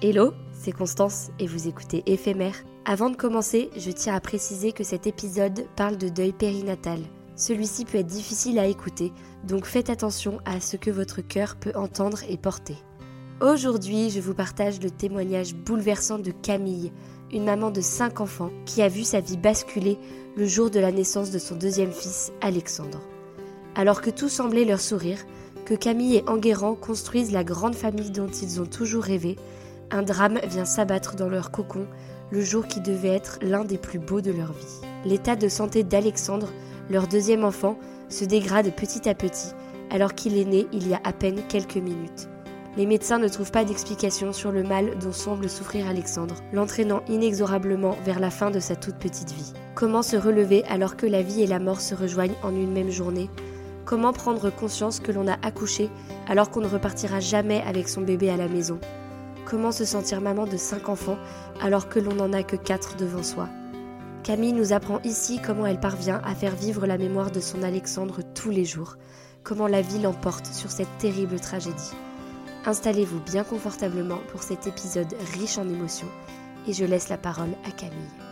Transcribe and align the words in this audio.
Hello, 0.00 0.32
c'est 0.52 0.70
Constance 0.70 1.30
et 1.40 1.48
vous 1.48 1.66
écoutez 1.66 2.04
Éphémère. 2.06 2.54
Avant 2.84 3.10
de 3.10 3.16
commencer, 3.16 3.68
je 3.76 3.90
tiens 3.90 4.14
à 4.14 4.20
préciser 4.20 4.70
que 4.70 4.84
cet 4.84 5.08
épisode 5.08 5.66
parle 5.74 5.96
de 5.96 6.08
deuil 6.08 6.30
périnatal. 6.30 7.00
Celui-ci 7.34 7.84
peut 7.84 7.98
être 7.98 8.06
difficile 8.06 8.60
à 8.60 8.66
écouter, 8.66 9.12
donc 9.42 9.66
faites 9.66 9.90
attention 9.90 10.38
à 10.44 10.60
ce 10.60 10.76
que 10.76 10.92
votre 10.92 11.20
cœur 11.20 11.56
peut 11.56 11.72
entendre 11.74 12.20
et 12.28 12.36
porter. 12.36 12.76
Aujourd'hui, 13.40 14.10
je 14.10 14.20
vous 14.20 14.34
partage 14.34 14.80
le 14.80 14.92
témoignage 14.92 15.56
bouleversant 15.56 16.20
de 16.20 16.30
Camille, 16.30 16.92
une 17.32 17.44
maman 17.44 17.72
de 17.72 17.80
5 17.80 18.20
enfants 18.20 18.50
qui 18.66 18.82
a 18.82 18.88
vu 18.88 19.02
sa 19.02 19.18
vie 19.18 19.36
basculer 19.36 19.98
le 20.36 20.46
jour 20.46 20.70
de 20.70 20.78
la 20.78 20.92
naissance 20.92 21.32
de 21.32 21.40
son 21.40 21.56
deuxième 21.56 21.90
fils, 21.90 22.30
Alexandre. 22.40 23.00
Alors 23.74 24.00
que 24.00 24.10
tout 24.10 24.28
semblait 24.28 24.64
leur 24.64 24.80
sourire, 24.80 25.18
que 25.64 25.74
Camille 25.74 26.18
et 26.18 26.28
Enguerrand 26.28 26.76
construisent 26.76 27.32
la 27.32 27.42
grande 27.42 27.74
famille 27.74 28.12
dont 28.12 28.28
ils 28.28 28.60
ont 28.60 28.66
toujours 28.66 29.02
rêvé, 29.02 29.34
un 29.90 30.02
drame 30.02 30.38
vient 30.48 30.64
s'abattre 30.64 31.16
dans 31.16 31.28
leur 31.28 31.50
cocon 31.50 31.86
le 32.30 32.40
jour 32.42 32.66
qui 32.66 32.80
devait 32.80 33.08
être 33.08 33.38
l'un 33.40 33.64
des 33.64 33.78
plus 33.78 33.98
beaux 33.98 34.20
de 34.20 34.30
leur 34.30 34.52
vie. 34.52 34.80
L'état 35.04 35.36
de 35.36 35.48
santé 35.48 35.82
d'Alexandre, 35.82 36.52
leur 36.90 37.06
deuxième 37.06 37.44
enfant, 37.44 37.78
se 38.08 38.24
dégrade 38.24 38.70
petit 38.74 39.08
à 39.08 39.14
petit 39.14 39.52
alors 39.90 40.14
qu'il 40.14 40.36
est 40.36 40.44
né 40.44 40.66
il 40.72 40.86
y 40.86 40.94
a 40.94 41.00
à 41.04 41.12
peine 41.12 41.40
quelques 41.48 41.76
minutes. 41.76 42.28
Les 42.76 42.86
médecins 42.86 43.18
ne 43.18 43.28
trouvent 43.28 43.50
pas 43.50 43.64
d'explication 43.64 44.32
sur 44.32 44.52
le 44.52 44.62
mal 44.62 44.98
dont 44.98 45.12
semble 45.12 45.48
souffrir 45.48 45.88
Alexandre, 45.88 46.36
l'entraînant 46.52 47.02
inexorablement 47.08 47.96
vers 48.04 48.20
la 48.20 48.30
fin 48.30 48.50
de 48.50 48.60
sa 48.60 48.76
toute 48.76 48.96
petite 48.96 49.32
vie. 49.32 49.52
Comment 49.74 50.02
se 50.02 50.16
relever 50.16 50.64
alors 50.66 50.96
que 50.96 51.06
la 51.06 51.22
vie 51.22 51.42
et 51.42 51.46
la 51.46 51.58
mort 51.58 51.80
se 51.80 51.94
rejoignent 51.94 52.36
en 52.42 52.50
une 52.50 52.72
même 52.72 52.90
journée? 52.90 53.30
Comment 53.84 54.12
prendre 54.12 54.50
conscience 54.50 55.00
que 55.00 55.12
l'on 55.12 55.26
a 55.26 55.38
accouché 55.42 55.88
alors 56.28 56.50
qu'on 56.50 56.60
ne 56.60 56.68
repartira 56.68 57.20
jamais 57.20 57.62
avec 57.66 57.88
son 57.88 58.02
bébé 58.02 58.30
à 58.30 58.36
la 58.36 58.48
maison? 58.48 58.78
Comment 59.48 59.72
se 59.72 59.86
sentir 59.86 60.20
maman 60.20 60.46
de 60.46 60.58
5 60.58 60.90
enfants 60.90 61.16
alors 61.62 61.88
que 61.88 61.98
l'on 61.98 62.14
n'en 62.14 62.34
a 62.34 62.42
que 62.42 62.54
4 62.54 62.96
devant 62.96 63.22
soi 63.22 63.48
Camille 64.22 64.52
nous 64.52 64.74
apprend 64.74 65.00
ici 65.04 65.40
comment 65.42 65.64
elle 65.64 65.80
parvient 65.80 66.20
à 66.22 66.34
faire 66.34 66.54
vivre 66.54 66.86
la 66.86 66.98
mémoire 66.98 67.30
de 67.30 67.40
son 67.40 67.62
Alexandre 67.62 68.20
tous 68.34 68.50
les 68.50 68.66
jours, 68.66 68.96
comment 69.44 69.66
la 69.66 69.80
vie 69.80 70.00
l'emporte 70.00 70.44
sur 70.44 70.70
cette 70.70 70.98
terrible 70.98 71.40
tragédie. 71.40 71.94
Installez-vous 72.66 73.20
bien 73.20 73.42
confortablement 73.42 74.18
pour 74.30 74.42
cet 74.42 74.66
épisode 74.66 75.14
riche 75.32 75.56
en 75.56 75.66
émotions 75.66 76.10
et 76.66 76.74
je 76.74 76.84
laisse 76.84 77.08
la 77.08 77.16
parole 77.16 77.54
à 77.66 77.70
Camille. 77.70 78.27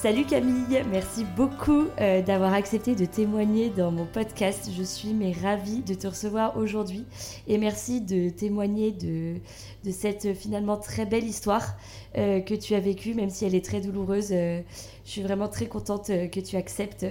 Salut 0.00 0.26
Camille, 0.26 0.84
merci 0.92 1.24
beaucoup 1.24 1.86
euh, 2.00 2.22
d'avoir 2.22 2.52
accepté 2.54 2.94
de 2.94 3.04
témoigner 3.04 3.68
dans 3.68 3.90
mon 3.90 4.06
podcast. 4.06 4.70
Je 4.72 4.84
suis 4.84 5.12
mais 5.12 5.32
ravie 5.32 5.80
de 5.80 5.92
te 5.92 6.06
recevoir 6.06 6.56
aujourd'hui 6.56 7.04
et 7.48 7.58
merci 7.58 8.00
de 8.00 8.28
témoigner 8.28 8.92
de, 8.92 9.38
de 9.84 9.90
cette 9.90 10.26
euh, 10.26 10.34
finalement 10.34 10.76
très 10.76 11.04
belle 11.04 11.24
histoire 11.24 11.74
euh, 12.16 12.38
que 12.38 12.54
tu 12.54 12.76
as 12.76 12.80
vécue, 12.80 13.12
même 13.14 13.28
si 13.28 13.44
elle 13.44 13.56
est 13.56 13.64
très 13.64 13.80
douloureuse. 13.80 14.28
je 14.28 14.62
suis 15.02 15.22
vraiment 15.22 15.48
très 15.48 15.66
contente 15.66 16.06
que 16.06 16.38
tu 16.38 16.54
acceptes 16.54 17.04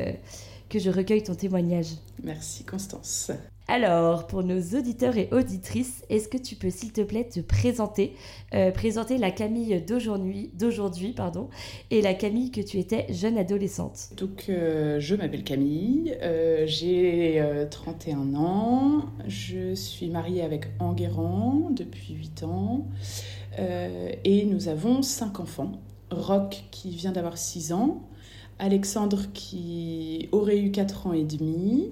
que 0.70 0.80
je 0.80 0.90
recueille 0.90 1.24
ton 1.24 1.36
témoignage. 1.36 1.90
Merci 2.24 2.64
Constance. 2.64 3.32
Alors, 3.70 4.28
pour 4.28 4.44
nos 4.44 4.62
auditeurs 4.78 5.18
et 5.18 5.28
auditrices, 5.34 6.06
est-ce 6.10 6.30
que 6.30 6.38
tu 6.38 6.56
peux, 6.56 6.70
s'il 6.70 6.94
te 6.94 7.02
plaît, 7.02 7.28
te 7.28 7.42
présenter, 7.42 8.14
euh, 8.54 8.72
la 9.20 9.32
Camille 9.32 9.82
d'aujourd'hui, 9.82 10.52
d'aujourd'hui, 10.54 11.12
pardon, 11.12 11.50
et 11.92 12.02
la 12.02 12.14
Camille 12.14 12.50
que 12.52 12.62
tu 12.62 12.80
étais 12.80 13.06
jeune 13.10 13.38
adolescente? 13.38 14.12
Donc, 14.16 14.46
euh, 14.48 15.02
je 15.02 15.16
m'appelle 15.16 15.44
Camille, 15.44 16.16
euh, 16.22 16.64
j'ai 16.66 17.44
31 17.70 18.36
ans, 18.36 19.06
je 19.28 19.76
suis 19.76 20.08
mariée 20.08 20.44
avec 20.44 20.68
Enguerrand 20.80 21.70
depuis 21.72 22.14
8 22.14 22.44
ans, 22.44 22.88
et 24.24 24.46
nous 24.46 24.70
avons 24.70 25.02
5 25.02 25.42
enfants. 25.42 25.74
Rock 26.10 26.64
qui 26.72 26.92
vient 26.92 27.12
d'avoir 27.12 27.38
6 27.38 27.74
ans, 27.74 28.02
Alexandre 28.60 29.24
qui 29.34 30.30
aurait 30.32 30.60
eu 30.60 30.72
4 30.72 31.08
ans 31.08 31.14
et 31.14 31.24
demi, 31.24 31.92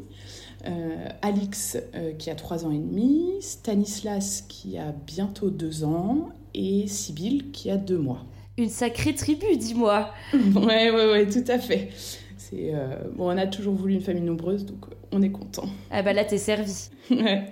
euh, 0.67 1.09
Alix 1.21 1.77
euh, 1.95 2.13
qui 2.13 2.29
a 2.29 2.35
3 2.35 2.65
ans 2.65 2.71
et 2.71 2.77
demi, 2.77 3.33
Stanislas 3.41 4.43
qui 4.47 4.77
a 4.77 4.91
bientôt 5.05 5.49
2 5.49 5.83
ans 5.83 6.29
et 6.53 6.87
Sibylle 6.87 7.51
qui 7.51 7.69
a 7.69 7.77
2 7.77 7.97
mois. 7.97 8.25
Une 8.57 8.69
sacrée 8.69 9.13
tribu, 9.13 9.45
dis-moi. 9.57 10.09
ouais, 10.33 10.89
ouais, 10.89 11.11
ouais, 11.11 11.27
tout 11.27 11.43
à 11.49 11.59
fait. 11.59 11.89
C'est 12.37 12.71
euh, 12.73 12.95
bon, 13.15 13.31
on 13.31 13.37
a 13.37 13.47
toujours 13.47 13.75
voulu 13.75 13.93
une 13.93 14.01
famille 14.01 14.23
nombreuse, 14.23 14.65
donc 14.65 14.85
on 15.11 15.21
est 15.21 15.31
content. 15.31 15.67
Ah 15.91 16.01
bah 16.01 16.13
là, 16.13 16.23
t'es 16.25 16.37
servi. 16.37 16.89
ouais. 17.11 17.45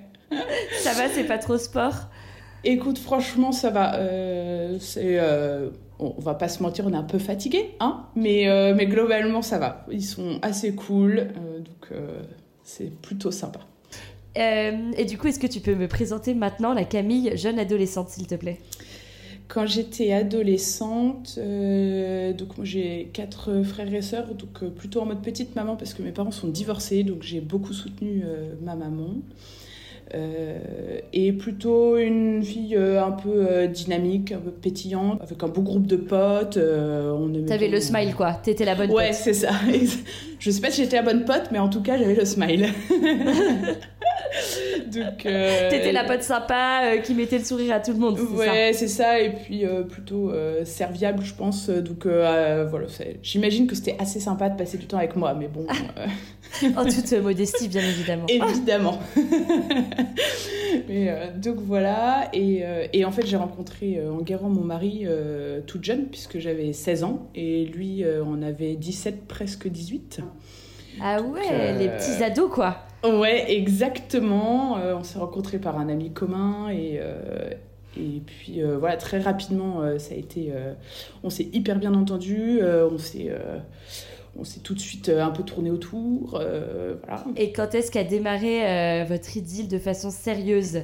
ça 0.80 0.94
va, 0.94 1.10
c'est 1.10 1.26
pas 1.26 1.38
trop 1.38 1.58
sport? 1.58 2.10
Écoute, 2.64 2.98
franchement, 2.98 3.52
ça 3.52 3.70
va. 3.70 4.00
c'est 4.80 5.20
on 6.00 6.20
va 6.20 6.34
pas 6.34 6.50
se 6.50 6.62
mentir, 6.64 6.86
on 6.88 6.94
est 6.94 6.98
un 6.98 7.04
peu 7.04 7.20
fatigué, 7.20 7.76
hein, 7.80 8.06
mais, 8.16 8.48
mais 8.76 8.88
globalement 8.88 9.42
ça 9.42 9.60
va. 9.60 9.86
Ils 9.92 10.04
sont 10.04 10.40
assez 10.42 10.74
cool, 10.74 11.28
donc 11.58 11.92
c'est 12.64 12.92
plutôt 13.02 13.32
sympa. 13.32 13.60
Euh, 14.38 14.92
et 14.98 15.06
du 15.06 15.18
coup, 15.18 15.28
est-ce 15.28 15.40
que 15.40 15.48
tu 15.48 15.60
peux 15.60 15.76
me 15.76 15.88
présenter 15.88 16.34
maintenant 16.34 16.74
la 16.74 16.86
Camille 16.86 17.38
jeune 17.38 17.60
adolescente, 17.60 18.10
s'il 18.10 18.28
te 18.28 18.36
plaît? 18.36 18.60
Quand 19.48 19.68
j'étais 19.68 20.12
adolescente, 20.14 21.36
euh, 21.38 22.34
donc 22.34 22.58
moi 22.58 22.66
j'ai 22.66 23.10
quatre 23.14 23.62
frères 23.62 23.94
et 23.94 24.02
sœurs, 24.02 24.34
donc 24.34 24.64
euh, 24.64 24.70
plutôt 24.70 25.02
en 25.02 25.06
mode 25.06 25.22
petite 25.22 25.56
maman 25.56 25.76
parce 25.76 25.94
que 25.94 26.02
mes 26.02 26.12
parents 26.12 26.32
sont 26.32 26.48
divorcés, 26.48 27.04
donc 27.04 27.22
j'ai 27.22 27.42
beaucoup 27.42 27.74
soutenu 27.74 28.24
ma 28.64 28.76
maman. 28.76 29.16
Euh, 30.14 30.60
et 31.12 31.34
plutôt 31.34 31.98
une 31.98 32.44
fille 32.44 32.76
euh, 32.76 33.04
un 33.04 33.12
peu 33.12 33.48
euh, 33.50 33.68
dynamique, 33.68 34.32
un 34.32 34.38
peu 34.38 34.52
pétillante, 34.52 35.20
avec 35.22 35.42
un 35.42 35.48
beau 35.48 35.62
groupe 35.62 35.88
de 35.88 35.96
potes. 35.96 36.60
T'avais 37.48 37.68
le 37.68 37.80
smile 37.80 38.14
quoi, 38.14 38.34
t'étais 38.34 38.66
la 38.66 38.76
bonne 38.76 38.92
ouais, 38.92 38.96
pote. 38.96 38.98
Ouais, 39.06 39.14
c'est 39.14 39.34
ça. 39.34 39.52
Je 40.40 40.52
sais 40.52 40.62
pas 40.62 40.70
si 40.70 40.84
j'étais 40.84 40.98
la 40.98 41.04
bonne 41.04 41.26
pote, 41.26 41.50
mais 41.52 41.60
en 41.60 41.70
tout 41.70 41.82
cas 41.82 41.98
j'avais 41.98 42.16
le 42.16 42.26
smile. 42.26 42.68
Donc, 44.88 45.26
euh, 45.26 45.70
T'étais 45.70 45.92
la 45.92 46.04
pote 46.04 46.24
sympa 46.24 46.82
euh, 46.84 46.98
qui 46.98 47.14
mettait 47.14 47.38
le 47.38 47.44
sourire 47.44 47.76
à 47.76 47.80
tout 47.80 47.92
le 47.92 48.00
monde, 48.00 48.20
Ouais, 48.20 48.72
c'est 48.74 48.88
ça, 48.88 49.20
et 49.20 49.32
puis 49.32 49.66
euh, 49.66 49.84
plutôt 49.84 50.32
euh, 50.32 50.66
serviable, 50.66 51.24
je 51.24 51.34
pense. 51.34 51.70
Donc 51.70 52.06
euh, 52.06 52.66
voilà, 52.70 52.88
j'imagine 53.22 53.68
que 53.68 53.76
c'était 53.76 53.96
assez 54.00 54.20
sympa 54.20 54.50
de 54.50 54.58
passer 54.58 54.78
du 54.78 54.86
temps 54.86 54.98
avec 54.98 55.16
moi, 55.16 55.34
mais 55.34 55.48
bon, 55.48 55.66
euh, 55.70 56.06
ça 56.52 56.68
En 56.78 56.86
toute 56.86 57.12
modestie, 57.14 57.68
bien 57.68 57.82
évidemment. 57.82 58.26
évidemment. 58.30 59.00
mais, 60.88 61.10
euh, 61.10 61.28
donc 61.36 61.58
voilà, 61.58 62.30
et, 62.34 62.62
euh, 62.64 62.88
et 62.94 63.06
en 63.06 63.12
fait, 63.12 63.26
j'ai 63.26 63.38
rencontré 63.38 63.98
euh, 63.98 64.12
Enguerrand, 64.12 64.50
mon 64.50 64.64
mari, 64.64 65.02
euh, 65.06 65.62
toute 65.66 65.84
jeune, 65.84 66.06
puisque 66.06 66.40
j'avais 66.40 66.74
16 66.74 67.04
ans, 67.04 67.30
et 67.36 67.66
lui 67.66 68.04
euh, 68.04 68.24
en 68.24 68.42
avait 68.42 68.76
17, 68.76 69.28
presque 69.28 69.68
18. 69.68 70.22
Ah 71.02 71.22
ouais, 71.22 71.42
euh, 71.52 71.80
les 71.80 71.90
petits 71.90 72.24
ados, 72.24 72.52
quoi. 72.52 72.78
Ouais, 73.04 73.52
exactement. 73.52 74.78
Euh, 74.78 74.96
on 74.96 75.04
s'est 75.04 75.20
rencontrés 75.20 75.60
par 75.60 75.78
un 75.78 75.90
ami 75.90 76.12
commun 76.12 76.70
et, 76.70 77.00
euh, 77.02 77.52
puis 78.26 78.62
euh, 78.64 78.78
voilà, 78.78 78.96
très 78.96 79.20
rapidement, 79.20 79.82
ça 80.00 80.14
a 80.14 80.18
été. 80.18 80.52
on 81.24 81.30
s'est 81.30 81.48
hyper 81.54 81.78
bien 81.78 81.94
entendu, 81.94 82.60
on 82.64 82.98
s'est. 82.98 83.30
tout 84.64 84.74
de 84.74 84.80
suite 84.80 85.10
un 85.10 85.30
peu 85.30 85.44
tourné 85.44 85.70
autour. 85.70 86.42
Et 87.36 87.52
quand 87.52 87.76
est-ce 87.76 87.92
qu'a 87.92 88.04
démarré 88.04 89.06
votre 89.06 89.38
idylle 89.38 89.68
de 89.68 89.78
façon 89.78 90.10
sérieuse? 90.10 90.84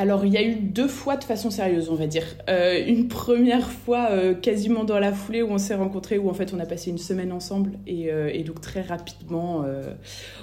Alors, 0.00 0.24
il 0.24 0.32
y 0.32 0.36
a 0.36 0.42
eu 0.44 0.54
deux 0.54 0.86
fois 0.86 1.16
de 1.16 1.24
façon 1.24 1.50
sérieuse, 1.50 1.90
on 1.90 1.96
va 1.96 2.06
dire. 2.06 2.22
Euh, 2.48 2.80
une 2.86 3.08
première 3.08 3.68
fois 3.68 4.10
euh, 4.12 4.32
quasiment 4.32 4.84
dans 4.84 5.00
la 5.00 5.12
foulée 5.12 5.42
où 5.42 5.50
on 5.50 5.58
s'est 5.58 5.74
rencontrés, 5.74 6.18
où 6.18 6.30
en 6.30 6.34
fait 6.34 6.54
on 6.54 6.60
a 6.60 6.66
passé 6.66 6.90
une 6.90 6.98
semaine 6.98 7.32
ensemble 7.32 7.72
et, 7.84 8.12
euh, 8.12 8.30
et 8.32 8.44
donc 8.44 8.60
très 8.60 8.82
rapidement 8.82 9.64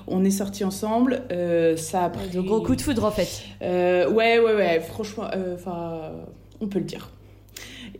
on 0.07 0.25
est 0.25 0.29
sortis 0.29 0.65
ensemble. 0.65 1.21
Ça 1.77 2.03
a 2.03 2.09
pris... 2.09 2.27
De 2.27 2.41
gros 2.41 2.61
coup 2.61 2.75
de 2.75 2.81
foudre, 2.81 3.05
en 3.05 3.11
fait. 3.11 3.43
Ouais, 3.61 4.39
ouais, 4.39 4.55
ouais, 4.55 4.81
franchement, 4.81 5.27
enfin, 5.53 6.11
on 6.59 6.67
peut 6.67 6.79
le 6.79 6.85
dire. 6.85 7.09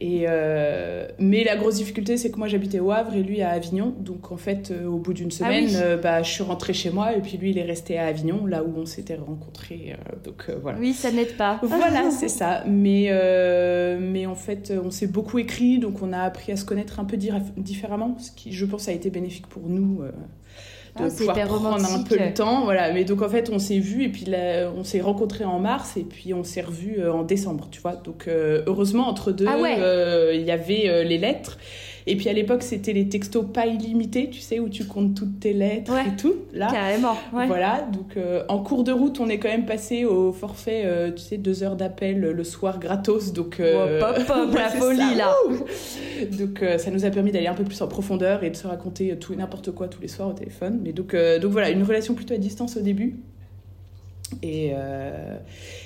Et 0.02 0.26
euh, 0.28 1.08
mais 1.20 1.44
la 1.44 1.56
grosse 1.56 1.76
difficulté, 1.76 2.18
c'est 2.18 2.30
que 2.30 2.38
moi 2.38 2.48
j'habitais 2.48 2.80
au 2.80 2.92
Havre 2.92 3.14
et 3.16 3.24
lui 3.24 3.42
à 3.42 3.52
Avignon. 3.52 3.94
Donc 4.00 4.32
en 4.32 4.38
fait, 4.38 4.72
euh, 4.72 4.86
au 4.88 4.98
bout 4.98 5.14
d'une 5.14 5.32
semaine, 5.32 5.66
Ah 5.70 5.72
oui. 5.72 5.82
euh, 5.82 5.98
bah, 5.98 6.22
je 6.22 6.32
suis 6.32 6.44
rentrée 6.44 6.74
chez 6.74 6.90
moi 6.90 7.16
et 7.16 7.22
puis 7.22 7.38
lui 7.38 7.52
il 7.52 7.58
est 7.58 7.64
resté 7.64 7.98
à 7.98 8.08
Avignon, 8.08 8.46
là 8.46 8.64
où 8.64 8.74
on 8.78 8.86
s'était 8.86 9.16
rencontrés. 9.16 9.96
donc 10.24 10.50
voilà. 10.62 10.78
Oui, 10.80 10.94
ça 10.94 11.12
n'aide 11.12 11.38
pas. 11.38 11.60
Voilà, 11.64 12.12
c'est 12.12 12.30
ça. 12.30 12.64
Mais, 12.68 13.10
mais 14.02 14.26
en 14.26 14.36
fait, 14.36 14.74
on 14.84 14.92
s'est 14.92 15.08
beaucoup 15.08 15.40
écrit, 15.40 15.80
donc 15.80 16.02
on 16.02 16.12
a 16.14 16.20
appris 16.20 16.52
à 16.52 16.58
se 16.58 16.66
connaître 16.66 17.00
un 17.00 17.06
peu 17.06 17.18
différemment, 17.58 18.18
ce 18.20 18.32
qui, 18.32 18.52
je 18.52 18.66
pense, 18.66 18.88
a 18.88 18.92
été 18.92 19.10
bénéfique 19.10 19.48
pour 19.48 19.68
nous. 19.70 20.02
De 20.98 21.04
Ah, 21.04 21.10
pouvoir 21.10 21.36
prendre 21.48 21.94
un 21.94 22.04
peu 22.04 22.18
le 22.18 22.34
temps, 22.34 22.64
voilà. 22.64 22.92
Mais 22.94 23.04
donc 23.04 23.22
en 23.22 23.30
fait, 23.30 23.50
on 23.52 23.60
s'est 23.60 23.80
vu 23.80 24.04
et 24.04 24.10
puis 24.10 24.26
là, 24.26 24.70
on 24.76 24.84
s'est 24.84 25.02
rencontrés 25.02 25.44
en 25.46 25.60
mars 25.60 25.98
et 25.98 26.04
puis 26.04 26.34
on 26.34 26.44
s'est 26.44 26.62
revus 26.62 27.00
euh, 27.00 27.12
en 27.14 27.24
décembre, 27.24 27.68
tu 27.72 27.82
vois. 27.82 27.96
Donc 27.96 28.28
euh, 28.28 28.64
heureusement 28.68 29.08
entre 29.10 29.32
deux, 29.32 29.46
Ah 29.48 29.58
ouais. 29.60 29.76
euh, 29.80 30.32
il 30.34 30.42
y 30.44 30.52
avait 30.52 30.88
euh, 30.88 31.04
les 31.04 31.18
lettres. 31.18 31.58
Et 32.08 32.16
puis 32.18 32.30
à 32.30 32.34
l'époque, 32.34 32.62
c'était 32.62 32.94
les 32.94 33.10
textos 33.10 33.46
pas 33.52 33.66
illimités, 33.66 34.30
tu 34.30 34.40
sais, 34.40 34.60
où 34.60 34.70
tu 34.70 34.86
comptes 34.86 35.16
toutes 35.16 35.40
tes 35.40 35.54
lettres 35.54 35.92
Ouais. 35.92 36.04
et 36.08 36.16
tout. 36.16 36.36
Là, 36.54 36.68
Carrément, 36.72 37.16
ouais. 37.34 37.48
voilà, 37.48 37.82
donc 37.92 38.16
euh, 38.18 38.44
en 38.48 38.60
cours 38.60 38.84
de 38.84 38.92
route, 38.92 39.20
on 39.20 39.28
est 39.28 39.40
quand 39.40 39.50
même 39.50 39.66
passé 39.66 40.06
au 40.06 40.32
forfait, 40.32 40.84
euh, 40.86 41.12
tu 41.12 41.24
sais, 41.24 41.38
deux 41.38 41.64
heures 41.64 41.76
d'appel 41.76 42.20
le 42.20 42.44
soir 42.44 42.80
gratos. 42.80 43.34
Donc, 43.34 43.60
euh, 43.60 44.02
hop, 44.02 44.18
ouais, 44.54 44.56
la 44.56 44.70
folie, 44.70 44.98
ça. 45.00 45.16
là. 45.16 45.34
Donc 46.38 46.64
ça 46.78 46.92
nous 46.92 47.06
a 47.06 47.10
permis 47.10 47.32
d'aller 47.32 47.48
un 47.48 47.54
peu 47.56 47.64
plus 47.64 47.82
en 47.82 47.88
profondeur 47.88 48.44
et 48.44 48.50
de 48.52 48.56
se 48.56 48.68
raconter 48.68 49.18
tout 49.18 49.34
et 49.34 49.36
n'importe 49.36 49.72
quoi 49.72 49.88
tous 49.88 50.02
les 50.02 50.08
soirs 50.08 50.30
au 50.30 50.34
téléphone. 50.34 50.80
Mais 50.84 50.92
donc, 50.94 51.16
donc 51.42 51.52
voilà, 51.52 51.72
une 51.72 51.84
relation 51.84 52.14
plutôt 52.14 52.36
à 52.36 52.38
distance 52.38 52.78
au 52.78 52.82
début. 52.82 53.16
Et, 54.42 54.72
euh, 54.76 55.38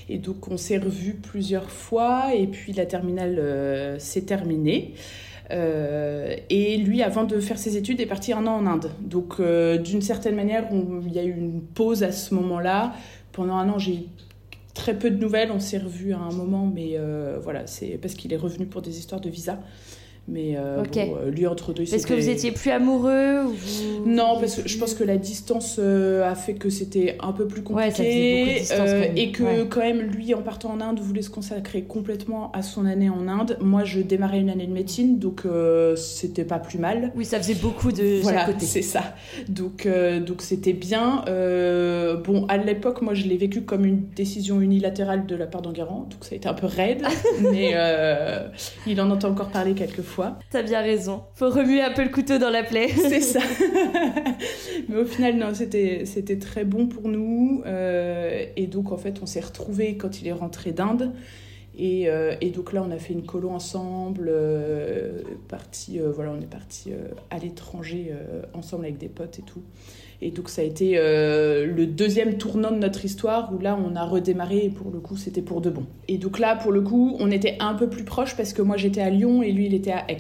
et 0.08 0.18
donc 0.18 0.48
on 0.50 0.58
s'est 0.58 0.78
revus 0.78 1.14
plusieurs 1.14 1.70
fois 1.70 2.34
et 2.36 2.48
puis 2.48 2.72
la 2.74 2.86
terminale 2.86 3.36
euh, 3.40 4.00
s'est 4.00 4.22
terminée. 4.22 4.94
Euh, 5.52 6.36
et 6.50 6.78
lui, 6.78 7.02
avant 7.02 7.24
de 7.24 7.40
faire 7.40 7.58
ses 7.58 7.78
études, 7.78 8.00
est 8.02 8.06
parti 8.06 8.34
un 8.34 8.46
an 8.46 8.58
en 8.58 8.66
Inde. 8.66 8.92
Donc, 9.02 9.36
euh, 9.40 9.78
d'une 9.78 10.02
certaine 10.02 10.36
manière, 10.36 10.68
il 10.72 11.14
y 11.14 11.20
a 11.20 11.24
eu 11.24 11.36
une 11.36 11.62
pause 11.62 12.04
à 12.04 12.12
ce 12.12 12.34
moment-là. 12.36 12.94
Pendant 13.32 13.56
un 13.56 13.70
an, 13.70 13.80
j'ai 13.80 14.08
très 14.74 14.98
peu 14.98 15.10
de 15.10 15.18
nouvelles. 15.18 15.52
On 15.52 15.60
s'est 15.60 15.80
revus 15.80 16.14
à 16.14 16.20
un 16.20 16.32
moment, 16.32 16.70
mais 16.74 16.92
euh, 16.94 17.40
voilà, 17.42 17.66
c'est 17.68 17.98
parce 18.02 18.14
qu'il 18.14 18.34
est 18.34 18.38
revenu 18.38 18.66
pour 18.66 18.82
des 18.82 18.98
histoires 18.98 19.22
de 19.22 19.30
visa. 19.30 19.60
Mais 20.28 20.54
euh, 20.58 20.84
bon, 20.84 21.18
euh, 21.24 21.32
lui, 21.32 21.48
entre 21.48 21.74
deux, 21.74 21.82
Est-ce 21.82 22.06
que 22.06 22.14
vous 22.14 22.30
étiez 22.30 22.52
plus 22.52 22.70
amoureux 22.70 23.46
ou 23.46 23.50
vous- 23.50 24.06
non, 24.08 24.38
parce 24.40 24.58
que 24.62 24.70
je 24.70 24.78
pense 24.78 24.94
que 24.94 25.04
la 25.04 25.18
distance 25.18 25.78
euh, 25.80 26.30
a 26.30 26.36
fait 26.36 26.54
que 26.54 26.70
c'était 26.70 27.18
un 27.20 27.32
peu 27.32 27.48
plus 27.48 27.64
Ouais, 27.64 27.90
ça 27.90 27.98
faisait 27.98 28.04
compliqué. 28.06 28.40
beaucoup 28.44 28.54
de 28.54 28.60
distance, 28.60 28.90
euh, 28.90 29.04
et 29.16 29.32
que 29.32 29.44
Ouais. 29.44 29.66
quand 29.68 29.80
même, 29.80 30.02
lui, 30.02 30.36
en 30.36 30.44
partant 30.44 30.70
en 30.72 30.82
Inde, 30.82 31.00
voulait 31.00 31.24
se 31.24 31.32
consacrer 31.32 31.82
complètement 31.82 32.52
à 32.52 32.62
son 32.62 32.86
année 32.86 33.10
en 33.10 33.28
Inde. 33.28 33.58
Moi, 33.60 33.84
je 33.86 34.02
démarrais 34.02 34.40
une 34.40 34.52
année 34.52 34.68
de 34.68 34.72
médecine, 34.72 35.18
donc 35.18 35.42
c'était 35.96 36.46
pas 36.46 36.60
plus 36.60 36.78
mal. 36.78 37.12
Oui, 37.16 37.26
ça 37.26 37.40
faisait 37.40 37.56
beaucoup 37.56 37.92
de 37.92 38.22
Voilà, 38.22 38.46
chaque 38.46 38.54
côté. 38.54 38.66
c'est 38.68 38.84
ça. 38.84 39.16
Donc, 39.48 39.88
donc 40.28 40.44
c'était 40.44 40.74
bien. 40.74 41.24
Bon, 42.24 42.46
à 42.50 42.58
l'époque, 42.58 43.02
moi, 43.02 43.16
je 43.16 43.26
l'ai 43.26 43.38
vécu 43.38 43.62
comme 43.64 43.84
une 43.84 44.04
décision 44.16 44.62
unilatérale 44.62 45.26
de 45.26 45.36
la 45.36 45.48
part 45.48 45.64
d'Enguerrand, 45.64 46.08
donc 46.10 46.24
ça 46.24 46.34
a 46.34 46.36
été 46.36 46.48
un 46.48 46.54
peu 46.54 46.68
raide, 46.68 47.02
mais 47.52 47.74
il 48.86 49.02
en 49.02 49.10
entend 49.10 49.30
encore 49.30 49.50
parler 49.50 49.74
quelques 49.74 50.02
T'as 50.50 50.64
bien 50.64 50.82
raison. 50.82 51.24
Faut 51.34 51.50
remuer 51.50 51.82
un 51.82 51.92
peu 51.92 52.04
le 52.04 52.10
couteau 52.10 52.38
dans 52.38 52.50
la 52.50 52.64
plaie. 52.64 52.88
C'est 53.10 53.22
ça. 53.22 53.40
Mais 54.90 54.98
au 54.98 55.06
final, 55.06 55.36
non, 55.38 55.54
c'était 55.54 56.06
c'était 56.06 56.38
très 56.40 56.66
bon 56.66 56.88
pour 56.88 57.08
nous. 57.08 57.64
Euh, 57.66 58.46
et 58.56 58.68
donc, 58.68 58.92
en 58.92 58.98
fait, 58.98 59.20
on 59.22 59.26
s'est 59.26 59.40
retrouvés 59.40 59.98
quand 59.98 60.22
il 60.22 60.28
est 60.28 60.34
rentré 60.34 60.72
d'Inde. 60.72 61.14
Et, 61.78 62.10
euh, 62.10 62.36
et 62.42 62.50
donc 62.50 62.74
là, 62.74 62.84
on 62.86 62.92
a 62.92 62.98
fait 62.98 63.14
une 63.14 63.26
colo 63.26 63.50
ensemble. 63.50 64.28
euh, 64.30 65.22
parti, 65.48 66.00
euh, 66.00 66.12
voilà, 66.12 66.32
on 66.32 66.42
est 66.42 66.50
parti 66.50 66.92
à 67.30 67.40
l'étranger 67.40 68.14
ensemble 68.54 68.86
avec 68.86 68.98
des 68.98 69.08
potes 69.10 69.40
et 69.40 69.44
tout. 69.44 69.64
Et 70.22 70.32
donc, 70.32 70.50
ça 70.50 70.62
a 70.62 70.66
été 70.66 70.94
euh, 70.98 71.66
le 71.66 71.86
deuxième 71.86 72.38
tournant 72.38 72.72
de 72.72 72.78
notre 72.78 73.06
histoire 73.06 73.54
où 73.54 73.60
là, 73.60 73.78
on 73.82 73.96
a 73.96 74.04
redémarré 74.04 74.66
et 74.66 74.70
pour 74.70 74.92
le 74.92 75.00
coup, 75.00 75.16
c'était 75.16 75.42
pour 75.42 75.62
de 75.62 75.70
bon. 75.70 75.86
Et 76.10 76.18
donc 76.18 76.40
là, 76.40 76.56
pour 76.58 76.74
le 76.74 76.82
coup, 76.82 77.16
on 77.20 77.32
était 77.32 77.56
un 77.60 77.74
peu 77.74 77.88
plus 77.88 78.04
proches 78.04 78.36
parce 78.36 78.52
que 78.52 78.62
moi, 78.62 78.76
j'étais 78.76 79.02
à 79.02 79.10
Lyon 79.10 79.42
et 79.44 79.52
lui, 79.52 79.68
il 79.68 79.74
était 79.74 79.94
à 79.94 80.04
Aix. 80.10 80.20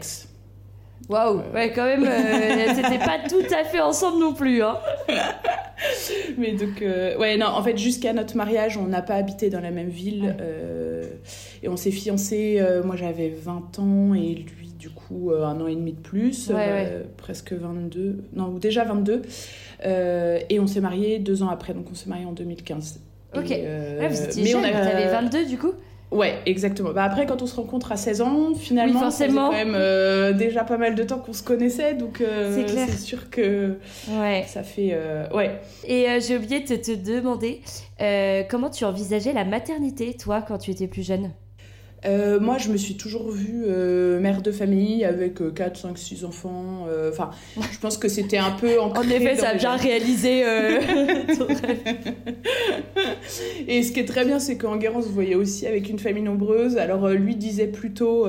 Waouh, 1.09 1.41
ouais, 1.55 1.71
quand 1.73 1.85
même, 1.85 2.05
euh, 2.05 2.73
c'était 2.75 2.99
pas 2.99 3.17
tout 3.27 3.43
à 3.53 3.63
fait 3.63 3.79
ensemble 3.79 4.19
non 4.19 4.33
plus. 4.33 4.61
Hein. 4.61 4.77
Mais 6.37 6.51
donc, 6.51 6.81
euh, 6.81 7.17
ouais, 7.17 7.35
non, 7.35 7.47
en 7.47 7.63
fait, 7.63 7.77
jusqu'à 7.77 8.13
notre 8.13 8.37
mariage, 8.37 8.77
on 8.77 8.85
n'a 8.85 9.01
pas 9.01 9.15
habité 9.15 9.49
dans 9.49 9.59
la 9.59 9.71
même 9.71 9.89
ville. 9.89 10.35
euh, 10.39 11.09
et 11.63 11.67
on 11.67 11.75
s'est 11.75 11.91
fiancés, 11.91 12.61
moi 12.85 12.95
j'avais 12.95 13.29
20 13.29 13.79
ans 13.79 14.13
et 14.13 14.33
lui, 14.35 14.68
du 14.79 14.89
coup, 14.89 15.31
euh, 15.31 15.43
un 15.45 15.59
an 15.61 15.67
et 15.67 15.75
demi 15.75 15.91
de 15.93 15.99
plus, 15.99 16.49
Ouais, 16.49 16.55
euh, 16.67 17.03
presque 17.17 17.51
22, 17.53 18.23
non, 18.33 18.47
ou 18.47 18.59
déjà 18.59 18.85
22. 18.85 19.21
Euh, 19.85 20.39
et 20.49 20.59
on 20.59 20.67
s'est 20.67 20.81
mariés 20.81 21.19
deux 21.19 21.43
ans 21.43 21.49
après, 21.49 21.73
donc 21.73 21.87
on 21.91 21.95
s'est 21.95 22.09
mariés 22.09 22.25
en 22.25 22.31
2015. 22.31 23.01
Ok. 23.37 23.51
Et, 23.51 23.61
Ouais, 23.99 24.07
vous 24.07 24.23
étiez 24.23 24.43
mais 24.43 24.49
jeune, 24.49 24.61
on 24.61 24.63
a- 24.77 24.85
t'avais 24.85 25.07
22 25.07 25.45
du 25.45 25.57
coup? 25.57 25.73
Ouais, 26.11 26.39
exactement. 26.47 26.91
Bah 26.91 27.03
après, 27.03 27.27
quand 27.27 27.43
on 27.43 27.45
se 27.45 27.55
rencontre 27.55 27.91
à 27.91 27.95
16 27.97 28.21
ans, 28.21 28.55
finalement, 28.55 28.93
Oui, 28.95 28.99
forcément. 28.99 29.49
quand 29.49 29.51
même 29.55 29.75
euh, 29.75 30.33
déjà 30.33 30.63
pas 30.63 30.77
mal 30.77 30.95
de 30.95 31.03
temps 31.03 31.19
qu'on 31.19 31.33
se 31.33 31.43
connaissait, 31.43 31.93
donc 31.93 32.21
euh, 32.21 32.65
C'est 32.65 32.67
c'est 32.87 32.97
sûr 32.97 33.29
que 33.29 33.75
Ouais. 34.19 34.43
ça 34.47 34.63
fait... 34.63 34.89
euh, 34.93 35.27
ouais. 35.35 35.59
Et 35.87 36.07
j'ai 36.19 36.35
oublié 36.37 36.61
de 36.61 36.75
te 36.77 36.95
demander 36.95 37.61
euh, 38.01 38.41
comment 38.49 38.71
tu 38.71 38.85
envisageais 38.85 39.33
la 39.33 39.45
maternité, 39.45 40.15
toi, 40.15 40.41
quand 40.41 40.57
tu 40.57 40.71
étais 40.71 40.87
plus 40.87 41.05
jeune? 41.05 41.29
Euh, 42.05 42.39
moi, 42.39 42.57
je 42.57 42.69
me 42.69 42.77
suis 42.77 42.95
toujours 42.95 43.29
vue 43.29 43.63
euh, 43.67 44.21
mère 44.21 44.41
de 44.41 44.51
famille 44.51 45.03
avec 45.03 45.41
euh, 45.41 45.51
4, 45.51 45.77
5, 45.77 45.97
6 45.97 46.23
enfants. 46.23 46.85
euh, 46.87 47.09
Enfin, 47.11 47.31
je 47.71 47.77
pense 47.79 47.97
que 47.97 48.07
c'était 48.07 48.37
un 48.37 48.51
peu 48.51 48.79
En 48.79 49.01
effet, 49.03 49.35
ça 49.35 49.49
a 49.49 49.53
bien 49.55 49.75
réalisé 49.75 50.43
ton 51.37 51.47
rêve. 51.47 52.13
Et 53.67 53.83
ce 53.83 53.91
qui 53.91 53.99
est 53.99 54.05
très 54.05 54.23
bien, 54.23 54.39
c'est 54.39 54.57
qu'Enguerrand 54.57 55.01
se 55.01 55.09
voyait 55.09 55.35
aussi 55.35 55.67
avec 55.67 55.89
une 55.89 55.99
famille 55.99 56.23
nombreuse. 56.23 56.77
Alors, 56.77 57.09
lui 57.09 57.35
disait 57.35 57.67
plutôt 57.67 58.25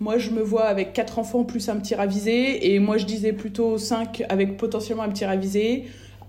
Moi, 0.00 0.18
je 0.18 0.30
me 0.30 0.40
vois 0.40 0.64
avec 0.64 0.94
4 0.94 1.18
enfants 1.18 1.44
plus 1.44 1.68
un 1.68 1.76
petit 1.76 1.94
ravisé. 1.94 2.72
Et 2.72 2.78
moi, 2.78 2.96
je 2.96 3.04
disais 3.04 3.32
plutôt 3.32 3.76
5 3.76 4.22
avec 4.30 4.56
potentiellement 4.56 5.02
un 5.02 5.10
petit 5.10 5.26
ravisé. 5.26 5.84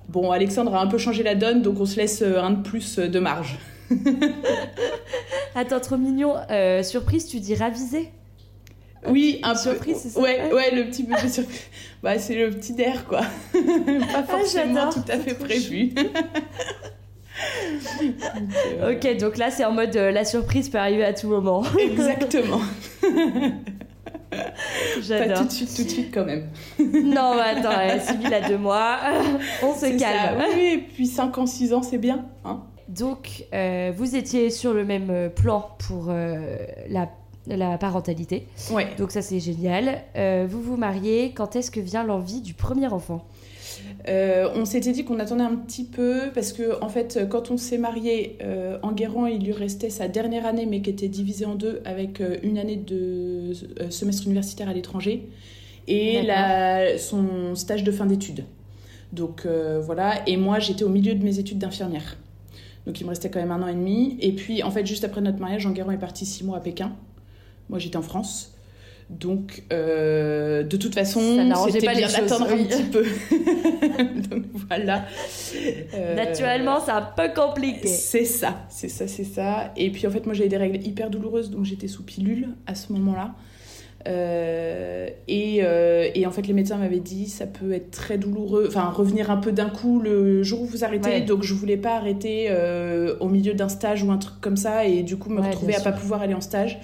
Bon, 0.10 0.32
Alexandre 0.32 0.76
a 0.76 0.82
un 0.82 0.88
peu 0.88 0.98
changé 0.98 1.24
la 1.24 1.36
donne, 1.36 1.62
donc 1.62 1.80
on 1.80 1.86
se 1.86 1.96
laisse 1.96 2.22
un 2.22 2.52
de 2.52 2.62
plus 2.62 3.00
de 3.00 3.20
marge. 3.20 3.58
Attends, 5.56 5.80
trop 5.80 5.98
mignon. 5.98 6.36
Euh, 6.50 6.84
surprise, 6.84 7.28
tu 7.28 7.40
dis 7.40 7.56
ravisé 7.56 8.10
Oui, 9.08 9.40
un 9.44 9.56
Surprise, 9.56 9.94
peu. 9.96 10.00
c'est 10.04 10.10
ça 10.10 10.20
Ouais, 10.20 10.52
ouais, 10.54 10.74
le 10.76 10.86
petit 10.86 11.04
bébé 11.04 11.30
surprise. 11.30 11.62
Bah, 12.02 12.18
c'est 12.20 12.36
le 12.36 12.50
petit 12.52 12.74
d'air, 12.74 13.06
quoi. 13.06 13.22
Pas 13.54 14.24
forcément 14.24 14.90
Ah, 14.90 14.94
tout 14.94 15.12
à 15.12 15.18
fait 15.18 15.36
prévu. 15.36 15.94
Ok, 18.90 19.18
donc 19.18 19.38
là, 19.38 19.50
c'est 19.52 19.66
en 19.66 19.72
mode 19.72 19.96
euh, 19.96 20.12
la 20.12 20.24
surprise 20.26 20.70
peut 20.70 20.78
arriver 20.78 21.04
à 21.04 21.14
tout 21.14 21.28
moment. 21.28 21.64
Exactement. 21.80 22.62
Pas 23.02 24.40
J'adore. 25.02 25.40
tout 25.40 25.46
de 25.46 25.52
suite, 25.52 25.76
tout 25.76 25.84
de 25.84 25.90
suite, 25.90 26.14
quand 26.14 26.26
même. 26.26 26.48
Non, 26.80 27.36
mais 27.36 27.60
attends, 27.60 28.00
Sybille 28.06 28.34
a 28.34 28.48
deux 28.48 28.58
mois. 28.58 28.98
On 29.62 29.74
se 29.74 29.82
ça. 29.82 29.92
calme. 29.92 30.38
Oui, 30.40 30.46
oui, 30.56 30.64
et 30.74 30.78
puis 30.78 31.08
5 31.08 31.38
ans, 31.38 31.46
6 31.46 31.74
ans, 31.74 31.82
c'est 31.84 31.98
bien. 31.98 32.26
Hein 32.46 32.64
donc 32.88 33.46
vous 33.96 34.16
étiez 34.16 34.50
sur 34.50 34.74
le 34.74 34.86
même 34.86 35.30
plan 35.36 35.70
pour 35.88 36.08
la, 36.08 37.10
la 37.48 37.78
parentalité. 37.78 38.48
Ouais. 38.72 38.88
Donc 38.98 39.12
ça 39.12 39.22
c'est 39.22 39.40
génial. 39.40 40.02
vous 40.48 40.62
vous 40.62 40.78
mariez, 40.78 41.32
quand 41.34 41.56
est-ce 41.56 41.72
que 41.72 41.80
vient 41.80 42.04
l'envie 42.04 42.42
du 42.42 42.54
premier 42.54 42.88
enfant? 42.88 43.26
Euh, 44.08 44.50
on 44.56 44.66
s'était 44.66 44.92
dit 44.92 45.06
qu'on 45.06 45.20
attendait 45.20 45.44
un 45.44 45.56
petit 45.56 45.86
peu 45.86 46.32
parce 46.34 46.54
que 46.54 46.82
en 46.82 46.90
fait, 46.90 47.28
quand 47.30 47.52
on 47.52 47.58
s'est 47.58 47.78
marié, 47.78 48.38
euh, 48.42 48.78
Enguerrand, 48.84 49.28
il 49.28 49.44
lui 49.44 49.54
restait 49.54 49.90
sa 49.90 50.08
dernière 50.08 50.46
année, 50.46 50.66
mais 50.66 50.82
qui 50.82 50.90
était 50.90 51.08
divisée 51.08 51.46
en 51.46 51.56
deux 51.56 51.82
avec 51.86 52.22
euh, 52.22 52.38
une 52.44 52.58
année 52.58 52.76
de 52.76 53.54
euh, 53.80 53.90
semestre 53.90 54.26
universitaire 54.26 54.70
à 54.70 54.74
l'étranger 54.74 55.30
et 55.88 56.22
la, 56.22 56.98
son 56.98 57.56
stage 57.56 57.84
de 57.84 57.92
fin 57.92 58.06
d'études. 58.06 58.46
Donc 59.12 59.46
voilà, 59.46 60.28
et 60.28 60.38
moi 60.38 60.58
j'étais 60.60 60.84
au 60.86 60.90
milieu 60.90 61.14
de 61.14 61.24
mes 61.24 61.38
études 61.40 61.60
d'infirmière. 61.60 62.18
Donc 62.86 63.00
il 63.00 63.04
me 63.06 63.10
restait 63.10 63.30
quand 63.30 63.40
même 63.40 63.52
un 63.52 63.62
an 63.62 63.68
et 63.68 63.74
demi. 63.74 64.18
Et 64.20 64.34
puis 64.34 64.64
en 64.64 64.72
fait, 64.72 64.86
juste 64.86 65.04
après 65.04 65.22
notre 65.22 65.40
mariage, 65.40 65.66
Enguerrand 65.66 65.92
est 65.92 65.98
parti 65.98 66.26
six 66.26 66.44
mois 66.44 66.58
à 66.58 66.62
Pékin. 66.62 66.92
Moi 67.70 67.80
j'étais 67.80 67.98
en 67.98 68.02
France. 68.02 68.54
Donc, 69.10 69.64
euh, 69.72 70.64
de 70.64 70.78
toute 70.78 70.96
façon, 70.96 71.20
c'était 71.72 71.94
bien 71.94 72.08
d'attendre 72.08 72.50
un 72.50 72.64
petit 72.64 72.84
peu. 72.84 73.04
Donc 74.30 74.44
voilà. 74.68 75.06
Euh, 75.94 76.16
Naturellement, 76.16 76.80
c'est 76.84 76.92
un 76.92 77.02
peu 77.02 77.30
compliqué. 77.36 77.88
C'est 77.88 78.26
ça, 78.26 78.66
c'est 78.70 78.90
ça, 78.90 79.08
c'est 79.08 79.24
ça. 79.24 79.72
Et 79.76 79.92
puis 79.92 80.08
en 80.08 80.10
fait, 80.10 80.26
moi 80.26 80.34
j'avais 80.34 80.50
des 80.50 80.58
règles 80.58 80.86
hyper 80.86 81.10
douloureuses, 81.10 81.52
donc 81.52 81.66
j'étais 81.66 81.88
sous 81.88 82.04
pilule 82.04 82.50
à 82.66 82.76
ce 82.76 82.92
moment-là. 82.94 83.36
Euh, 84.08 85.08
et, 85.28 85.62
et, 86.16 86.28
en 86.28 86.32
fait, 86.32 86.48
les 86.48 86.54
médecins 86.54 86.78
m'avaient 86.78 87.00
dit 87.00 87.28
ça 87.28 87.48
peut 87.48 87.72
être 87.72 87.92
très 87.92 88.18
douloureux, 88.18 88.66
enfin 88.68 88.90
revenir 88.90 89.32
un 89.32 89.38
peu 89.38 89.52
d'un 89.52 89.70
coup 89.70 90.00
le 90.00 90.44
jour 90.44 90.62
où 90.62 90.66
vous 90.66 90.84
arrêtez. 90.84 91.22
Donc 91.22 91.44
je 91.44 91.54
voulais 91.54 91.78
pas 91.78 91.96
arrêter 91.96 92.50
au 93.20 93.30
milieu 93.30 93.54
d'un 93.54 93.70
stage 93.70 94.04
ou 94.04 94.12
un 94.12 94.18
truc 94.18 94.42
comme 94.42 94.58
ça 94.58 94.86
et 94.86 95.04
du 95.04 95.18
coup 95.18 95.30
me 95.30 95.42
retrouver 95.42 95.76
à 95.76 95.82
pas 95.82 95.92
pouvoir 95.92 96.22
aller 96.22 96.34
en 96.34 96.42
stage. 96.42 96.80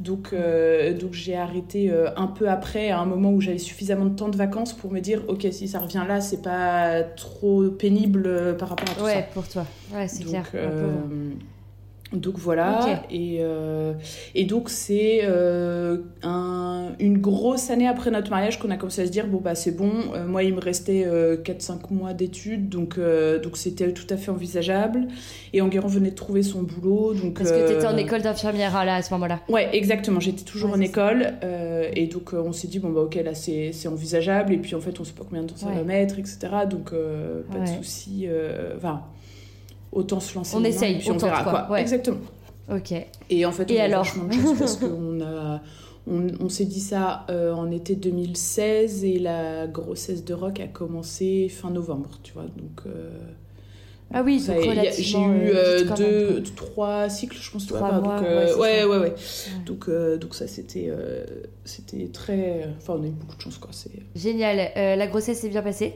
Donc, 0.00 0.30
euh, 0.32 0.96
donc 0.96 1.14
j'ai 1.14 1.36
arrêté 1.36 1.90
euh, 1.90 2.10
un 2.16 2.26
peu 2.26 2.48
après, 2.48 2.90
à 2.90 3.00
un 3.00 3.06
moment 3.06 3.32
où 3.32 3.40
j'avais 3.40 3.58
suffisamment 3.58 4.04
de 4.04 4.14
temps 4.14 4.28
de 4.28 4.36
vacances 4.36 4.74
pour 4.74 4.92
me 4.92 5.00
dire, 5.00 5.22
ok, 5.28 5.46
si 5.50 5.68
ça 5.68 5.78
revient 5.78 6.04
là, 6.06 6.20
c'est 6.20 6.42
pas 6.42 7.02
trop 7.02 7.62
pénible 7.70 8.24
euh, 8.26 8.54
par 8.54 8.70
rapport 8.70 8.90
à 8.90 8.94
tout 8.94 9.00
ça. 9.00 9.06
Ouais, 9.06 9.28
pour 9.32 9.48
toi. 9.48 9.66
Ouais, 9.94 10.06
c'est 10.08 10.24
clair. 10.24 10.50
Donc 12.12 12.38
voilà, 12.38 13.02
et, 13.10 13.38
euh, 13.40 13.92
et 14.36 14.44
donc 14.44 14.70
c'est 14.70 15.22
euh, 15.24 15.98
un, 16.22 16.45
une 17.06 17.18
grosse 17.18 17.70
année 17.70 17.86
après 17.86 18.10
notre 18.10 18.30
mariage 18.30 18.58
qu'on 18.58 18.70
a 18.70 18.76
commencé 18.76 19.02
à 19.02 19.06
se 19.06 19.10
dire 19.10 19.26
bon 19.26 19.38
bah 19.38 19.54
c'est 19.54 19.70
bon, 19.70 19.92
euh, 20.14 20.26
moi 20.26 20.42
il 20.42 20.54
me 20.54 20.60
restait 20.60 21.06
4-5 21.06 21.92
mois 21.92 22.12
d'études, 22.12 22.68
donc 22.68 22.98
donc 23.42 23.56
c'était 23.56 23.92
tout 23.92 24.06
à 24.10 24.16
fait 24.16 24.30
envisageable. 24.30 25.06
Et 25.52 25.62
Enguerrand 25.62 25.88
venait 25.88 26.10
de 26.10 26.14
trouver 26.14 26.42
son 26.42 26.62
boulot, 26.62 27.14
donc 27.14 27.38
parce 27.38 27.50
que 27.50 27.66
tu 27.66 27.74
étais 27.74 27.86
en 27.86 27.96
école 27.96 28.22
d'infirmière 28.22 28.72
là 28.84 28.96
à 28.96 29.02
ce 29.02 29.12
moment-là. 29.14 29.40
Ouais 29.48 29.68
exactement, 29.72 30.20
j'étais 30.20 30.44
toujours 30.44 30.72
en 30.72 30.80
école, 30.80 31.34
et 31.94 32.06
donc 32.06 32.32
on 32.32 32.52
s'est 32.52 32.68
dit 32.68 32.78
bon 32.78 32.90
bah 32.90 33.02
ok 33.02 33.14
là 33.16 33.34
c'est 33.34 33.88
envisageable, 33.88 34.52
et 34.52 34.58
puis 34.58 34.74
en 34.74 34.80
fait 34.80 34.98
on 35.00 35.04
sait 35.04 35.12
pas 35.12 35.24
combien 35.28 35.42
de 35.42 35.48
temps 35.48 35.56
ça 35.56 35.70
va 35.70 35.82
mettre, 35.82 36.18
etc. 36.18 36.38
Donc 36.68 36.92
pas 37.50 37.58
de 37.58 37.68
souci, 37.76 38.26
enfin 38.76 39.02
autant 39.92 40.20
se 40.20 40.34
lancer. 40.34 40.56
On 40.56 40.64
essaye, 40.64 40.98
puis 40.98 41.10
on 41.10 41.16
verra 41.16 41.64
quoi. 41.66 41.80
Exactement. 41.80 42.18
Ok. 42.68 42.92
Et 43.30 43.46
en 43.46 43.52
fait, 43.52 43.70
on 43.70 43.74
Et 43.74 43.80
a 43.80 43.84
alors 43.84 44.06
parce 44.58 44.76
qu'on 44.76 45.20
a. 45.20 45.60
On, 46.06 46.28
on 46.40 46.48
s'est 46.48 46.66
dit 46.66 46.80
ça 46.80 47.26
euh, 47.30 47.52
en 47.52 47.70
été 47.70 47.96
2016 47.96 49.04
et 49.04 49.18
la 49.18 49.66
grossesse 49.66 50.24
de 50.24 50.34
Rock 50.34 50.60
a 50.60 50.68
commencé 50.68 51.48
fin 51.48 51.70
novembre, 51.70 52.20
tu 52.22 52.32
vois. 52.32 52.44
Donc, 52.44 52.82
euh, 52.86 53.10
ah 54.14 54.22
oui, 54.24 54.40
donc 54.46 54.56
J'ai 54.98 55.18
eu 55.18 55.50
euh, 55.52 55.84
deux, 55.96 56.42
trois 56.54 57.08
cycles, 57.08 57.36
je 57.40 57.50
pense. 57.50 57.66
Trois 57.66 58.00
mois, 58.00 58.18
donc, 58.18 58.26
euh, 58.26 58.56
ouais, 58.56 58.84
ouais, 58.84 58.98
ouais, 58.98 59.14
Donc, 59.66 59.88
euh, 59.88 60.16
donc 60.16 60.34
ça, 60.34 60.46
c'était 60.46 60.90
c'était 61.64 62.06
très... 62.12 62.68
Enfin, 62.78 62.94
on 62.98 63.02
a 63.02 63.06
eu 63.06 63.10
beaucoup 63.10 63.36
de 63.36 63.42
chance, 63.42 63.58
quoi. 63.58 63.70
Génial. 64.14 64.70
la 64.76 65.06
grossesse 65.06 65.40
s'est 65.40 65.48
bien 65.48 65.62
passée? 65.62 65.94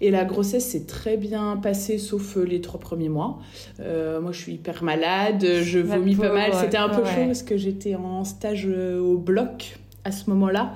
Et 0.00 0.10
la 0.10 0.24
grossesse 0.24 0.66
s'est 0.66 0.84
très 0.84 1.16
bien 1.16 1.56
passée, 1.56 1.98
sauf 1.98 2.36
les 2.36 2.60
trois 2.60 2.78
premiers 2.78 3.08
mois. 3.08 3.38
moi, 3.78 4.32
je 4.32 4.38
suis 4.38 4.54
hyper 4.54 4.82
malade, 4.82 5.44
je 5.62 5.78
vomis 5.78 6.14
pas 6.14 6.32
mal. 6.32 6.52
C'était 6.54 6.76
un 6.76 6.90
peu 6.90 7.04
chaud 7.04 7.26
parce 7.26 7.42
que 7.42 7.56
j'étais 7.56 7.94
en 7.94 8.24
stage 8.24 8.66
au 8.66 9.16
bloc 9.16 9.78
à 10.04 10.12
ce 10.12 10.30
moment-là. 10.30 10.74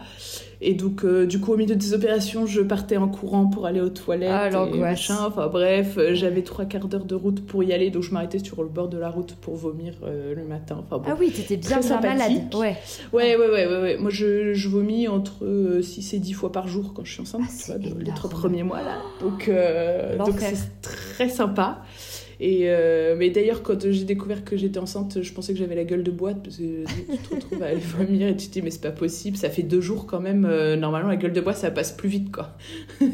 Et 0.62 0.74
donc, 0.74 1.04
euh, 1.04 1.26
du 1.26 1.40
coup, 1.40 1.54
au 1.54 1.56
milieu 1.56 1.74
des 1.74 1.94
opérations, 1.94 2.44
je 2.44 2.60
partais 2.60 2.98
en 2.98 3.08
courant 3.08 3.46
pour 3.46 3.64
aller 3.64 3.80
aux 3.80 3.88
toilettes. 3.88 4.30
Ah, 4.30 4.50
l'angoisse. 4.50 5.08
Enfin, 5.10 5.46
bref, 5.46 5.94
euh, 5.96 6.14
j'avais 6.14 6.42
trois 6.42 6.66
quarts 6.66 6.86
d'heure 6.86 7.06
de 7.06 7.14
route 7.14 7.46
pour 7.46 7.64
y 7.64 7.72
aller, 7.72 7.90
donc 7.90 8.02
je 8.02 8.12
m'arrêtais 8.12 8.40
sur 8.40 8.62
le 8.62 8.68
bord 8.68 8.88
de 8.88 8.98
la 8.98 9.08
route 9.08 9.34
pour 9.36 9.56
vomir 9.56 9.94
euh, 10.02 10.34
le 10.34 10.44
matin. 10.44 10.84
Enfin, 10.90 11.02
ah 11.06 11.16
oui, 11.18 11.30
t'étais 11.30 11.56
bien, 11.56 11.80
bien 11.80 12.00
malade. 12.00 12.54
Ouais. 12.54 12.76
Ouais, 13.12 13.36
ouais, 13.36 13.48
ouais, 13.48 13.66
ouais, 13.66 13.96
Moi, 13.98 14.10
je, 14.10 14.52
je 14.52 14.68
vomis 14.68 15.08
entre 15.08 15.80
6 15.82 16.12
et 16.12 16.18
10 16.18 16.34
fois 16.34 16.52
par 16.52 16.68
jour 16.68 16.92
quand 16.94 17.06
je 17.06 17.12
suis 17.12 17.22
enceinte, 17.22 17.40
ah, 17.42 17.72
tu 17.82 17.88
vois, 17.88 18.02
les 18.02 18.12
trois 18.12 18.28
premiers 18.28 18.62
mois 18.62 18.82
là. 18.82 18.98
Donc, 19.20 19.50
donc 20.18 20.38
c'est 20.40 20.82
très 20.82 21.30
sympa. 21.30 21.78
Et 22.42 22.62
euh, 22.64 23.16
mais 23.18 23.28
d'ailleurs, 23.28 23.62
quand 23.62 23.90
j'ai 23.90 24.04
découvert 24.04 24.44
que 24.44 24.56
j'étais 24.56 24.78
enceinte, 24.78 25.20
je 25.20 25.32
pensais 25.34 25.52
que 25.52 25.58
j'avais 25.58 25.74
la 25.74 25.84
gueule 25.84 26.02
de 26.02 26.10
boîte 26.10 26.42
parce 26.42 26.56
que 26.56 26.84
tu 26.86 27.18
te 27.18 27.34
retrouves 27.34 27.62
à 27.62 27.66
aller 27.66 27.80
vomir 27.80 28.28
et 28.28 28.36
tu 28.36 28.48
te 28.48 28.52
dis 28.54 28.62
mais 28.62 28.70
c'est 28.70 28.80
pas 28.80 28.90
possible, 28.90 29.36
ça 29.36 29.50
fait 29.50 29.62
deux 29.62 29.82
jours 29.82 30.06
quand 30.06 30.20
même. 30.20 30.46
Euh, 30.46 30.74
normalement, 30.74 31.10
la 31.10 31.16
gueule 31.16 31.34
de 31.34 31.40
bois 31.42 31.52
ça 31.52 31.70
passe 31.70 31.92
plus 31.92 32.08
vite 32.08 32.32
quoi. 32.32 32.56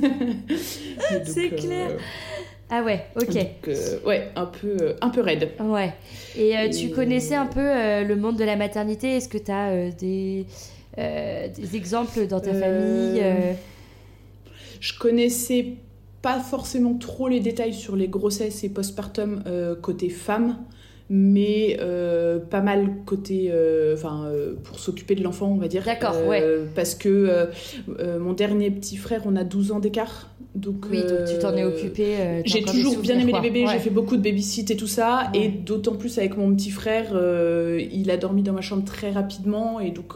c'est 1.24 1.50
clair. 1.50 1.90
Euh, 1.90 1.98
ah 2.70 2.84
ouais, 2.84 3.04
ok. 3.16 3.34
Donc, 3.34 3.76
ouais, 4.06 4.28
un 4.36 4.46
peu, 4.46 4.94
un 5.00 5.10
peu 5.10 5.20
raide. 5.22 5.50
Ouais. 5.60 5.92
Et, 6.38 6.70
tu 6.70 6.90
connaissais 6.90 7.34
un 7.34 7.46
peu 7.46 7.60
le 7.62 8.14
monde 8.14 8.36
de 8.36 8.44
la 8.44 8.54
maternité? 8.54 9.16
Est-ce 9.16 9.28
que 9.28 9.38
tu 9.38 9.50
as 9.50 9.90
des, 9.90 10.46
des 10.96 11.76
exemples 11.76 12.28
dans 12.28 12.40
ta 12.40 12.54
famille 12.54 13.22
Je 14.80 14.96
connaissais 14.96 15.74
pas 16.26 16.40
forcément 16.40 16.94
trop 16.94 17.28
les 17.28 17.38
détails 17.38 17.72
sur 17.72 17.94
les 17.94 18.08
grossesses 18.08 18.64
et 18.64 18.68
postpartum 18.68 19.44
euh, 19.46 19.76
côté 19.76 20.08
femme, 20.08 20.56
mais 21.08 21.76
euh, 21.80 22.40
pas 22.40 22.62
mal 22.62 22.96
côté, 23.06 23.50
euh, 23.52 23.94
enfin, 23.94 24.28
pour 24.64 24.80
s'occuper 24.80 25.14
de 25.14 25.22
l'enfant, 25.22 25.46
on 25.46 25.54
va 25.56 25.68
dire. 25.68 25.84
D'accord, 25.84 26.16
ouais. 26.26 26.42
Parce 26.74 26.96
que 26.96 27.46
mon 28.18 28.32
dernier 28.32 28.72
petit 28.72 28.96
frère, 28.96 29.22
on 29.24 29.36
a 29.36 29.44
12 29.44 29.70
ans 29.70 29.78
d'écart. 29.78 30.30
Donc, 30.56 30.86
oui, 30.90 31.02
donc 31.02 31.28
tu 31.28 31.38
t'en 31.38 31.54
es 31.54 31.62
occupé. 31.62 32.42
j'ai 32.44 32.62
toujours 32.62 32.98
bien 32.98 33.20
aimé 33.20 33.32
les 33.32 33.40
bébés, 33.40 33.66
j'ai 33.70 33.78
fait 33.78 33.90
beaucoup 33.90 34.16
de 34.16 34.22
babysit 34.22 34.68
et 34.72 34.76
tout 34.76 34.88
ça, 34.88 35.30
et 35.32 35.46
d'autant 35.46 35.94
plus 35.94 36.18
avec 36.18 36.36
mon 36.36 36.52
petit 36.56 36.72
frère, 36.72 37.12
il 37.78 38.10
a 38.10 38.16
dormi 38.16 38.42
dans 38.42 38.52
ma 38.52 38.62
chambre 38.62 38.84
très 38.84 39.12
rapidement, 39.12 39.78
et 39.78 39.92
donc 39.92 40.14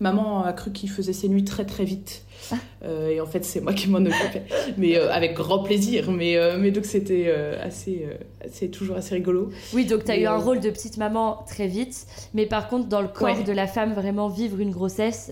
maman 0.00 0.42
a 0.42 0.52
cru 0.54 0.72
qu'il 0.72 0.90
faisait 0.90 1.12
ses 1.12 1.28
nuits 1.28 1.44
très 1.44 1.66
très 1.66 1.84
vite. 1.84 2.24
Euh, 2.82 3.10
et 3.10 3.20
en 3.20 3.26
fait, 3.26 3.44
c'est 3.44 3.60
moi 3.60 3.74
qui 3.74 3.90
m'en 3.90 3.98
occupais. 3.98 4.42
mais 4.78 4.96
euh, 4.96 5.12
avec 5.12 5.34
grand 5.34 5.62
plaisir. 5.62 6.10
Mais, 6.10 6.38
euh, 6.38 6.56
mais 6.58 6.70
donc, 6.70 6.86
c'était 6.86 7.30
assez. 7.62 8.06
c'est 8.50 8.68
toujours 8.68 8.96
assez 8.96 9.14
rigolo. 9.14 9.50
Oui, 9.74 9.84
donc 9.84 10.04
tu 10.04 10.10
as 10.10 10.18
eu 10.18 10.24
un 10.24 10.38
rôle 10.38 10.60
de 10.60 10.70
petite 10.70 10.96
maman 10.96 11.44
très 11.46 11.66
vite. 11.66 12.06
Mais 12.32 12.46
par 12.46 12.68
contre, 12.68 12.88
dans 12.88 13.02
le 13.02 13.08
corps 13.08 13.44
de 13.44 13.52
la 13.52 13.66
femme, 13.66 13.92
vraiment 13.92 14.28
vivre 14.28 14.60
une 14.60 14.70
grossesse, 14.70 15.30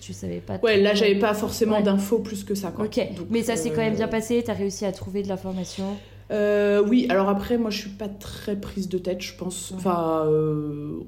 tu 0.00 0.12
savais 0.12 0.38
pas. 0.38 0.58
Ouais, 0.62 0.80
là, 0.80 0.94
j'avais 0.94 1.18
pas 1.18 1.34
forcément 1.34 1.80
d'infos 1.80 2.20
plus 2.20 2.44
que 2.44 2.54
ça. 2.54 2.70
Quoi. 2.70 2.84
Ok. 2.84 3.00
mais 3.30 3.42
ça 3.42 3.56
s'est 3.56 3.70
quand 3.70 3.82
même 3.82 3.96
bien 3.96 4.08
passé. 4.08 4.42
Tu 4.44 4.50
as 4.52 4.54
réussi 4.54 4.84
à 4.84 4.92
trouver 4.92 5.24
de 5.24 5.28
l'information? 5.28 5.96
Oui, 6.30 7.06
alors 7.08 7.28
après, 7.28 7.58
moi 7.58 7.70
je 7.70 7.78
suis 7.78 7.90
pas 7.90 8.08
très 8.08 8.54
prise 8.54 8.88
de 8.88 8.98
tête, 8.98 9.22
je 9.22 9.34
pense. 9.34 9.72
Enfin, 9.74 10.24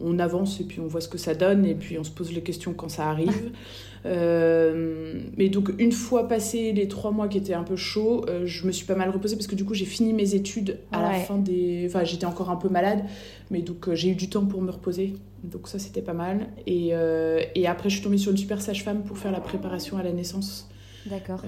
on 0.00 0.18
avance 0.18 0.59
et 0.59 0.64
puis 0.64 0.80
on 0.80 0.88
voit 0.88 1.00
ce 1.00 1.09
que 1.09 1.18
ça 1.18 1.35
donne 1.35 1.64
et 1.64 1.76
puis 1.76 1.99
on 2.00 2.04
se 2.04 2.11
pose 2.11 2.33
les 2.33 2.42
questions 2.42 2.73
quand 2.73 2.88
ça 2.88 3.07
arrive. 3.07 3.52
Euh, 4.07 4.38
mais 5.38 5.49
donc, 5.49 5.71
une 5.78 5.92
fois 5.92 6.26
passé 6.26 6.73
les 6.73 6.88
trois 6.88 7.12
mois 7.12 7.28
qui 7.28 7.38
étaient 7.38 7.54
un 7.54 7.62
peu 7.62 7.76
chauds, 7.76 8.25
euh, 8.28 8.42
je 8.45 8.66
me 8.66 8.73
suis 8.73 8.85
pas 8.85 8.97
mal 8.97 9.09
reposée 9.09 9.37
parce 9.37 9.47
que 9.47 9.54
du 9.54 9.64
coup, 9.64 9.73
j'ai 9.73 9.85
fini 9.85 10.12
mes 10.12 10.35
études 10.35 10.80
à 10.90 11.00
la 11.00 11.12
fin 11.21 11.38
des. 11.38 11.85
Enfin, 11.87 12.02
j'étais 12.02 12.26
encore 12.26 12.50
un 12.50 12.57
peu 12.57 12.68
malade, 12.68 13.04
mais 13.50 13.62
donc 13.62 13.88
euh, 13.88 13.95
j'ai 13.95 14.11
eu 14.11 14.14
du 14.16 14.28
temps 14.28 14.45
pour 14.45 14.61
me 14.61 14.73
reposer. 14.73 15.14
Donc, 15.45 15.68
ça, 15.68 15.78
c'était 15.78 16.02
pas 16.02 16.12
mal. 16.12 16.49
Et, 16.66 16.90
et, 17.54 17.66
après, 17.68 17.88
je 17.88 17.95
suis 17.95 18.02
tombée 18.02 18.18
sur 18.18 18.33
une 18.33 18.37
super 18.37 18.61
sage-femme 18.61 19.04
pour 19.04 19.16
faire 19.16 19.30
la 19.30 19.40
préparation 19.40 19.97
à 19.97 20.02
la 20.02 20.12
naissance. 20.12 20.68
D'accord. 21.07 21.40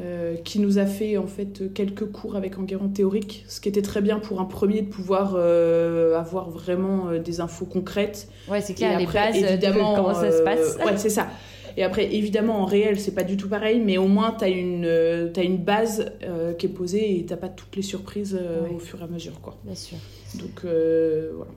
qui 0.44 0.58
nous 0.58 0.78
a 0.78 0.86
fait 0.86 1.18
en 1.18 1.26
fait 1.26 1.74
quelques 1.74 2.06
cours 2.06 2.34
avec 2.34 2.56
Enguerrand 2.56 2.88
théorique, 2.88 3.44
ce 3.46 3.60
qui 3.60 3.68
était 3.68 3.82
très 3.82 4.00
bien 4.00 4.18
pour 4.18 4.40
un 4.40 4.46
premier 4.46 4.80
de 4.80 4.86
pouvoir 4.86 5.34
avoir 5.34 6.48
vraiment 6.48 7.10
des 7.18 7.40
infos 7.40 7.66
concrètes. 7.66 8.28
Ouais, 8.48 8.62
c'est 8.62 8.72
clair, 8.72 8.98
les 8.98 9.06
bases, 9.06 9.36
évidemment, 9.36 9.96
comment 9.96 10.14
ça 10.14 10.30
se 10.30 10.42
passe. 10.42 10.78
ouais, 10.86 10.96
c'est 10.96 11.10
ça. 11.10 11.26
Et 11.76 11.82
après, 11.82 12.14
évidemment, 12.14 12.60
en 12.60 12.64
réel, 12.64 12.98
c'est 12.98 13.14
pas 13.14 13.22
du 13.22 13.36
tout 13.36 13.48
pareil, 13.48 13.80
mais 13.80 13.98
au 13.98 14.06
moins, 14.06 14.34
tu 14.36 14.44
as, 14.44 14.48
une, 14.48 14.84
euh, 14.84 15.32
as 15.36 15.42
une 15.42 15.58
base 15.58 16.12
euh, 16.22 16.52
qui 16.54 16.66
est 16.66 16.70
posée 16.70 17.18
et 17.18 17.26
t'as 17.26 17.36
pas 17.36 17.48
toutes 17.48 17.76
les 17.76 17.82
surprises 17.82 18.38
euh, 18.40 18.68
au 18.74 18.78
fur 18.78 19.00
et 19.00 19.04
à 19.04 19.06
mesure. 19.06 19.40
Quoi. 19.40 19.56
Bien 19.64 19.74
sûr. 19.74 19.98
Donc, 20.34 20.64
voilà. 20.64 21.52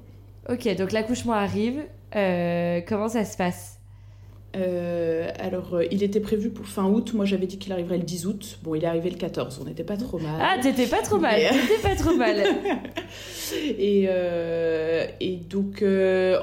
Ok, 0.49 0.75
donc 0.75 0.91
l'accouchement 0.91 1.33
arrive. 1.33 1.83
comment 2.11 3.09
ça 3.09 3.25
se 3.25 3.37
passe? 3.37 3.72
Euh, 4.55 5.29
alors, 5.39 5.73
euh, 5.75 5.85
il 5.91 6.03
était 6.03 6.19
prévu 6.19 6.49
pour 6.51 6.65
fin 6.67 6.85
août. 6.85 7.13
Moi, 7.13 7.25
j'avais 7.25 7.47
dit 7.47 7.57
qu'il 7.57 7.71
arriverait 7.73 7.97
le 7.97 8.03
10 8.03 8.27
août. 8.27 8.59
Bon, 8.63 8.75
il 8.75 8.83
est 8.83 8.87
arrivé 8.87 9.09
le 9.09 9.17
14. 9.17 9.59
On 9.61 9.65
n'était 9.65 9.83
pas 9.83 9.97
trop 9.97 10.19
mal. 10.19 10.39
Ah, 10.39 10.57
t'étais 10.61 10.85
pas 10.85 11.01
trop 11.01 11.17
mal. 11.17 11.39
Mais- 11.39 11.49
T'étais 11.67 11.81
pas 11.81 11.95
trop 11.95 12.15
mal. 12.15 12.35
Et, 13.77 14.05
euh, 14.09 15.05
et 15.19 15.35
donc, 15.35 15.83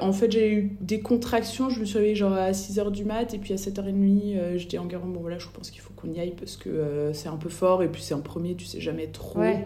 en 0.00 0.12
fait, 0.12 0.30
j'ai 0.30 0.52
eu 0.52 0.76
des 0.80 1.00
contractions. 1.00 1.68
Je 1.70 1.80
me 1.80 1.84
suis 1.84 1.96
réveillée 1.98 2.14
genre 2.14 2.32
à 2.32 2.52
6h 2.52 2.90
du 2.92 3.04
mat. 3.04 3.34
Et 3.34 3.38
puis 3.38 3.52
à 3.52 3.56
7h30, 3.56 4.36
euh, 4.36 4.58
je 4.58 4.66
dis 4.68 4.78
en 4.78 4.86
Guérin, 4.86 5.06
bon 5.06 5.20
voilà, 5.20 5.38
je 5.38 5.46
pense 5.52 5.70
qu'il 5.70 5.80
faut 5.80 5.92
qu'on 5.96 6.12
y 6.12 6.20
aille 6.20 6.34
parce 6.38 6.56
que 6.56 7.10
c'est 7.12 7.28
un 7.28 7.36
peu 7.36 7.48
fort. 7.48 7.82
Et 7.82 7.88
puis 7.88 8.02
c'est 8.02 8.14
en 8.14 8.20
premier, 8.20 8.54
tu 8.54 8.64
sais 8.64 8.80
jamais 8.80 9.06
trop. 9.08 9.40
Ouais. 9.40 9.64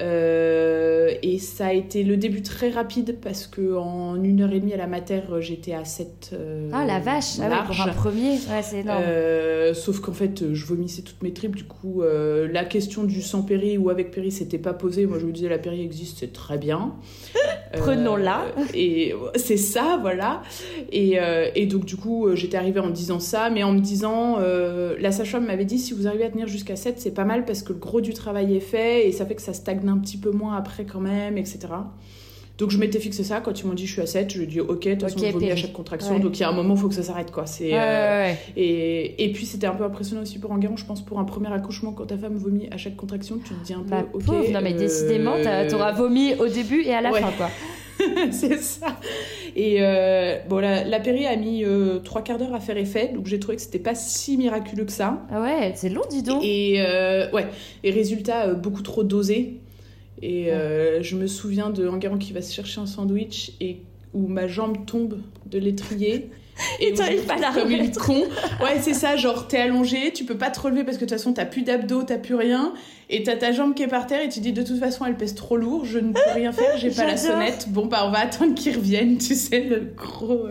Euh, 0.00 1.10
et 1.22 1.38
ça 1.38 1.66
a 1.66 1.72
été 1.72 2.02
le 2.02 2.16
début 2.16 2.42
très 2.42 2.70
rapide 2.70 3.18
parce 3.22 3.46
que 3.46 3.76
en 3.76 4.22
une 4.22 4.40
heure 4.42 4.52
et 4.52 4.60
demie 4.60 4.72
à 4.74 4.76
la 4.76 4.86
mater, 4.86 5.20
j'étais 5.40 5.74
à 5.74 5.84
7 5.84 6.34
Ah 6.72 6.84
la 6.84 6.98
vache, 6.98 7.38
ah 7.40 7.48
ouais, 7.48 7.66
pour 7.66 7.80
un 7.80 7.86
large. 7.86 7.96
premier, 7.96 8.32
ouais, 8.32 8.62
c'est 8.62 8.80
énorme. 8.80 9.02
Euh, 9.06 9.74
sauf 9.74 10.00
qu'en 10.00 10.12
fait, 10.12 10.42
euh, 10.42 10.54
je 10.54 10.66
vomissais 10.66 11.02
toutes 11.02 11.22
mes 11.22 11.32
tripes. 11.32 11.56
Du 11.56 11.64
coup, 11.64 12.02
euh, 12.02 12.48
la 12.50 12.64
question 12.64 13.04
du 13.04 13.22
sans 13.22 13.42
péri 13.42 13.78
ou 13.78 13.90
avec 13.90 14.10
péri, 14.10 14.30
c'était 14.30 14.58
pas 14.58 14.72
posée. 14.72 15.06
Moi, 15.06 15.18
je 15.18 15.26
me 15.26 15.32
disais, 15.32 15.48
la 15.48 15.58
péri 15.58 15.82
existe, 15.82 16.18
c'est 16.20 16.32
très 16.32 16.58
bien. 16.58 16.94
Euh, 17.74 17.78
Prenons-la. 17.78 18.44
et 18.74 19.14
c'est 19.36 19.56
ça, 19.56 19.98
voilà. 20.02 20.42
Et, 20.90 21.18
euh, 21.18 21.48
et 21.54 21.64
donc, 21.64 21.86
du 21.86 21.96
coup, 21.96 22.26
euh, 22.26 22.36
j'étais 22.36 22.58
arrivée 22.58 22.80
en 22.80 22.88
me 22.88 22.92
disant 22.92 23.18
ça, 23.18 23.48
mais 23.48 23.62
en 23.62 23.72
me 23.72 23.80
disant, 23.80 24.36
euh, 24.40 24.94
la 25.00 25.10
sage-femme 25.10 25.46
m'avait 25.46 25.64
dit, 25.64 25.78
si 25.78 25.94
vous 25.94 26.06
arrivez 26.06 26.24
à 26.24 26.28
tenir 26.28 26.48
jusqu'à 26.48 26.76
7, 26.76 27.00
c'est 27.00 27.12
pas 27.14 27.24
mal 27.24 27.46
parce 27.46 27.62
que 27.62 27.72
le 27.72 27.78
gros 27.78 28.02
du 28.02 28.12
travail 28.12 28.54
est 28.54 28.60
fait 28.60 29.08
et 29.08 29.12
ça 29.12 29.24
fait 29.24 29.36
que 29.36 29.40
ça 29.40 29.54
stagne 29.54 29.71
un 29.88 29.98
petit 29.98 30.16
peu 30.18 30.30
moins 30.30 30.56
après 30.56 30.84
quand 30.84 31.00
même, 31.00 31.38
etc. 31.38 31.60
Donc 32.58 32.70
je 32.70 32.78
m'étais 32.78 33.00
fixé 33.00 33.24
ça 33.24 33.40
quand 33.40 33.58
ils 33.60 33.66
m'ont 33.66 33.72
dit 33.72 33.86
je 33.86 33.92
suis 33.92 34.02
à 34.02 34.06
7, 34.06 34.30
je 34.30 34.36
lui 34.38 34.44
ai 34.44 34.46
dit 34.46 34.60
ok, 34.60 34.84
de 34.84 34.90
toute 34.92 35.02
façon 35.02 35.18
Ok, 35.18 35.24
je 35.26 35.32
vomis 35.32 35.50
à 35.50 35.56
chaque 35.56 35.72
contraction, 35.72 36.14
Ouais. 36.14 36.20
donc 36.20 36.38
il 36.38 36.42
y 36.42 36.44
a 36.44 36.48
un 36.50 36.52
moment 36.52 36.74
il 36.74 36.80
faut 36.80 36.88
que 36.88 36.94
ça 36.94 37.02
s'arrête 37.02 37.30
quoi. 37.32 37.46
C'est, 37.46 37.72
Ouais, 37.72 37.78
euh, 37.80 38.24
ouais, 38.26 38.38
et, 38.56 39.24
et 39.24 39.32
puis 39.32 39.46
c'était 39.46 39.66
un 39.66 39.74
peu 39.74 39.84
impressionnant 39.84 40.22
aussi 40.22 40.38
pour 40.38 40.52
Enguerrand, 40.52 40.76
je 40.76 40.84
pense, 40.84 41.00
pour 41.04 41.18
un 41.18 41.24
premier 41.24 41.52
accouchement, 41.52 41.92
quand 41.92 42.06
ta 42.06 42.18
femme 42.18 42.36
vomit 42.36 42.68
à 42.70 42.76
chaque 42.76 42.94
contraction, 42.94 43.38
tu 43.42 43.54
te 43.54 43.64
dis 43.64 43.72
un 43.72 43.80
peu, 43.82 43.90
La 43.90 44.00
ok. 44.12 44.24
pauvre, 44.24 44.50
non 44.52 44.60
mais 44.62 44.74
euh, 44.74 44.78
décidément, 44.78 45.32
t'auras 45.70 45.92
vomi 45.92 46.34
au 46.34 46.46
début 46.46 46.82
et 46.82 46.94
à 46.94 47.00
la 47.00 47.10
fin 47.12 47.30
quoi. 47.36 47.48
c'est 48.30 48.58
ça. 48.60 48.98
Et 49.56 49.76
euh, 49.80 50.38
bon, 50.48 50.58
la, 50.58 50.84
la 50.84 51.00
péri 51.00 51.26
a 51.26 51.36
mis 51.36 51.64
euh, 51.64 51.98
trois 52.00 52.22
quarts 52.22 52.38
d'heure 52.38 52.54
à 52.54 52.60
faire 52.60 52.76
effet, 52.76 53.10
donc 53.14 53.26
j'ai 53.26 53.38
trouvé 53.40 53.56
que 53.56 53.62
c'était 53.62 53.78
pas 53.78 53.94
si 53.94 54.36
miraculeux 54.36 54.84
que 54.84 54.92
ça. 54.92 55.22
Ah 55.30 55.40
ouais, 55.42 55.72
c'est 55.74 55.88
long 55.88 56.02
dis 56.10 56.22
donc. 56.22 56.42
Et 56.44 56.76
euh, 56.78 57.30
ouais, 57.32 57.46
et 57.82 57.90
résultat, 57.90 58.54
beaucoup 58.54 58.82
trop 58.82 59.04
dosé. 59.04 59.60
Et 60.22 60.52
euh, 60.52 61.02
je 61.02 61.16
me 61.16 61.26
souviens 61.26 61.70
de 61.70 61.86
Enguerrand 61.88 62.18
qui 62.18 62.32
va 62.32 62.42
se 62.42 62.54
chercher 62.54 62.80
un 62.80 62.86
sandwich 62.86 63.52
et 63.60 63.82
où 64.14 64.28
ma 64.28 64.46
jambe 64.46 64.86
tombe 64.86 65.18
de 65.46 65.58
l'étrier. 65.58 66.30
Et 66.80 66.92
t'arrives 66.92 67.24
pas 67.24 67.34
à 67.34 67.38
la 67.38 67.50
comme 67.50 67.70
une 67.70 67.90
con. 67.92 68.24
Ouais, 68.62 68.78
c'est 68.78 68.92
ça, 68.92 69.16
genre 69.16 69.48
t'es 69.48 69.56
allongé, 69.56 70.12
tu 70.12 70.24
peux 70.24 70.36
pas 70.36 70.50
te 70.50 70.60
relever 70.60 70.84
parce 70.84 70.98
que 70.98 71.04
de 71.04 71.08
toute 71.08 71.18
façon 71.18 71.32
t'as 71.32 71.46
plus 71.46 71.62
d'abdos, 71.62 72.02
t'as 72.02 72.18
plus 72.18 72.34
rien. 72.34 72.74
Et 73.08 73.22
t'as 73.22 73.36
ta 73.36 73.52
jambe 73.52 73.74
qui 73.74 73.82
est 73.82 73.88
par 73.88 74.06
terre 74.06 74.20
et 74.22 74.28
tu 74.28 74.40
dis 74.40 74.52
de 74.52 74.62
toute 74.62 74.78
façon 74.78 75.06
elle 75.06 75.16
pèse 75.16 75.34
trop 75.34 75.56
lourd, 75.56 75.86
je 75.86 75.98
ne 75.98 76.12
peux 76.12 76.20
rien 76.34 76.52
faire, 76.52 76.76
j'ai 76.76 76.90
pas 76.90 77.06
la 77.06 77.16
sonnette. 77.16 77.68
Bon 77.70 77.86
bah 77.86 78.04
on 78.06 78.10
va 78.10 78.18
attendre 78.18 78.54
qu'il 78.54 78.76
revienne, 78.76 79.16
tu 79.16 79.34
sais, 79.34 79.60
le 79.60 79.80
gros. 79.96 80.48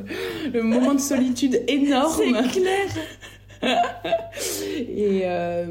Le 0.52 0.64
moment 0.64 0.96
de 0.96 1.00
solitude 1.00 1.64
énorme. 1.68 2.20
C'est 2.20 2.60
clair. 2.60 2.88
Et 4.78 5.22
euh, 5.26 5.66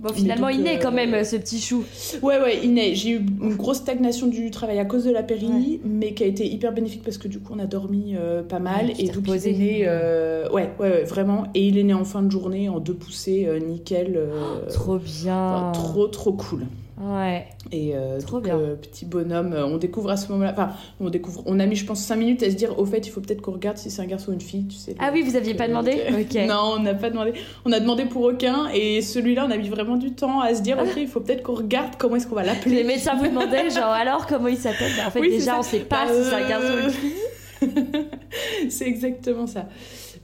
Bon 0.00 0.12
finalement 0.12 0.48
il 0.48 0.62
naît 0.62 0.78
quand 0.78 0.92
euh, 0.92 1.06
même 1.06 1.24
ce 1.24 1.36
petit 1.36 1.60
chou. 1.60 1.84
Ouais, 2.22 2.40
ouais, 2.40 2.60
il 2.62 2.74
naît. 2.74 2.94
J'ai 2.94 3.10
eu 3.10 3.16
une 3.16 3.54
grosse 3.56 3.78
stagnation 3.78 4.26
du 4.26 4.50
travail 4.50 4.78
à 4.78 4.84
cause 4.84 5.04
de 5.04 5.10
la 5.10 5.22
péri, 5.22 5.80
mais 5.84 6.12
qui 6.14 6.22
a 6.22 6.26
été 6.26 6.46
hyper 6.46 6.72
bénéfique 6.72 7.02
parce 7.02 7.18
que 7.18 7.28
du 7.28 7.40
coup, 7.40 7.52
on 7.56 7.58
a 7.58 7.66
dormi 7.66 8.14
euh, 8.16 8.42
pas 8.42 8.58
mal. 8.58 8.86
Ouais, 8.86 8.94
et 8.98 9.06
donc, 9.06 9.16
reposé. 9.16 9.50
il 9.50 9.62
est 9.62 9.78
né. 9.78 9.84
euh, 9.86 10.48
ouais, 10.50 10.70
ouais, 10.78 10.90
ouais, 10.90 11.02
vraiment. 11.04 11.44
Et 11.54 11.66
il 11.66 11.78
est 11.78 11.84
né 11.84 11.94
en 11.94 12.04
fin 12.04 12.22
de 12.22 12.30
journée, 12.30 12.68
en 12.68 12.78
deux 12.80 12.94
poussées, 12.94 13.46
euh, 13.46 13.58
nickel. 13.58 14.14
euh, 14.16 14.66
Trop 14.72 14.98
bien. 14.98 15.36
enfin, 15.36 15.72
trop, 15.72 16.06
trop 16.08 16.32
cool. 16.32 16.66
Ouais. 16.98 17.46
Et 17.72 17.92
euh, 17.94 18.18
Trop 18.20 18.36
donc, 18.36 18.44
bien. 18.44 18.56
euh, 18.58 18.74
petit 18.74 19.04
bonhomme, 19.04 19.52
euh, 19.52 19.66
on 19.66 19.76
découvre 19.76 20.10
à 20.10 20.16
ce 20.16 20.32
moment-là. 20.32 20.52
Enfin, 20.52 20.70
on 20.98 21.10
découvre. 21.10 21.42
On 21.44 21.60
a 21.60 21.66
mis, 21.66 21.76
je 21.76 21.84
pense, 21.84 22.00
5 22.02 22.16
minutes 22.16 22.42
à 22.42 22.50
se 22.50 22.56
dire 22.56 22.78
au 22.78 22.86
fait, 22.86 23.06
il 23.06 23.10
faut 23.10 23.20
peut-être 23.20 23.42
qu'on 23.42 23.52
regarde 23.52 23.76
si 23.76 23.90
c'est 23.90 24.00
un 24.00 24.06
garçon 24.06 24.30
ou 24.30 24.34
une 24.34 24.40
fille, 24.40 24.66
tu 24.66 24.76
sais. 24.76 24.94
Ah 24.98 25.10
oui, 25.12 25.22
vous 25.22 25.36
aviez 25.36 25.54
pas 25.54 25.68
demandé. 25.68 25.96
Non, 26.48 26.74
on 26.76 26.78
n'a 26.80 26.94
pas 26.94 27.10
demandé. 27.10 27.34
On 27.66 27.72
a 27.72 27.80
demandé 27.80 28.06
pour 28.06 28.22
aucun. 28.22 28.68
Et 28.72 29.02
celui-là, 29.02 29.46
on 29.46 29.50
a 29.50 29.56
mis 29.58 29.68
vraiment 29.68 29.96
du 29.96 30.12
temps 30.12 30.40
à 30.40 30.54
se 30.54 30.62
dire, 30.62 30.78
ok, 30.78 30.94
il 30.96 31.06
faut 31.08 31.20
peut-être 31.20 31.42
qu'on 31.42 31.54
regarde 31.54 31.96
comment 31.98 32.16
est-ce 32.16 32.26
qu'on 32.26 32.34
va 32.34 32.44
l'appeler. 32.44 32.76
Les 32.76 32.84
médecins 32.84 33.14
vous 33.16 33.26
demandaient 33.26 33.68
genre 33.70 33.84
alors 33.90 34.26
comment 34.26 34.48
il 34.48 34.56
s'appelle? 34.56 34.92
Bah, 34.96 35.04
En 35.08 35.10
fait 35.10 35.20
Oui, 35.20 35.30
déjà 35.30 35.58
on 35.58 35.62
sait 35.62 35.80
pas 35.80 36.06
Bah, 36.06 36.12
si 36.14 36.24
c'est 36.30 36.34
un 36.34 36.48
garçon 36.48 36.66
ou 36.72 36.76
euh, 36.76 36.84
une 36.84 36.90
fille. 36.90 38.68
c'est 38.70 38.86
exactement 38.86 39.46
ça. 39.46 39.66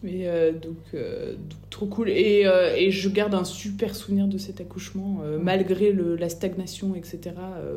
Mais 0.03 0.27
euh, 0.27 0.53
donc, 0.53 0.79
euh, 0.95 1.35
donc, 1.35 1.71
trop 1.71 1.87
cool. 1.87 2.09
Et, 2.11 2.43
euh, 2.45 2.75
et 2.77 2.91
je 2.91 3.09
garde 3.09 3.35
un 3.35 3.45
super 3.45 3.95
souvenir 3.95 4.27
de 4.27 4.39
cet 4.39 4.61
accouchement, 4.61 5.21
malgré 5.41 5.93
le, 5.93 6.17
la 6.17 6.29
stagnation, 6.29 6.95
etc. 6.95 7.21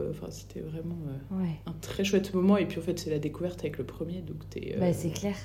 Enfin, 0.09 0.27
c'était 0.31 0.61
vraiment 0.61 0.97
Ouais. 1.31 1.49
un 1.67 1.73
très 1.81 2.03
chouette 2.03 2.33
moment. 2.33 2.57
Et 2.57 2.65
puis 2.65 2.79
en 2.79 2.81
fait, 2.81 2.99
c'est 2.99 3.09
la 3.09 3.19
découverte 3.19 3.59
avec 3.61 3.77
le 3.77 3.83
premier. 3.83 4.21
Donc 4.21 4.37
t'es. 4.49 4.75
Bah, 4.79 4.93
c'est 4.93 5.11
clair. 5.11 5.35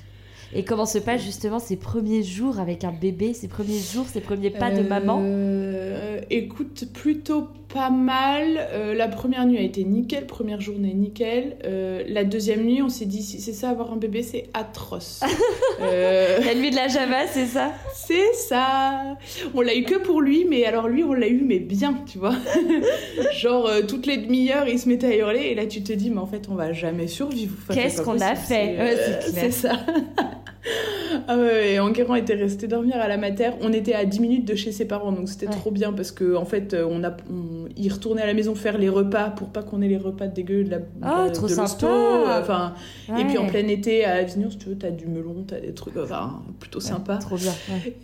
Et 0.53 0.65
comment 0.65 0.85
se 0.85 0.97
passent 0.97 1.23
justement 1.23 1.59
ces 1.59 1.77
premiers 1.77 2.23
jours 2.23 2.59
avec 2.59 2.83
un 2.83 2.91
bébé, 2.91 3.33
ces 3.33 3.47
premiers 3.47 3.79
jours, 3.79 4.05
ces 4.07 4.19
premiers 4.19 4.49
pas 4.49 4.69
de 4.71 4.81
maman? 4.81 5.23
Écoute, 6.29 6.85
plutôt 6.93 7.47
pas 7.73 7.89
mal. 7.89 8.67
Euh, 8.73 8.93
la 8.93 9.07
première 9.07 9.45
nuit 9.45 9.57
a 9.57 9.61
été 9.61 9.83
nickel, 9.83 10.25
première 10.25 10.61
journée 10.61 10.93
nickel. 10.93 11.57
Euh, 11.65 12.03
la 12.07 12.23
deuxième 12.23 12.63
nuit, 12.63 12.81
on 12.81 12.89
s'est 12.89 13.05
dit 13.05 13.21
si 13.21 13.41
c'est 13.41 13.53
ça 13.53 13.69
avoir 13.69 13.91
un 13.91 13.97
bébé, 13.97 14.23
c'est 14.23 14.49
atroce. 14.53 15.21
Euh, 15.81 16.37
La 16.45 16.53
nuit 16.53 16.69
de 16.69 16.75
la 16.75 16.87
Java, 16.87 17.25
c'est 17.27 17.47
ça? 17.47 17.71
C'est 17.95 18.33
ça. 18.33 19.17
On 19.55 19.61
l'a 19.61 19.75
eu 19.75 19.83
que 19.83 19.95
pour 19.95 20.21
lui, 20.21 20.45
mais 20.47 20.63
alors 20.65 20.87
lui, 20.87 21.03
on 21.03 21.13
l'a 21.13 21.27
eu, 21.27 21.41
mais 21.43 21.57
bien, 21.57 21.95
tu 22.05 22.19
vois. 22.19 22.35
Genre, 23.33 23.67
toutes 23.87 24.05
les 24.05 24.17
demi-heures, 24.17 24.67
il 24.67 24.77
se 24.77 24.87
mettait 24.87 25.07
à 25.07 25.15
hurler, 25.15 25.39
et 25.39 25.55
là, 25.55 25.65
tu 25.65 25.81
te 25.81 25.91
dis, 25.91 26.11
mais 26.11 26.19
en 26.19 26.27
fait, 26.27 26.47
on 26.51 26.55
va 26.55 26.71
jamais 26.71 27.07
survivre. 27.07 27.55
Qu'est-ce 27.73 28.03
qu'on 28.03 28.19
a 28.21 28.35
fait? 28.35 29.21
C'est 29.33 29.51
ça. 29.51 29.79
ah 31.27 31.37
ouais, 31.37 31.73
et 31.73 31.79
Enguerrand 31.79 32.15
était 32.15 32.35
resté 32.35 32.67
dormir 32.67 32.95
à 32.97 33.07
la 33.07 33.17
mater. 33.17 33.49
On 33.61 33.73
était 33.73 33.93
à 33.93 34.05
10 34.05 34.19
minutes 34.19 34.47
de 34.47 34.55
chez 34.55 34.71
ses 34.71 34.85
parents, 34.85 35.11
donc 35.11 35.27
c'était 35.29 35.47
Ouais. 35.47 35.51
trop 35.53 35.71
bien, 35.71 35.91
parce 35.93 36.11
que 36.11 36.35
en 36.35 36.45
fait, 36.45 36.73
euh, 36.73 36.87
on 36.89 37.03
a, 37.03 37.09
on- 37.31 37.67
il 37.75 37.91
retournait 37.91 38.21
à 38.21 38.27
la 38.27 38.33
maison 38.33 38.53
faire 38.55 38.77
les 38.77 38.89
repas 38.89 39.29
pour 39.31 39.49
pas 39.49 39.63
qu'on 39.63 39.81
ait 39.81 39.87
les 39.87 39.97
repas 39.97 40.27
dégueux 40.27 40.63
de 40.63 40.69
la 40.71 40.77
Ah, 41.01 41.27
de, 41.29 41.33
trop 41.33 41.47
de 41.47 41.53
euh, 41.53 42.39
Enfin, 42.41 42.73
et 43.19 43.23
puis 43.25 43.37
en 43.37 43.47
plein 43.47 43.67
été 43.67 44.05
à 44.05 44.15
Avignon, 44.15 44.49
si 44.51 44.57
tu 44.57 44.69
veux, 44.69 44.77
t'as 44.77 44.91
du 44.91 45.07
melon, 45.07 45.43
t'as 45.47 45.59
des 45.59 45.73
trucs, 45.73 45.97
enfin, 45.97 46.41
plutôt 46.59 46.79
sympa. 46.79 47.17
Trop 47.17 47.37
bien. 47.37 47.53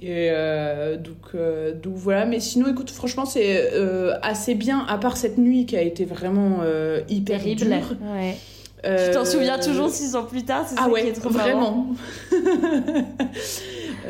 Et 0.02 0.30
euh, 0.32 0.98
donc, 0.98 1.36
euh, 1.36 1.74
donc 1.74 1.94
voilà, 1.96 2.26
mais 2.26 2.40
sinon, 2.40 2.68
écoute, 2.72 2.90
franchement, 2.90 3.26
c'est 3.26 3.72
euh, 3.74 4.14
assez 4.22 4.56
bien, 4.56 4.86
à 4.90 4.98
part 4.98 5.18
cette 5.18 5.38
nuit 5.38 5.66
qui 5.66 5.78
a 5.78 5.82
été 5.82 6.06
vraiment 6.06 6.60
euh, 6.64 7.02
hyper 7.10 7.40
Terrible. 7.40 7.62
dure. 7.62 7.96
Ouais. 8.14 8.36
Euh, 8.86 9.08
Tu 9.08 9.14
t'en 9.16 9.26
souviens 9.26 9.58
toujours 9.60 9.90
six 9.90 10.16
ans 10.16 10.24
plus 10.26 10.44
tard, 10.44 10.66
c'est 10.68 10.76
Ah 10.78 10.84
ça 10.86 10.90
ouais, 10.90 11.02
qui 11.04 11.08
est 11.10 11.14
trop 11.14 11.30
vraiment. 11.30 11.88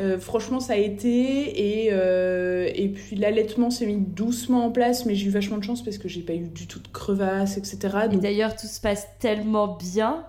Euh, 0.00 0.16
franchement, 0.20 0.60
ça 0.60 0.74
a 0.74 0.76
été. 0.76 1.84
Et, 1.86 1.88
euh, 1.90 2.68
et 2.72 2.88
puis 2.88 3.16
l'allaitement 3.16 3.68
s'est 3.68 3.84
mis 3.86 3.96
doucement 3.96 4.64
en 4.66 4.70
place, 4.70 5.06
mais 5.06 5.16
j'ai 5.16 5.26
eu 5.26 5.30
vachement 5.30 5.56
de 5.58 5.64
chance 5.64 5.82
parce 5.82 5.98
que 5.98 6.06
j'ai 6.08 6.20
pas 6.20 6.34
eu 6.34 6.46
du 6.46 6.68
tout 6.68 6.78
de 6.78 6.86
crevasses, 6.86 7.56
etc. 7.56 7.78
Et 8.04 8.08
Donc, 8.10 8.20
d'ailleurs, 8.20 8.54
tout 8.54 8.68
se 8.68 8.80
passe 8.80 9.08
tellement 9.18 9.66
bien 9.76 10.22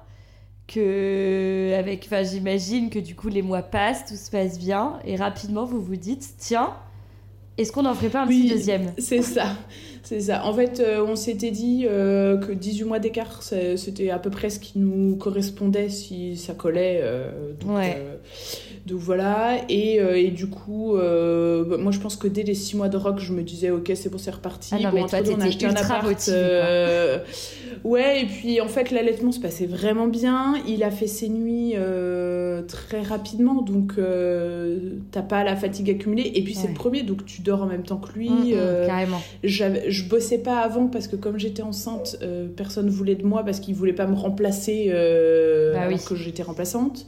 que, 0.68 1.74
avec, 1.78 2.06
enfin, 2.08 2.24
j'imagine 2.24 2.90
que 2.90 2.98
du 3.00 3.16
coup 3.16 3.28
les 3.28 3.42
mois 3.44 3.62
passent, 3.62 4.06
tout 4.08 4.16
se 4.16 4.32
passe 4.32 4.58
bien, 4.58 4.94
et 5.06 5.16
rapidement 5.18 5.66
vous 5.66 5.82
vous 5.82 5.96
dites, 5.98 6.28
tiens, 6.40 6.74
est-ce 7.60 7.72
qu'on 7.72 7.86
en 7.86 7.94
ferait 7.94 8.10
pas 8.10 8.24
un 8.24 8.28
Oui. 8.28 8.44
petit 8.48 8.54
deuxième? 8.56 8.94
C'est 8.98 9.22
ça, 9.22 9.48
c'est 10.10 10.22
ça. 10.22 10.44
En 10.46 10.54
fait, 10.54 10.80
euh, 10.80 11.06
on 11.08 11.16
s'était 11.16 11.52
dit 11.52 11.86
euh, 11.88 12.38
que 12.38 12.52
18 12.52 12.84
mois 12.86 12.98
d'écart, 13.00 13.44
c'était 13.44 14.10
à 14.10 14.18
peu 14.18 14.30
près 14.32 14.50
ce 14.50 14.60
qui 14.60 14.80
nous 14.80 15.16
correspondait 15.16 15.90
si 15.90 16.36
ça 16.36 16.54
collait. 16.54 17.00
euh, 17.04 17.30
donc, 17.60 17.78
Ouais. 17.78 17.96
euh, 18.00 18.16
donc 18.88 19.00
voilà. 19.00 19.58
Et, 19.70 19.98
et 19.98 20.32
du 20.32 20.48
coup, 20.48 20.94
bah, 20.96 21.78
moi 21.78 21.92
je 21.92 22.00
pense 22.00 22.16
que 22.16 22.28
dès 22.28 22.42
les 22.44 22.56
6 22.56 22.76
mois 22.78 22.90
de 22.90 22.98
rock, 22.98 23.20
je 23.20 23.34
me 23.34 23.44
disais, 23.44 23.70
ok, 23.70 23.92
c'est 23.94 24.10
bon, 24.10 24.18
c'est 24.18 24.32
reparti. 24.32 24.70
Ah 24.74 24.80
non, 24.80 24.90
Bon, 24.90 24.96
mais 24.96 25.08
toi, 25.08 25.20
entre-temps, 25.20 25.38
on 25.38 25.42
a 25.42 25.46
acheté 25.46 25.66
un 25.68 25.76
appart, 25.76 26.08
Ouais, 27.86 28.24
et 28.24 28.26
puis 28.26 28.60
en 28.62 28.68
fait, 28.68 28.92
l'allaitement 28.92 29.32
se 29.32 29.40
passait 29.40 29.66
vraiment 29.66 30.08
bien. 30.08 30.56
Il 30.68 30.84
a 30.84 30.92
fait 30.92 31.08
ses 31.08 31.30
nuits 31.30 31.76
très 32.68 33.02
rapidement, 33.02 33.62
donc 33.62 33.94
t'as 35.12 35.22
pas 35.22 35.44
la 35.44 35.56
fatigue 35.56 35.90
accumulée. 35.92 36.32
Et 36.36 36.44
puis 36.44 36.56
c'est 36.56 36.68
le 36.68 36.74
premier, 36.74 37.04
donc 37.04 37.26
tu 37.26 37.42
dors 37.42 37.62
en 37.62 37.68
même 37.68 37.84
temps 37.84 37.98
que 37.98 38.12
lui. 38.18 38.30
Mm, 38.30 38.54
mm, 38.56 38.88
Carrément. 38.88 39.22
j'avais- 39.44 39.92
je 40.00 40.10
bossais 40.10 40.38
pas 40.38 40.60
avant 40.60 40.88
parce 40.88 41.08
que 41.08 41.16
comme 41.16 41.38
j'étais 41.38 41.62
enceinte, 41.62 42.18
euh, 42.22 42.48
personne 42.48 42.90
voulait 42.90 43.16
de 43.16 43.26
moi 43.26 43.44
parce 43.44 43.60
qu'il 43.60 43.76
voulait 43.76 43.94
pas 43.94 44.08
me 44.08 44.16
remplacer 44.16 44.90
euh, 44.90 45.74
Bah 45.74 45.82
alors 45.82 46.04
que 46.04 46.16
j'étais 46.16 46.44
remplaçante. 46.44 47.06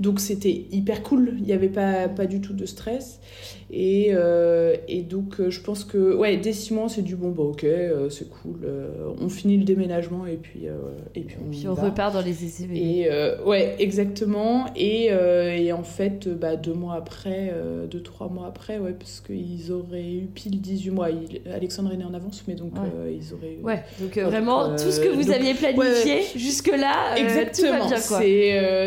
Donc 0.00 0.20
c'était 0.20 0.66
hyper 0.70 1.02
cool, 1.02 1.34
il 1.38 1.44
n'y 1.44 1.52
avait 1.52 1.68
pas, 1.68 2.08
pas 2.08 2.26
du 2.26 2.40
tout 2.40 2.52
de 2.52 2.66
stress. 2.66 3.20
Et, 3.70 4.08
euh, 4.12 4.76
et 4.88 5.02
donc 5.02 5.46
je 5.46 5.60
pense 5.60 5.84
que 5.84 6.14
ouais, 6.14 6.38
dès 6.38 6.54
six 6.54 6.72
mois 6.72 6.88
c'est 6.88 7.02
du 7.02 7.16
bon, 7.16 7.30
bah 7.30 7.42
ok, 7.42 7.66
c'est 8.08 8.28
cool. 8.30 8.66
on 9.20 9.28
finit 9.28 9.58
le 9.58 9.64
déménagement 9.64 10.26
et 10.26 10.36
puis, 10.36 10.66
et 11.14 11.20
puis 11.20 11.36
on, 11.44 11.50
puis 11.50 11.68
on 11.68 11.74
repart 11.74 12.14
dans 12.14 12.22
les 12.22 12.44
essais. 12.44 12.66
Et 12.72 13.08
ouais, 13.44 13.76
exactement. 13.78 14.66
Et, 14.74 15.06
et 15.08 15.72
en 15.72 15.82
fait, 15.82 16.28
bah, 16.28 16.56
deux 16.56 16.72
mois 16.72 16.94
après, 16.94 17.52
deux, 17.90 18.02
trois 18.02 18.28
mois 18.28 18.46
après, 18.46 18.78
ouais, 18.78 18.94
parce 18.98 19.20
qu'ils 19.20 19.70
auraient 19.70 20.12
eu 20.12 20.28
pile 20.34 20.60
18 20.60 20.90
mois. 20.90 21.08
Alexandre 21.52 21.92
est 21.92 21.98
né 21.98 22.04
en 22.04 22.14
avance, 22.14 22.44
mais 22.48 22.54
donc 22.54 22.72
ils 23.10 23.34
auraient. 23.34 23.58
Ouais, 23.62 23.82
donc 24.00 24.16
vraiment 24.16 24.76
tout 24.76 24.90
ce 24.90 25.00
que 25.00 25.08
vous 25.08 25.30
aviez 25.30 25.52
planifié 25.52 26.22
jusque-là. 26.36 27.18
Exactement. 27.18 27.88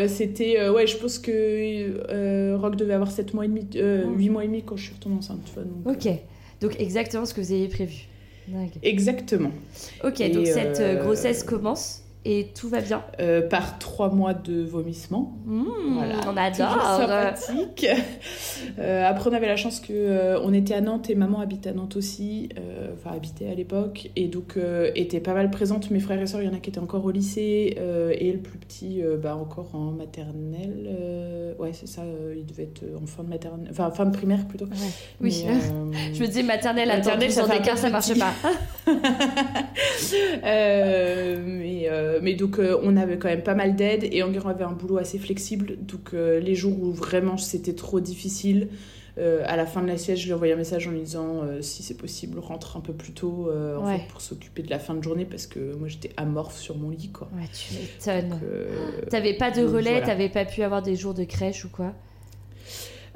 C'était 0.08 0.68
ouais, 0.70 0.86
je 0.92 0.96
pense 0.98 1.18
que 1.18 1.30
euh, 1.32 2.56
Rock 2.60 2.76
devait 2.76 2.94
avoir 2.94 3.10
7 3.10 3.34
mois 3.34 3.44
et 3.44 3.48
demi, 3.48 3.66
euh, 3.76 4.04
8 4.16 4.30
mois 4.30 4.44
et 4.44 4.46
demi 4.46 4.62
quand 4.62 4.76
je 4.76 4.84
suis 4.84 4.94
retournée 4.94 5.18
enceinte. 5.18 5.40
Tu 5.44 5.52
vois, 5.54 5.64
donc, 5.64 5.96
ok, 5.96 6.12
donc 6.60 6.80
exactement 6.80 7.24
ce 7.24 7.34
que 7.34 7.40
vous 7.40 7.52
aviez 7.52 7.68
prévu. 7.68 8.06
Exactement. 8.82 9.52
Ok, 10.04 10.18
donc 10.32 10.46
cette 10.46 10.80
euh, 10.80 11.02
grossesse 11.02 11.42
commence 11.42 12.01
et 12.24 12.52
tout 12.54 12.68
va 12.68 12.80
bien. 12.80 13.02
Euh, 13.20 13.42
par 13.42 13.78
trois 13.78 14.08
mois 14.08 14.32
de 14.32 14.62
vomissement. 14.62 15.36
Mmh, 15.44 15.64
on 16.28 16.36
adore. 16.36 16.80
sympathique. 16.96 17.86
Euh, 18.78 19.04
après, 19.08 19.28
on 19.28 19.32
avait 19.32 19.48
la 19.48 19.56
chance 19.56 19.80
que 19.80 19.92
euh, 19.92 20.40
on 20.42 20.52
était 20.52 20.74
à 20.74 20.80
Nantes 20.80 21.10
et 21.10 21.16
maman 21.16 21.40
habite 21.40 21.66
à 21.66 21.72
Nantes 21.72 21.96
aussi, 21.96 22.48
enfin 22.94 23.16
habitait 23.16 23.48
à 23.48 23.54
l'époque, 23.54 24.10
et 24.14 24.28
donc 24.28 24.56
était 24.94 25.20
pas 25.20 25.34
mal 25.34 25.50
présente. 25.50 25.90
Mes 25.90 25.98
frères 26.00 26.20
et 26.20 26.26
sœurs, 26.26 26.42
il 26.42 26.46
y 26.46 26.48
en 26.48 26.54
a 26.54 26.58
qui 26.58 26.70
étaient 26.70 26.78
encore 26.78 27.04
au 27.04 27.10
lycée, 27.10 27.76
et 28.18 28.32
le 28.32 28.38
plus 28.38 28.58
petit, 28.58 29.02
bah, 29.20 29.36
encore 29.36 29.74
en 29.74 29.90
maternelle. 29.90 31.54
ouais, 31.58 31.72
c'est 31.72 31.88
ça, 31.88 32.02
il 32.36 32.46
devait 32.46 32.64
être 32.64 32.84
en 33.02 33.06
fin 33.06 33.24
de 33.24 33.28
maternelle, 33.28 33.68
enfin 33.70 33.90
fin 33.90 34.06
de 34.06 34.16
primaire 34.16 34.46
plutôt. 34.46 34.66
oui. 35.20 35.44
Je 36.14 36.20
me 36.20 36.26
disais 36.26 36.42
maternelle, 36.42 36.88
maternelle, 36.88 37.32
ça, 37.32 37.44
fait 37.44 37.76
ça 37.76 37.90
marche 37.90 38.18
pas. 38.18 38.32
mais 40.44 41.88
euh, 42.12 42.20
mais 42.22 42.34
donc 42.34 42.58
euh, 42.58 42.78
on 42.82 42.96
avait 42.96 43.18
quand 43.18 43.28
même 43.28 43.42
pas 43.42 43.54
mal 43.54 43.76
d'aide 43.76 44.08
et 44.10 44.22
Enguerrand 44.22 44.50
avait 44.50 44.64
un 44.64 44.72
boulot 44.72 44.98
assez 44.98 45.18
flexible. 45.18 45.76
Donc 45.80 46.14
euh, 46.14 46.40
les 46.40 46.54
jours 46.54 46.80
où 46.80 46.92
vraiment 46.92 47.36
c'était 47.36 47.74
trop 47.74 48.00
difficile, 48.00 48.68
à 49.18 49.56
la 49.58 49.66
fin 49.66 49.82
de 49.82 49.88
la 49.88 49.98
sieste, 49.98 50.22
je 50.22 50.26
lui 50.26 50.32
envoyais 50.32 50.54
un 50.54 50.56
message 50.56 50.88
en 50.88 50.90
lui 50.90 51.00
disant 51.00 51.42
si 51.60 51.82
c'est 51.82 51.98
possible, 51.98 52.38
rentre 52.38 52.78
un 52.78 52.80
peu 52.80 52.94
plus 52.94 53.12
tôt 53.12 53.50
en 53.78 53.86
fait, 53.86 54.06
pour 54.08 54.22
s'occuper 54.22 54.62
de 54.62 54.70
la 54.70 54.78
fin 54.78 54.94
de 54.94 55.02
journée 55.02 55.26
parce 55.26 55.46
que 55.46 55.74
moi 55.74 55.86
j'étais 55.86 56.12
amorphe 56.16 56.56
sur 56.56 56.78
mon 56.78 56.88
lit. 56.88 57.10
Quoi. 57.10 57.28
Ouais, 57.34 57.46
tu 57.52 57.74
m'étonnes. 57.74 58.40
T'avais 59.10 59.34
pas 59.34 59.50
de 59.50 59.62
relais, 59.66 60.00
t'avais 60.00 60.30
pas 60.30 60.46
pu 60.46 60.62
avoir 60.62 60.80
des 60.80 60.96
jours 60.96 61.12
de 61.12 61.24
crèche 61.24 61.66
ou 61.66 61.68
quoi? 61.68 61.92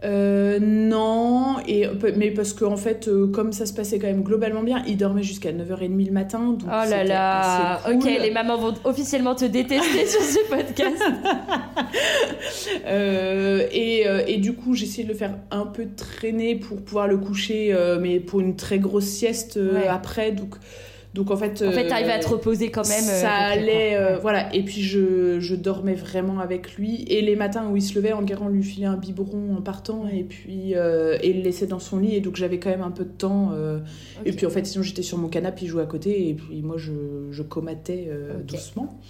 Euh, 0.05 0.59
non, 0.61 1.57
et, 1.67 1.87
mais 2.17 2.31
parce 2.31 2.53
qu'en 2.53 2.73
en 2.73 2.77
fait, 2.77 3.09
euh, 3.09 3.27
comme 3.29 3.53
ça 3.53 3.65
se 3.65 3.73
passait 3.73 3.99
quand 3.99 4.07
même 4.07 4.23
globalement 4.23 4.63
bien, 4.63 4.83
il 4.87 4.99
dormait 4.99 5.23
jusqu'à 5.23 5.53
9h30 5.53 6.07
le 6.07 6.13
matin. 6.13 6.41
Donc 6.53 6.61
oh 6.65 6.91
là 6.91 7.03
là, 7.03 7.81
ok, 7.91 8.05
les 8.05 8.31
mamans 8.31 8.59
vont 8.59 8.75
officiellement 8.85 9.35
te 9.35 9.47
détester 9.47 10.07
sur 10.07 10.21
ce 10.21 10.49
podcast. 10.51 11.03
euh, 12.87 13.67
et, 13.73 14.07
euh, 14.07 14.23
et, 14.27 14.37
du 14.37 14.53
coup, 14.53 14.75
j'ai 14.75 14.85
essayé 14.85 15.05
de 15.05 15.13
le 15.13 15.19
faire 15.19 15.39
un 15.51 15.65
peu 15.65 15.87
traîner 15.97 16.57
pour 16.57 16.83
pouvoir 16.83 17.09
le 17.09 17.17
coucher, 17.17 17.75
mais 18.01 18.21
pour 18.21 18.41
une 18.41 18.55
très 18.57 18.79
grosse 18.79 19.07
sieste 19.07 19.59
après. 19.89 20.33
Donc 20.33 20.57
donc 21.17 21.31
en 21.31 21.37
fait, 21.37 21.63
en 21.67 21.73
fait, 21.73 21.89
t'arrivais 21.89 22.13
à 22.13 22.19
te 22.19 22.29
reposer 22.29 22.71
quand 22.71 22.87
même. 22.87 23.03
Ça 23.03 23.29
euh, 23.29 23.53
allait, 23.53 23.97
euh, 23.97 24.19
voilà. 24.19 24.55
Et 24.55 24.63
puis 24.63 24.83
je, 24.83 25.41
je, 25.41 25.55
dormais 25.55 25.95
vraiment 25.95 26.41
avec 26.41 26.75
lui. 26.75 27.05
Et 27.09 27.23
les 27.23 27.37
matins 27.37 27.71
où 27.71 27.77
il 27.77 27.81
se 27.81 27.95
levait, 27.95 28.13
Enguerrand 28.13 28.49
lui 28.49 28.63
filait 28.63 28.87
un 28.87 28.99
biberon 28.99 29.57
en 29.57 29.63
partant 29.63 30.07
et 30.13 30.25
puis 30.25 30.75
euh, 30.75 31.17
et 31.23 31.33
le 31.33 31.41
laissait 31.41 31.67
dans 31.67 31.79
son 31.79 31.99
lit. 32.01 32.15
Et 32.15 32.21
donc 32.21 32.37
j'avais 32.37 32.59
quand 32.59 32.69
même 32.69 32.83
un 32.83 32.91
peu 32.91 33.05
de 33.05 33.11
temps. 33.11 33.53
Et 34.27 34.33
puis 34.33 34.45
en 34.45 34.51
fait, 34.51 34.67
sinon 34.67 34.85
j'étais 34.85 35.03
sur 35.03 35.17
mon 35.17 35.29
canapé, 35.29 35.65
il 35.65 35.69
jouait 35.69 35.83
à 35.83 35.87
côté 35.87 36.29
et 36.29 36.35
puis 36.35 36.61
moi 36.61 36.77
je, 36.77 36.93
je 37.31 37.43
comatais 37.43 38.11
doucement. 38.47 39.01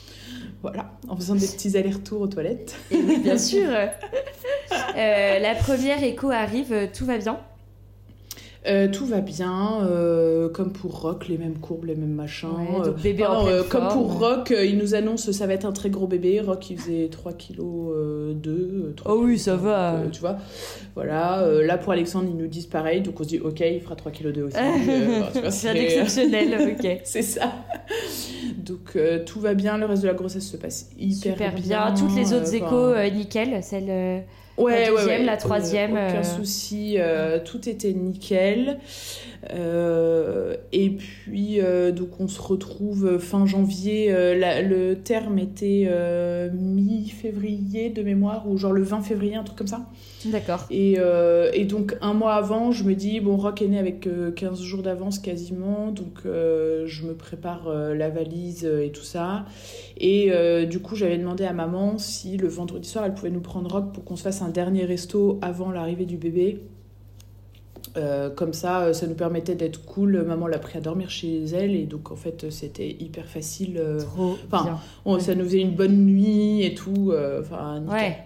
Voilà, 0.63 0.93
en 1.09 1.17
faisant 1.17 1.35
des 1.35 1.47
petits 1.47 1.77
allers-retours 1.77 2.21
aux 2.21 2.27
toilettes. 2.29 2.77
Et 2.93 2.97
oui, 2.97 3.19
bien 3.19 3.39
sûr. 3.39 3.69
la 4.97 5.55
première 5.57 6.03
écho 6.05 6.31
arrive, 6.31 6.89
tout 6.97 7.05
va 7.05 7.19
bien. 7.19 7.41
Euh, 8.67 8.89
tout 8.89 9.07
va 9.07 9.21
bien, 9.21 9.85
euh, 9.85 10.49
comme 10.49 10.73
pour 10.73 11.01
Rock, 11.01 11.29
les 11.29 11.39
mêmes 11.39 11.59
courbes, 11.59 11.85
les 11.85 11.95
mêmes 11.95 12.15
machins. 12.15 12.49
Euh, 12.85 12.91
bébé 12.91 13.25
en 13.25 13.47
comme 13.69 13.89
pour 13.89 14.19
Rock, 14.19 14.53
il 14.57 14.77
nous 14.79 14.95
annonce 14.95 15.31
ça 15.31 15.47
va 15.47 15.55
être 15.55 15.67
un 15.67 15.73
très 15.73 15.91
gros 15.91 16.07
bébé. 16.07 16.41
Rock, 16.41 16.71
il 16.71 16.79
faisait 16.79 17.09
3 17.09 17.33
kg 17.33 17.59
2. 18.35 18.95
oh 19.05 19.21
oui, 19.23 19.39
ça 19.39 19.57
va. 19.57 20.03
tu 20.11 20.21
vois, 20.21 20.39
voilà. 20.95 21.47
là, 21.63 21.79
pour 21.79 21.93
Alexandre, 21.93 22.29
ils 22.31 22.37
nous 22.37 22.49
disent 22.49 22.67
pareil. 22.67 23.03
Donc 23.03 23.21
on 23.21 23.23
se 23.23 23.29
dit, 23.29 23.41
ok, 23.41 23.61
il 23.61 23.81
fera 23.81 23.95
3 23.95 24.11
kg 24.11 24.33
2 24.33 24.43
aussi. 24.43 24.57
c'est 25.51 25.77
exceptionnel, 25.77 26.77
ok. 26.79 27.01
c'est 27.05 27.23
ça. 27.23 27.53
Donc 28.57 28.99
tout 29.27 29.41
va 29.41 29.55
bien, 29.55 29.79
le 29.79 29.87
reste 29.87 30.03
de 30.03 30.09
la 30.09 30.15
grossesse 30.15 30.51
se 30.51 30.57
passe 30.57 30.91
hyper 30.99 31.35
Super 31.35 31.55
bien. 31.55 31.95
Toutes 31.95 32.17
les 32.17 32.33
autres 32.33 32.53
échos, 32.53 32.95
nickel. 33.15 33.63
Celle 33.63 34.25
Ouais, 34.57 34.87
la 34.87 34.91
deuxième, 34.91 35.21
ouais, 35.21 35.27
la 35.27 35.37
troisième. 35.37 35.93
aucun 35.93 36.21
euh, 36.21 36.23
souci, 36.23 36.97
euh, 36.99 37.39
tout 37.45 37.69
était 37.69 37.93
nickel. 37.93 38.79
Euh, 39.53 40.57
et 40.73 40.91
puis, 40.91 41.59
donc, 41.95 42.21
on 42.21 42.29
se 42.29 42.41
retrouve 42.41 43.19
fin 43.19 43.47
janvier. 43.47 44.11
le 44.13 44.95
terme 44.95 45.39
était 45.39 45.91
mi-février 46.53 47.91
de 47.91 48.03
mémoire, 48.03 48.49
ou 48.49 48.57
genre 48.57 48.73
le 48.73 48.83
20 48.83 49.03
février, 49.03 49.37
un 49.37 49.45
truc 49.45 49.59
comme 49.59 49.67
ça. 49.67 49.87
D'accord. 50.25 50.67
Et, 50.71 50.99
et, 51.53 51.65
donc, 51.65 51.97
un 52.01 52.15
mois 52.15 52.35
avant, 52.35 52.73
je 52.73 52.85
me 52.85 52.95
dis, 52.95 53.21
bon, 53.21 53.37
Rock 53.37 53.63
est 53.63 53.69
né 53.69 53.79
avec 53.79 54.09
15 54.35 54.61
jours 54.61 54.83
d'avance 54.83 55.19
quasiment, 55.19 55.91
donc 55.93 56.23
je 56.25 57.07
me 57.07 57.15
prépare 57.15 57.69
la 57.69 58.11
valise 58.11 58.65
et 58.65 58.91
tout 58.91 59.05
ça. 59.05 59.45
Et 59.99 60.31
du 60.67 60.81
coup, 60.81 60.97
j'avais 60.97 61.19
demandé 61.19 61.45
à 61.45 61.53
maman 61.53 61.99
si 61.99 62.37
le 62.37 62.49
vendredi 62.49 62.89
soir, 62.89 63.05
elle 63.05 63.15
pouvait 63.15 63.31
nous 63.31 63.41
prendre 63.41 63.71
Rock 63.71 63.93
pour 63.93 64.05
qu'on 64.05 64.17
se 64.17 64.23
fasse 64.23 64.43
un 64.43 64.49
dernier 64.49 64.85
resto 64.85 65.39
avant 65.43 65.71
l'arrivée 65.71 66.07
du 66.07 66.17
bébé. 66.17 66.61
Euh, 67.97 68.31
comme 68.31 68.53
ça, 68.53 68.83
euh, 68.83 68.93
ça 68.93 69.07
nous 69.07 69.15
permettait 69.15 69.55
d'être 69.55 69.85
cool. 69.85 70.23
Maman 70.23 70.47
l'a 70.47 70.59
pris 70.59 70.79
à 70.79 70.81
dormir 70.81 71.11
chez 71.11 71.45
elle 71.45 71.75
et 71.75 71.85
donc 71.85 72.11
en 72.11 72.17
fait 72.17 72.51
c'était 72.51 72.89
hyper 72.89 73.27
facile. 73.27 73.79
Euh, 73.79 74.01
Trop 74.01 74.37
enfin, 74.51 74.79
ça 75.21 75.35
nous 75.35 75.45
faisait 75.45 75.61
une 75.61 75.75
bonne 75.75 76.05
nuit 76.05 76.63
et 76.63 76.75
tout. 76.75 77.13
Enfin, 77.41 77.83
ouais. 77.91 78.19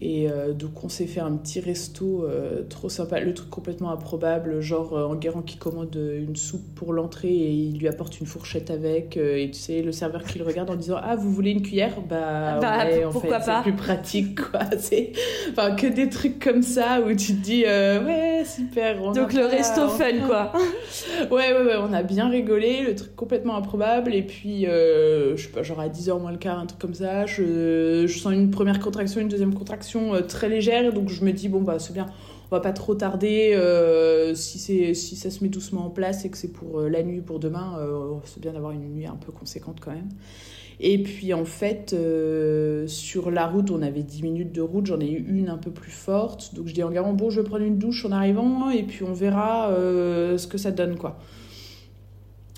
Et 0.00 0.30
euh, 0.30 0.52
donc 0.52 0.84
on 0.84 0.88
s'est 0.88 1.06
fait 1.06 1.20
un 1.20 1.32
petit 1.32 1.58
resto 1.58 2.24
euh, 2.24 2.62
trop 2.68 2.88
sympa, 2.88 3.18
le 3.18 3.34
truc 3.34 3.50
complètement 3.50 3.90
improbable, 3.90 4.60
genre 4.60 4.96
euh, 4.96 5.06
Enguerrand 5.06 5.42
qui 5.42 5.56
commande 5.56 5.96
une 5.96 6.36
soupe 6.36 6.74
pour 6.76 6.92
l'entrée 6.92 7.32
et 7.32 7.50
il 7.50 7.78
lui 7.78 7.88
apporte 7.88 8.20
une 8.20 8.26
fourchette 8.26 8.70
avec, 8.70 9.16
et 9.16 9.50
tu 9.52 9.58
sais, 9.58 9.82
le 9.82 9.90
serveur 9.90 10.22
qui 10.22 10.38
le 10.38 10.44
regarde 10.44 10.70
en 10.70 10.76
disant 10.76 10.98
Ah, 11.02 11.16
vous 11.16 11.32
voulez 11.32 11.50
une 11.50 11.62
cuillère? 11.62 12.00
Bah, 12.08 12.58
bah 12.60 12.84
ouais, 12.84 13.04
en 13.04 13.10
fait, 13.10 13.28
c'est 13.42 13.62
plus 13.62 13.72
pratique, 13.72 14.40
quoi. 14.40 14.60
C'est 14.78 15.12
enfin, 15.50 15.74
que 15.74 15.86
des 15.88 16.08
trucs 16.08 16.38
comme 16.38 16.62
ça 16.62 17.00
où 17.00 17.08
tu 17.14 17.34
te 17.34 17.42
dis 17.42 17.64
Ouais, 17.64 18.44
super. 18.44 19.12
donc 19.12 19.32
le 19.32 19.46
resto 19.46 19.88
fun, 19.88 20.26
quoi. 20.26 20.52
ouais, 21.30 21.52
ouais, 21.52 21.64
ouais, 21.64 21.76
on 21.80 21.92
a 21.92 22.02
bien 22.02 22.28
rigolé, 22.28 22.82
le 22.82 22.94
truc 22.94 23.16
complètement 23.16 23.56
improbable, 23.56 24.14
et 24.14 24.22
puis, 24.22 24.64
je 24.64 25.34
sais 25.36 25.48
pas, 25.48 25.64
genre 25.64 25.80
à 25.80 25.88
10h 25.88 26.20
moins 26.20 26.30
le 26.30 26.38
quart, 26.38 26.60
un 26.60 26.66
truc 26.66 26.80
comme 26.80 26.94
ça, 26.94 27.26
je, 27.26 28.04
je 28.06 28.18
sens 28.18 28.32
une 28.32 28.50
première 28.50 28.78
contraction, 28.78 29.20
une 29.20 29.28
deuxième 29.28 29.54
contraction 29.54 29.87
euh, 29.96 30.22
très 30.22 30.48
légère, 30.48 30.92
donc 30.92 31.08
je 31.08 31.24
me 31.24 31.32
dis, 31.32 31.48
bon, 31.48 31.60
bah, 31.60 31.78
c'est 31.78 31.92
bien, 31.92 32.06
on 32.50 32.56
va 32.56 32.60
pas 32.60 32.72
trop 32.72 32.94
tarder. 32.94 33.52
Euh, 33.54 34.34
si, 34.34 34.58
c'est, 34.58 34.94
si 34.94 35.16
ça 35.16 35.30
se 35.30 35.42
met 35.42 35.50
doucement 35.50 35.86
en 35.86 35.90
place 35.90 36.24
et 36.24 36.30
que 36.30 36.36
c'est 36.36 36.52
pour 36.52 36.80
euh, 36.80 36.88
la 36.88 37.02
nuit, 37.02 37.20
pour 37.20 37.38
demain, 37.38 37.78
c'est 38.24 38.40
bien 38.40 38.52
d'avoir 38.52 38.72
une 38.72 38.88
nuit 38.94 39.06
un 39.06 39.16
peu 39.16 39.32
conséquente 39.32 39.78
quand 39.80 39.92
même. 39.92 40.08
Et 40.80 41.02
puis 41.02 41.34
en 41.34 41.44
fait, 41.44 41.96
sur 42.86 43.30
la 43.32 43.46
route, 43.48 43.70
on 43.72 43.82
avait 43.82 44.04
10 44.04 44.22
minutes 44.22 44.52
de 44.52 44.60
route, 44.60 44.86
j'en 44.86 45.00
ai 45.00 45.10
eu 45.10 45.26
une 45.28 45.48
un 45.48 45.58
peu 45.58 45.72
plus 45.72 45.90
forte. 45.90 46.54
Donc 46.54 46.68
je 46.68 46.74
dis 46.74 46.84
en 46.84 46.90
garant, 46.90 47.14
bon, 47.14 47.30
je 47.30 47.40
vais 47.40 47.48
prendre 47.48 47.64
une 47.64 47.78
douche 47.78 48.04
en 48.04 48.12
arrivant 48.12 48.70
et 48.70 48.84
puis 48.84 49.02
on 49.02 49.12
verra 49.12 49.70
ce 49.72 50.46
que 50.46 50.56
ça 50.56 50.70
donne, 50.70 50.96
quoi. 50.96 51.18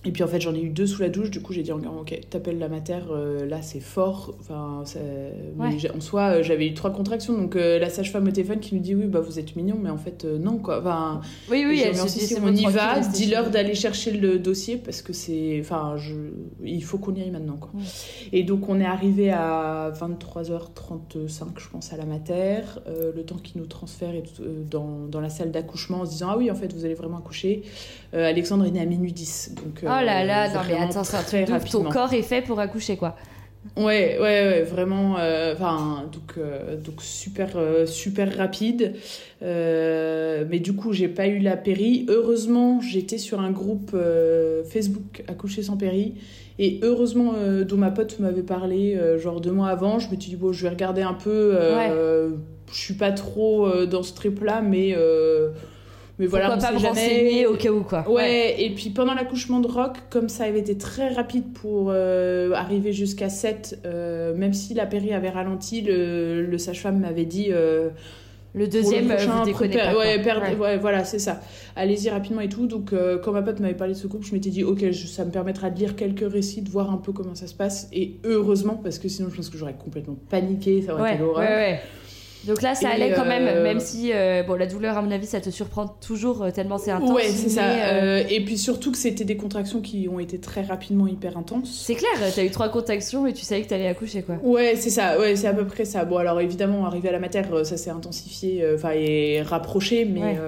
Et 0.06 0.12
puis 0.12 0.22
en 0.22 0.28
fait, 0.28 0.40
j'en 0.40 0.54
ai 0.54 0.62
eu 0.62 0.70
deux 0.70 0.86
sous 0.86 1.02
la 1.02 1.10
douche. 1.10 1.30
Du 1.30 1.42
coup, 1.42 1.52
j'ai 1.52 1.62
dit 1.62 1.72
ok, 1.72 2.18
t'appelles 2.30 2.58
la 2.58 2.68
mater, 2.70 3.00
euh, 3.10 3.44
là 3.46 3.60
c'est 3.60 3.80
fort. 3.80 4.34
Enfin, 4.40 4.82
en 4.82 6.00
soi, 6.00 6.22
euh, 6.22 6.42
j'avais 6.42 6.68
eu 6.68 6.74
trois 6.74 6.90
contractions. 6.90 7.34
Donc 7.34 7.54
euh, 7.54 7.78
la 7.78 7.90
sage-femme 7.90 8.26
au 8.26 8.30
téléphone 8.30 8.60
qui 8.60 8.74
nous 8.74 8.80
dit 8.80 8.94
oui, 8.94 9.06
bah 9.06 9.20
vous 9.20 9.38
êtes 9.38 9.56
mignon, 9.56 9.76
mais 9.78 9.90
en 9.90 9.98
fait 9.98 10.24
non 10.24 10.56
quoi. 10.56 10.80
Enfin, 10.80 11.20
oui, 11.50 11.66
oui, 11.68 11.82
elle 11.84 11.92
dit, 11.92 12.34
on 12.42 12.54
y 12.54 12.64
va. 12.64 13.00
Dis-leur 13.00 13.50
d'aller 13.50 13.74
chercher 13.74 14.12
le 14.12 14.38
dossier 14.38 14.78
parce 14.78 15.02
que 15.02 15.12
c'est, 15.12 15.58
enfin, 15.60 15.96
je... 15.98 16.14
il 16.64 16.82
faut 16.82 16.96
qu'on 16.96 17.14
y 17.14 17.20
aille 17.20 17.30
maintenant 17.30 17.58
quoi. 17.58 17.70
Et 18.32 18.42
donc 18.42 18.70
on 18.70 18.80
est 18.80 18.86
arrivé 18.86 19.30
à 19.30 19.92
23h35, 20.00 21.44
je 21.58 21.68
pense, 21.68 21.92
à 21.92 21.98
la 21.98 22.06
mater. 22.06 22.62
le 22.86 23.22
temps 23.22 23.36
qu'ils 23.36 23.60
nous 23.60 23.66
transfèrent 23.66 24.14
dans, 24.70 25.06
dans, 25.10 25.20
la 25.20 25.28
salle 25.28 25.50
d'accouchement 25.50 26.00
en 26.00 26.06
se 26.06 26.12
disant 26.12 26.28
ah 26.30 26.36
oui, 26.38 26.50
en 26.50 26.54
fait, 26.54 26.72
vous 26.72 26.86
allez 26.86 26.94
vraiment 26.94 27.18
accoucher. 27.18 27.62
Alexandre 28.12 28.66
est 28.66 28.70
né 28.70 28.80
à 28.80 28.86
minuit 28.86 29.12
10, 29.12 29.54
donc 29.56 29.80
Oh 29.82 29.86
là 29.86 30.24
là, 30.24 30.48
non 30.48 30.60
mais 30.68 30.74
attends, 30.76 31.04
c'est 31.04 31.16
un 31.16 31.22
truc 31.22 31.46
Ton 31.70 31.84
corps 31.92 32.12
est 32.12 32.22
fait 32.22 32.42
pour 32.42 32.58
accoucher, 32.60 32.96
quoi. 32.96 33.16
Ouais, 33.76 34.16
ouais, 34.18 34.20
ouais, 34.20 34.62
vraiment. 34.62 35.16
euh, 35.18 35.52
Enfin, 35.52 36.08
donc, 36.10 36.34
euh, 36.38 36.76
donc 36.78 37.02
super, 37.02 37.50
euh, 37.56 37.84
super 37.84 38.34
rapide. 38.36 38.94
Euh, 39.42 40.44
mais 40.48 40.58
du 40.60 40.72
coup, 40.74 40.92
j'ai 40.92 41.08
pas 41.08 41.26
eu 41.26 41.38
la 41.40 41.56
péri. 41.56 42.06
Heureusement, 42.08 42.80
j'étais 42.80 43.18
sur 43.18 43.38
un 43.40 43.50
groupe 43.50 43.90
euh, 43.94 44.64
Facebook 44.64 45.22
Accoucher 45.28 45.62
sans 45.62 45.76
péri. 45.76 46.14
Et 46.58 46.80
heureusement, 46.82 47.32
euh, 47.36 47.64
dont 47.64 47.76
ma 47.76 47.90
pote 47.90 48.18
m'avait 48.18 48.42
parlé, 48.42 48.94
euh, 48.96 49.18
genre 49.18 49.40
deux 49.40 49.52
mois 49.52 49.68
avant, 49.68 49.98
je 49.98 50.06
me 50.06 50.18
suis 50.20 50.30
dit, 50.30 50.36
bon, 50.36 50.52
je 50.52 50.62
vais 50.62 50.68
regarder 50.70 51.02
un 51.02 51.14
peu. 51.14 51.52
euh, 51.54 52.30
Je 52.72 52.78
suis 52.78 52.94
pas 52.94 53.12
trop 53.12 53.66
euh, 53.66 53.84
dans 53.86 54.02
ce 54.02 54.14
trip-là, 54.14 54.62
mais, 54.62 54.94
mais 56.20 56.26
voilà, 56.26 56.54
on 56.54 56.58
pas 56.60 56.70
me 56.70 56.78
renseigner 56.78 57.46
au 57.46 57.54
cas 57.56 57.70
où, 57.70 57.82
quoi. 57.82 58.08
Ouais, 58.08 58.54
et 58.62 58.70
puis 58.70 58.90
pendant 58.90 59.14
l'accouchement 59.14 59.58
de 59.58 59.66
Rock, 59.66 59.96
comme 60.10 60.28
ça 60.28 60.44
avait 60.44 60.60
été 60.60 60.76
très 60.76 61.08
rapide 61.08 61.52
pour 61.52 61.88
euh, 61.90 62.52
arriver 62.52 62.92
jusqu'à 62.92 63.28
7, 63.28 63.80
euh, 63.86 64.34
même 64.36 64.52
si 64.52 64.74
la 64.74 64.86
péri 64.86 65.12
avait 65.12 65.30
ralenti, 65.30 65.80
le, 65.80 66.42
le 66.44 66.58
sage-femme 66.58 67.00
m'avait 67.00 67.24
dit. 67.24 67.48
euh, 67.50 67.88
Le 68.52 68.62
le 68.64 68.68
deuxième, 68.68 69.08
euh, 69.10 69.14
prochain, 69.14 69.38
vous 69.38 69.44
déconnez 69.46 69.76
pas. 69.76 69.96
ouais, 69.96 70.20
perdre- 70.22 70.42
Ouais. 70.42 70.56
ouais, 70.56 70.76
voilà, 70.76 71.04
c'est 71.04 71.20
ça. 71.20 71.40
Allez-y 71.76 72.10
rapidement 72.10 72.40
et 72.40 72.48
tout. 72.48 72.66
Donc, 72.66 72.92
euh, 72.92 73.16
quand 73.16 73.30
ma 73.32 73.42
pote 73.42 73.60
m'avait 73.60 73.74
parlé 73.74 73.94
de 73.94 73.98
ce 73.98 74.08
groupe, 74.08 74.24
je 74.24 74.32
m'étais 74.34 74.50
dit, 74.50 74.64
ok, 74.64 74.90
je- 74.90 75.06
ça 75.06 75.24
me 75.24 75.30
permettra 75.30 75.70
de 75.70 75.78
lire 75.78 75.94
quelques 75.94 76.30
récits, 76.30 76.60
de 76.60 76.68
voir 76.68 76.90
un 76.92 76.96
peu 76.96 77.12
comment 77.12 77.36
ça 77.36 77.46
se 77.46 77.54
passe. 77.54 77.88
Et 77.92 78.16
heureusement, 78.24 78.74
parce 78.82 78.98
que 78.98 79.08
sinon, 79.08 79.30
je 79.30 79.36
pense 79.36 79.50
que 79.50 79.56
j'aurais 79.56 79.76
complètement 79.82 80.16
paniqué, 80.28 80.82
ça 80.82 80.94
aurait 80.94 81.02
Ouais, 81.02 81.08
été 81.14 81.22
ouais, 81.22 81.26
l'horreur. 81.28 81.48
ouais. 81.48 81.80
Donc 82.46 82.62
là, 82.62 82.74
ça 82.74 82.88
Et, 82.90 82.92
allait 82.92 83.12
quand 83.12 83.26
même, 83.26 83.46
euh, 83.46 83.62
même 83.62 83.80
si 83.80 84.12
euh, 84.12 84.42
bon, 84.42 84.54
la 84.54 84.66
douleur, 84.66 84.96
à 84.96 85.02
mon 85.02 85.10
avis, 85.10 85.26
ça 85.26 85.40
te 85.40 85.50
surprend 85.50 85.86
toujours 85.88 86.42
euh, 86.42 86.50
tellement 86.50 86.78
c'est 86.78 86.90
intense. 86.90 87.10
Ouais, 87.14 87.28
c'est 87.28 87.50
ça. 87.50 87.64
euh, 87.70 88.22
et 88.28 88.44
puis 88.44 88.56
surtout 88.56 88.92
que 88.92 88.98
c'était 88.98 89.24
des 89.24 89.36
contractions 89.36 89.80
qui 89.80 90.08
ont 90.10 90.18
été 90.18 90.38
très 90.38 90.62
rapidement 90.62 91.06
hyper 91.06 91.36
intenses. 91.36 91.82
C'est 91.86 91.94
clair, 91.94 92.10
t'as 92.34 92.44
eu 92.44 92.50
trois 92.50 92.68
contractions 92.70 93.26
et 93.26 93.32
tu 93.32 93.44
savais 93.44 93.62
que 93.62 93.68
t'allais 93.68 93.88
accoucher, 93.88 94.22
quoi. 94.22 94.36
Ouais, 94.42 94.74
c'est 94.76 94.90
ça, 94.90 95.18
ouais, 95.18 95.36
c'est 95.36 95.48
à 95.48 95.52
peu 95.52 95.66
près 95.66 95.84
ça. 95.84 96.04
Bon, 96.04 96.16
alors 96.16 96.40
évidemment, 96.40 96.86
arrivé 96.86 97.10
à 97.10 97.12
la 97.12 97.18
mater, 97.18 97.42
euh, 97.52 97.64
ça 97.64 97.76
s'est 97.76 97.90
intensifié, 97.90 98.64
enfin, 98.74 98.90
et 98.94 99.42
rapproché, 99.42 100.04
mais. 100.04 100.20
Ouais. 100.20 100.38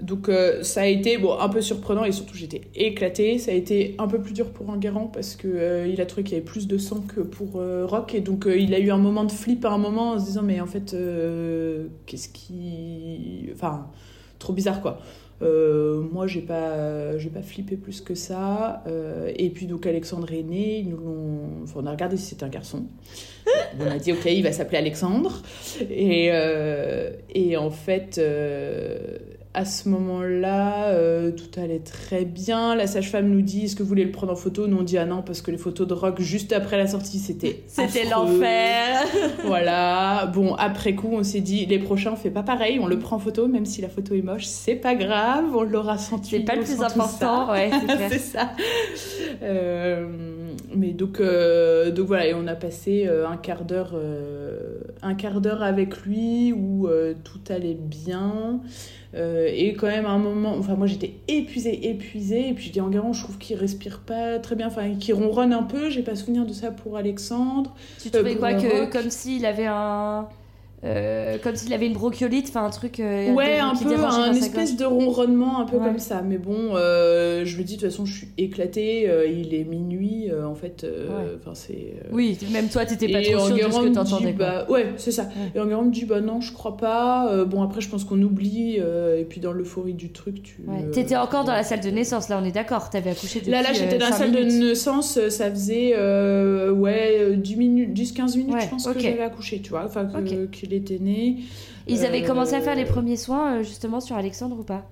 Donc, 0.00 0.28
euh, 0.28 0.62
ça 0.62 0.82
a 0.82 0.86
été 0.86 1.16
bon, 1.16 1.38
un 1.38 1.48
peu 1.48 1.60
surprenant 1.60 2.04
et 2.04 2.12
surtout, 2.12 2.34
j'étais 2.34 2.62
éclatée. 2.74 3.38
Ça 3.38 3.50
a 3.50 3.54
été 3.54 3.94
un 3.98 4.06
peu 4.06 4.20
plus 4.20 4.34
dur 4.34 4.50
pour 4.50 4.68
Enguerrand 4.68 5.06
parce 5.06 5.36
que 5.36 5.48
euh, 5.48 5.86
il 5.86 6.00
a 6.00 6.06
trouvé 6.06 6.24
qu'il 6.24 6.34
y 6.34 6.36
avait 6.36 6.44
plus 6.44 6.66
de 6.66 6.76
sang 6.78 7.00
que 7.00 7.20
pour 7.20 7.56
euh, 7.56 7.86
Rock 7.86 8.14
et 8.14 8.20
donc 8.20 8.46
euh, 8.46 8.58
il 8.58 8.74
a 8.74 8.78
eu 8.78 8.90
un 8.90 8.98
moment 8.98 9.24
de 9.24 9.32
flip 9.32 9.64
à 9.64 9.70
un 9.70 9.78
moment 9.78 10.12
en 10.12 10.18
se 10.18 10.26
disant, 10.26 10.42
mais 10.42 10.60
en 10.60 10.66
fait, 10.66 10.94
qu'est-ce 12.06 12.28
qui. 12.28 13.48
Enfin, 13.54 13.86
trop 14.38 14.52
bizarre 14.52 14.82
quoi. 14.82 15.00
Moi, 15.40 16.26
j'ai 16.26 16.40
pas, 16.40 17.18
j'ai 17.18 17.28
pas 17.28 17.42
flippé 17.42 17.76
plus 17.76 18.00
que 18.00 18.14
ça. 18.14 18.84
Et 19.36 19.50
puis 19.50 19.66
donc 19.66 19.86
Alexandre 19.86 20.32
est 20.32 20.42
né. 20.42 20.78
Ils 20.78 20.88
nous 20.88 20.96
l'ont. 20.96 21.40
Enfin, 21.62 21.80
on 21.82 21.86
a 21.86 21.90
regardé 21.90 22.16
si 22.16 22.26
c'était 22.26 22.44
un 22.44 22.48
garçon. 22.48 22.84
on 23.80 23.90
a 23.90 23.98
dit 23.98 24.12
ok, 24.12 24.24
il 24.26 24.42
va 24.42 24.52
s'appeler 24.52 24.78
Alexandre. 24.78 25.42
Et 25.90 26.30
et 27.34 27.56
en 27.56 27.70
fait. 27.70 28.20
À 29.56 29.64
ce 29.64 29.88
moment-là, 29.88 30.90
euh, 30.90 31.30
tout 31.30 31.58
allait 31.58 31.78
très 31.78 32.26
bien. 32.26 32.74
La 32.74 32.86
sage-femme 32.86 33.30
nous 33.30 33.40
dit 33.40 33.64
Est-ce 33.64 33.74
que 33.74 33.82
vous 33.82 33.88
voulez 33.88 34.04
le 34.04 34.12
prendre 34.12 34.34
en 34.34 34.36
photo? 34.36 34.66
Nous, 34.66 34.76
on 34.76 34.82
dit 34.82 34.98
Ah 34.98 35.06
non, 35.06 35.22
parce 35.22 35.40
que 35.40 35.50
les 35.50 35.56
photos 35.56 35.88
de 35.88 35.94
rock 35.94 36.20
juste 36.20 36.52
après 36.52 36.76
la 36.76 36.86
sortie, 36.86 37.18
c'était. 37.18 37.64
C'était 37.66 38.04
l'enfer. 38.04 39.00
Voilà. 39.46 40.30
Bon, 40.34 40.54
après 40.56 40.94
coup, 40.94 41.08
on 41.10 41.22
s'est 41.22 41.40
dit 41.40 41.64
Les 41.64 41.78
prochains, 41.78 42.12
on 42.12 42.16
fait 42.16 42.30
pas 42.30 42.42
pareil. 42.42 42.78
On 42.80 42.86
le 42.86 42.98
prend 42.98 43.16
en 43.16 43.18
photo, 43.18 43.48
même 43.48 43.64
si 43.64 43.80
la 43.80 43.88
photo 43.88 44.14
est 44.14 44.20
moche, 44.20 44.44
c'est 44.44 44.74
pas 44.74 44.94
grave. 44.94 45.46
On 45.54 45.62
l'aura 45.62 45.96
senti. 45.96 46.32
C'est 46.32 46.40
pas 46.40 46.56
le 46.56 46.62
plus 46.62 46.82
important, 46.82 47.50
ouais, 47.50 47.70
c'est 48.10 48.18
ça. 48.18 48.50
Euh, 49.42 50.06
mais 50.74 50.90
donc, 50.90 51.18
euh, 51.20 51.90
donc 51.90 52.08
voilà, 52.08 52.26
et 52.26 52.34
on 52.34 52.46
a 52.46 52.56
passé 52.56 53.08
un 53.08 53.38
quart 53.38 53.64
d'heure, 53.64 53.94
un 55.00 55.14
quart 55.14 55.40
d'heure 55.40 55.62
avec 55.62 56.02
lui 56.02 56.52
où 56.52 56.88
tout 57.24 57.40
allait 57.50 57.78
bien. 57.80 58.60
Euh, 59.16 59.48
et 59.50 59.72
quand 59.74 59.86
même 59.86 60.04
à 60.04 60.10
un 60.10 60.18
moment, 60.18 60.54
enfin 60.58 60.74
moi 60.74 60.86
j'étais 60.86 61.14
épuisée, 61.26 61.88
épuisée, 61.88 62.50
et 62.50 62.52
puis 62.52 62.66
je 62.66 62.72
dis 62.72 62.80
Enguerrand, 62.80 63.14
je 63.14 63.22
trouve 63.22 63.38
qu'il 63.38 63.56
respire 63.56 64.00
pas 64.00 64.38
très 64.38 64.56
bien, 64.56 64.66
enfin 64.66 64.94
qu'il 64.94 65.14
ronronne 65.14 65.54
un 65.54 65.62
peu, 65.62 65.88
j'ai 65.88 66.02
pas 66.02 66.14
souvenir 66.14 66.44
de 66.44 66.52
ça 66.52 66.70
pour 66.70 66.96
Alexandre. 66.96 67.74
Tu 68.02 68.10
trouvais 68.10 68.32
pour 68.32 68.40
quoi 68.40 68.54
que 68.54 68.90
comme 68.90 69.10
s'il 69.10 69.46
avait 69.46 69.66
un 69.66 70.28
euh, 70.84 71.38
comme 71.42 71.56
s'il 71.56 71.72
avait 71.72 71.86
une 71.86 71.94
bronchiolite, 71.94 72.46
enfin 72.48 72.64
un 72.64 72.70
truc 72.70 73.00
euh, 73.00 73.32
Ouais, 73.32 73.58
un 73.58 73.74
peu, 73.74 73.94
un 73.94 74.32
espèce 74.34 74.76
de 74.76 74.84
ronronnement 74.84 75.60
un 75.60 75.64
peu 75.64 75.78
Ouais. 75.78 75.86
comme 75.86 75.98
ça. 75.98 76.22
Mais 76.22 76.36
bon, 76.38 76.74
euh, 76.76 77.44
je 77.44 77.56
me 77.58 77.62
dis 77.62 77.76
de 77.76 77.80
toute 77.80 77.90
façon, 77.90 78.04
je 78.04 78.14
suis 78.18 78.28
éclatée, 78.38 79.08
euh, 79.08 79.26
il 79.26 79.54
est 79.54 79.64
minuit, 79.64 80.28
en 80.46 80.54
fait, 80.54 80.84
Ouais. 80.84 81.38
c'est. 81.54 81.94
Oui, 82.12 82.38
même 82.52 82.68
toi 82.68 82.84
t'étais 82.84 83.08
pas 83.08 83.20
et 83.20 83.32
trop 83.32 83.46
sûre 83.46 83.56
de 83.68 83.72
ce 83.72 83.80
que 83.80 83.88
t'entendais. 83.94 84.32
bah, 84.32 84.66
ouais, 84.68 84.92
c'est 84.98 85.12
ça. 85.12 85.28
Et 85.54 85.58
Enguerrand 85.60 85.84
me 85.84 85.90
dit, 85.90 86.04
bah 86.04 86.20
non, 86.20 86.40
je 86.40 86.52
crois 86.52 86.76
pas. 86.76 87.44
Bon, 87.46 87.62
après, 87.62 87.80
je 87.80 87.88
pense 87.88 88.04
qu'on 88.04 88.20
oublie. 88.22 88.76
et 88.76 89.24
puis, 89.28 89.40
dans 89.40 89.52
l'euphorie 89.52 89.94
du 89.94 90.12
truc, 90.12 90.42
tu. 90.42 90.58
Ouais. 90.66 90.90
T'étais 90.92 91.16
encore 91.16 91.44
dans 91.44 91.52
la 91.54 91.62
salle 91.64 91.80
de 91.80 91.90
naissance, 91.90 92.28
là 92.28 92.38
on 92.40 92.44
est 92.44 92.52
d'accord, 92.52 92.90
t'avais 92.90 93.10
accouché 93.10 93.40
Là, 93.46 93.62
là, 93.62 93.72
j'étais 93.72 93.98
dans 93.98 94.06
la 94.06 94.12
salle 94.12 94.30
minutes. 94.30 94.52
de 94.60 94.68
naissance, 94.68 95.18
ça 95.30 95.50
faisait, 95.50 95.94
ouais, 96.70 97.16
euh, 97.20 97.36
10 97.36 97.56
minutes, 97.56 97.92
10-15 97.94 98.36
minutes, 98.36 98.54
Ouais, 98.54 98.60
je 98.62 98.68
pense 98.68 98.86
que 98.86 98.98
j'avais 98.98 99.22
accouché, 99.22 99.60
tu 99.60 99.70
vois, 99.70 99.84
enfin, 99.86 100.04
que-. 100.06 100.46
Qu'il 100.66 100.76
était 100.76 100.98
né. 100.98 101.36
Ils 101.86 102.04
avaient 102.04 102.22
Euh, 102.22 102.26
commencé 102.26 102.54
à 102.54 102.60
faire 102.60 102.74
les 102.74 102.84
premiers 102.84 103.16
soins 103.16 103.56
euh, 103.58 103.62
justement 103.62 104.00
sur 104.00 104.16
Alexandre 104.16 104.56
ou 104.58 104.64
pas? 104.64 104.88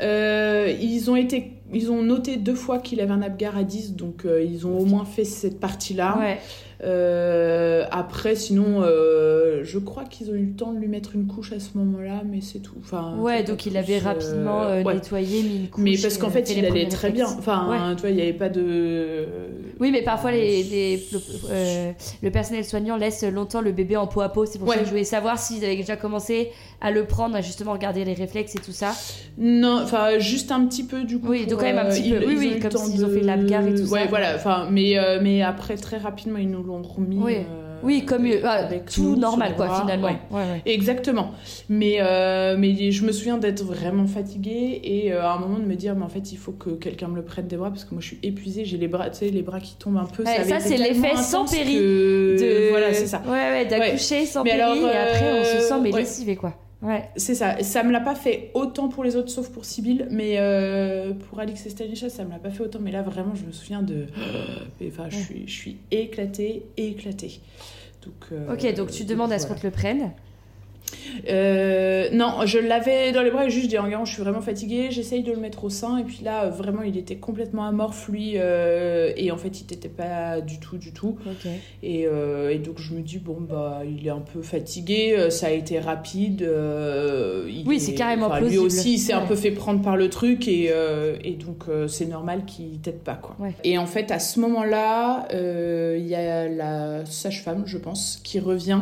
Euh, 0.00 0.74
ils 0.80 1.10
ont 1.10 1.16
été, 1.16 1.52
ils 1.72 1.90
ont 1.92 2.02
noté 2.02 2.36
deux 2.36 2.54
fois 2.54 2.78
qu'il 2.78 3.00
avait 3.00 3.12
un 3.12 3.22
Apgar 3.22 3.56
à 3.56 3.62
10, 3.62 3.94
donc 3.94 4.24
euh, 4.24 4.42
ils 4.42 4.66
ont 4.66 4.76
au 4.78 4.84
moins 4.84 5.04
fait 5.04 5.24
cette 5.24 5.60
partie-là. 5.60 6.18
Ouais. 6.18 6.40
Euh, 6.84 7.84
après, 7.90 8.34
sinon, 8.34 8.82
euh, 8.82 9.60
je 9.62 9.78
crois 9.78 10.04
qu'ils 10.04 10.30
ont 10.30 10.34
eu 10.34 10.46
le 10.46 10.52
temps 10.56 10.72
de 10.72 10.78
lui 10.78 10.88
mettre 10.88 11.14
une 11.14 11.26
couche 11.26 11.52
à 11.52 11.60
ce 11.60 11.76
moment-là, 11.78 12.22
mais 12.28 12.40
c'est 12.40 12.58
tout. 12.58 12.74
Enfin, 12.80 13.14
Ouais, 13.18 13.42
donc 13.44 13.66
il 13.66 13.76
avait 13.76 14.00
euh, 14.00 14.04
rapidement 14.04 14.62
euh, 14.62 14.82
ouais. 14.82 14.94
nettoyé, 14.94 15.42
mis 15.42 15.56
une 15.56 15.68
couche. 15.68 15.82
Mais 15.84 15.96
parce 16.00 16.18
qu'en 16.18 16.30
fait, 16.30 16.46
fait 16.48 16.54
il 16.58 16.64
allait 16.66 16.88
très 16.88 17.08
réflexes. 17.08 17.30
bien. 17.30 17.38
Enfin, 17.38 17.68
Ouais. 17.70 17.94
tu 17.94 18.00
vois, 18.00 18.10
il 18.10 18.16
n'y 18.16 18.22
avait 18.22 18.32
pas 18.32 18.48
de. 18.48 19.26
Oui, 19.80 19.90
mais 19.90 20.02
parfois 20.02 20.32
les, 20.32 20.62
les- 20.64 21.02
le, 21.12 21.92
le 22.22 22.30
personnel 22.30 22.64
soignant 22.64 22.96
laisse 22.96 23.22
longtemps 23.24 23.60
le 23.60 23.72
bébé 23.72 23.96
en 23.96 24.06
peau 24.06 24.20
à 24.20 24.28
peau. 24.28 24.44
C'est 24.46 24.58
pour 24.58 24.68
ça 24.72 24.78
que 24.78 24.84
je 24.84 24.90
voulais 24.90 25.04
savoir 25.04 25.38
s'ils 25.38 25.64
avaient 25.64 25.76
déjà 25.76 25.96
commencé 25.96 26.50
à 26.80 26.90
le 26.90 27.04
prendre, 27.04 27.36
à 27.36 27.40
justement 27.40 27.72
regarder 27.72 28.04
les 28.04 28.14
réflexes 28.14 28.54
et 28.56 28.58
tout 28.60 28.72
ça. 28.72 28.92
Non, 29.38 29.80
enfin, 29.82 30.18
juste 30.18 30.50
un 30.52 30.66
petit 30.66 30.84
peu 30.84 31.04
du 31.04 31.18
coup. 31.18 31.28
Oui, 31.30 31.46
donc 31.46 31.60
quand 31.60 31.64
même 31.66 31.78
un 31.78 31.86
petit 31.90 32.08
ils- 32.08 32.18
peu. 32.18 32.26
Oui, 32.26 32.32
ils 32.34 32.38
oui, 32.38 32.50
ont 32.50 32.54
le 32.54 32.60
comme 32.68 32.80
s'ils 32.80 33.04
ont 33.04 33.08
fait 33.08 33.20
l'Apgar 33.20 33.66
et 33.66 33.74
tout 33.74 33.86
ça. 33.86 33.92
Ouais, 33.92 34.06
voilà. 34.08 34.34
Enfin, 34.36 34.68
mais, 34.70 34.94
mais 35.22 35.42
après, 35.42 35.76
très 35.76 35.98
rapidement, 35.98 36.38
ils 36.38 36.50
nous 36.50 36.62
l'ont 36.62 36.71
remis. 36.80 37.18
Oui. 37.20 37.36
euh, 37.38 37.78
Oui, 37.82 38.04
comme 38.06 38.24
euh, 38.26 38.40
ah, 38.44 38.50
avec 38.52 38.86
tout 38.86 39.16
normal 39.16 39.54
quoi, 39.56 39.80
finalement. 39.80 40.06
Ouais. 40.06 40.18
Ouais, 40.30 40.38
ouais. 40.42 40.62
Exactement. 40.66 41.32
Mais, 41.68 41.96
euh, 42.00 42.54
mais 42.56 42.90
je 42.92 43.04
me 43.04 43.10
souviens 43.12 43.38
d'être 43.38 43.62
vraiment 43.64 44.06
fatiguée 44.06 44.80
et 44.84 45.12
euh, 45.12 45.22
à 45.22 45.32
un 45.34 45.38
moment 45.38 45.58
de 45.58 45.64
me 45.64 45.74
dire, 45.74 45.94
mais 45.96 46.04
en 46.04 46.08
fait, 46.08 46.30
il 46.32 46.38
faut 46.38 46.52
que 46.52 46.70
quelqu'un 46.70 47.08
me 47.08 47.16
le 47.16 47.22
prenne 47.24 47.48
des 47.48 47.56
bras 47.56 47.70
parce 47.70 47.84
que 47.84 47.92
moi, 47.94 48.00
je 48.00 48.06
suis 48.06 48.18
épuisée, 48.22 48.64
j'ai 48.64 48.78
les 48.78 48.88
bras, 48.88 49.10
tu 49.10 49.18
sais, 49.18 49.28
les 49.30 49.42
bras 49.42 49.58
qui 49.60 49.74
tombent 49.76 49.96
un 49.98 50.04
peu. 50.06 50.24
Ça, 50.24 50.60
c'est 50.60 50.76
l'effet 50.76 51.16
sans 51.16 51.44
péri 51.44 51.74
que- 51.74 52.36
De- 52.40 52.70
Voilà, 52.70 52.94
c'est 52.94 53.06
ça. 53.08 53.20
Ouais, 53.26 53.30
ouais, 53.32 53.66
d'accoucher 53.66 54.26
sans 54.26 54.44
Mais 54.44 54.50
péri 54.50 54.62
alors, 54.62 54.76
et 54.76 54.96
après 54.96 55.40
on 55.40 55.44
se 55.44 55.66
sent 55.66 55.74
mais 55.82 55.92
ouais. 55.92 56.00
lessivé 56.00 56.36
quoi. 56.36 56.54
Ouais. 56.82 57.08
C'est 57.16 57.34
ça. 57.34 57.62
Ça 57.62 57.84
me 57.84 57.92
l'a 57.92 58.00
pas 58.00 58.14
fait 58.16 58.50
autant 58.54 58.88
pour 58.88 59.04
les 59.04 59.14
autres, 59.16 59.30
sauf 59.30 59.48
pour 59.50 59.64
Sibyl, 59.64 60.08
mais 60.10 60.34
euh, 60.38 61.12
pour 61.12 61.38
Alix 61.38 61.64
et 61.64 61.70
Stanisha, 61.70 62.10
ça 62.10 62.24
me 62.24 62.30
l'a 62.30 62.38
pas 62.38 62.50
fait 62.50 62.64
autant. 62.64 62.80
Mais 62.80 62.90
là, 62.90 63.02
vraiment, 63.02 63.34
je 63.34 63.44
me 63.44 63.52
souviens 63.52 63.82
de. 63.82 64.06
Enfin, 64.88 65.08
je 65.08 65.16
suis, 65.16 65.44
je 65.46 65.52
suis 65.52 65.76
éclatée, 65.92 66.66
éclatée. 66.76 67.40
Donc, 68.04 68.14
euh, 68.32 68.52
Ok, 68.52 68.74
donc 68.74 68.90
tu 68.90 69.04
demandes 69.04 69.32
à 69.32 69.38
ce 69.38 69.46
qu'on 69.46 69.54
te 69.54 69.64
le 69.64 69.70
prenne. 69.70 70.10
Euh, 71.28 72.08
non, 72.12 72.44
je 72.46 72.58
l'avais 72.58 73.12
dans 73.12 73.22
les 73.22 73.30
bras 73.30 73.46
et 73.46 73.50
juste 73.50 73.64
je 73.64 73.68
dis 73.70 73.78
Enguerrand, 73.78 74.04
je 74.04 74.12
suis 74.14 74.22
vraiment 74.22 74.40
fatiguée, 74.40 74.88
j'essaye 74.90 75.22
de 75.22 75.30
le 75.32 75.38
mettre 75.38 75.64
au 75.64 75.70
sein 75.70 75.98
et 75.98 76.04
puis 76.04 76.20
là 76.24 76.44
euh, 76.44 76.50
vraiment 76.50 76.82
il 76.82 76.96
était 76.96 77.16
complètement 77.16 77.64
amorphe 77.66 78.08
lui 78.08 78.32
euh, 78.36 79.12
et 79.16 79.30
en 79.30 79.36
fait 79.36 79.60
il 79.60 79.64
t'était 79.66 79.88
pas 79.88 80.40
du 80.40 80.58
tout 80.58 80.76
du 80.78 80.92
tout 80.92 81.16
et, 81.82 82.06
euh, 82.06 82.50
et 82.50 82.58
donc 82.58 82.78
je 82.78 82.94
me 82.94 83.00
dis 83.00 83.18
bon 83.18 83.38
bah 83.40 83.82
il 83.86 84.06
est 84.06 84.10
un 84.10 84.20
peu 84.32 84.42
fatigué, 84.42 85.28
ça 85.30 85.46
a 85.46 85.50
été 85.50 85.78
rapide. 85.78 86.40
il 86.40 87.64
Oui, 87.66 87.76
est- 87.76 87.78
c'est 87.78 87.94
carrément 87.94 88.26
enfin, 88.26 88.40
Lui 88.40 88.58
aussi 88.58 88.94
il 88.94 88.98
s'est 88.98 89.12
un 89.12 89.26
peu 89.26 89.36
fait 89.36 89.50
prendre 89.52 89.82
par 89.82 89.96
le 89.96 90.08
truc 90.10 90.48
et, 90.48 90.70
et 91.24 91.32
donc 91.32 91.64
c'est 91.88 92.06
normal 92.06 92.44
qu'il 92.46 92.78
t'aide 92.80 92.98
pas 93.00 93.14
quoi. 93.14 93.36
Ouais. 93.38 93.54
Et 93.64 93.78
en 93.78 93.86
fait 93.86 94.10
à 94.10 94.18
ce 94.18 94.40
moment-là 94.40 95.28
il 95.32 96.06
y 96.06 96.14
a 96.14 96.48
la 96.48 97.04
sage-femme 97.06 97.62
je 97.66 97.78
pense 97.78 98.20
qui 98.24 98.40
revient 98.40 98.80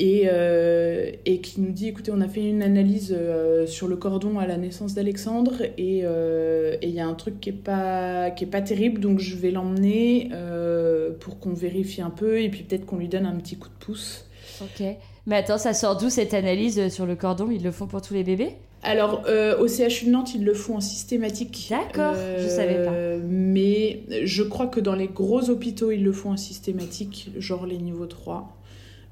et, 0.00 0.22
euh, 0.32 1.10
et 1.26 1.42
qui 1.42 1.60
nous 1.60 1.72
dit 1.72 1.88
écoutez, 1.88 2.10
on 2.10 2.22
a 2.22 2.26
fait 2.26 2.48
une 2.48 2.62
analyse 2.62 3.14
euh, 3.16 3.66
sur 3.66 3.86
le 3.86 3.96
cordon 3.96 4.38
à 4.38 4.46
la 4.46 4.56
naissance 4.56 4.94
d'Alexandre 4.94 5.62
et 5.76 6.00
euh, 6.04 6.76
et 6.80 6.88
il 6.88 6.94
y 6.94 7.00
a 7.00 7.06
un 7.06 7.12
truc 7.12 7.38
qui 7.38 7.50
est 7.50 7.52
pas 7.52 8.30
qui 8.30 8.44
est 8.44 8.46
pas 8.48 8.62
terrible, 8.62 9.02
donc 9.02 9.18
je 9.18 9.36
vais 9.36 9.50
l'emmener 9.50 10.30
euh, 10.32 11.10
pour 11.20 11.38
qu'on 11.38 11.52
vérifie 11.52 12.00
un 12.00 12.08
peu 12.08 12.40
et 12.40 12.48
puis 12.48 12.62
peut-être 12.62 12.86
qu'on 12.86 12.96
lui 12.96 13.08
donne 13.08 13.26
un 13.26 13.36
petit 13.36 13.56
coup 13.56 13.68
de 13.68 13.84
pouce. 13.84 14.24
Ok. 14.62 14.82
Mais 15.26 15.36
attends, 15.36 15.58
ça 15.58 15.74
sort 15.74 15.98
d'où 15.98 16.08
cette 16.08 16.32
analyse 16.32 16.78
euh, 16.78 16.88
sur 16.88 17.04
le 17.04 17.14
cordon? 17.14 17.50
Ils 17.50 17.62
le 17.62 17.70
font 17.70 17.86
pour 17.86 18.00
tous 18.00 18.14
les 18.14 18.24
bébés? 18.24 18.56
Alors, 18.82 19.24
euh, 19.28 19.58
au 19.58 19.68
CHU 19.68 20.06
de 20.06 20.10
Nantes, 20.10 20.34
ils 20.34 20.42
le 20.42 20.54
font 20.54 20.76
en 20.76 20.80
systématique. 20.80 21.68
D'accord, 21.68 22.14
je 22.38 22.48
savais 22.48 22.82
pas. 22.82 22.92
Mais 23.28 24.00
je 24.24 24.42
crois 24.42 24.68
que 24.68 24.80
dans 24.80 24.94
les 24.94 25.08
gros 25.08 25.50
hôpitaux, 25.50 25.90
ils 25.90 26.02
le 26.02 26.12
font 26.12 26.30
en 26.30 26.38
systématique, 26.38 27.30
genre 27.36 27.66
les 27.66 27.76
niveaux 27.76 28.06
3. 28.06 28.56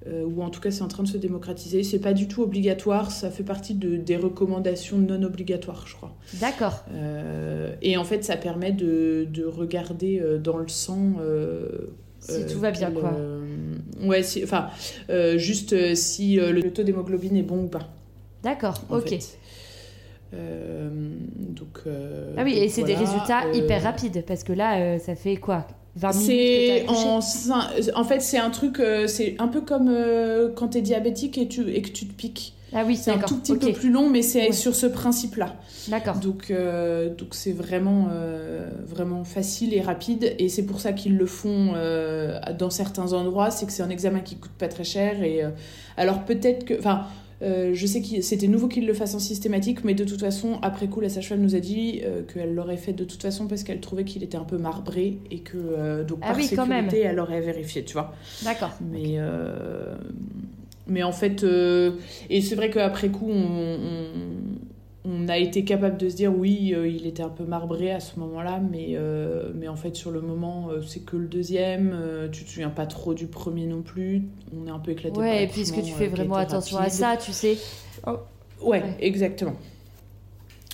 Euh, 0.07 0.25
ou 0.25 0.43
en 0.43 0.51
tout 0.51 0.61
cas 0.61 0.71
c'est 0.71 0.83
en 0.83 0.89
train 0.89 1.03
de 1.03 1.09
se 1.09 1.17
démocratiser. 1.17 1.83
C'est 1.83 1.99
pas 1.99 2.13
du 2.13 2.29
tout 2.29 2.43
obligatoire, 2.43 3.11
ça 3.11 3.31
fait 3.31 3.43
partie 3.43 3.75
de, 3.75 3.97
des 3.97 4.17
recommandations 4.17 4.99
non 4.99 5.23
obligatoires, 5.25 5.87
je 5.87 5.95
crois. 5.97 6.15
D'accord. 6.35 6.85
Euh, 6.93 7.75
et 7.83 7.97
en 7.97 8.05
fait, 8.05 8.25
ça 8.25 8.37
permet 8.37 8.73
de, 8.73 9.27
de 9.33 9.45
regarder 9.45 10.21
euh, 10.21 10.39
dans 10.39 10.57
le 10.59 10.69
sang. 10.69 11.15
euh, 11.21 11.69
Si 12.21 12.47
tout 12.47 12.61
va 12.61 12.71
bien, 12.71 12.91
quoi. 12.91 13.17
ouais, 14.03 14.23
si- 14.23 14.43
enfin, 14.45 14.69
juste 15.37 15.95
si 15.95 16.37
le 16.37 16.71
taux 16.73 16.83
d'hémoglobine 16.83 17.37
est 17.37 17.43
bon 17.43 17.65
ou 17.65 17.69
pas. 17.69 17.89
D'accord, 18.43 18.83
ok. 18.91 19.09
fait. 19.09 19.39
Euh, 20.35 20.91
donc, 21.37 21.79
euh, 21.87 22.35
Ah 22.37 22.43
oui, 22.45 22.53
et 22.59 22.69
c'est 22.69 22.83
des 22.85 22.95
résultats 22.95 23.47
euh, 23.47 23.53
hyper 23.55 23.83
rapides 23.83 24.25
parce 24.27 24.45
que 24.45 24.53
là, 24.53 24.99
ça 24.99 25.15
fait 25.15 25.37
quoi? 25.37 25.67
20 25.99 26.13
minutes 26.15 26.87
que 26.87 27.95
en, 27.95 28.05
fait 28.05 28.21
c'est 28.21 28.39
un 28.39 28.51
truc 28.51 28.79
euh, 28.81 29.07
c'est 29.07 29.35
un 29.39 29.49
peu 29.49 29.61
comme 29.61 29.89
euh, 29.89 30.49
quand 30.55 30.69
t'es 30.69 30.81
diabétique 30.81 31.39
et 31.39 31.49
tu 31.49 31.69
et 31.71 31.83
que 31.83 31.91
tu 31.91 32.07
te 32.07 32.13
piques. 32.13 32.55
Ah 32.75 32.83
oui, 32.87 32.97
C'est 32.97 33.13
un 33.13 33.19
tout 33.19 33.39
petit 33.39 33.57
peu 33.57 33.73
plus 33.73 33.91
long 33.91 34.11
mais 34.11 34.21
c'est 34.21 34.49
Ouais. 34.49 34.53
sur 34.53 34.75
ce 34.75 34.85
principe 34.87 35.37
là. 35.37 35.57
D'accord. 35.89 36.17
Donc 36.17 36.51
euh, 36.51 37.09
donc 37.15 37.29
c'est 37.31 37.53
vraiment 37.53 38.09
euh, 38.13 38.69
vraiment 38.87 39.25
facile 39.25 39.73
et 39.73 39.81
rapide 39.81 40.35
et 40.39 40.51
c'est 40.51 40.67
pour 40.67 40.79
ça 40.81 40.93
qu'ils 40.93 41.17
le 41.17 41.25
font 41.25 41.73
euh, 41.75 42.39
dans 42.59 42.69
certains 42.69 43.15
endroits, 43.15 43.51
c'est 43.51 43.65
que 43.65 43.73
c'est 43.73 43.83
un 43.83 43.89
examen 43.89 44.21
qui 44.21 44.37
coûte 44.37 44.53
pas 44.59 44.69
très 44.69 44.85
cher 44.85 45.23
et 45.23 45.41
alors 45.97 46.25
peut-être 46.27 46.67
que 46.67 46.79
enfin 46.79 47.07
euh, 47.41 47.71
je 47.73 47.87
sais 47.87 48.03
que 48.03 48.21
c'était 48.21 48.49
nouveau 48.49 48.67
qu'ils 48.69 48.87
le 48.87 48.95
fassent 48.95 49.15
en 49.15 49.21
systématique, 49.21 49.85
mais 49.85 49.95
de 49.95 50.05
toute 50.05 50.21
façon, 50.21 50.59
après 50.63 50.89
coup, 50.89 51.01
la 51.01 51.09
sage-femme 51.09 51.41
nous 51.41 51.55
a 51.55 51.61
dit 51.61 52.01
euh, 52.05 52.23
qu'elle 52.23 52.55
l'aurait 52.55 52.77
fait 52.77 52.93
de 52.93 53.05
toute 53.05 53.23
façon 53.23 53.47
parce 53.47 53.63
qu'elle 53.63 53.81
trouvait 53.81 54.05
qu'il 54.05 54.23
était 54.25 54.37
un 54.37 54.45
peu 54.45 54.59
marbré 54.59 55.19
et 55.31 55.39
que 55.39 55.57
euh, 55.57 56.05
donc 56.05 56.19
Ah 56.23 56.29
par 56.29 56.37
oui, 56.37 56.49
quand 56.55 56.67
même. 56.67 56.87
sécurité, 56.87 57.09
elle 57.09 57.21
aurait 57.21 57.41
vérifié, 57.41 57.85
tu 57.85 57.93
vois. 57.93 58.15
D'accord. 58.43 58.73
Mais, 58.91 59.19
mais 60.89 61.03
en 61.03 61.13
fait, 61.13 61.45
et 62.31 62.41
c'est 62.41 62.55
vrai 62.55 62.71
qu'après 62.71 63.09
coup, 63.09 63.31
on, 63.31 63.35
on, 63.35 64.07
on 65.09 65.29
a 65.29 65.39
été 65.39 65.65
capable 65.65 65.97
de 65.97 66.09
se 66.09 66.17
dire 66.17 66.37
oui, 66.37 66.75
euh, 66.75 66.87
il 66.87 67.07
était 67.07 67.23
un 67.23 67.31
peu 67.31 67.45
marbré 67.45 67.91
à 67.91 68.01
ce 68.01 68.19
moment-là, 68.21 68.61
mais, 68.61 68.91
euh, 68.93 69.51
mais 69.55 69.67
en 69.67 69.77
fait, 69.77 69.97
sur 69.97 70.11
le 70.11 70.21
moment, 70.21 70.69
euh, 70.71 70.83
c'est 70.83 71.01
que 71.01 71.17
le 71.17 71.27
deuxième, 71.27 71.97
tu 72.31 72.45
te 72.45 72.51
souviens 72.51 72.69
pas 72.71 72.87
trop 72.87 73.15
du 73.15 73.27
premier 73.27 73.67
non 73.67 73.83
plus, 73.83 74.23
on 74.55 74.67
est 74.67 74.71
un 74.71 74.79
peu 74.79 74.91
éclaté. 74.91 75.17
par 75.17 75.25
et 75.25 75.47
puis 75.47 75.63
est-ce 75.63 75.73
que 75.73 75.81
tu 75.81 75.93
fais 75.93 76.09
vraiment 76.09 76.37
attention 76.37 76.79
à 76.79 76.91
ça, 76.91 77.17
tu 77.17 77.33
sais? 77.33 77.57
Ouais, 78.07 78.13
Ouais. 78.63 78.83
exactement. 79.01 79.55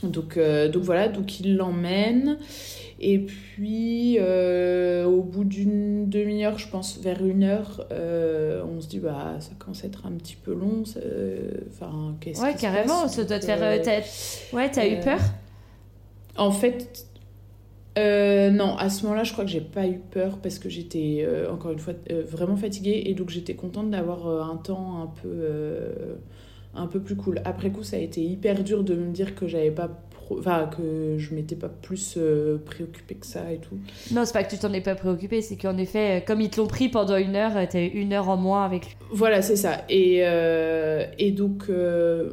Donc, 0.02 0.36
euh, 0.36 0.68
donc 0.68 0.82
voilà, 0.82 1.08
donc 1.08 1.40
il 1.40 1.56
l'emmène. 1.56 2.38
Et 3.00 3.18
puis, 3.18 4.16
euh, 4.20 5.04
au 5.04 5.22
bout 5.22 5.44
d'une 5.44 6.08
demi-heure, 6.08 6.58
je 6.58 6.68
pense, 6.68 6.98
vers 7.00 7.24
une 7.24 7.42
heure, 7.42 7.86
euh, 7.90 8.62
on 8.64 8.80
se 8.80 8.88
dit, 8.88 8.98
bah, 8.98 9.36
ça 9.40 9.50
commence 9.58 9.84
à 9.84 9.86
être 9.88 10.06
un 10.06 10.12
petit 10.12 10.36
peu 10.36 10.52
long. 10.54 10.82
Enfin, 11.68 12.16
qu'est-ce 12.20 12.40
Ouais, 12.42 12.54
carrément, 12.54 13.02
passe 13.02 13.14
ça 13.16 13.24
doit 13.24 13.38
te 13.38 13.46
faire. 13.46 13.58
t'as- 13.82 14.56
Ouais, 14.56 14.70
t'as 14.70 14.86
eu 14.88 15.00
peur? 15.00 15.20
En 16.36 16.50
fait, 16.50 17.06
non, 17.96 18.76
à 18.76 18.88
ce 18.90 19.02
moment-là, 19.04 19.24
je 19.24 19.32
crois 19.32 19.44
que 19.44 19.50
j'ai 19.50 19.60
pas 19.60 19.86
eu 19.86 19.98
peur 20.10 20.38
parce 20.38 20.58
que 20.58 20.68
j'étais, 20.68 21.26
encore 21.50 21.72
une 21.72 21.78
fois, 21.78 21.94
vraiment 22.28 22.56
fatiguée 22.56 23.02
et 23.06 23.14
donc 23.14 23.30
j'étais 23.30 23.54
contente 23.54 23.90
d'avoir 23.90 24.26
un 24.50 24.56
temps 24.56 25.02
un 25.02 25.06
peu, 25.22 25.28
un 26.76 26.86
peu 26.86 27.00
plus 27.00 27.16
cool. 27.16 27.40
Après 27.44 27.70
coup, 27.70 27.82
ça 27.82 27.96
a 27.96 28.00
été 28.00 28.22
hyper 28.22 28.62
dur 28.62 28.84
de 28.84 28.94
me 28.94 29.12
dire 29.12 29.34
que 29.34 29.46
j'avais 29.46 29.70
pas, 29.70 29.90
enfin, 30.30 30.68
que 30.76 31.16
je 31.18 31.34
m'étais 31.34 31.56
pas 31.56 31.68
plus 31.68 32.14
euh, 32.16 32.58
préoccupée 32.64 33.14
que 33.14 33.26
ça 33.26 33.52
et 33.52 33.58
tout. 33.58 33.76
Non, 34.12 34.24
c'est 34.24 34.32
pas 34.32 34.44
que 34.44 34.50
tu 34.50 34.58
t'en 34.58 34.72
es 34.72 34.80
pas 34.80 34.94
préoccupé, 34.94 35.40
c'est 35.42 35.56
qu'en 35.56 35.76
effet, 35.76 36.18
euh, 36.18 36.24
comme 36.24 36.40
ils 36.40 36.50
te 36.50 36.60
l'ont 36.60 36.66
pris 36.66 36.88
pendant 36.88 37.16
une 37.16 37.36
heure, 37.36 37.56
euh, 37.56 37.64
t'as 37.68 37.80
eu 37.82 37.88
une 37.88 38.12
heure 38.12 38.28
en 38.28 38.36
moins 38.36 38.64
avec 38.64 38.86
lui. 38.86 38.96
Voilà, 39.12 39.42
c'est 39.42 39.56
ça. 39.56 39.84
Et, 39.88 40.20
euh, 40.22 41.04
et 41.18 41.30
donc, 41.30 41.66
euh, 41.68 42.30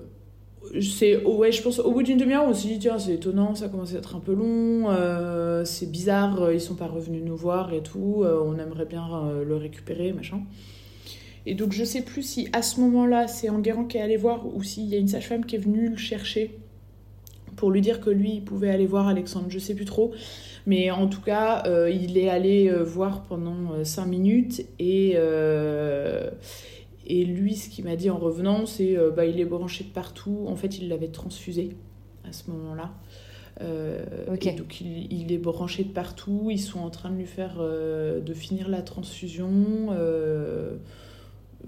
c'est, 0.79 1.23
ouais, 1.23 1.51
je 1.51 1.61
pense 1.61 1.79
au 1.79 1.91
bout 1.91 2.01
d'une 2.01 2.17
demi-heure, 2.17 2.45
on 2.47 2.53
s'est 2.53 2.69
dit, 2.69 2.79
tiens, 2.79 2.97
c'est 2.97 3.13
étonnant, 3.15 3.55
ça 3.55 3.67
commence 3.67 3.93
à 3.93 3.97
être 3.97 4.15
un 4.15 4.21
peu 4.21 4.33
long, 4.33 4.87
c'est 5.65 5.91
bizarre, 5.91 6.51
ils 6.51 6.61
sont 6.61 6.75
pas 6.75 6.87
revenus 6.87 7.23
nous 7.25 7.35
voir 7.35 7.73
et 7.73 7.81
tout, 7.81 8.23
on 8.23 8.57
aimerait 8.57 8.85
bien 8.85 9.03
le 9.45 9.55
récupérer, 9.57 10.13
machin. 10.13 10.39
Et 11.45 11.55
donc, 11.55 11.71
je 11.71 11.83
sais 11.83 12.01
plus 12.03 12.21
si 12.21 12.49
à 12.53 12.61
ce 12.61 12.79
moment-là, 12.81 13.27
c'est 13.27 13.49
Enguerrand 13.49 13.85
qui 13.85 13.97
est 13.97 14.01
allé 14.01 14.17
voir 14.17 14.45
ou 14.55 14.61
s'il 14.63 14.85
y 14.85 14.95
a 14.95 14.97
une 14.97 15.07
sage-femme 15.07 15.45
qui 15.45 15.55
est 15.55 15.59
venue 15.59 15.89
le 15.89 15.97
chercher 15.97 16.57
pour 17.55 17.71
lui 17.71 17.81
dire 17.81 17.99
que 17.99 18.09
lui, 18.09 18.35
il 18.35 18.43
pouvait 18.43 18.69
aller 18.69 18.85
voir 18.85 19.07
Alexandre, 19.07 19.47
je 19.49 19.59
sais 19.59 19.75
plus 19.75 19.85
trop. 19.85 20.13
Mais 20.65 20.91
en 20.91 21.07
tout 21.07 21.21
cas, 21.21 21.63
euh, 21.65 21.89
il 21.89 22.17
est 22.17 22.29
allé 22.29 22.69
euh, 22.69 22.83
voir 22.83 23.23
pendant 23.23 23.73
euh, 23.73 23.83
cinq 23.83 24.05
minutes 24.05 24.65
et, 24.79 25.13
euh, 25.15 26.29
et 27.05 27.25
lui, 27.25 27.55
ce 27.55 27.69
qu'il 27.69 27.85
m'a 27.85 27.95
dit 27.95 28.09
en 28.09 28.17
revenant, 28.17 28.65
c'est 28.65 28.97
euh, 28.97 29.11
bah, 29.11 29.25
il 29.25 29.39
est 29.39 29.45
branché 29.45 29.83
de 29.83 29.89
partout. 29.89 30.45
En 30.47 30.55
fait, 30.55 30.77
il 30.77 30.87
l'avait 30.87 31.09
transfusé 31.09 31.75
à 32.27 32.31
ce 32.31 32.49
moment-là. 32.51 32.91
Euh, 33.59 34.05
et 34.41 34.51
donc 34.53 34.81
il, 34.81 35.11
il 35.11 35.31
est 35.31 35.37
branché 35.37 35.83
de 35.83 35.89
partout. 35.91 36.47
Ils 36.49 36.59
sont 36.59 36.79
en 36.79 36.89
train 36.89 37.09
de 37.09 37.17
lui 37.17 37.25
faire 37.25 37.57
euh, 37.59 38.21
de 38.21 38.33
finir 38.33 38.69
la 38.69 38.81
transfusion. 38.81 39.89
euh, 39.91 40.77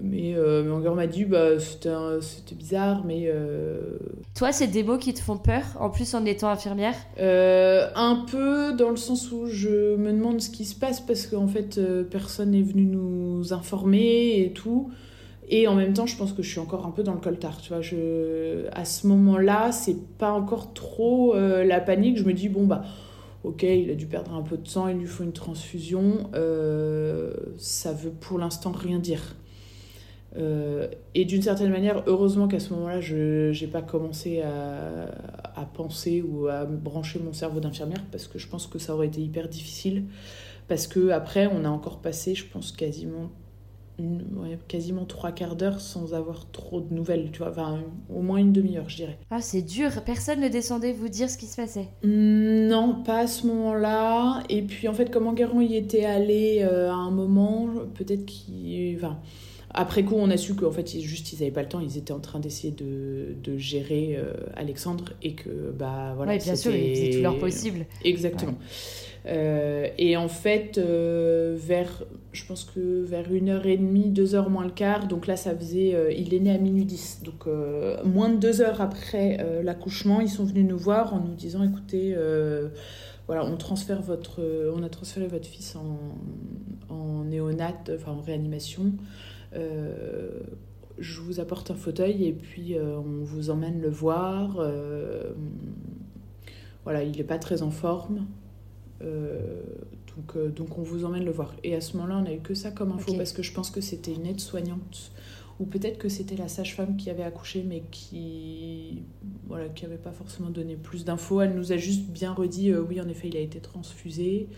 mais, 0.00 0.34
euh, 0.34 0.62
mais 0.64 0.90
m'a 0.90 1.06
dit 1.06 1.24
bah 1.24 1.58
c'était 1.58 2.54
bizarre, 2.54 3.04
mais 3.04 3.24
euh, 3.26 3.98
Toi, 4.34 4.52
c'est 4.52 4.66
des 4.66 4.82
mots 4.82 4.98
qui 4.98 5.14
te 5.14 5.20
font 5.20 5.36
peur, 5.36 5.62
en 5.78 5.90
plus 5.90 6.14
en 6.14 6.24
étant 6.24 6.48
infirmière 6.48 6.94
euh, 7.20 7.88
un 7.94 8.24
peu 8.30 8.72
dans 8.74 8.90
le 8.90 8.96
sens 8.96 9.30
où 9.32 9.46
je 9.46 9.96
me 9.96 10.12
demande 10.12 10.40
ce 10.40 10.50
qui 10.50 10.64
se 10.64 10.74
passe 10.74 11.00
parce 11.00 11.26
qu'en 11.26 11.46
fait 11.46 11.78
euh, 11.78 12.04
personne 12.04 12.50
n'est 12.50 12.62
venu 12.62 12.84
nous 12.84 13.52
informer 13.52 14.40
et 14.40 14.52
tout. 14.52 14.90
Et 15.50 15.68
en 15.68 15.74
même 15.74 15.92
temps, 15.92 16.06
je 16.06 16.16
pense 16.16 16.32
que 16.32 16.42
je 16.42 16.48
suis 16.48 16.58
encore 16.58 16.86
un 16.86 16.90
peu 16.90 17.02
dans 17.02 17.12
le 17.12 17.20
coltard. 17.20 17.60
Tu 17.60 17.68
vois, 17.68 17.82
je... 17.82 18.66
à 18.72 18.86
ce 18.86 19.06
moment-là, 19.08 19.72
c'est 19.72 20.16
pas 20.16 20.32
encore 20.32 20.72
trop 20.72 21.34
la 21.36 21.80
panique. 21.82 22.16
Je 22.16 22.24
me 22.24 22.32
dis, 22.32 22.48
bon, 22.48 22.64
bah, 22.64 22.82
ok, 23.44 23.62
il 23.62 23.90
a 23.90 23.94
dû 23.94 24.06
perdre 24.06 24.34
un 24.34 24.42
peu 24.42 24.56
de 24.56 24.66
sang, 24.66 24.88
il 24.88 24.96
lui 24.96 25.06
faut 25.06 25.22
une 25.22 25.32
transfusion. 25.32 26.30
Euh, 26.34 27.32
ça 27.58 27.92
veut 27.92 28.10
pour 28.10 28.38
l'instant 28.38 28.72
rien 28.72 28.98
dire. 28.98 29.36
Euh, 30.36 30.88
et 31.14 31.24
d'une 31.24 31.42
certaine 31.42 31.70
manière, 31.70 32.02
heureusement 32.06 32.48
qu'à 32.48 32.60
ce 32.60 32.72
moment-là, 32.74 33.00
je 33.00 33.58
n'ai 33.58 33.70
pas 33.70 33.82
commencé 33.82 34.42
à, 34.42 35.06
à 35.54 35.64
penser 35.64 36.22
ou 36.22 36.48
à 36.48 36.64
brancher 36.64 37.20
mon 37.20 37.32
cerveau 37.32 37.60
d'infirmière 37.60 38.04
parce 38.10 38.26
que 38.26 38.38
je 38.38 38.48
pense 38.48 38.66
que 38.66 38.78
ça 38.78 38.94
aurait 38.94 39.06
été 39.06 39.20
hyper 39.20 39.48
difficile. 39.48 40.04
Parce 40.68 40.86
que 40.86 41.10
après, 41.10 41.46
on 41.46 41.64
a 41.64 41.68
encore 41.68 41.98
passé, 41.98 42.34
je 42.34 42.46
pense, 42.46 42.72
quasiment, 42.72 43.30
ouais, 43.98 44.58
quasiment 44.66 45.04
trois 45.04 45.30
quarts 45.30 45.56
d'heure 45.56 45.78
sans 45.80 46.14
avoir 46.14 46.50
trop 46.50 46.80
de 46.80 46.92
nouvelles. 46.94 47.30
Tu 47.32 47.38
vois, 47.38 47.50
enfin, 47.50 47.80
au 48.08 48.22
moins 48.22 48.38
une 48.38 48.52
demi-heure, 48.52 48.88
je 48.88 48.96
dirais. 48.96 49.18
Ah, 49.30 49.42
c'est 49.42 49.62
dur, 49.62 49.90
personne 50.06 50.40
ne 50.40 50.48
descendait 50.48 50.92
vous 50.92 51.10
dire 51.10 51.28
ce 51.28 51.36
qui 51.36 51.46
se 51.46 51.56
passait. 51.56 51.88
Non, 52.02 53.02
pas 53.04 53.20
à 53.20 53.26
ce 53.26 53.46
moment-là. 53.46 54.42
Et 54.48 54.62
puis 54.62 54.88
en 54.88 54.94
fait, 54.94 55.10
comme 55.10 55.26
Enguerrand 55.26 55.60
y 55.60 55.76
était 55.76 56.06
allé 56.06 56.60
euh, 56.62 56.90
à 56.90 56.94
un 56.94 57.10
moment, 57.10 57.68
peut-être 57.94 58.24
qu'il. 58.24 58.96
Enfin, 58.96 59.18
après 59.74 60.04
coup, 60.04 60.14
on 60.16 60.30
a 60.30 60.36
su 60.36 60.54
qu'en 60.54 60.70
fait, 60.70 60.94
ils, 60.94 61.02
juste, 61.02 61.32
ils 61.32 61.40
n'avaient 61.40 61.50
pas 61.50 61.62
le 61.62 61.68
temps. 61.68 61.80
Ils 61.80 61.98
étaient 61.98 62.12
en 62.12 62.20
train 62.20 62.38
d'essayer 62.38 62.72
de, 62.72 63.34
de 63.42 63.58
gérer 63.58 64.16
euh, 64.16 64.32
Alexandre 64.54 65.12
et 65.20 65.34
que, 65.34 65.72
bah 65.76 66.14
voilà. 66.16 66.32
ouais, 66.32 66.38
bien 66.38 66.54
sûr, 66.54 66.74
ils 66.74 66.94
faisaient 66.94 67.10
tout 67.16 67.22
leur 67.22 67.38
possible. 67.38 67.86
Exactement. 68.04 68.54
Euh, 69.26 69.88
et 69.98 70.16
en 70.16 70.28
fait, 70.28 70.78
euh, 70.78 71.56
vers, 71.58 72.04
je 72.32 72.44
pense 72.44 72.64
que 72.64 73.02
vers 73.02 73.32
une 73.32 73.48
heure 73.48 73.66
et 73.66 73.76
demie, 73.76 74.10
deux 74.10 74.36
heures 74.36 74.48
moins 74.48 74.64
le 74.64 74.70
quart, 74.70 75.08
donc 75.08 75.26
là 75.26 75.36
ça 75.36 75.56
faisait, 75.56 76.14
il 76.16 76.34
est 76.34 76.40
né 76.40 76.52
à 76.52 76.58
minuit 76.58 76.84
10, 76.84 77.22
donc 77.24 77.46
moins 78.04 78.28
de 78.28 78.36
deux 78.36 78.60
heures 78.60 78.82
après 78.82 79.38
l'accouchement, 79.62 80.20
ils 80.20 80.28
sont 80.28 80.44
venus 80.44 80.66
nous 80.66 80.76
voir 80.76 81.14
en 81.14 81.20
nous 81.20 81.34
disant, 81.34 81.64
écoutez, 81.64 82.14
voilà, 83.26 83.46
on 83.46 83.56
transfère 83.56 84.02
votre, 84.02 84.42
on 84.76 84.82
a 84.82 84.90
transféré 84.90 85.26
votre 85.26 85.46
fils 85.46 85.74
en, 85.74 86.94
en 86.94 87.24
néonat, 87.24 87.82
enfin 87.94 88.12
en 88.12 88.20
réanimation. 88.20 88.92
Euh, 89.54 90.40
je 90.98 91.20
vous 91.20 91.40
apporte 91.40 91.70
un 91.70 91.74
fauteuil 91.74 92.24
et 92.26 92.32
puis 92.32 92.76
euh, 92.76 92.96
on 92.98 93.24
vous 93.24 93.50
emmène 93.50 93.80
le 93.80 93.90
voir. 93.90 94.58
euh, 94.58 95.32
voilà, 96.84 97.02
il 97.02 97.16
n'est 97.16 97.24
pas 97.24 97.38
très 97.38 97.62
en 97.62 97.70
forme. 97.70 98.26
Donc, 99.00 100.54
donc 100.54 100.78
on 100.78 100.82
vous 100.82 101.04
emmène 101.04 101.24
le 101.24 101.30
voir. 101.30 101.54
Et 101.62 101.74
à 101.74 101.80
ce 101.80 101.96
moment-là, 101.96 102.18
on 102.18 102.22
n'a 102.22 102.32
eu 102.32 102.40
que 102.40 102.54
ça 102.54 102.70
comme 102.70 102.92
info 102.92 103.14
parce 103.16 103.32
que 103.32 103.42
je 103.42 103.52
pense 103.52 103.70
que 103.70 103.80
c'était 103.80 104.12
une 104.12 104.26
aide-soignante 104.26 105.12
ou 105.60 105.66
peut-être 105.66 105.98
que 105.98 106.08
c'était 106.08 106.36
la 106.36 106.48
sage-femme 106.48 106.96
qui 106.96 107.10
avait 107.10 107.22
accouché 107.22 107.64
mais 107.66 107.82
qui 107.90 109.02
voilà 109.46 109.68
qui 109.68 109.84
avait 109.84 109.96
pas 109.96 110.12
forcément 110.12 110.50
donné 110.50 110.76
plus 110.76 111.04
d'infos. 111.04 111.40
Elle 111.42 111.54
nous 111.54 111.72
a 111.72 111.76
juste 111.76 112.08
bien 112.10 112.32
redit 112.32 112.72
euh, 112.72 112.80
oui 112.80 113.00
en 113.00 113.08
effet 113.08 113.28
il 113.28 113.36
a 113.36 113.40
été 113.40 113.60
transfusé. 113.60 114.48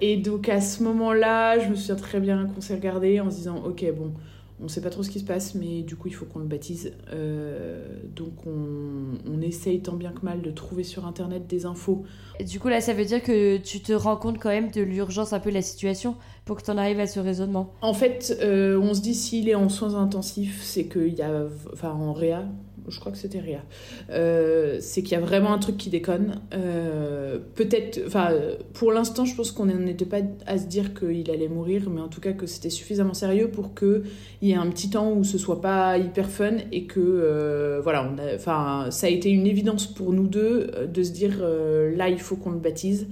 Et 0.00 0.16
donc 0.16 0.48
à 0.48 0.60
ce 0.60 0.82
moment-là, 0.82 1.58
je 1.58 1.68
me 1.68 1.74
souviens 1.74 1.96
très 1.96 2.20
bien 2.20 2.46
qu'on 2.46 2.60
s'est 2.60 2.74
regardé 2.74 3.20
en 3.20 3.30
se 3.30 3.36
disant 3.36 3.62
ok 3.64 3.84
bon 3.96 4.12
On 4.60 4.64
ne 4.64 4.68
sait 4.68 4.80
pas 4.80 4.90
trop 4.90 5.02
ce 5.02 5.10
qui 5.10 5.20
se 5.20 5.24
passe, 5.24 5.54
mais 5.54 5.82
du 5.82 5.96
coup, 5.96 6.08
il 6.08 6.14
faut 6.14 6.26
qu'on 6.26 6.38
le 6.38 6.46
baptise. 6.46 6.92
Euh, 7.12 7.86
donc, 8.14 8.46
on, 8.46 9.18
on, 9.26 9.40
essaye 9.40 9.80
tant 9.80 9.94
bien 9.94 10.12
que 10.12 10.22
mal 10.22 10.42
de 10.42 10.50
trouver 10.50 10.84
sur 10.84 11.06
Internet 11.06 11.46
des 11.46 11.64
infos. 11.64 12.04
Et 12.38 12.44
du 12.44 12.60
coup, 12.60 12.68
là, 12.68 12.82
ça 12.82 12.92
veut 12.92 13.06
dire 13.06 13.22
que 13.22 13.56
tu 13.56 13.80
te 13.80 13.94
rends 13.94 14.16
compte 14.16 14.38
quand 14.38 14.50
même 14.50 14.70
de 14.70 14.82
l'urgence 14.82 15.32
un 15.32 15.40
peu 15.40 15.48
de 15.48 15.54
la 15.54 15.62
situation 15.62 16.14
pour 16.44 16.56
que 16.56 16.62
tu 16.62 16.70
en 16.70 16.76
arrives 16.76 17.00
à 17.00 17.06
ce 17.06 17.20
raisonnement? 17.20 17.72
En 17.80 17.94
fait, 17.94 18.36
euh, 18.42 18.78
on 18.78 18.92
se 18.92 19.00
dit 19.00 19.14
s'il 19.14 19.48
est 19.48 19.54
en 19.54 19.68
soins 19.68 19.94
intensifs, 19.94 20.60
c'est 20.62 20.86
qu'il 20.86 21.14
y 21.14 21.22
a. 21.22 21.46
Enfin, 21.72 21.92
en 21.92 22.12
réa, 22.12 22.44
je 22.88 23.00
crois 23.00 23.12
que 23.12 23.18
c'était 23.18 23.40
Ria, 23.40 23.62
euh, 24.10 24.78
c'est 24.80 25.02
qu'il 25.02 25.12
y 25.12 25.20
a 25.20 25.24
vraiment 25.24 25.52
un 25.52 25.58
truc 25.58 25.76
qui 25.76 25.90
déconne. 25.90 26.40
Euh, 26.54 27.38
peut-être, 27.54 28.00
enfin, 28.06 28.30
pour 28.74 28.92
l'instant, 28.92 29.24
je 29.24 29.34
pense 29.34 29.52
qu'on 29.52 29.66
n'était 29.66 30.04
pas 30.04 30.20
à 30.46 30.58
se 30.58 30.66
dire 30.66 30.94
qu'il 30.94 31.30
allait 31.30 31.48
mourir, 31.48 31.88
mais 31.90 32.00
en 32.00 32.08
tout 32.08 32.20
cas 32.20 32.32
que 32.32 32.46
c'était 32.46 32.70
suffisamment 32.70 33.14
sérieux 33.14 33.50
pour 33.50 33.74
qu'il 33.74 34.02
y 34.42 34.52
ait 34.52 34.56
un 34.56 34.68
petit 34.70 34.90
temps 34.90 35.12
où 35.12 35.24
ce 35.24 35.38
soit 35.38 35.60
pas 35.60 35.98
hyper 35.98 36.28
fun 36.28 36.56
et 36.72 36.84
que, 36.84 37.00
euh, 37.00 37.80
voilà, 37.82 38.10
enfin, 38.34 38.86
ça 38.90 39.06
a 39.06 39.10
été 39.10 39.30
une 39.30 39.46
évidence 39.46 39.86
pour 39.86 40.12
nous 40.12 40.26
deux 40.26 40.70
de 40.92 41.02
se 41.02 41.10
dire 41.10 41.40
là, 41.40 42.08
il 42.08 42.20
faut 42.20 42.36
qu'on 42.36 42.50
le 42.50 42.58
baptise 42.58 43.06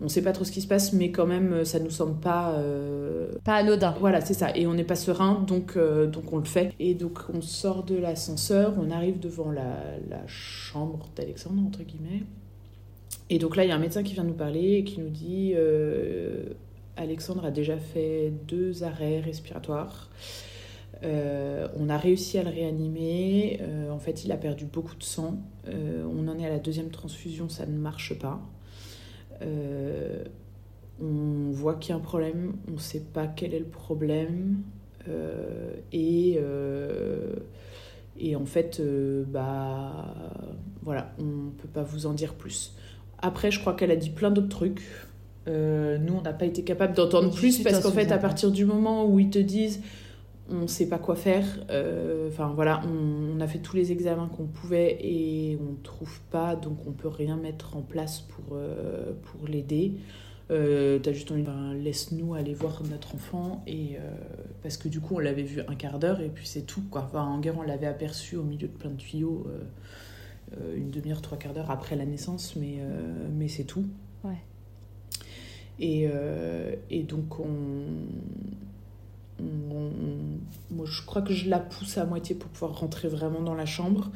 on 0.00 0.08
sait 0.08 0.22
pas 0.22 0.32
trop 0.32 0.44
ce 0.44 0.52
qui 0.52 0.60
se 0.60 0.66
passe, 0.66 0.92
mais 0.92 1.10
quand 1.10 1.26
même, 1.26 1.64
ça 1.64 1.78
nous 1.80 1.90
semble 1.90 2.20
pas. 2.20 2.52
Euh... 2.54 3.28
Pas 3.44 3.54
anodin. 3.56 3.94
Voilà, 3.98 4.20
c'est 4.20 4.34
ça. 4.34 4.54
Et 4.54 4.66
on 4.66 4.74
n'est 4.74 4.84
pas 4.84 4.96
serein, 4.96 5.44
donc, 5.46 5.76
euh, 5.76 6.06
donc 6.06 6.32
on 6.32 6.38
le 6.38 6.44
fait. 6.44 6.72
Et 6.78 6.94
donc 6.94 7.20
on 7.32 7.40
sort 7.40 7.84
de 7.84 7.96
l'ascenseur, 7.96 8.74
on 8.78 8.90
arrive 8.90 9.18
devant 9.20 9.50
la, 9.50 9.76
la 10.08 10.26
chambre 10.26 11.08
d'Alexandre, 11.16 11.62
entre 11.66 11.82
guillemets. 11.82 12.24
Et 13.30 13.38
donc 13.38 13.56
là, 13.56 13.64
il 13.64 13.68
y 13.68 13.72
a 13.72 13.74
un 13.74 13.80
médecin 13.80 14.02
qui 14.02 14.14
vient 14.14 14.24
nous 14.24 14.34
parler 14.34 14.74
et 14.74 14.84
qui 14.84 15.00
nous 15.00 15.08
dit 15.08 15.52
euh, 15.54 16.44
Alexandre 16.96 17.44
a 17.44 17.50
déjà 17.50 17.78
fait 17.78 18.32
deux 18.46 18.84
arrêts 18.84 19.20
respiratoires. 19.20 20.10
Euh, 21.02 21.68
on 21.76 21.88
a 21.88 21.98
réussi 21.98 22.38
à 22.38 22.42
le 22.42 22.50
réanimer. 22.50 23.58
Euh, 23.60 23.90
en 23.90 23.98
fait, 23.98 24.24
il 24.24 24.32
a 24.32 24.36
perdu 24.36 24.64
beaucoup 24.64 24.96
de 24.96 25.02
sang. 25.02 25.38
Euh, 25.68 26.04
on 26.10 26.28
en 26.28 26.38
est 26.38 26.46
à 26.46 26.50
la 26.50 26.58
deuxième 26.58 26.90
transfusion, 26.90 27.48
ça 27.48 27.66
ne 27.66 27.76
marche 27.76 28.18
pas. 28.18 28.40
Euh, 29.42 30.24
on 31.00 31.50
voit 31.50 31.74
qu'il 31.74 31.90
y 31.90 31.92
a 31.92 31.96
un 31.96 32.00
problème, 32.00 32.54
on 32.68 32.72
ne 32.72 32.78
sait 32.78 33.04
pas 33.12 33.26
quel 33.26 33.54
est 33.54 33.58
le 33.58 33.66
problème. 33.66 34.62
Euh, 35.08 35.74
et, 35.92 36.38
euh, 36.40 37.34
et 38.18 38.34
en 38.34 38.46
fait, 38.46 38.80
bah 39.28 40.14
voilà, 40.82 41.12
on 41.18 41.24
ne 41.24 41.50
peut 41.50 41.68
pas 41.68 41.82
vous 41.82 42.06
en 42.06 42.12
dire 42.12 42.34
plus. 42.34 42.74
Après, 43.18 43.50
je 43.50 43.60
crois 43.60 43.74
qu'elle 43.74 43.90
a 43.90 43.96
dit 43.96 44.10
plein 44.10 44.30
d'autres 44.30 44.48
trucs. 44.48 44.82
nous, 45.46 46.14
on 46.14 46.22
n'a 46.22 46.32
pas 46.32 46.46
été 46.46 46.64
capable 46.64 46.94
d'entendre 46.94 47.34
plus 47.34 47.62
parce 47.62 47.80
qu'en 47.80 47.92
fait, 47.92 48.10
à 48.10 48.18
partir 48.18 48.50
du 48.50 48.64
moment 48.64 49.06
où 49.06 49.18
ils 49.20 49.30
te 49.30 49.38
disent 49.38 49.82
on 50.50 50.62
ne 50.62 50.66
sait 50.66 50.88
pas 50.88 50.98
quoi 50.98 51.16
faire. 51.16 51.44
Enfin 52.28 52.52
voilà, 52.54 52.82
on, 52.86 53.36
on, 53.36 53.40
a 53.40 53.46
fait 53.46 53.58
tous 53.58 53.76
les 53.76 53.92
examens 53.92 54.28
qu'on 54.28 54.46
pouvait 54.46 54.98
et 55.00 55.58
on 55.60 55.72
ne 55.72 55.82
trouve 55.82 56.20
pas, 56.30 56.56
donc 56.56 56.78
on 56.86 56.92
peut 56.92 57.08
rien 57.08 57.36
mettre 57.36 57.76
en 57.76 57.82
place 57.82 58.20
pour, 58.20 58.44
euh, 58.52 59.12
pour 59.22 59.48
l'aider. 59.48 59.94
Euh, 60.50 61.00
T'as 61.00 61.12
juste 61.12 61.32
envie, 61.32 61.42
ben, 61.42 61.74
laisse-nous 61.74 62.34
aller 62.34 62.54
voir 62.54 62.82
notre 62.88 63.16
enfant 63.16 63.64
et 63.66 63.96
euh, 63.96 64.00
parce 64.62 64.76
que 64.76 64.88
du 64.88 65.00
coup 65.00 65.16
on 65.16 65.18
l'avait 65.18 65.42
vu 65.42 65.60
un 65.66 65.74
quart 65.74 65.98
d'heure 65.98 66.20
et 66.20 66.28
puis 66.28 66.46
c'est 66.46 66.62
tout 66.62 66.82
quoi. 66.88 67.02
Enfin, 67.02 67.24
en 67.24 67.40
guerre 67.40 67.58
on 67.58 67.62
l'avait 67.62 67.88
aperçu 67.88 68.36
au 68.36 68.44
milieu 68.44 68.68
de 68.68 68.72
plein 68.72 68.90
de 68.90 68.96
tuyaux 68.96 69.46
une 70.76 70.90
demi-heure, 70.90 71.22
trois 71.22 71.36
quarts 71.36 71.52
d'heure 71.52 71.72
après 71.72 71.96
la 71.96 72.06
naissance, 72.06 72.54
mais 72.54 72.78
mais 73.36 73.48
c'est 73.48 73.64
tout. 73.64 73.84
Ouais. 74.22 74.38
Et, 75.80 76.08
et 76.90 77.02
donc 77.02 77.40
on 77.40 77.46
je 80.86 81.04
crois 81.04 81.22
que 81.22 81.32
je 81.32 81.48
la 81.48 81.58
pousse 81.58 81.98
à 81.98 82.06
moitié 82.06 82.34
pour 82.34 82.50
pouvoir 82.50 82.78
rentrer 82.78 83.08
vraiment 83.08 83.40
dans 83.40 83.54
la 83.54 83.66
chambre. 83.66 84.10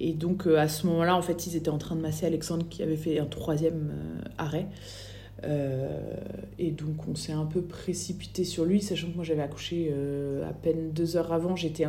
Et 0.00 0.12
donc, 0.12 0.46
euh, 0.46 0.58
à 0.58 0.68
ce 0.68 0.86
moment-là, 0.86 1.16
en 1.16 1.22
fait, 1.22 1.46
ils 1.46 1.56
étaient 1.56 1.70
en 1.70 1.78
train 1.78 1.96
de 1.96 2.00
masser 2.00 2.26
Alexandre 2.26 2.66
qui 2.68 2.82
avait 2.82 2.96
fait 2.96 3.18
un 3.18 3.26
troisième 3.26 3.92
euh, 3.92 4.28
arrêt. 4.38 4.66
Euh, 5.44 6.16
et 6.58 6.70
donc, 6.70 7.06
on 7.08 7.14
s'est 7.14 7.32
un 7.32 7.44
peu 7.44 7.62
précipité 7.62 8.44
sur 8.44 8.64
lui, 8.64 8.80
sachant 8.80 9.10
que 9.10 9.16
moi, 9.16 9.24
j'avais 9.24 9.42
accouché 9.42 9.92
à 10.48 10.52
peine 10.52 10.92
deux 10.92 11.16
heures 11.16 11.32
avant. 11.32 11.54
J'étais 11.56 11.86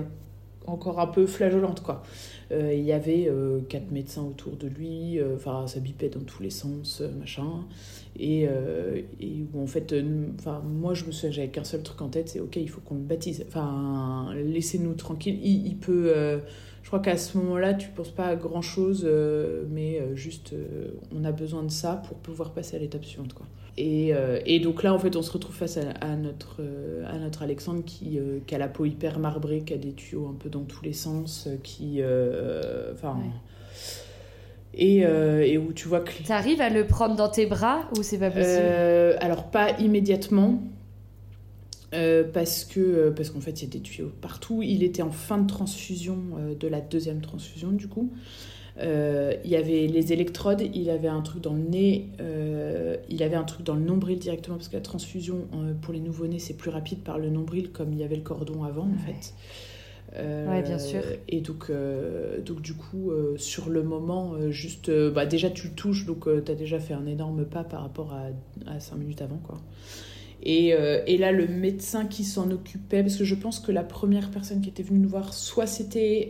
encore 0.68 0.99
un 0.99 1.07
peu 1.07 1.26
flageolante, 1.26 1.82
quoi. 1.82 2.03
Il 2.51 2.82
y 2.82 2.91
avait 2.91 3.30
quatre 3.70 3.91
médecins 3.91 4.24
autour 4.24 4.55
de 4.55 4.68
lui, 4.68 5.20
enfin, 5.36 5.66
ça 5.68 5.80
bipait 5.80 6.09
dans 6.09 6.22
tous 6.22 6.43
les 6.43 6.51
sens, 6.51 7.01
machin. 7.20 7.66
Et, 8.18 8.47
euh, 8.47 9.01
en 9.55 9.68
fait, 9.68 9.91
euh, 9.91 10.28
enfin, 10.39 10.61
moi 10.66 10.93
je 10.93 11.05
me 11.05 11.11
souviens, 11.11 11.32
j'avais 11.32 11.49
qu'un 11.49 11.63
seul 11.63 11.84
truc 11.84 12.01
en 12.01 12.07
tête, 12.07 12.30
c'est 12.30 12.39
ok, 12.39 12.55
il 12.55 12.70
faut 12.70 12.82
qu'on 12.82 12.95
le 12.95 13.01
baptise. 13.01 13.43
Enfin, 13.47 14.34
laissez-nous 14.36 14.93
tranquille. 14.93 15.39
Il, 15.43 15.78
peut, 15.78 16.13
euh, 16.16 16.39
je 16.82 16.88
crois 16.88 16.99
qu'à 16.99 17.18
ce 17.18 17.38
moment-là, 17.38 17.74
tu 17.74 17.89
penses 17.89 18.11
pas 18.11 18.28
à 18.28 18.36
grand 18.36 18.61
chose, 18.61 19.07
mais 19.70 20.01
juste, 20.16 20.55
on 21.13 21.24
a 21.26 21.32
besoin 21.32 21.63
de 21.63 21.72
ça 21.72 22.01
pour 22.07 22.18
pouvoir 22.18 22.53
passer 22.53 22.78
à 22.78 22.80
l'étape 22.80 23.03
suivante, 23.03 23.34
quoi. 23.34 23.47
Et, 23.78 24.13
et, 24.45 24.59
donc 24.61 24.84
là, 24.84 24.93
en 24.93 24.99
fait, 24.99 25.17
on 25.17 25.21
se 25.21 25.32
retrouve 25.32 25.53
face 25.53 25.78
à, 25.78 25.89
à 25.99 26.15
notre, 26.15 26.61
à 27.07 27.17
notre 27.17 27.43
Alexandre 27.43 27.84
qui, 27.86 28.17
qui, 28.47 28.55
a 28.55 28.57
la 28.57 28.69
peau 28.69 28.86
hyper 28.86 29.19
marbrée, 29.19 29.63
qui 29.65 29.73
a 29.73 29.78
des 29.78 29.91
tuyaux 29.91 30.28
un 30.28 30.34
peu 30.34 30.49
dans 30.49 30.63
tous 30.63 30.84
les 30.84 30.93
sens, 30.93 31.49
qui, 31.61 32.01
enfin. 32.93 33.17
Ouais 33.17 33.32
et, 34.78 35.05
euh, 35.05 35.41
et, 35.45 35.57
où 35.57 35.73
tu 35.73 35.88
vois 35.88 36.01
que... 36.01 36.11
Tu 36.11 36.32
arrives 36.32 36.61
à 36.61 36.69
le 36.69 36.86
prendre 36.86 37.15
dans 37.15 37.30
tes 37.30 37.45
bras 37.45 37.89
ou 37.97 38.03
c'est 38.03 38.17
pas 38.17 38.30
possible 38.30 38.59
euh, 38.59 39.15
Alors 39.21 39.49
pas 39.49 39.71
immédiatement, 39.80 40.61
euh, 41.93 42.23
parce 42.32 42.65
que 42.65 43.09
parce 43.15 43.30
qu'en 43.30 43.39
fait 43.39 43.61
il 43.61 43.65
y 43.65 43.67
a 43.67 43.71
des 43.71 43.82
tuyaux 43.82 44.11
partout. 44.21 44.61
Il 44.61 44.84
était 44.84 45.01
en 45.01 45.11
fin 45.11 45.38
de 45.38 45.47
transfusion 45.47 46.17
de 46.59 46.67
la 46.67 46.82
deuxième 46.82 47.21
transfusion 47.21 47.71
du 47.71 47.88
coup. 47.88 48.11
Il 48.82 49.49
y 49.49 49.55
avait 49.55 49.88
les 49.88 50.13
électrodes, 50.13 50.61
il 50.73 50.89
avait 50.89 51.07
un 51.07 51.21
truc 51.21 51.41
dans 51.41 51.53
le 51.53 51.63
nez, 51.63 52.09
il 53.09 53.23
avait 53.23 53.36
un 53.36 53.43
truc 53.43 53.65
dans 53.65 53.76
le 53.76 53.82
nombril 53.82 54.19
directement 54.19 54.57
parce 54.57 54.69
que 54.69 54.76
la 54.76 54.82
transfusion 54.82 55.47
pour 55.82 55.93
les 55.93 55.99
nouveau-nés 55.99 56.39
c'est 56.39 56.55
plus 56.55 56.69
rapide 56.69 56.99
par 56.99 57.17
le 57.17 57.30
nombril 57.30 57.71
comme 57.71 57.93
il 57.93 57.99
y 57.99 58.03
avait 58.03 58.17
le 58.17 58.23
cordon 58.23 58.63
avant 58.63 58.84
en 58.84 58.97
fait. 58.97 59.34
Euh, 60.17 60.47
ouais, 60.47 60.61
bien 60.61 60.80
sûr. 60.80 61.01
Et 61.28 61.41
donc, 61.41 61.65
euh, 61.69 62.41
donc 62.41 62.61
du 62.61 62.73
coup, 62.73 63.11
euh, 63.11 63.36
sur 63.38 63.69
le 63.69 63.84
moment, 63.84 64.34
juste, 64.49 64.91
bah, 65.09 65.26
déjà 65.26 65.49
tu 65.49 65.67
le 65.67 65.73
touches, 65.73 66.05
donc 66.05 66.28
tu 66.43 66.51
as 66.51 66.55
déjà 66.55 66.80
fait 66.80 66.93
un 66.93 67.05
énorme 67.05 67.45
pas 67.45 67.63
par 67.63 67.82
rapport 67.82 68.13
à, 68.13 68.28
à 68.71 68.80
5 68.80 68.95
minutes 68.97 69.21
avant. 69.21 69.38
quoi. 69.38 69.57
Et, 70.43 70.73
et, 71.07 71.17
là, 71.17 71.32
le 71.32 71.47
médecin 71.47 72.05
qui 72.05 72.23
s'en 72.23 72.51
occupait, 72.51 73.01
parce 73.01 73.15
que 73.15 73.23
je 73.23 73.34
pense 73.34 73.59
que 73.59 73.71
la 73.71 73.84
première 73.84 74.30
personne 74.30 74.61
qui 74.61 74.69
était 74.69 74.84
venue 74.84 74.99
nous 74.99 75.09
voir, 75.09 75.34
soit 75.34 75.65
c'était 75.65 76.30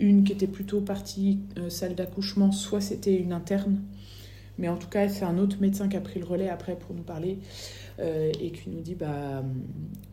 une 0.00 0.24
qui 0.24 0.32
était 0.32 0.46
plutôt 0.46 0.80
partie 0.80 1.40
salle 1.68 1.94
d'accouchement, 1.94 2.52
soit 2.52 2.80
c'était 2.80 3.16
une 3.16 3.32
interne. 3.32 3.80
Mais 4.58 4.68
en 4.68 4.76
tout 4.76 4.88
cas, 4.88 5.08
c'est 5.08 5.24
un 5.24 5.38
autre 5.38 5.58
médecin 5.60 5.88
qui 5.88 5.96
a 5.96 6.00
pris 6.00 6.18
le 6.18 6.26
relais 6.26 6.48
après 6.48 6.76
pour 6.76 6.94
nous 6.94 7.02
parler 7.02 7.38
euh, 7.98 8.32
et 8.40 8.52
qui 8.52 8.70
nous 8.70 8.80
dit 8.80 8.94
bah, 8.94 9.44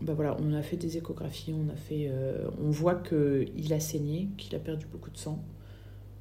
bah 0.02 0.14
voilà, 0.14 0.38
on 0.42 0.54
a 0.54 0.62
fait 0.62 0.76
des 0.76 0.98
échographies, 0.98 1.54
on, 1.54 1.72
a 1.72 1.76
fait, 1.76 2.08
euh, 2.10 2.50
on 2.62 2.70
voit 2.70 2.96
qu'il 2.96 3.74
a 3.74 3.80
saigné, 3.80 4.30
qu'il 4.38 4.56
a 4.56 4.60
perdu 4.60 4.86
beaucoup 4.92 5.12
de 5.12 5.18
sang. 5.18 5.44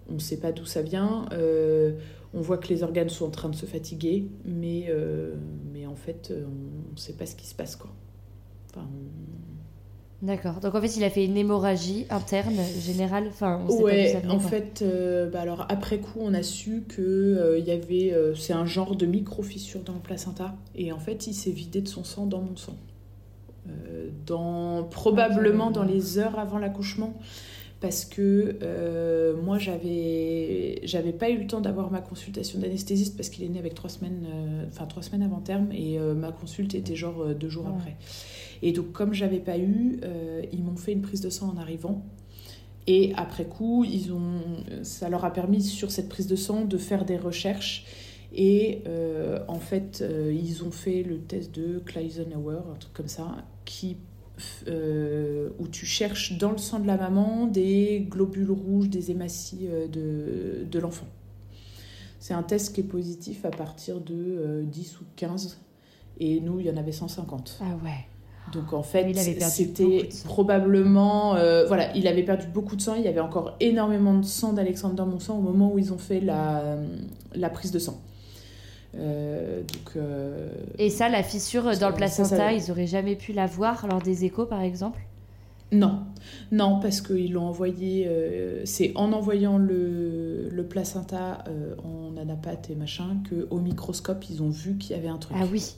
On 0.08 0.14
ne 0.14 0.18
sait 0.18 0.38
pas 0.38 0.52
d'où 0.52 0.64
ça 0.64 0.82
vient. 0.82 1.26
Euh, 1.32 1.92
on 2.34 2.40
voit 2.40 2.58
que 2.58 2.68
les 2.68 2.82
organes 2.82 3.08
sont 3.08 3.26
en 3.26 3.30
train 3.30 3.48
de 3.48 3.56
se 3.56 3.66
fatiguer, 3.66 4.26
mais, 4.44 4.86
euh, 4.88 5.34
mais 5.72 5.86
en 5.86 5.94
fait, 5.94 6.32
on 6.32 6.92
ne 6.92 6.98
sait 6.98 7.12
pas 7.12 7.26
ce 7.26 7.36
qui 7.36 7.46
se 7.46 7.54
passe. 7.54 7.76
Quoi. 7.76 7.90
D'accord. 10.22 10.60
Donc 10.60 10.76
en 10.76 10.80
fait, 10.80 10.96
il 10.96 11.02
a 11.02 11.10
fait 11.10 11.24
une 11.24 11.36
hémorragie 11.36 12.06
interne 12.08 12.54
générale. 12.80 13.24
Enfin, 13.26 13.60
on 13.66 13.70
sait 13.70 13.82
ouais, 13.82 14.20
pas 14.20 14.32
en 14.32 14.38
fait, 14.38 14.80
euh, 14.80 15.28
bah 15.28 15.40
alors 15.40 15.66
après 15.68 15.98
coup, 15.98 16.20
on 16.20 16.32
a 16.32 16.44
su 16.44 16.84
que 16.86 17.02
euh, 17.02 17.58
il 17.58 17.64
y 17.64 17.72
avait, 17.72 18.12
euh, 18.12 18.32
c'est 18.36 18.52
un 18.52 18.64
genre 18.64 18.94
de 18.94 19.04
micro 19.04 19.42
fissure 19.42 19.80
dans 19.80 19.94
le 19.94 19.98
placenta, 19.98 20.54
et 20.76 20.92
en 20.92 21.00
fait, 21.00 21.26
il 21.26 21.34
s'est 21.34 21.50
vidé 21.50 21.80
de 21.80 21.88
son 21.88 22.04
sang 22.04 22.26
dans 22.26 22.40
mon 22.40 22.54
sang, 22.54 22.76
dans 24.24 24.84
probablement 24.84 25.72
dans 25.72 25.82
les 25.82 26.18
heures 26.18 26.38
avant 26.38 26.58
l'accouchement, 26.58 27.14
parce 27.80 28.04
que 28.04 28.58
moi, 29.42 29.58
j'avais, 29.58 30.82
j'avais 30.84 31.12
pas 31.12 31.30
eu 31.30 31.38
le 31.38 31.46
temps 31.48 31.60
d'avoir 31.60 31.90
ma 31.90 32.00
consultation 32.00 32.60
d'anesthésiste 32.60 33.16
parce 33.16 33.28
qu'il 33.28 33.42
est 33.42 33.48
né 33.48 33.58
avec 33.58 33.74
trois 33.74 33.90
semaines, 33.90 34.24
enfin 34.68 34.86
trois 34.86 35.02
semaines 35.02 35.22
avant 35.22 35.40
terme, 35.40 35.72
et 35.72 35.98
ma 35.98 36.30
consulte 36.30 36.76
était 36.76 36.94
genre 36.94 37.34
deux 37.34 37.48
jours 37.48 37.66
après. 37.66 37.96
Et 38.62 38.72
donc, 38.72 38.92
comme 38.92 39.12
j'avais 39.12 39.40
pas 39.40 39.58
eu, 39.58 39.98
euh, 40.04 40.42
ils 40.52 40.62
m'ont 40.62 40.76
fait 40.76 40.92
une 40.92 41.02
prise 41.02 41.20
de 41.20 41.30
sang 41.30 41.52
en 41.54 41.58
arrivant. 41.58 42.04
Et 42.86 43.12
après 43.16 43.44
coup, 43.44 43.84
ils 43.84 44.12
ont, 44.12 44.40
ça 44.82 45.08
leur 45.08 45.24
a 45.24 45.32
permis 45.32 45.62
sur 45.62 45.90
cette 45.90 46.08
prise 46.08 46.28
de 46.28 46.36
sang 46.36 46.64
de 46.64 46.78
faire 46.78 47.04
des 47.04 47.16
recherches. 47.16 47.84
Et 48.32 48.82
euh, 48.86 49.40
en 49.48 49.58
fait, 49.58 50.00
euh, 50.00 50.32
ils 50.32 50.64
ont 50.64 50.70
fait 50.70 51.02
le 51.02 51.18
test 51.18 51.54
de 51.54 51.80
Kleisenauer, 51.80 52.62
un 52.72 52.76
truc 52.76 52.92
comme 52.94 53.08
ça, 53.08 53.44
qui, 53.64 53.96
où 54.66 55.68
tu 55.68 55.86
cherches 55.86 56.38
dans 56.38 56.50
le 56.50 56.58
sang 56.58 56.80
de 56.80 56.86
la 56.86 56.96
maman 56.96 57.46
des 57.46 58.06
globules 58.08 58.50
rouges, 58.50 58.88
des 58.88 59.10
hématies 59.10 59.68
de, 59.92 60.64
de 60.68 60.78
l'enfant. 60.78 61.06
C'est 62.18 62.34
un 62.34 62.42
test 62.42 62.74
qui 62.74 62.80
est 62.80 62.84
positif 62.84 63.44
à 63.44 63.50
partir 63.50 64.00
de 64.00 64.62
10 64.64 65.00
ou 65.00 65.04
15. 65.16 65.60
Et 66.18 66.40
nous, 66.40 66.60
il 66.60 66.66
y 66.66 66.70
en 66.70 66.76
avait 66.76 66.92
150. 66.92 67.58
Ah 67.60 67.76
ouais. 67.84 68.06
Donc 68.52 68.72
en 68.72 68.82
fait, 68.82 69.14
c'était 69.14 70.08
probablement, 70.24 71.36
euh, 71.36 71.66
voilà, 71.66 71.94
il 71.96 72.06
avait 72.06 72.22
perdu 72.22 72.46
beaucoup 72.46 72.76
de 72.76 72.82
sang. 72.82 72.94
Il 72.96 73.02
y 73.02 73.08
avait 73.08 73.20
encore 73.20 73.56
énormément 73.60 74.14
de 74.14 74.24
sang 74.24 74.52
d'Alexandre 74.52 74.94
dans 74.94 75.06
mon 75.06 75.18
sang 75.18 75.38
au 75.38 75.40
moment 75.40 75.72
où 75.72 75.78
ils 75.78 75.92
ont 75.92 75.98
fait 75.98 76.20
la, 76.20 76.76
la 77.34 77.50
prise 77.50 77.72
de 77.72 77.78
sang. 77.78 78.00
Euh, 78.94 79.60
donc, 79.60 79.96
euh, 79.96 80.50
Et 80.78 80.90
ça, 80.90 81.08
la 81.08 81.22
fissure 81.22 81.76
dans 81.78 81.88
le 81.88 81.94
placenta, 81.94 82.52
ils 82.52 82.70
auraient 82.70 82.86
jamais 82.86 83.16
pu 83.16 83.32
la 83.32 83.46
voir 83.46 83.86
lors 83.88 84.02
des 84.02 84.24
échos, 84.24 84.46
par 84.46 84.60
exemple? 84.60 85.00
Non, 85.72 86.04
non, 86.50 86.78
parce 86.80 87.00
qu'ils 87.00 87.32
l'ont 87.32 87.46
envoyé. 87.46 88.06
Euh, 88.06 88.62
c'est 88.64 88.92
en 88.94 89.12
envoyant 89.12 89.58
le, 89.58 90.48
le 90.50 90.64
placenta 90.64 91.44
euh, 91.48 91.74
en 91.82 92.16
anapathe 92.16 92.70
et 92.70 92.74
machin 92.74 93.16
que 93.28 93.46
au 93.50 93.58
microscope 93.58 94.24
ils 94.30 94.42
ont 94.42 94.50
vu 94.50 94.76
qu'il 94.76 94.94
y 94.94 94.98
avait 94.98 95.08
un 95.08 95.16
truc. 95.16 95.36
Ah 95.40 95.44
oui, 95.50 95.74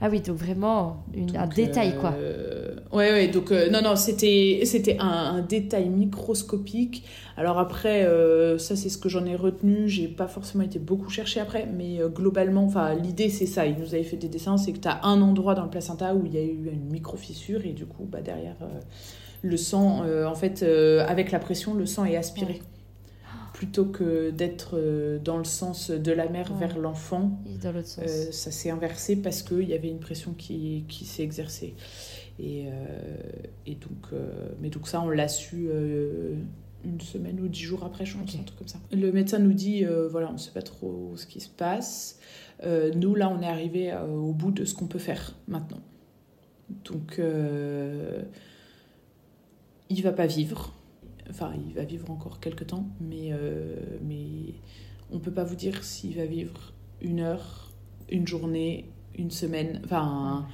ah 0.00 0.08
oui, 0.10 0.20
donc 0.20 0.36
vraiment 0.36 1.04
un 1.34 1.46
détail 1.46 1.96
quoi. 1.98 2.12
Euh, 2.18 2.74
ouais, 2.92 3.10
ouais, 3.10 3.28
donc 3.28 3.50
non, 3.50 3.80
non, 3.82 3.96
c'était 3.96 4.60
c'était 4.64 4.98
un, 4.98 5.36
un, 5.36 5.40
détail 5.40 5.88
microscopique. 5.88 7.04
Alors 7.36 7.58
après, 7.58 8.06
ça 8.58 8.76
c'est 8.76 8.88
ce 8.88 8.98
que 8.98 9.08
j'en 9.08 9.24
ai 9.24 9.36
retenu. 9.36 9.88
J'ai 9.88 10.08
pas 10.08 10.26
forcément 10.26 10.64
été 10.64 10.78
beaucoup 10.78 11.08
chercher 11.08 11.40
après, 11.40 11.66
mais 11.66 12.00
globalement, 12.12 12.64
enfin 12.64 12.94
l'idée 12.94 13.30
c'est 13.30 13.46
ça. 13.46 13.64
Ils 13.64 13.78
nous 13.78 13.94
avaient 13.94 14.02
fait 14.02 14.16
des 14.16 14.28
dessins, 14.28 14.58
c'est 14.58 14.72
que 14.72 14.80
tu 14.80 14.88
as 14.88 15.04
un 15.04 15.22
endroit 15.22 15.54
dans 15.54 15.64
le 15.64 15.70
placenta 15.70 16.14
où 16.14 16.26
il 16.26 16.34
y 16.34 16.38
a 16.38 16.42
eu 16.42 16.70
une 16.72 16.90
micro 16.90 17.16
fissure 17.16 17.64
et 17.64 17.72
du 17.72 17.86
coup, 17.86 18.06
bah 18.10 18.20
derrière 18.20 18.56
le 19.42 19.56
sang, 19.56 20.02
euh, 20.04 20.26
en 20.26 20.34
fait, 20.34 20.62
euh, 20.62 21.04
avec 21.06 21.30
la 21.30 21.38
pression, 21.38 21.74
le 21.74 21.86
sang 21.86 22.04
est 22.04 22.16
aspiré. 22.16 22.60
Plutôt 23.52 23.86
que 23.86 24.30
d'être 24.30 24.76
euh, 24.76 25.18
dans 25.18 25.36
le 25.36 25.44
sens 25.44 25.90
de 25.90 26.12
la 26.12 26.28
mère 26.28 26.54
vers 26.54 26.78
l'enfant, 26.78 27.40
ça 27.60 28.50
s'est 28.50 28.70
inversé 28.70 29.16
parce 29.16 29.42
qu'il 29.42 29.68
y 29.68 29.74
avait 29.74 29.88
une 29.88 29.98
pression 29.98 30.32
qui, 30.32 30.84
qui 30.88 31.04
s'est 31.04 31.22
exercée. 31.22 31.74
Et, 32.40 32.66
et 33.66 33.74
donc, 33.74 34.12
mais 34.60 34.70
donc 34.70 34.86
ça, 34.86 35.00
on 35.00 35.10
l'a 35.10 35.26
su 35.26 35.68
une 36.84 37.00
semaine 37.00 37.40
ou 37.40 37.48
dix 37.48 37.62
jours 37.62 37.82
après, 37.82 38.06
je 38.06 38.16
pense, 38.16 38.32
un 38.36 38.44
truc 38.44 38.58
comme 38.58 38.68
ça. 38.68 38.78
Le 38.92 39.10
médecin 39.10 39.40
nous 39.40 39.54
dit, 39.54 39.84
voilà, 40.08 40.28
on 40.30 40.34
ne 40.34 40.38
sait 40.38 40.52
pas 40.52 40.62
trop 40.62 41.14
ce 41.16 41.26
qui 41.26 41.40
se 41.40 41.48
passe. 41.48 42.20
nous, 42.64 43.16
là, 43.16 43.28
on 43.28 43.42
est 43.42 43.48
arrivé 43.48 43.92
au 43.92 44.32
bout 44.32 44.52
de 44.52 44.64
ce 44.64 44.76
qu'on 44.76 44.86
peut 44.86 45.00
faire 45.00 45.34
maintenant. 45.48 45.80
Donc, 46.84 47.20
il 49.90 50.02
va 50.02 50.12
pas 50.12 50.26
vivre. 50.26 50.72
Enfin, 51.30 51.52
il 51.66 51.74
va 51.74 51.84
vivre 51.84 52.10
encore 52.10 52.40
quelques 52.40 52.68
temps, 52.68 52.86
mais, 53.00 53.32
euh, 53.32 53.76
mais 54.02 54.54
on 55.12 55.18
peut 55.18 55.32
pas 55.32 55.44
vous 55.44 55.56
dire 55.56 55.84
s'il 55.84 56.16
va 56.16 56.24
vivre 56.24 56.72
une 57.02 57.20
heure, 57.20 57.72
une 58.10 58.26
journée, 58.26 58.86
une 59.16 59.30
semaine. 59.30 59.80
Enfin, 59.84 60.46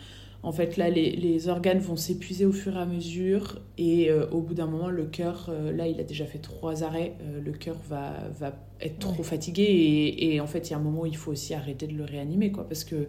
en 0.43 0.53
fait, 0.53 0.77
là, 0.77 0.91
les, 0.91 1.13
les 1.13 1.49
organes 1.49 1.79
vont 1.79 1.97
s'épuiser 1.97 2.45
au 2.45 2.53
fur 2.53 2.77
et 2.77 2.81
à 2.81 2.87
mesure, 2.87 3.61
et 3.79 4.11
euh, 4.11 4.29
au 4.31 4.41
bout 4.41 4.55
d'un 4.55 4.67
moment, 4.67 4.89
le 4.89 5.05
cœur, 5.05 5.47
euh, 5.49 5.73
là, 5.73 5.87
il 5.87 6.01
a 6.01 6.05
déjà 6.05 6.27
fait 6.27 6.39
trois 6.39 6.83
arrêts, 6.83 7.15
le 7.43 7.53
cœur 7.53 7.77
va, 7.89 8.29
va 8.39 8.53
être 8.81 8.99
trop 8.99 9.23
fatigué, 9.23 9.63
et, 9.63 10.35
et, 10.35 10.41
en 10.41 10.47
fait, 10.47 10.69
il 10.69 10.73
y 10.73 10.75
a 10.75 10.79
un 10.79 10.83
moment 10.83 11.03
où 11.03 11.07
il 11.07 11.17
faut 11.17 11.31
aussi 11.31 11.55
arrêter 11.55 11.87
de 11.87 11.95
le 11.95 12.05
réanimer, 12.05 12.51
quoi, 12.51 12.69
parce 12.69 12.85
que 12.85 13.07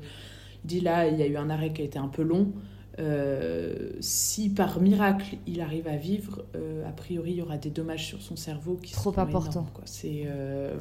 il 0.65 0.67
dit 0.67 0.81
là, 0.81 1.07
il 1.07 1.19
y 1.19 1.21
a 1.21 1.27
eu 1.27 1.37
un 1.37 1.49
arrêt 1.49 1.73
qui 1.73 1.81
a 1.81 1.85
été 1.85 1.99
un 1.99 2.07
peu 2.07 2.23
long. 2.23 2.51
Euh, 2.97 3.89
si 3.99 4.49
par 4.49 4.79
miracle 4.79 5.35
il 5.47 5.59
arrive 5.59 5.87
à 5.87 5.97
vivre, 5.97 6.45
euh, 6.55 6.87
a 6.87 6.91
priori 6.91 7.31
il 7.31 7.37
y 7.37 7.41
aura 7.41 7.57
des 7.57 7.69
dommages 7.69 8.07
sur 8.07 8.21
son 8.21 8.37
cerveau 8.37 8.79
qui 8.81 8.93
trop 8.93 9.13
importants. 9.19 9.67
C'est 9.83 10.23
euh, 10.27 10.75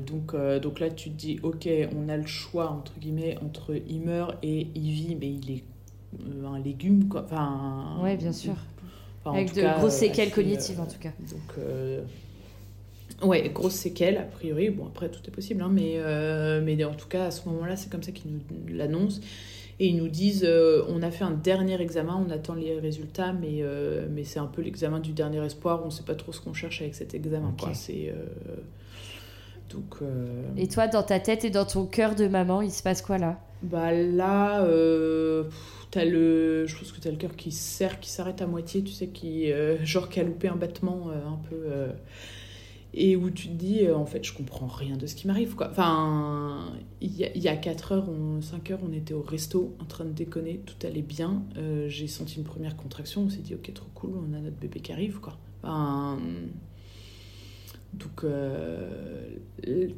donc 0.00 0.34
donc 0.62 0.78
là 0.78 0.90
tu 0.90 1.10
te 1.10 1.16
dis 1.16 1.40
ok 1.42 1.68
on 1.96 2.08
a 2.08 2.16
le 2.16 2.26
choix 2.26 2.70
entre 2.70 2.98
guillemets 3.00 3.36
entre 3.44 3.74
il 3.88 4.00
meurt 4.00 4.36
et 4.42 4.68
il 4.74 4.90
vit 4.92 5.16
mais 5.20 5.32
il 5.32 5.50
est 5.50 5.64
un 6.46 6.58
légume 6.60 7.08
quoi. 7.08 7.24
Enfin. 7.24 7.98
Ouais 8.02 8.16
bien 8.16 8.32
sûr. 8.32 8.54
Avec 9.24 9.52
de 9.54 9.62
grosses 9.78 9.94
séquelles 9.94 10.30
cognitives 10.30 10.80
en 10.80 10.86
tout 10.86 10.98
cas. 11.00 11.12
Donc 11.30 11.64
Ouais, 13.22 13.50
grosses 13.50 13.74
séquelles, 13.74 14.16
a 14.16 14.22
priori. 14.22 14.70
Bon, 14.70 14.86
après, 14.86 15.10
tout 15.10 15.20
est 15.26 15.30
possible, 15.30 15.60
hein, 15.60 15.68
mais, 15.70 15.98
mais 16.62 16.82
en 16.84 16.94
tout 16.94 17.06
cas, 17.06 17.26
à 17.26 17.30
ce 17.30 17.46
moment-là, 17.50 17.76
c'est 17.76 17.90
comme 17.90 18.02
ça 18.02 18.12
qu'ils 18.12 18.30
nous 18.30 18.40
l'annoncent 18.74 19.20
et 19.80 19.86
ils 19.86 19.96
nous 19.96 20.08
disent 20.08 20.44
euh, 20.46 20.84
on 20.88 21.02
a 21.02 21.10
fait 21.10 21.24
un 21.24 21.30
dernier 21.30 21.80
examen, 21.80 22.22
on 22.26 22.30
attend 22.30 22.52
les 22.52 22.78
résultats, 22.78 23.32
mais, 23.32 23.60
euh, 23.62 24.06
mais 24.10 24.24
c'est 24.24 24.38
un 24.38 24.46
peu 24.46 24.60
l'examen 24.60 25.00
du 25.00 25.12
dernier 25.12 25.42
espoir, 25.42 25.80
on 25.82 25.86
ne 25.86 25.90
sait 25.90 26.02
pas 26.02 26.14
trop 26.14 26.32
ce 26.32 26.40
qu'on 26.40 26.52
cherche 26.52 26.82
avec 26.82 26.94
cet 26.94 27.14
examen. 27.14 27.54
Quoi. 27.58 27.72
C'est, 27.72 28.12
euh, 28.14 28.56
donc, 29.70 29.96
Et 30.58 30.68
toi, 30.68 30.86
dans 30.86 31.02
ta 31.02 31.18
tête 31.18 31.46
et 31.46 31.50
dans 31.50 31.64
ton 31.64 31.86
cœur 31.86 32.14
de 32.14 32.28
maman, 32.28 32.60
il 32.60 32.70
se 32.70 32.82
passe 32.82 33.00
quoi 33.00 33.16
là? 33.16 33.40
Bah 33.62 33.92
là, 33.92 34.56
as 34.58 36.04
le, 36.04 36.66
je 36.66 36.76
pense 36.76 36.92
que 36.92 37.00
tu 37.00 37.08
as 37.08 37.10
le 37.10 37.16
cœur 37.16 37.34
qui 37.34 37.50
serre, 37.50 38.00
qui 38.00 38.10
s'arrête 38.10 38.42
à 38.42 38.46
moitié, 38.46 38.82
tu 38.82 38.92
sais, 38.92 39.06
qui, 39.06 39.50
genre 39.82 40.10
qui 40.10 40.20
a 40.20 40.24
loupé 40.24 40.48
un 40.48 40.56
battement 40.56 41.10
un 41.10 41.38
peu 41.48 41.56
et 42.92 43.16
où 43.16 43.30
tu 43.30 43.48
te 43.48 43.54
dis 43.54 43.84
euh, 43.84 43.96
en 43.96 44.06
fait 44.06 44.24
je 44.24 44.32
comprends 44.32 44.66
rien 44.66 44.96
de 44.96 45.06
ce 45.06 45.14
qui 45.14 45.26
m'arrive 45.26 45.54
quoi. 45.54 45.68
Enfin 45.70 46.72
il 47.00 47.14
y, 47.16 47.48
a 47.48 47.56
4 47.56 47.92
heures 47.92 48.08
5 48.40 48.70
heures 48.72 48.80
on 48.86 48.92
était 48.92 49.14
au 49.14 49.22
resto 49.22 49.74
en 49.80 49.84
train 49.84 50.04
de 50.04 50.12
déconner 50.12 50.60
tout 50.66 50.86
allait 50.86 51.02
bien. 51.02 51.42
Euh, 51.56 51.88
j'ai 51.88 52.08
senti 52.08 52.36
une 52.36 52.44
première 52.44 52.76
contraction 52.76 53.22
on 53.22 53.28
s'est 53.30 53.42
dit 53.42 53.54
ok 53.54 53.72
trop 53.74 53.88
cool 53.94 54.12
on 54.16 54.34
a 54.34 54.40
notre 54.40 54.56
bébé 54.56 54.80
qui 54.80 54.92
arrive 54.92 55.20
quoi. 55.20 55.38
Donc 57.92 58.22
euh, 58.24 58.88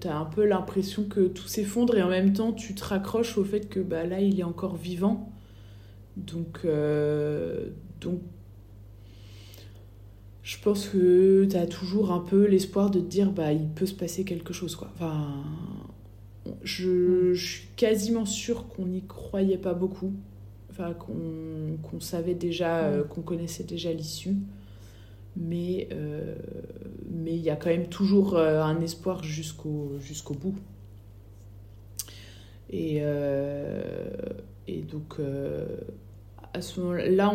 t'as 0.01 0.17
un 0.17 0.25
peu 0.25 0.47
l'impression 0.47 1.05
que 1.05 1.29
tout 1.29 1.47
s'effondre 1.47 1.97
et 1.97 2.03
en 2.03 2.09
même 2.09 2.33
temps 2.33 2.53
tu 2.53 2.75
te 2.75 2.85
raccroches 2.85 3.37
au 3.37 3.45
fait 3.45 3.69
que 3.69 3.81
bah 3.81 4.05
là 4.05 4.21
il 4.21 4.41
est 4.41 4.45
encore 4.45 4.77
vivant. 4.77 5.31
Donc 6.17 6.61
euh, 6.65 7.71
donc 8.01 8.21
je 10.43 10.57
pense 10.59 10.89
que 10.89 11.47
tu 11.49 11.57
as 11.57 11.67
toujours 11.67 12.11
un 12.11 12.19
peu 12.19 12.47
l'espoir 12.47 12.91
de 12.91 12.99
te 12.99 13.05
dire 13.05 13.31
bah 13.31 13.53
il 13.53 13.69
peut 13.69 13.87
se 13.87 13.95
passer 13.95 14.25
quelque 14.25 14.53
chose 14.53 14.75
quoi. 14.75 14.91
Enfin 14.95 15.45
je, 16.63 16.89
mm. 16.89 17.35
je 17.35 17.47
suis 17.47 17.69
quasiment 17.77 18.27
sûre 18.27 18.69
qu'on 18.69 18.87
n'y 18.87 19.03
croyait 19.03 19.59
pas 19.59 19.75
beaucoup. 19.75 20.13
Enfin 20.71 20.95
qu'on 20.95 22.01
savait 22.01 22.35
déjà 22.35 22.83
mm. 22.83 22.93
euh, 22.93 23.05
qu'on 23.05 23.23
connaissait 23.23 23.65
déjà 23.65 23.93
l'issue. 23.93 24.37
Mais 25.37 25.89
euh, 25.93 26.35
mais 27.11 27.35
il 27.35 27.41
y 27.41 27.51
a 27.51 27.57
quand 27.57 27.71
même 27.71 27.89
toujours 27.89 28.37
euh, 28.37 28.63
un 28.63 28.81
espoir 28.81 29.23
jusqu'au 29.23 29.93
jusqu'au 30.01 30.35
bout. 30.35 30.57
Et, 32.75 33.03
et 34.67 34.81
donc 34.81 35.19
à 36.55 36.61
ce 36.61 36.81
moment-là, 36.81 37.33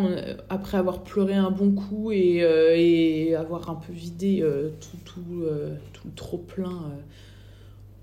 après 0.49 0.77
avoir 0.77 1.03
pleuré 1.03 1.33
un 1.33 1.49
bon 1.49 1.71
coup 1.71 2.11
et, 2.11 2.43
euh, 2.43 3.39
avoir 3.39 3.69
un 3.69 3.75
peu 3.75 3.91
vidé 3.91 4.41
euh, 4.41 4.69
tout, 4.79 4.97
tout, 5.05 5.41
euh, 5.41 5.75
tout, 5.93 6.09
trop 6.15 6.37
plein, 6.37 6.91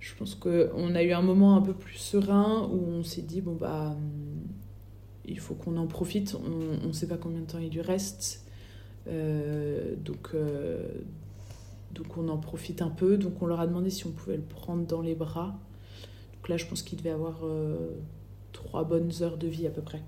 je 0.01 0.15
pense 0.17 0.35
qu'on 0.35 0.95
a 0.95 1.03
eu 1.03 1.12
un 1.12 1.23
moment 1.23 1.57
un 1.57 1.62
peu 1.62 1.73
plus 1.73 1.97
serein 1.97 2.69
où 2.71 2.85
on 2.89 3.05
s'est 3.05 3.23
dit 3.23 3.41
bon 3.41 3.55
bah 3.55 3.91
hum, 3.91 4.43
il 5.25 5.39
faut 5.39 5.55
qu'on 5.55 5.77
en 5.77 5.87
profite. 5.87 6.37
On 6.83 6.87
ne 6.87 6.93
sait 6.93 7.09
pas 7.09 7.17
combien 7.17 7.41
de 7.41 7.47
temps 7.47 7.59
il 7.59 7.71
lui 7.71 7.81
reste, 7.81 8.45
donc 9.07 10.37
donc 11.93 12.17
on 12.19 12.29
en 12.29 12.37
profite 12.37 12.83
un 12.83 12.91
peu. 12.91 13.17
Donc 13.17 13.41
on 13.41 13.47
leur 13.47 13.61
a 13.61 13.67
demandé 13.67 13.89
si 13.89 14.07
on 14.07 14.11
pouvait 14.11 14.37
le 14.37 14.43
prendre 14.43 14.87
dans 14.87 15.01
les 15.01 15.15
bras. 15.15 15.59
Donc 16.35 16.49
là, 16.51 16.59
je 16.59 16.67
pense 16.67 16.83
qu'il 16.83 16.99
devait 16.99 17.11
avoir 17.11 17.41
trois 18.53 18.85
bonnes 18.85 19.12
heures 19.23 19.39
de 19.39 19.47
vie 19.47 19.67
à 19.67 19.71
peu 19.71 19.81
près 19.81 20.03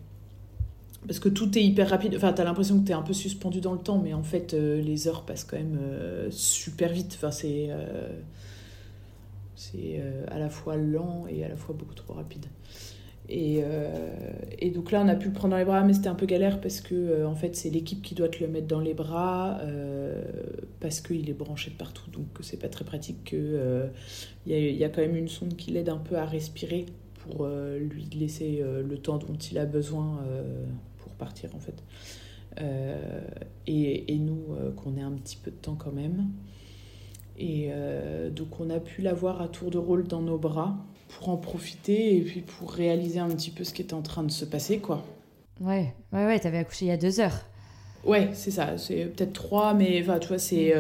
parce 1.07 1.19
que 1.19 1.29
tout 1.29 1.57
est 1.57 1.63
hyper 1.63 1.89
rapide. 1.89 2.15
Enfin, 2.17 2.33
t'as 2.33 2.45
l'impression 2.45 2.81
que 2.81 2.87
t'es 2.87 2.93
un 2.93 3.03
peu 3.03 3.13
suspendu 3.13 3.61
dans 3.61 3.73
le 3.73 3.79
temps, 3.79 3.99
mais 3.99 4.15
en 4.15 4.23
fait, 4.23 4.55
euh, 4.55 4.81
les 4.83 5.09
heures 5.09 5.23
passent 5.23 5.45
quand 5.45 5.57
même 5.57 5.79
euh, 5.81 6.29
super 6.31 6.93
vite. 6.93 7.15
Enfin, 7.17 7.31
c'est 7.31 7.69
euh, 7.71 8.09
c'est 9.55 10.03
à 10.29 10.39
la 10.39 10.51
fois 10.51 10.77
lent 10.77 11.25
et 11.29 11.43
à 11.43 11.49
la 11.49 11.57
fois 11.57 11.75
beaucoup 11.75 11.95
trop 11.95 12.13
rapide. 12.13 12.47
Et, 13.29 13.63
et 14.61 14.71
donc 14.71 14.93
là, 14.93 15.03
on 15.03 15.09
a 15.09 15.17
pu 15.17 15.29
le 15.29 15.33
prendre 15.33 15.53
dans 15.53 15.59
les 15.59 15.65
bras, 15.65 15.83
mais 15.83 15.95
c'était 15.95 16.09
un 16.09 16.15
peu 16.15 16.27
galère 16.27 16.61
parce 16.61 16.81
que 16.81 17.25
en 17.25 17.35
fait, 17.35 17.57
c'est 17.57 17.71
l'équipe 17.71 18.03
qui 18.03 18.15
doit 18.15 18.29
te 18.29 18.39
le 18.45 18.49
mettre 18.49 18.67
dans 18.67 18.81
les 18.81 18.93
bras 18.93 19.59
parce 20.79 21.01
qu'il 21.01 21.29
est 21.31 21.33
branché 21.33 21.71
de 21.71 21.77
partout. 21.77 22.09
Donc, 22.11 22.27
c'est 22.43 22.61
pas 22.61 22.69
très 22.69 22.85
pratique. 22.85 23.33
Il 23.33 23.91
y, 24.47 24.55
a, 24.55 24.59
y 24.59 24.85
a 24.85 24.89
quand 24.91 25.01
même 25.01 25.17
une 25.17 25.29
sonde 25.29 25.57
qui 25.57 25.71
l'aide 25.71 25.89
un 25.89 25.97
peu 25.97 26.17
à 26.17 26.27
respirer 26.27 26.85
pour 27.25 27.49
lui 27.49 28.05
laisser 28.15 28.63
le 28.63 28.99
temps 28.99 29.17
dont 29.17 29.35
il 29.35 29.59
a 29.59 29.65
besoin 29.65 30.21
partir 31.17 31.55
en 31.55 31.61
fait. 31.61 31.83
Euh, 32.61 33.21
et, 33.67 34.15
et, 34.15 34.19
nous, 34.19 34.55
euh, 34.55 34.73
qu'on 34.73 34.97
ait 34.97 35.03
un 35.03 35.13
petit 35.13 35.37
peu 35.37 35.51
de 35.51 35.57
temps 35.57 35.77
quand 35.77 35.93
même. 35.93 36.29
Et 37.39 37.69
euh, 37.69 38.31
donc 38.31 38.61
on 38.61 38.71
a 38.71 38.81
pu 38.81 39.03
l'avoir 39.03 39.43
à 39.43 39.49
tour 39.49 39.71
de 39.71 39.77
rôle 39.77 40.07
dans 40.07 40.23
nos 40.23 40.39
bras 40.39 40.75
pour 41.09 41.29
en 41.29 41.37
profiter 41.37 42.17
et 42.17 42.23
puis 42.23 42.41
pour 42.41 42.73
réaliser 42.73 43.19
un 43.19 43.29
petit 43.29 43.51
peu 43.51 43.63
ce 43.63 43.75
qui 43.75 43.83
était 43.83 43.95
en 43.95 44.03
train 44.03 44.23
de 44.23 44.31
se 44.31 44.47
passer, 44.47 44.79
quoi. 44.79 45.05
Ouais, 45.61 45.93
ouais, 46.13 46.25
ouais, 46.25 46.41
t'avais 46.41 46.59
accouché 46.59 46.87
il 46.87 46.89
y 46.89 46.93
a 46.93 46.97
deux 46.97 47.21
heures. 47.21 47.45
Ouais, 48.05 48.31
c'est 48.33 48.51
ça, 48.51 48.79
c'est 48.79 49.05
peut-être 49.05 49.33
trois, 49.33 49.75
mais 49.75 50.01
enfin, 50.01 50.19
tu 50.19 50.29
vois, 50.29 50.39
c'est. 50.39 50.73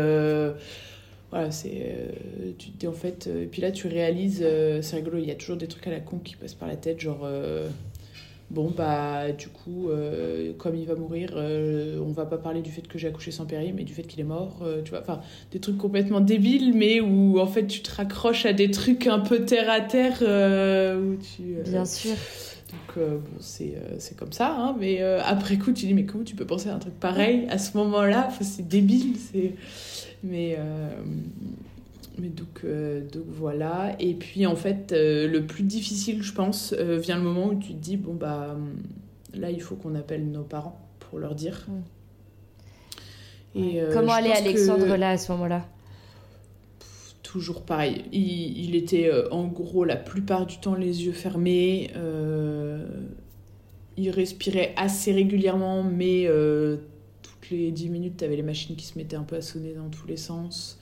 voilà, 1.30 1.50
c'est. 1.50 2.14
tu 2.58 2.70
te 2.70 2.78
dis 2.78 2.86
en 2.86 2.92
fait. 2.92 3.26
et 3.26 3.46
puis 3.46 3.60
là, 3.60 3.70
tu 3.70 3.86
réalises, 3.88 4.46
c'est 4.80 4.96
rigolo, 4.96 5.18
il 5.18 5.26
y 5.26 5.30
a 5.30 5.34
toujours 5.34 5.56
des 5.56 5.66
trucs 5.66 5.86
à 5.86 5.90
la 5.90 6.00
con 6.00 6.18
qui 6.18 6.36
passent 6.36 6.54
par 6.54 6.68
la 6.68 6.76
tête, 6.76 7.00
genre 7.00 7.26
Bon, 8.48 8.72
bah, 8.76 9.32
du 9.32 9.48
coup, 9.48 9.88
euh, 9.88 10.52
comme 10.56 10.76
il 10.76 10.86
va 10.86 10.94
mourir, 10.94 11.30
euh, 11.34 11.98
on 12.00 12.12
va 12.12 12.26
pas 12.26 12.38
parler 12.38 12.62
du 12.62 12.70
fait 12.70 12.86
que 12.86 12.96
j'ai 12.96 13.08
accouché 13.08 13.32
sans 13.32 13.44
péri, 13.44 13.72
mais 13.74 13.82
du 13.82 13.92
fait 13.92 14.04
qu'il 14.04 14.20
est 14.20 14.24
mort, 14.24 14.60
euh, 14.62 14.82
tu 14.84 14.90
vois. 14.90 15.00
Enfin, 15.00 15.20
des 15.50 15.58
trucs 15.58 15.78
complètement 15.78 16.20
débiles, 16.20 16.72
mais 16.72 17.00
où 17.00 17.40
en 17.40 17.46
fait 17.48 17.66
tu 17.66 17.82
te 17.82 17.92
raccroches 17.92 18.46
à 18.46 18.52
des 18.52 18.70
trucs 18.70 19.08
un 19.08 19.18
peu 19.18 19.44
terre 19.44 19.68
à 19.68 19.80
terre. 19.80 20.18
où 20.22 21.16
tu, 21.16 21.56
Bien 21.64 21.84
sûr. 21.84 22.14
Donc, 22.70 23.04
bon, 23.04 23.36
c'est 23.40 24.16
comme 24.16 24.32
ça, 24.32 24.54
hein, 24.56 24.76
mais 24.78 25.02
après 25.02 25.56
coup, 25.58 25.72
tu 25.72 25.86
dis, 25.86 25.94
mais 25.94 26.04
comment 26.04 26.24
tu 26.24 26.36
peux 26.36 26.46
penser 26.46 26.68
à 26.68 26.74
un 26.76 26.78
truc 26.78 26.94
pareil 27.00 27.46
à 27.50 27.58
ce 27.58 27.76
moment-là? 27.76 28.26
Enfin, 28.28 28.44
C'est 28.44 28.66
débile, 28.66 29.16
c'est. 29.16 29.54
Mais. 30.22 30.56
Mais 32.18 32.28
donc, 32.28 32.60
euh, 32.64 33.00
donc 33.00 33.24
voilà. 33.28 33.94
Et 33.98 34.14
puis 34.14 34.46
en 34.46 34.56
fait, 34.56 34.92
euh, 34.92 35.28
le 35.28 35.46
plus 35.46 35.64
difficile, 35.64 36.22
je 36.22 36.32
pense, 36.32 36.74
euh, 36.78 36.98
vient 36.98 37.16
le 37.16 37.22
moment 37.22 37.48
où 37.48 37.58
tu 37.58 37.74
te 37.74 37.78
dis 37.78 37.96
bon 37.96 38.14
bah 38.14 38.56
là, 39.34 39.50
il 39.50 39.60
faut 39.60 39.76
qu'on 39.76 39.94
appelle 39.94 40.30
nos 40.30 40.42
parents 40.42 40.80
pour 40.98 41.18
leur 41.18 41.34
dire. 41.34 41.66
Mm. 41.68 43.58
Et, 43.58 43.82
Comment 43.92 44.12
allait 44.12 44.32
Alexandre 44.32 44.96
là 44.96 45.10
à 45.10 45.18
ce 45.18 45.32
moment-là? 45.32 45.66
Toujours 47.22 47.62
pareil. 47.62 48.04
Il, 48.12 48.58
il 48.66 48.74
était 48.74 49.10
en 49.30 49.46
gros 49.46 49.84
la 49.84 49.96
plupart 49.96 50.46
du 50.46 50.58
temps 50.58 50.74
les 50.74 51.04
yeux 51.04 51.12
fermés. 51.12 51.90
il 53.96 54.10
respirait 54.10 54.74
assez 54.76 55.12
régulièrement, 55.12 55.82
mais 55.82 56.28
toutes 57.22 57.50
les 57.50 57.70
10 57.72 57.88
minutes, 57.88 58.16
tu 58.18 58.24
avais 58.24 58.36
les 58.36 58.42
machines 58.42 58.76
qui 58.76 58.84
se 58.84 58.98
mettaient 58.98 59.16
un 59.16 59.22
peu 59.22 59.36
à 59.36 59.42
sonner 59.42 59.72
dans 59.72 59.88
tous 59.88 60.06
les 60.06 60.18
sens. 60.18 60.78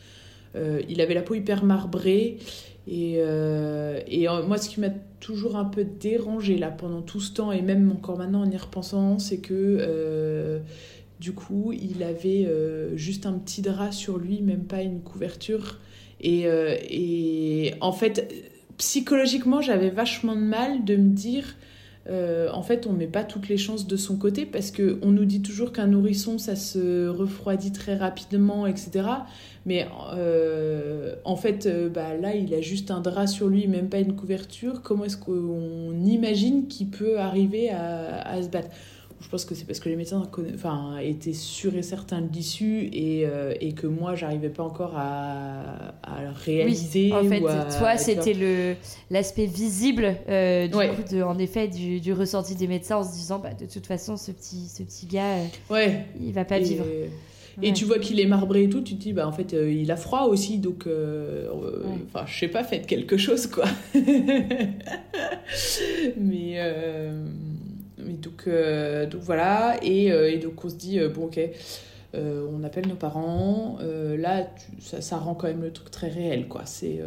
Euh, 0.57 0.83
il 0.89 1.01
avait 1.01 1.15
la 1.15 1.23
peau 1.23 1.35
hyper 1.35 1.65
marbrée. 1.65 2.39
Et, 2.87 3.15
euh, 3.19 4.01
euh, 4.11 4.47
moi, 4.47 4.59
ce 4.59 4.69
qui 4.69 4.81
m'a 4.81 4.91
toujours 5.21 5.57
un 5.57 5.65
peu 5.65 5.85
dérangé 5.85 6.59
là 6.59 6.71
pendant 6.71 7.03
tout 7.03 7.21
ce 7.21 7.33
temps, 7.33 7.51
et 7.51 7.63
même 7.63 7.91
encore 7.91 8.19
maintenant 8.19 8.43
en 8.43 8.51
y 8.51 8.57
repensant, 8.57 9.19
c'est 9.19 9.39
que 9.39 10.61
du 11.21 11.33
coup, 11.33 11.73
il 11.73 12.03
avait 12.03 12.47
juste 12.97 13.25
un 13.27 13.33
petit 13.33 13.63
drap 13.63 13.93
sur 13.93 14.19
lui, 14.19 14.43
même 14.43 14.65
pas 14.65 14.83
une 14.83 15.01
couverture. 15.01 15.81
Et, 16.21 16.43
et 16.43 17.75
en 17.81 17.93
fait, 17.93 18.45
psychologiquement, 18.77 19.63
j'avais 19.63 19.91
vachement 19.91 20.37
de 20.37 20.41
mal 20.41 20.85
de 20.85 20.97
me 20.97 21.11
dire. 21.11 21.57
En 22.11 22.63
fait, 22.63 22.87
on 22.87 22.93
met 22.93 23.07
pas 23.07 23.25
toutes 23.25 23.49
les 23.49 23.57
chances 23.57 23.87
de 23.87 23.97
son 23.97 24.17
côté 24.17 24.47
parce 24.47 24.71
que 24.71 24.99
on 25.03 25.11
nous 25.11 25.25
dit 25.25 25.43
toujours 25.43 25.73
qu'un 25.73 25.87
nourrisson, 25.87 26.39
ça 26.39 26.57
se 26.57 27.09
refroidit 27.09 27.73
très 27.73 27.97
rapidement, 27.97 28.67
etc. 28.67 29.03
Mais 29.67 29.87
euh, 30.13 31.15
en 31.25 31.37
fait, 31.37 31.67
euh, 31.67 31.89
bah, 31.89 32.15
là, 32.15 32.35
il 32.35 32.53
a 32.55 32.61
juste 32.61 32.91
un 32.91 33.01
drap 33.01 33.27
sur 33.27 33.49
lui, 33.49 33.67
même 33.67 33.89
pas 33.89 33.99
une 33.99 34.15
couverture. 34.15 34.83
Comment 34.83 35.05
est-ce 35.05 35.17
qu'on 35.17 35.93
imagine 36.05 36.67
qu'il 36.69 36.89
peut 36.89 37.19
arriver 37.19 37.71
à 37.71 38.43
se 38.43 38.49
battre? 38.49 38.69
Je 39.21 39.29
pense 39.29 39.45
que 39.45 39.55
c'est 39.55 39.65
parce 39.65 39.81
que 39.81 39.89
les 39.89 39.97
médecins 39.97 40.23
enfin, 40.55 40.99
étaient 40.99 41.33
sûrs 41.33 41.75
et 41.77 41.83
certains 41.83 42.21
de 42.21 42.33
l'issue 42.33 42.89
et, 42.93 43.27
euh, 43.27 43.55
et, 43.61 43.73
que 43.73 43.87
moi, 43.87 44.15
j'arrivais 44.15 44.51
pas 44.51 44.63
encore 44.63 44.95
à, 44.97 45.95
à 46.03 46.31
réaliser. 46.33 47.13
en 47.13 47.25
fait, 47.25 47.41
toi, 47.41 47.97
c'était 47.97 48.35
le 48.35 48.75
l'aspect 49.11 49.47
visible, 49.47 50.17
du 50.27 50.71
coup, 50.71 51.15
de, 51.15 51.23
en 51.23 51.39
effet, 51.39 51.69
du, 51.69 52.01
du, 52.01 52.13
ressenti 52.13 52.55
des 52.55 52.67
médecins 52.67 52.99
en 52.99 53.05
se 53.05 53.13
disant, 53.13 53.39
bah, 53.39 53.55
de 53.55 53.67
toute 53.67 53.87
façon, 53.87 54.17
ce 54.17 54.31
petit, 54.31 54.69
ce 54.69 54.83
petit 54.83 55.07
gars, 55.07 55.39
ouais. 55.71 56.07
il 56.21 56.33
va 56.33 56.45
pas 56.45 56.59
vivre. 56.59 56.85
Et 57.63 57.73
tu 57.73 57.85
vois 57.85 57.99
qu'il 57.99 58.21
est 58.21 58.27
marbré 58.27 58.65
et 58.65 58.69
tout, 58.69 58.81
tu 58.81 58.95
te 58.97 59.01
dis, 59.01 59.13
bah 59.13 59.27
en 59.27 59.33
fait, 59.33 59.55
euh, 59.55 59.73
il 59.73 59.91
a 59.91 59.97
froid 59.97 60.23
aussi, 60.23 60.59
donc, 60.59 60.87
euh, 60.87 61.49
euh, 61.49 61.85
enfin, 62.07 62.25
je 62.27 62.39
sais 62.39 62.49
pas, 62.49 62.65
faites 62.65 62.87
quelque 62.87 63.17
chose, 63.17 63.47
quoi. 63.47 63.65
mais, 66.21 66.59
mais 68.15 68.19
donc, 68.19 68.49
donc 69.11 69.21
voilà, 69.23 69.77
et, 69.83 70.07
et, 70.07 70.39
donc 70.39 70.65
on 70.65 70.69
se 70.69 70.77
dit, 70.77 70.99
bon, 71.15 71.25
ok, 71.27 71.41
on 72.15 72.63
appelle 72.63 72.87
nos 72.87 72.95
parents, 72.95 73.79
là, 73.81 74.49
ça, 74.81 75.01
ça, 75.01 75.19
rend 75.19 75.35
quand 75.35 75.49
même 75.49 75.63
le 75.63 75.73
truc 75.73 75.91
très 75.91 76.09
réel, 76.09 76.49
quoi. 76.49 76.63
C'est. 76.65 77.01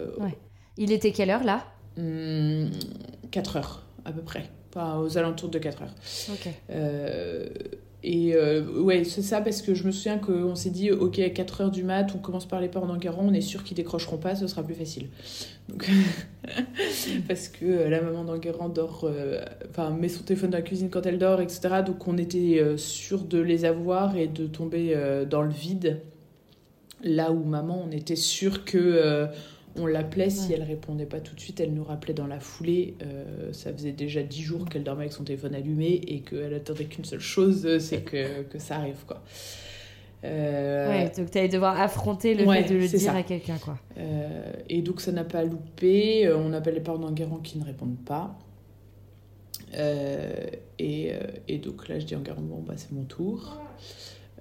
Il 0.77 0.91
était 0.91 1.11
quelle 1.11 1.31
heure 1.31 1.43
là? 1.43 1.65
4 1.95 2.01
hmm, 2.01 3.57
heures, 3.57 3.83
à 4.05 4.11
peu 4.11 4.21
près. 4.21 4.43
Enfin, 4.69 4.99
aux 4.99 5.17
alentours 5.17 5.49
de 5.49 5.57
4 5.57 5.81
heures. 5.81 5.95
Ok. 6.29 6.49
Et 8.03 8.35
euh, 8.35 8.63
ouais, 8.79 9.03
c'est 9.03 9.23
ça, 9.23 9.41
parce 9.41 9.61
que 9.61 9.73
je 9.73 9.83
me 9.83 9.91
souviens 9.91 10.19
qu'on 10.19 10.55
s'est 10.55 10.69
dit, 10.69 10.91
ok, 10.91 11.17
à 11.19 11.29
4 11.29 11.61
heures 11.61 11.71
du 11.71 11.83
mat, 11.83 12.07
on 12.15 12.19
commence 12.19 12.47
par 12.47 12.61
les 12.61 12.67
parents 12.67 12.85
d'Enguerrand, 12.85 13.25
on 13.25 13.33
est 13.33 13.41
sûr 13.41 13.63
qu'ils 13.63 13.75
décrocheront 13.75 14.17
pas, 14.17 14.35
ce 14.35 14.45
sera 14.45 14.61
plus 14.61 14.75
facile. 14.75 15.07
Parce 17.27 17.49
que 17.49 17.65
euh, 17.65 17.89
la 17.89 18.01
maman 18.01 18.23
d'Enguerrand 18.23 18.69
dort, 18.69 19.01
euh, 19.05 19.43
enfin, 19.69 19.89
met 19.89 20.09
son 20.09 20.23
téléphone 20.23 20.51
dans 20.51 20.59
la 20.59 20.63
cuisine 20.63 20.89
quand 20.91 21.05
elle 21.07 21.17
dort, 21.17 21.41
etc. 21.41 21.81
Donc 21.85 22.07
on 22.07 22.17
était 22.17 22.61
sûr 22.77 23.23
de 23.23 23.39
les 23.39 23.65
avoir 23.65 24.15
et 24.15 24.27
de 24.27 24.45
tomber 24.45 24.95
dans 25.29 25.41
le 25.41 25.51
vide. 25.51 26.01
Là 27.03 27.31
où 27.31 27.43
maman, 27.43 27.83
on 27.87 27.91
était 27.91 28.15
sûr 28.15 28.63
que 28.63 29.27
on 29.77 29.85
l'appelait, 29.85 30.29
si 30.29 30.53
elle 30.53 30.63
répondait 30.63 31.05
pas 31.05 31.19
tout 31.19 31.35
de 31.35 31.39
suite, 31.39 31.59
elle 31.59 31.73
nous 31.73 31.83
rappelait 31.83 32.13
dans 32.13 32.27
la 32.27 32.39
foulée. 32.39 32.95
Euh, 33.01 33.51
ça 33.53 33.71
faisait 33.71 33.91
déjà 33.91 34.23
dix 34.23 34.41
jours 34.41 34.67
qu'elle 34.67 34.83
dormait 34.83 35.03
avec 35.03 35.13
son 35.13 35.23
téléphone 35.23 35.55
allumé 35.55 36.01
et 36.07 36.21
qu'elle 36.21 36.53
attendait 36.53 36.85
qu'une 36.85 37.05
seule 37.05 37.19
chose, 37.19 37.77
c'est 37.79 38.01
que, 38.01 38.43
que, 38.43 38.59
ça 38.59 38.77
arrive, 38.77 39.03
quoi. 39.05 39.21
Euh... 40.23 40.89
Ouais, 40.89 41.11
donc 41.15 41.29
tu 41.29 41.37
allais 41.37 41.47
devoir 41.47 41.79
affronter 41.79 42.33
le 42.33 42.51
fait 42.51 42.63
de 42.63 42.75
le 42.75 42.87
dire 42.87 43.15
à 43.15 43.23
quelqu'un, 43.23 43.57
quoi. 43.57 43.77
Euh, 43.97 44.51
et 44.67 44.81
donc 44.81 44.99
ça 44.99 45.11
n'a 45.11 45.23
pas 45.23 45.43
loupé. 45.43 46.25
Euh, 46.25 46.37
on 46.37 46.53
appelle 46.53 46.73
les 46.73 46.81
parents 46.81 46.97
d'Enguerrand 46.97 47.37
qui 47.37 47.59
ne 47.59 47.63
répondent 47.63 48.03
pas. 48.03 48.37
Et, 50.79 51.11
et, 51.47 51.57
donc 51.57 51.87
là, 51.87 51.99
je 51.99 52.05
dis 52.05 52.15
Enguerrand, 52.15 52.41
bon, 52.41 52.63
bah, 52.65 52.75
c'est 52.77 52.91
mon 52.91 53.03
tour. 53.03 53.59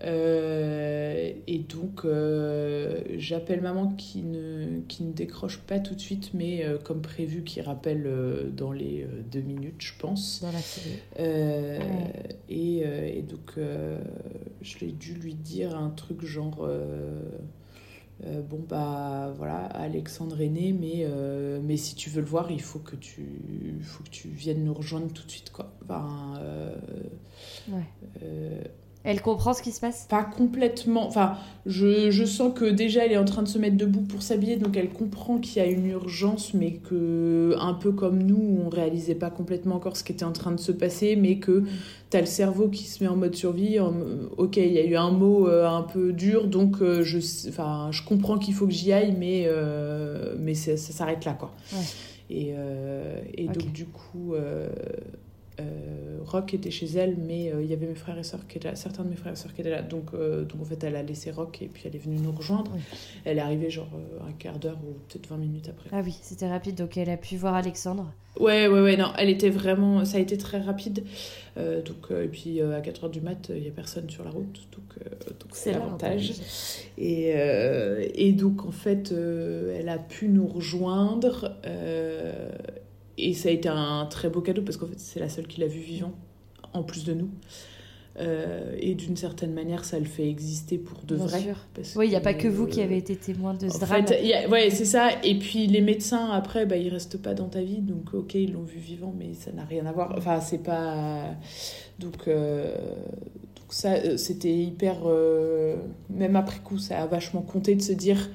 Euh, 0.04 1.32
et 1.46 1.58
donc, 1.58 2.04
euh, 2.04 3.02
j'appelle 3.16 3.62
maman 3.62 3.88
qui 3.96 4.22
ne, 4.22 4.80
qui 4.88 5.04
ne 5.04 5.12
décroche 5.12 5.58
pas 5.60 5.78
tout 5.78 5.94
de 5.94 6.00
suite, 6.00 6.32
mais 6.34 6.64
euh, 6.64 6.78
comme 6.78 7.00
prévu, 7.00 7.42
qui 7.44 7.60
rappelle 7.60 8.08
dans 8.54 8.72
les 8.72 9.06
deux 9.30 9.40
minutes, 9.40 9.80
je 9.80 9.92
pense. 9.98 10.40
Dans 10.42 10.52
la 10.52 10.60
série. 10.60 10.98
Et, 12.48 12.80
et, 13.18 13.22
donc, 13.22 13.54
je 14.62 14.78
l'ai 14.80 14.92
dû 14.92 15.14
lui 15.14 15.34
dire 15.34 15.76
un 15.76 15.90
truc 15.90 16.24
genre. 16.24 16.68
bon 18.22 18.64
bah 18.68 19.32
voilà 19.36 19.66
Alexandre 19.66 20.40
est 20.40 20.48
né 20.48 20.72
mais, 20.72 21.06
mais 21.62 21.76
si 21.76 21.94
tu 21.94 22.08
veux 22.08 22.22
le 22.22 22.26
voir 22.26 22.50
il 22.50 22.62
faut 22.62 22.78
que 22.78 22.96
tu 22.96 23.78
faut 23.82 24.02
que 24.04 24.08
tu 24.08 24.28
viennes 24.28 24.64
nous 24.64 24.72
rejoindre 24.72 25.12
tout 25.12 25.24
de 25.26 25.30
suite 25.30 25.50
quoi 25.50 25.74
enfin, 25.84 26.40
ouais. 27.68 27.84
Elle 29.06 29.22
comprend 29.22 29.54
ce 29.54 29.62
qui 29.62 29.70
se 29.70 29.78
passe? 29.80 30.06
Pas 30.10 30.24
complètement. 30.24 31.06
Enfin, 31.06 31.36
je, 31.64 32.10
je, 32.10 32.24
sens 32.24 32.52
que 32.52 32.64
déjà 32.64 33.04
elle 33.04 33.12
est 33.12 33.16
en 33.16 33.24
train 33.24 33.42
de 33.42 33.48
se 33.48 33.56
mettre 33.56 33.76
debout 33.76 34.00
pour 34.00 34.20
s'habiller, 34.20 34.56
donc 34.56 34.76
elle 34.76 34.88
comprend 34.88 35.38
qu'il 35.38 35.62
y 35.62 35.64
a 35.64 35.68
une 35.68 35.86
urgence, 35.86 36.54
mais 36.54 36.72
que, 36.72 37.54
un 37.60 37.74
peu 37.74 37.92
comme 37.92 38.20
nous, 38.20 38.64
on 38.66 38.68
réalisait 38.68 39.14
pas 39.14 39.30
complètement 39.30 39.76
encore 39.76 39.96
ce 39.96 40.02
qui 40.02 40.10
était 40.10 40.24
en 40.24 40.32
train 40.32 40.50
de 40.50 40.58
se 40.58 40.72
passer, 40.72 41.14
mais 41.14 41.38
que 41.38 41.52
mm. 41.52 41.66
tu 42.10 42.16
as 42.16 42.20
le 42.20 42.26
cerveau 42.26 42.68
qui 42.68 42.82
se 42.82 43.04
met 43.04 43.08
en 43.08 43.14
mode 43.14 43.36
survie. 43.36 43.78
ok, 43.78 44.56
il 44.56 44.72
y 44.72 44.78
a 44.78 44.84
eu 44.84 44.96
un 44.96 45.12
mot 45.12 45.46
euh, 45.46 45.68
un 45.68 45.82
peu 45.82 46.12
dur, 46.12 46.48
donc 46.48 46.82
euh, 46.82 47.04
je, 47.04 47.18
enfin, 47.48 47.90
je 47.92 48.02
comprends 48.02 48.38
qu'il 48.38 48.54
faut 48.54 48.66
que 48.66 48.72
j'y 48.72 48.92
aille, 48.92 49.14
mais, 49.16 49.44
euh, 49.46 50.34
mais 50.40 50.54
ça, 50.54 50.76
s'arrête 50.76 51.24
là, 51.24 51.34
quoi. 51.34 51.54
Et, 52.28 52.54
et 53.34 53.46
donc, 53.46 53.70
du 53.70 53.84
coup 53.86 54.34
euh, 55.58 56.18
Rock 56.24 56.54
était 56.54 56.70
chez 56.70 56.86
elle, 56.86 57.16
mais 57.16 57.52
euh, 57.52 57.62
il 57.62 57.70
y 57.70 57.72
avait 57.72 57.86
mes 57.86 57.94
frères 57.94 58.18
et 58.18 58.22
sœurs 58.22 58.46
qui 58.46 58.58
étaient 58.58 58.68
là, 58.68 58.76
certains 58.76 59.04
de 59.04 59.08
mes 59.08 59.16
frères 59.16 59.32
et 59.32 59.36
sœurs 59.36 59.54
qui 59.54 59.60
étaient 59.62 59.70
là. 59.70 59.82
Donc, 59.82 60.10
euh, 60.12 60.44
donc 60.44 60.62
en 60.62 60.64
fait, 60.64 60.82
elle 60.84 60.96
a 60.96 61.02
laissé 61.02 61.30
Rock 61.30 61.62
et 61.62 61.68
puis 61.68 61.84
elle 61.86 61.96
est 61.96 62.00
venue 62.00 62.18
nous 62.18 62.32
rejoindre. 62.32 62.72
Elle 63.24 63.38
est 63.38 63.42
arrivée 63.42 63.70
genre 63.70 63.88
un 64.26 64.32
quart 64.32 64.58
d'heure 64.58 64.78
ou 64.86 64.92
peut-être 65.08 65.28
20 65.28 65.36
minutes 65.38 65.68
après. 65.68 65.88
Ah 65.92 66.02
oui, 66.04 66.16
c'était 66.20 66.48
rapide, 66.48 66.74
donc 66.74 66.96
elle 66.96 67.10
a 67.10 67.16
pu 67.16 67.36
voir 67.36 67.54
Alexandre. 67.54 68.12
Ouais, 68.38 68.68
ouais, 68.68 68.82
ouais, 68.82 68.96
non, 68.98 69.12
elle 69.18 69.30
était 69.30 69.48
vraiment. 69.48 70.04
Ça 70.04 70.18
a 70.18 70.20
été 70.20 70.36
très 70.36 70.60
rapide. 70.60 71.04
donc, 71.56 72.10
et 72.10 72.28
puis 72.28 72.60
à 72.60 72.82
4 72.82 73.04
heures 73.04 73.10
du 73.10 73.22
mat, 73.22 73.50
il 73.54 73.62
n'y 73.62 73.68
a 73.68 73.70
personne 73.70 74.10
sur 74.10 74.24
la 74.24 74.30
route. 74.30 74.68
Donc, 74.72 75.08
donc 75.40 75.50
c'est 75.52 75.72
l'avantage. 75.72 76.34
Et, 76.98 77.30
et 78.14 78.32
donc 78.32 78.66
en 78.66 78.72
fait, 78.72 79.10
elle 79.12 79.88
a 79.88 79.98
pu 79.98 80.28
nous 80.28 80.46
rejoindre 80.46 81.56
et 83.18 83.34
ça 83.34 83.48
a 83.48 83.52
été 83.52 83.68
un 83.68 84.06
très 84.06 84.28
beau 84.28 84.40
cadeau 84.40 84.62
parce 84.62 84.76
qu'en 84.76 84.86
fait, 84.86 84.98
c'est 84.98 85.20
la 85.20 85.28
seule 85.28 85.46
qui 85.46 85.60
l'a 85.60 85.66
vu 85.66 85.80
vivant, 85.80 86.12
en 86.72 86.82
plus 86.82 87.04
de 87.04 87.14
nous. 87.14 87.30
Euh, 88.18 88.74
et 88.78 88.94
d'une 88.94 89.16
certaine 89.16 89.52
manière, 89.52 89.84
ça 89.84 89.98
le 89.98 90.06
fait 90.06 90.28
exister 90.28 90.78
pour 90.78 91.02
de 91.02 91.16
vrai. 91.16 91.54
oui, 91.96 92.06
il 92.06 92.10
n'y 92.10 92.16
a 92.16 92.20
pas 92.20 92.32
que 92.32 92.48
vous 92.48 92.66
qui 92.66 92.80
avez 92.80 92.96
été 92.96 93.14
témoin 93.14 93.52
de 93.52 93.68
ce 93.68 93.78
drame. 93.78 94.06
Oui, 94.50 94.70
c'est 94.70 94.86
ça. 94.86 95.10
Et 95.22 95.38
puis 95.38 95.66
les 95.66 95.82
médecins, 95.82 96.30
après, 96.30 96.64
bah, 96.64 96.76
ils 96.76 96.88
restent 96.88 97.20
pas 97.20 97.34
dans 97.34 97.48
ta 97.48 97.60
vie. 97.60 97.80
Donc, 97.80 98.14
ok, 98.14 98.34
ils 98.34 98.52
l'ont 98.52 98.62
vu 98.62 98.78
vivant, 98.78 99.14
mais 99.18 99.34
ça 99.34 99.52
n'a 99.52 99.64
rien 99.64 99.84
à 99.84 99.92
voir. 99.92 100.14
Enfin, 100.16 100.40
c'est 100.40 100.62
pas. 100.62 101.24
Donc, 101.98 102.28
euh, 102.28 102.74
donc 103.56 103.70
ça, 103.70 103.94
euh, 103.94 104.16
c'était 104.16 104.54
hyper. 104.54 105.00
Même 106.08 106.36
après 106.36 106.60
coup, 106.60 106.78
ça 106.78 107.02
a 107.02 107.06
vachement 107.06 107.42
compté 107.42 107.74
de 107.74 107.82
se 107.82 107.92
dire 107.92 108.30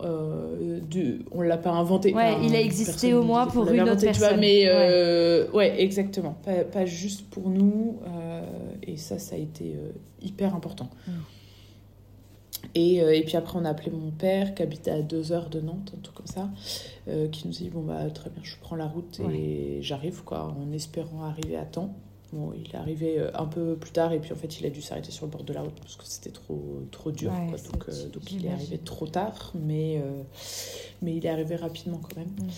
euh, 0.00 0.80
de, 0.80 1.18
on 1.32 1.40
l'a 1.42 1.58
pas 1.58 1.70
inventé. 1.70 2.14
Ouais, 2.14 2.32
Enfin, 2.34 2.42
il 2.44 2.54
a 2.54 2.60
existé 2.60 3.14
au 3.14 3.22
moins 3.22 3.46
pour 3.46 3.68
une 3.70 3.80
autre 3.82 3.92
inventé, 3.92 4.12
tu 4.12 4.18
vois, 4.18 4.28
personne. 4.28 4.40
mais 4.40 4.62
euh, 4.66 5.50
ouais. 5.52 5.80
exactement. 5.80 6.36
Pas, 6.44 6.64
pas 6.64 6.84
juste 6.86 7.28
pour 7.30 7.48
nous. 7.48 7.98
euh, 8.06 8.42
et 8.82 8.96
ça, 8.96 9.18
ça 9.18 9.34
a 9.34 9.38
été 9.38 9.74
euh, 9.76 9.90
hyper 10.22 10.54
important. 10.54 10.88
Mm. 11.06 11.10
Et, 12.74 12.96
et 12.96 13.22
puis 13.24 13.36
après, 13.36 13.58
on 13.58 13.64
a 13.64 13.70
appelé 13.70 13.90
mon 13.90 14.10
père 14.10 14.54
qui 14.54 14.62
habite 14.62 14.88
à 14.88 15.00
deux 15.00 15.32
heures 15.32 15.48
de 15.48 15.60
Nantes, 15.60 15.92
un 15.96 16.00
truc 16.00 16.16
comme 16.16 16.26
ça, 16.26 16.50
qui 17.30 17.46
nous 17.46 17.52
dit 17.52 17.70
bon 17.70 17.82
bah 17.82 18.10
très 18.12 18.30
bien, 18.30 18.42
je 18.42 18.56
prends 18.60 18.74
la 18.76 18.86
route 18.86 19.20
et 19.32 19.78
j'arrive 19.80 20.22
quoi, 20.24 20.54
en 20.60 20.72
espérant 20.72 21.22
arriver 21.24 21.56
à 21.56 21.64
temps. 21.64 21.94
Bon, 22.32 22.52
il 22.54 22.70
est 22.70 22.76
arrivé 22.76 23.18
euh, 23.18 23.30
un 23.34 23.46
peu 23.46 23.74
plus 23.76 23.90
tard 23.90 24.12
et 24.12 24.18
puis 24.18 24.32
en 24.32 24.36
fait 24.36 24.60
il 24.60 24.66
a 24.66 24.70
dû 24.70 24.82
s'arrêter 24.82 25.10
sur 25.10 25.24
le 25.24 25.32
bord 25.32 25.44
de 25.44 25.52
la 25.54 25.62
route 25.62 25.78
parce 25.80 25.96
que 25.96 26.04
c'était 26.04 26.28
trop 26.30 26.82
trop 26.90 27.10
dur. 27.10 27.30
Ouais, 27.32 27.48
quoi. 27.48 27.56
c'est- 27.56 27.72
Donc, 27.72 27.84
euh, 27.88 28.08
donc 28.10 28.30
il 28.32 28.44
est 28.44 28.50
arrivé 28.50 28.76
trop 28.76 29.06
tard, 29.06 29.52
mais 29.54 29.98
euh, 30.04 30.22
mais 31.00 31.16
il 31.16 31.24
est 31.24 31.30
arrivé 31.30 31.56
rapidement 31.56 31.98
quand 32.02 32.16
même. 32.18 32.28
Mm. 32.28 32.48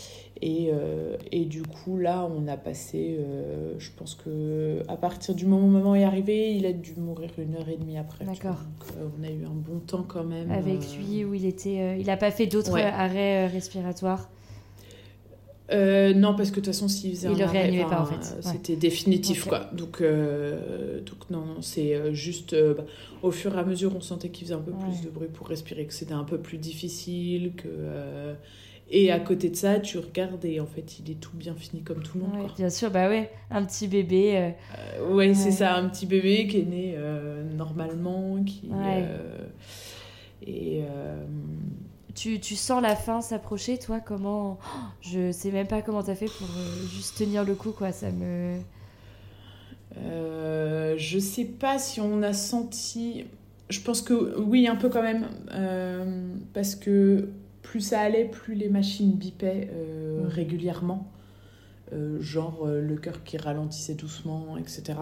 Et, 0.42 0.70
euh, 0.72 1.16
et 1.30 1.44
du 1.44 1.62
coup 1.62 1.98
là 1.98 2.28
on 2.36 2.48
a 2.48 2.56
passé, 2.56 3.20
je 3.78 3.90
pense 3.96 4.14
que 4.16 4.82
à 4.88 4.96
partir 4.96 5.34
du 5.36 5.46
moment 5.46 5.66
où 5.66 5.70
maman 5.70 5.94
est 5.94 6.02
arrivée, 6.04 6.52
il 6.54 6.66
a 6.66 6.72
dû 6.72 6.94
mourir 6.96 7.30
une 7.38 7.54
heure 7.54 7.68
et 7.68 7.76
demie 7.76 7.96
après. 7.98 8.24
D'accord. 8.24 8.56
Donc 8.56 9.04
on 9.20 9.22
a 9.22 9.30
eu 9.30 9.44
un 9.44 9.50
bon 9.54 9.78
temps 9.78 10.04
quand 10.06 10.24
même. 10.24 10.50
Avec 10.50 10.80
lui, 10.96 11.24
où 11.24 11.32
il 11.34 11.44
était. 11.44 12.00
il 12.00 12.10
a 12.10 12.16
pas 12.16 12.30
fait 12.32 12.46
d'autres 12.46 12.72
Ouais. 12.72 12.82
arrêts 12.82 13.46
respiratoires. 13.46 14.28
Euh, 15.72 16.14
non, 16.14 16.34
parce 16.34 16.50
que 16.50 16.56
de 16.56 16.60
toute 16.64 16.66
façon, 16.66 16.88
s'il 16.88 17.10
faisait 17.12 17.28
Il 17.32 17.42
un 17.42 17.46
arrêt, 17.46 17.84
pas, 17.88 18.02
en 18.02 18.06
fait. 18.06 18.16
Ouais. 18.16 18.42
C'était 18.52 18.76
définitif, 18.76 19.44
quoi. 19.44 19.70
Donc, 19.72 20.00
euh, 20.00 21.00
donc 21.00 21.30
non, 21.30 21.44
non, 21.46 21.62
c'est 21.62 21.94
euh, 21.94 22.12
juste... 22.12 22.54
euh, 22.54 22.74
bah, 22.74 22.84
au 23.22 23.30
fur 23.30 23.54
et 23.56 23.58
à 23.60 23.64
mesure, 23.64 23.94
on 23.94 24.00
sentait 24.00 24.30
qu'il 24.30 24.46
faisait 24.46 24.54
un 24.54 24.60
peu 24.60 24.72
Ouais. 24.72 24.78
plus 24.82 25.02
de 25.04 25.10
bruit 25.10 25.28
pour 25.32 25.46
respirer, 25.46 25.84
que 25.86 25.92
c'était 25.94 26.14
un 26.14 26.24
peu 26.24 26.38
plus 26.38 26.58
difficile, 26.58 27.52
que... 27.56 27.68
Et 28.92 29.12
à 29.12 29.20
côté 29.20 29.50
de 29.50 29.54
ça, 29.54 29.78
tu 29.78 29.98
regardes 29.98 30.44
et 30.44 30.58
en 30.58 30.66
fait, 30.66 30.98
il 30.98 31.12
est 31.12 31.20
tout 31.20 31.36
bien 31.36 31.54
fini 31.54 31.82
comme 31.82 32.02
tout 32.02 32.18
le 32.18 32.24
monde, 32.24 32.34
Ouais, 32.34 32.40
quoi. 32.46 32.54
bien 32.56 32.70
sûr, 32.70 32.90
bah 32.90 33.08
ouais, 33.08 33.30
un 33.52 33.64
petit 33.64 33.86
bébé. 33.86 34.54
ouais, 35.08 35.32
c'est 35.34 35.52
ça, 35.52 35.76
un 35.76 35.88
petit 35.88 36.06
bébé 36.06 36.48
qui 36.48 36.58
est 36.58 36.64
né 36.64 36.96
normalement, 37.56 38.42
qui... 38.42 38.68
Et... 40.44 40.80
Tu, 42.14 42.40
tu 42.40 42.56
sens 42.56 42.82
la 42.82 42.96
fin 42.96 43.20
s'approcher, 43.20 43.78
toi 43.78 44.00
Comment 44.00 44.58
Oh, 44.62 44.78
Je 45.02 45.30
sais 45.32 45.50
même 45.50 45.66
pas 45.66 45.82
comment 45.82 46.02
t'as 46.02 46.14
fait 46.14 46.26
pour 46.26 46.48
euh, 46.56 46.86
juste 46.88 47.16
tenir 47.18 47.44
le 47.44 47.54
coup, 47.54 47.70
quoi. 47.72 47.92
Ça 47.92 48.10
me. 48.10 48.58
Euh, 49.96 50.94
je 50.96 51.18
sais 51.18 51.44
pas 51.44 51.78
si 51.78 52.00
on 52.00 52.22
a 52.22 52.32
senti. 52.32 53.24
Je 53.68 53.80
pense 53.80 54.02
que 54.02 54.38
oui, 54.40 54.66
un 54.66 54.76
peu 54.76 54.88
quand 54.88 55.02
même. 55.02 55.26
euh, 55.52 56.34
parce 56.54 56.74
que 56.74 57.28
plus 57.62 57.80
ça 57.80 58.00
allait, 58.00 58.24
plus 58.24 58.54
les 58.54 58.68
machines 58.68 59.12
bipaient 59.12 59.70
Mm. 59.72 60.26
régulièrement. 60.26 61.06
Genre 62.20 62.66
le 62.66 62.96
cœur 62.96 63.24
qui 63.24 63.36
ralentissait 63.36 63.94
doucement, 63.94 64.56
etc. 64.56 64.94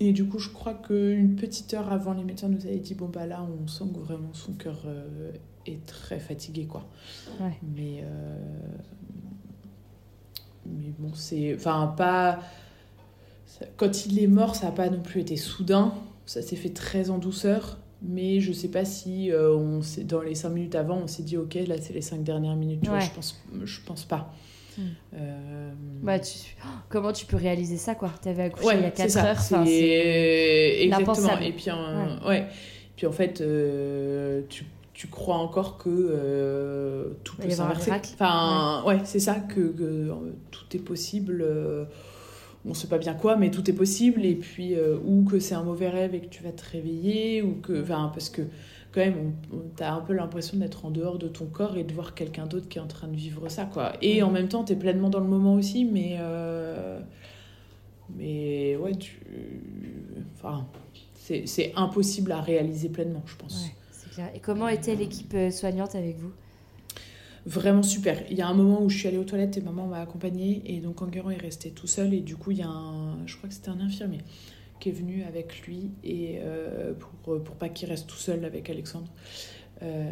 Et 0.00 0.12
du 0.12 0.26
coup, 0.26 0.38
je 0.38 0.48
crois 0.50 0.74
qu'une 0.74 1.34
petite 1.36 1.74
heure 1.74 1.90
avant, 1.92 2.12
les 2.14 2.22
médecins 2.24 2.48
nous 2.48 2.64
avaient 2.66 2.78
dit 2.78 2.94
bon, 2.94 3.06
bah 3.08 3.26
là, 3.26 3.42
on 3.42 3.66
sent 3.66 3.84
que 3.92 3.98
vraiment 3.98 4.32
son 4.32 4.52
cœur 4.52 4.82
euh, 4.86 5.32
est 5.66 5.84
très 5.86 6.20
fatigué, 6.20 6.66
quoi. 6.66 6.86
Ouais. 7.40 7.58
Mais. 7.76 8.00
euh, 8.04 8.38
Mais 10.66 10.92
bon, 10.98 11.12
c'est. 11.14 11.54
Enfin, 11.54 11.94
pas. 11.96 12.40
Quand 13.76 14.06
il 14.06 14.20
est 14.22 14.26
mort, 14.28 14.54
ça 14.54 14.66
n'a 14.66 14.72
pas 14.72 14.88
non 14.90 15.00
plus 15.00 15.20
été 15.20 15.36
soudain. 15.36 15.94
Ça 16.26 16.42
s'est 16.42 16.56
fait 16.56 16.70
très 16.74 17.10
en 17.10 17.18
douceur. 17.18 17.78
Mais 18.00 18.38
je 18.40 18.52
sais 18.52 18.68
pas 18.68 18.84
si 18.84 19.32
euh, 19.32 19.56
on 19.56 19.80
dans 20.04 20.20
les 20.20 20.36
cinq 20.36 20.50
minutes 20.50 20.76
avant, 20.76 20.98
on 20.98 21.06
s'est 21.08 21.24
dit 21.24 21.36
ok, 21.36 21.54
là 21.66 21.74
c'est 21.80 21.92
les 21.92 22.02
cinq 22.02 22.22
dernières 22.22 22.54
minutes. 22.54 22.82
Tu 22.82 22.88
vois, 22.90 22.98
Ouais. 22.98 23.04
je 23.04 23.10
pense, 23.10 23.42
je 23.64 23.80
pense 23.84 24.04
pas. 24.04 24.32
Mm. 24.78 24.82
Euh, 25.14 25.70
Bah, 26.02 26.18
tu... 26.20 26.56
oh, 26.64 26.68
Comment 26.88 27.12
tu 27.12 27.26
peux 27.26 27.36
réaliser 27.36 27.76
ça, 27.76 27.94
quoi? 27.94 28.10
T'avais 28.22 28.44
accouché 28.44 28.66
Ouais, 28.66 28.76
il 28.78 28.82
y 28.82 28.86
a 28.86 28.90
c'est 28.94 29.02
4 29.02 29.10
ça. 29.10 29.24
heures. 29.26 29.36
enfin, 29.38 29.64
exactement. 30.82 31.38
Et 31.40 31.52
puis, 31.52 31.70
en- 31.70 32.26
ouais. 32.28 32.46
Puis 32.96 33.06
en 33.06 33.12
fait, 33.12 33.40
euh, 33.40 34.42
tu, 34.48 34.64
tu 34.92 35.06
crois 35.08 35.36
encore 35.36 35.78
que 35.78 35.88
euh, 35.88 37.04
tout 37.24 37.36
peut 37.36 37.48
s'inverser. 37.50 37.92
Enfin, 38.14 38.82
ouais, 38.86 38.98
c'est 39.04 39.20
ça 39.20 39.36
que, 39.36 39.60
que, 39.68 40.10
tout 40.50 40.64
est 40.76 40.80
possible. 40.80 41.44
on 42.66 42.74
sait 42.74 42.88
pas 42.88 42.98
bien 42.98 43.14
quoi, 43.14 43.36
mais 43.36 43.50
tout 43.50 43.68
est 43.70 43.74
possible. 43.74 44.24
Et 44.26 44.34
puis, 44.34 44.74
euh, 44.74 44.96
ou 45.04 45.24
que 45.24 45.38
c'est 45.38 45.54
un 45.54 45.62
mauvais 45.62 45.88
rêve 45.88 46.14
et 46.14 46.20
que 46.20 46.26
tu 46.26 46.42
vas 46.42 46.50
te 46.52 46.62
réveiller, 46.70 47.42
ou 47.42 47.54
que, 47.62 47.82
enfin, 47.82 48.10
parce 48.12 48.30
que 48.30 48.42
quand 48.92 49.00
même, 49.00 49.34
on- 49.52 49.58
t'as 49.76 49.92
un 49.92 50.00
peu 50.00 50.12
l'impression 50.12 50.56
d'être 50.58 50.84
en 50.86 50.90
dehors 50.90 51.18
de 51.18 51.28
ton 51.28 51.46
corps 51.46 51.76
et 51.76 51.84
de 51.84 51.92
voir 51.92 52.14
quelqu'un 52.14 52.46
d'autre 52.46 52.68
qui 52.68 52.78
est 52.78 52.80
en 52.80 52.86
train 52.86 53.08
de 53.08 53.16
vivre 53.16 53.48
ça, 53.48 53.64
quoi. 53.66 53.92
Et 54.02 54.22
en 54.22 54.30
même 54.30 54.48
temps, 54.48 54.64
t'es 54.64 54.76
pleinement 54.76 55.10
dans 55.10 55.20
le 55.20 55.28
moment 55.28 55.54
aussi, 55.54 55.84
mais. 55.84 56.16
euh, 56.20 57.00
mais 58.16 58.76
ouais, 58.76 58.94
tu. 58.94 59.20
Enfin, 60.34 60.66
c'est 61.44 61.72
impossible 61.76 62.32
à 62.32 62.40
réaliser 62.40 62.88
pleinement, 62.88 63.22
je 63.26 63.36
pense. 63.36 63.64
Ouais, 63.66 63.74
c'est 63.92 64.10
clair. 64.10 64.30
Et 64.34 64.40
comment 64.40 64.68
était 64.68 64.94
l'équipe 64.94 65.34
euh, 65.34 65.50
soignante 65.50 65.94
avec 65.94 66.16
vous? 66.18 66.32
Vraiment 67.46 67.82
super. 67.82 68.22
Il 68.30 68.36
y 68.36 68.42
a 68.42 68.48
un 68.48 68.54
moment 68.54 68.82
où 68.82 68.88
je 68.90 68.98
suis 68.98 69.08
allée 69.08 69.16
aux 69.18 69.24
toilettes 69.24 69.56
et 69.56 69.60
maman 69.60 69.86
m'a 69.86 70.00
accompagnée 70.00 70.62
et 70.66 70.80
donc 70.80 71.00
Enguerrand 71.00 71.30
est 71.30 71.36
resté 71.40 71.70
tout 71.70 71.86
seul 71.86 72.12
et 72.12 72.20
du 72.20 72.36
coup 72.36 72.50
il 72.50 72.58
y 72.58 72.62
a 72.62 72.68
un, 72.68 73.26
je 73.26 73.36
crois 73.36 73.48
que 73.48 73.54
c'était 73.54 73.70
un 73.70 73.80
infirmier 73.80 74.18
qui 74.78 74.88
est 74.88 74.92
venu 74.92 75.22
avec 75.24 75.62
lui 75.62 75.90
et 76.04 76.38
euh, 76.42 76.92
pour 76.94 77.42
pour 77.42 77.56
pas 77.56 77.68
qu'il 77.68 77.88
reste 77.88 78.08
tout 78.08 78.16
seul 78.16 78.44
avec 78.44 78.70
Alexandre. 78.70 79.08
Euh, 79.82 80.10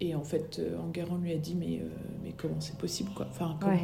et 0.00 0.14
en 0.14 0.22
fait, 0.22 0.58
euh, 0.58 0.78
Enguerrand 0.78 1.18
lui 1.18 1.32
a 1.32 1.36
dit 1.36 1.54
mais 1.54 1.80
euh, 1.82 1.88
mais 2.24 2.32
comment 2.32 2.60
c'est 2.60 2.78
possible 2.78 3.10
quoi 3.14 3.26
Enfin 3.28 3.58
comment, 3.60 3.74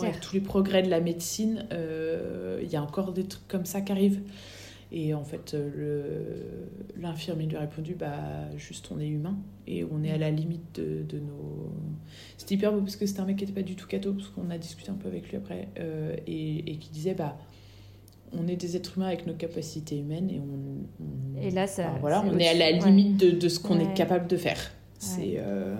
Ouais, 0.00 0.08
avec 0.08 0.20
tous 0.20 0.34
les 0.34 0.40
progrès 0.40 0.82
de 0.82 0.90
la 0.90 1.00
médecine, 1.00 1.66
euh, 1.72 2.60
il 2.62 2.70
y 2.70 2.76
a 2.76 2.82
encore 2.82 3.12
des 3.12 3.24
trucs 3.24 3.46
comme 3.46 3.64
ça 3.64 3.80
qui 3.80 3.92
arrivent. 3.92 4.22
Et 4.94 5.14
en 5.14 5.24
fait, 5.24 5.54
euh, 5.54 6.66
l'infirmier 7.00 7.46
lui 7.46 7.56
a 7.56 7.60
répondu 7.60 7.94
bah 7.94 8.50
juste 8.58 8.90
on 8.90 9.00
est 9.00 9.08
humain 9.08 9.38
et 9.66 9.84
on 9.84 10.02
est 10.04 10.10
à 10.10 10.18
la 10.18 10.30
limite 10.30 10.74
de, 10.74 11.02
de 11.02 11.18
nos. 11.18 11.72
C'était 12.36 12.56
hyper 12.56 12.72
beau 12.72 12.80
parce 12.80 12.96
que 12.96 13.06
c'était 13.06 13.20
un 13.20 13.24
mec 13.24 13.36
qui 13.36 13.44
était 13.44 13.54
pas 13.54 13.62
du 13.62 13.74
tout 13.74 13.86
catho 13.86 14.12
parce 14.12 14.28
qu'on 14.28 14.50
a 14.50 14.58
discuté 14.58 14.90
un 14.90 14.94
peu 14.94 15.08
avec 15.08 15.30
lui 15.30 15.38
après 15.38 15.68
euh, 15.78 16.14
et, 16.26 16.70
et 16.70 16.76
qui 16.76 16.90
disait 16.90 17.14
bah 17.14 17.38
on 18.38 18.48
est 18.48 18.56
des 18.56 18.76
êtres 18.76 18.96
humains 18.96 19.08
avec 19.08 19.26
nos 19.26 19.34
capacités 19.34 19.98
humaines 19.98 20.30
et 20.30 20.40
on. 20.40 21.04
on- 21.04 21.42
Et 21.42 21.50
là, 21.50 21.66
ça. 21.66 21.88
enfin, 21.90 21.98
voilà, 22.00 22.22
c'est 22.24 22.34
on 22.34 22.38
est 22.38 22.48
à 22.48 22.54
la. 22.54 22.78
Ouais. 22.78 22.90
limite 22.90 23.16
de, 23.16 23.30
de 23.30 23.48
ce 23.48 23.58
qu'on 23.58 23.78
Ouais. 23.78 23.84
est 23.84 23.94
capable 23.94 24.26
de 24.28 24.36
faire. 24.36 24.58
C'est. 24.98 25.34
euh, 25.38 25.74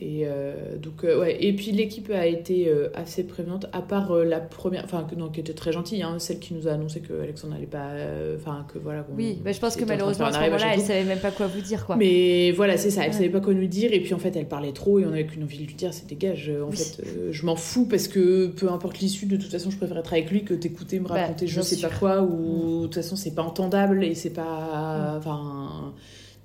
Et 0.00 0.22
euh, 0.26 0.76
donc, 0.80 1.02
euh, 1.02 1.18
ouais. 1.18 1.36
Et 1.44 1.52
puis 1.52 1.72
l'équipe 1.72 2.08
a 2.10 2.24
été 2.26 2.68
euh, 2.68 2.88
assez 2.94 3.24
prévenante, 3.24 3.66
à 3.72 3.82
part 3.82 4.14
la 4.14 4.38
première, 4.38 4.84
enfin, 4.84 5.04
que, 5.10 5.16
non, 5.16 5.28
qui 5.28 5.40
était 5.40 5.54
très 5.54 5.72
gentille, 5.72 6.02
hein, 6.04 6.20
celle 6.20 6.38
qui 6.38 6.54
nous 6.54 6.68
a 6.68 6.72
annoncé 6.72 7.00
que 7.00 7.20
Alexandre 7.20 7.54
n'allait 7.54 7.66
pas. 7.66 7.90
Enfin, 8.36 8.64
que 8.72 8.78
voilà. 8.78 9.04
Oui, 9.16 9.40
bah, 9.44 9.50
je 9.50 9.58
pense 9.58 9.74
que 9.74 9.84
malheureusement, 9.84 10.26
à 10.26 10.32
ce 10.32 10.38
moment-là, 10.38 10.66
elle 10.74 10.80
savait 10.80 11.02
même 11.02 11.18
pas 11.18 11.32
quoi 11.32 11.48
vous 11.48 11.60
dire, 11.62 11.84
quoi. 11.84 11.96
Mais 11.96 12.52
voilà, 12.52 12.76
c'est 12.76 12.90
ça, 12.90 13.02
elle 13.02 13.08
Ouais. 13.08 13.12
savait 13.16 13.28
pas 13.28 13.40
quoi 13.40 13.54
nous 13.54 13.66
dire, 13.66 13.92
et 13.92 13.98
puis 14.00 14.14
en 14.14 14.18
fait, 14.18 14.36
elle 14.36 14.46
parlait 14.46 14.72
trop, 14.72 15.00
et 15.00 15.04
on 15.04 15.12
avait 15.12 15.26
qu'une 15.26 15.42
envie 15.42 15.58
de 15.58 15.64
lui 15.66 15.74
dire, 15.74 15.92
c'est 15.92 16.06
dégage, 16.06 16.48
en 16.64 16.70
Oui. 16.70 16.76
fait, 16.76 17.02
je 17.32 17.44
m'en 17.46 17.56
fous, 17.56 17.86
parce 17.86 18.06
que 18.06 18.46
peu 18.46 18.70
importe 18.70 19.00
l'issue, 19.00 19.26
de 19.26 19.36
toute 19.36 19.50
façon, 19.50 19.70
je 19.70 19.78
préfère 19.78 19.98
être 19.98 20.12
avec 20.12 20.30
lui 20.30 20.44
que 20.44 20.54
t'écouter, 20.54 21.00
me 21.00 21.08
Bah, 21.08 21.14
raconter 21.14 21.48
je 21.48 21.54
bien 21.54 21.62
sais 21.64 21.74
sûr. 21.74 21.88
pas 21.88 21.96
quoi, 21.96 22.22
ou 22.22 22.82
de 22.82 22.86
toute 22.86 22.94
façon, 22.94 23.16
c'est 23.16 23.34
pas 23.34 23.42
entendable, 23.42 24.04
et 24.04 24.14
c'est 24.14 24.30
pas. 24.30 25.16
Enfin. 25.18 25.92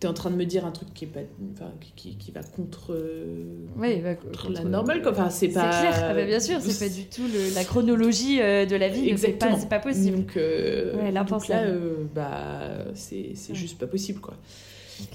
T'es 0.04 0.10
en 0.10 0.14
train 0.14 0.32
de 0.32 0.36
me 0.36 0.44
dire 0.46 0.66
un 0.66 0.72
truc 0.72 0.94
qui 0.94 1.06
est 1.06 1.08
pas. 1.08 1.22
Enfin, 1.54 1.72
qui, 1.96 2.18
qui, 2.18 2.32
va 2.34 2.44
contre. 2.44 2.92
euh, 2.92 3.46
Oui, 3.78 4.02
bah, 4.02 4.16
contre 4.16 4.48
contre- 4.48 4.54
la 4.62 4.64
normale, 4.66 5.02
quoi. 5.02 5.14
Enfin, 5.14 5.30
c'est 5.30 5.48
C'est 5.48 5.54
pas. 5.54 5.70
clair, 5.80 5.94
ah 6.10 6.14
bah, 6.14 6.26
bien 6.26 6.42
sûr, 6.42 6.60
c'est 6.60 6.90
pas 6.90 6.94
du 6.94 7.06
tout 7.06 7.22
le- 7.22 7.56
la 7.56 7.64
chronologie 7.64 8.42
euh, 8.42 8.66
de 8.66 8.76
la 8.76 8.90
vie, 8.90 9.04
fait 9.04 9.06
pas, 9.06 9.12
Exactement. 9.12 9.58
c'est 9.58 9.70
pas 9.70 9.80
possible. 9.80 10.18
Donc, 10.18 10.36
euh, 10.36 10.94
Ouais, 11.02 11.12
donc 11.14 11.48
là, 11.48 11.62
euh, 11.64 12.04
bah, 12.14 12.84
c'est 12.96 13.32
c'est 13.36 13.54
Ouais. 13.54 13.58
juste 13.58 13.78
pas 13.80 13.88
possible, 13.88 14.20
quoi. 14.20 14.34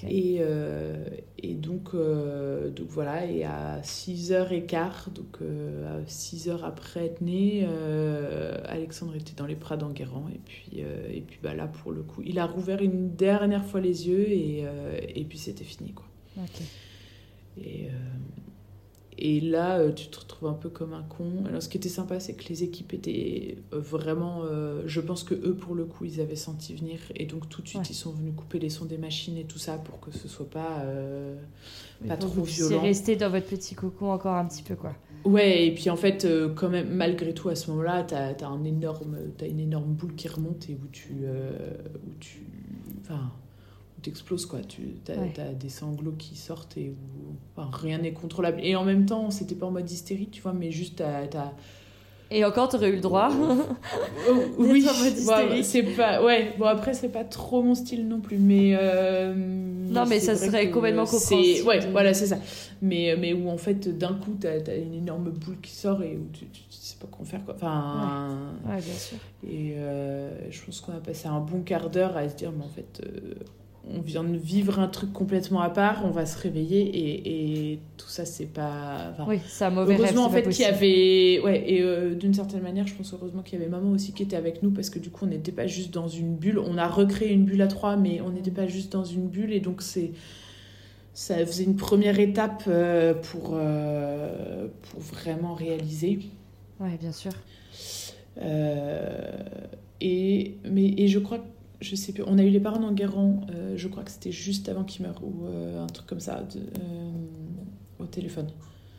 Et, 0.09 0.39
euh, 0.41 1.05
et 1.39 1.55
donc, 1.55 1.91
euh, 1.95 2.71
donc 2.71 2.89
voilà, 2.89 3.27
et 3.27 3.45
à 3.45 3.81
6h15, 3.83 5.13
donc 5.15 5.39
euh, 5.43 5.99
à 5.99 6.03
6h 6.03 6.63
après 6.65 7.07
être 7.07 7.21
né, 7.21 7.67
euh, 7.69 8.59
Alexandre 8.67 9.15
était 9.17 9.35
dans 9.37 9.47
les 9.47 9.55
bras 9.55 9.77
d'Enguerrand. 9.77 10.29
Et 10.35 10.41
puis, 10.45 10.83
euh, 10.83 11.09
et 11.13 11.21
puis 11.21 11.39
bah, 11.43 11.55
là, 11.55 11.67
pour 11.67 11.93
le 11.93 12.03
coup, 12.03 12.23
il 12.25 12.39
a 12.39 12.47
rouvert 12.47 12.83
une 12.83 13.15
dernière 13.15 13.65
fois 13.65 13.81
les 13.81 14.09
yeux 14.09 14.29
et, 14.31 14.65
euh, 14.65 14.99
et 15.15 15.25
puis 15.25 15.39
c'était 15.39 15.65
fini. 15.65 15.93
Quoi. 15.93 16.07
Et, 17.61 17.87
euh, 17.87 17.91
et 19.19 19.41
là, 19.41 19.79
euh, 19.79 19.93
tu 19.93 20.07
te 20.09 20.19
retrouves 20.21 20.49
un 20.49 20.55
peu 20.55 20.69
comme 20.69 20.93
un 20.95 21.03
con. 21.03 21.45
Alors, 21.47 21.63
ce 21.63 21.69
qui 21.69 21.77
était 21.77 21.89
sympa, 21.89 22.21
c'est 22.21 22.35
que 22.35 22.49
les 22.49 22.63
équipes 22.63 22.95
étaient 22.95 23.59
euh, 23.73 23.81
vraiment. 23.81 24.43
euh, 24.45 24.83
je 24.87 25.01
pense 25.01 25.25
que 25.25 25.35
eux, 25.35 25.55
pour 25.55 25.75
le 25.75 25.85
coup, 25.85 26.05
ils 26.05 26.21
avaient 26.21 26.37
senti 26.37 26.75
venir. 26.75 26.99
Et 27.17 27.27
donc, 27.27 27.49
tout 27.49 27.63
de 27.63 27.69
suite, 27.69 27.81
Ouais. 27.83 27.87
ils 27.91 27.95
sont 27.95 28.13
venus 28.13 28.33
couper 28.37 28.59
les 28.59 28.71
sons 28.71 28.85
des 28.85 28.99
machines 28.99 29.37
et 29.37 29.45
tout 29.45 29.59
ça 29.59 29.77
pour 29.79 30.01
que 30.01 30.11
ce 30.11 30.29
soit 30.29 30.49
pas, 30.49 30.81
euh, 30.85 31.37
pas 32.07 32.17
trop 32.17 32.29
vous 32.29 32.45
violent. 32.45 32.81
rester 32.83 33.17
dans 33.17 33.31
votre 33.31 33.47
petit 33.47 33.75
cocon 33.75 34.11
encore 34.11 34.35
un 34.35 34.47
petit 34.47 34.63
peu, 34.63 34.77
quoi. 34.77 34.95
Ouais, 35.25 35.67
et 35.67 35.75
puis 35.75 35.91
en 35.91 35.97
fait, 35.97 36.27
quand 36.55 36.69
même, 36.69 36.89
malgré 36.91 37.35
tout, 37.35 37.49
à 37.49 37.57
ce 37.57 37.71
moment-là, 37.73 38.05
t'as 38.05 38.29
as 38.33 38.47
un 38.47 38.63
énorme, 38.65 39.17
as 39.41 39.47
une 39.47 39.59
énorme 39.61 39.93
boule 39.95 40.15
qui 40.15 40.29
remonte 40.29 40.71
et 40.71 40.75
où 40.81 40.87
tu. 40.93 41.17
euh, 41.25 41.51
où 42.07 42.15
tu 42.21 42.47
enfin. 43.03 43.33
T'exploses 44.03 44.47
quoi. 44.47 44.61
Tu 44.67 44.83
as, 45.09 45.13
Ouais. 45.19 45.33
des 45.59 45.69
sanglots 45.69 46.15
qui 46.19 46.37
sortent 46.37 46.77
et 46.77 46.91
où 46.91 47.35
enfin, 47.57 47.71
rien 47.73 47.99
n'est 47.99 48.13
contrôlable. 48.13 48.61
Et 48.63 48.77
en 48.77 48.85
même 48.85 49.07
temps, 49.07 49.31
c'était 49.31 49.55
pas 49.55 49.67
en 49.67 49.71
mode 49.71 49.91
hystérie, 49.91 50.29
tu 50.31 50.41
vois, 50.43 50.53
mais 50.53 50.71
juste 50.71 50.97
t'as. 51.31 51.53
Et 52.31 52.45
encore, 52.45 52.69
t'aurais 52.69 52.91
eu 52.91 52.97
le 52.97 53.01
droit. 53.01 53.31
Oh, 53.33 54.35
oui, 54.59 54.87
en 54.87 54.93
mode 54.93 55.13
ouais, 55.15 55.19
hystérique. 55.19 55.65
c'est 55.65 55.83
pas. 55.83 56.23
Ouais, 56.23 56.53
bon 56.59 56.67
après, 56.67 56.93
c'est 56.93 57.09
pas 57.09 57.25
trop 57.25 57.63
mon 57.63 57.75
style 57.75 58.07
non 58.07 58.21
plus, 58.21 58.37
mais. 58.37 58.77
euh, 58.79 59.33
Non, 59.35 60.05
mais 60.07 60.21
ça 60.21 60.37
serait 60.37 60.71
complètement 60.71 61.07
compréhensible 61.07 61.67
Ouais, 61.67 61.81
voilà, 61.91 62.13
c'est 62.13 62.27
ça. 62.27 62.37
Mais, 62.83 63.17
mais 63.19 63.33
où 63.33 63.49
en 63.49 63.57
fait, 63.57 63.97
d'un 63.97 64.13
coup, 64.13 64.37
t'as 64.39 64.51
as 64.71 64.75
une 64.77 64.93
énorme 64.93 65.31
boule 65.31 65.59
qui 65.63 65.73
sort 65.73 66.03
et 66.03 66.19
où 66.19 66.27
tu, 66.35 66.45
tu, 66.49 66.61
tu 66.69 66.77
sais 66.79 66.97
pas 67.01 67.07
quoi 67.11 67.25
faire, 67.25 67.43
quoi. 67.47 67.55
Enfin. 67.57 68.37
ouais, 68.69 68.77
bien 68.83 68.95
sûr. 68.95 69.17
Et 69.45 69.73
euh, 69.79 70.51
je 70.51 70.63
pense 70.67 70.83
qu'on 70.83 70.93
a 70.93 71.01
passé 71.01 71.29
un 71.29 71.41
bon 71.41 71.63
quart 71.63 71.89
d'heure 71.89 72.15
à 72.15 72.29
se 72.29 72.35
dire, 72.37 72.53
mais 72.53 72.63
en 72.65 72.69
fait, 72.69 73.01
euh, 73.07 73.35
on 73.95 74.01
vient 74.01 74.25
de 74.25 74.37
vivre 74.37 74.79
un 74.81 74.89
truc 74.89 75.13
complètement 75.13 75.61
à 75.61 75.71
part, 75.71 76.03
on 76.05 76.11
va 76.11 76.27
se 76.27 76.39
réveiller 76.39 76.81
et, 76.81 77.73
et 77.73 77.79
tout 77.97 78.09
ça, 78.09 78.25
c'est 78.25 78.47
pas. 78.47 79.11
enfin, 79.13 79.25
Oui, 79.29 79.41
c'est 79.47 79.65
un 79.65 79.71
mauvais 79.71 79.95
rêve. 79.95 80.03
Heureusement, 80.05 80.25
en 80.27 80.31
c'est 80.31 80.43
fait, 80.43 80.51
qu'il 80.51 80.63
y 80.63 80.65
avait. 80.65 81.41
Ouais, 81.45 81.65
et 81.67 81.81
euh, 81.83 82.15
d'une 82.15 82.35
certaine 82.35 82.63
manière, 82.63 82.87
je 82.87 82.95
pense 82.95 83.13
heureusement 83.15 83.43
qu'il 83.43 83.59
y 83.59 83.63
avait 83.63 83.71
maman 83.71 83.91
aussi 83.91 84.13
qui 84.13 84.23
était 84.23 84.37
avec 84.37 84.63
nous 84.63 84.71
parce 84.71 84.91
que 84.91 84.99
du 84.99 85.11
coup, 85.11 85.25
on 85.25 85.29
n'était 85.29 85.53
pas 85.53 85.67
juste 85.67 85.93
dans 85.93 86.09
une 86.09 86.37
bulle. 86.37 86.59
On 86.59 86.77
a 86.79 86.87
recréé 86.87 87.33
une 87.33 87.45
bulle 87.45 87.63
à 87.63 87.67
trois, 87.69 87.97
mais 87.97 88.21
on 88.21 88.31
n'était 88.31 88.51
pas 88.51 88.67
juste 88.67 88.93
dans 88.93 89.05
une 89.05 89.29
bulle 89.29 89.53
et 89.53 89.61
donc 89.61 89.83
c'est. 89.83 90.13
Ça 91.15 91.45
faisait 91.45 91.65
une 91.65 91.75
première 91.77 92.21
étape 92.21 92.63
euh, 92.69 93.13
pour, 93.13 93.51
euh, 93.55 94.69
pour 94.83 95.01
vraiment 95.01 95.55
réaliser. 95.55 96.21
Ouais, 96.79 96.97
bien 97.01 97.11
sûr. 97.11 97.33
Et, 100.01 100.55
mais, 100.71 100.95
et 100.97 101.09
je 101.09 101.19
crois 101.19 101.39
que, 101.39 101.45
je 101.81 101.95
sais 101.97 102.13
plus, 102.13 102.23
on 102.27 102.39
a 102.39 102.43
eu 102.43 102.51
les 102.51 102.61
parents 102.61 102.81
d'Enguerrand, 102.81 103.43
euh, 103.51 103.77
je 103.77 103.87
crois 103.89 104.03
que 104.03 104.11
c'était 104.11 104.33
juste 104.33 104.69
avant 104.69 104.85
qu'il 104.85 105.07
meure, 105.07 105.21
ou 105.23 105.47
euh, 105.47 105.83
un 105.83 105.87
truc 105.87 106.07
comme 106.07 106.21
ça, 106.21 106.43
de- 106.43 106.59
euh, 106.61 107.11
au 108.01 108.07
téléphone. 108.07 108.49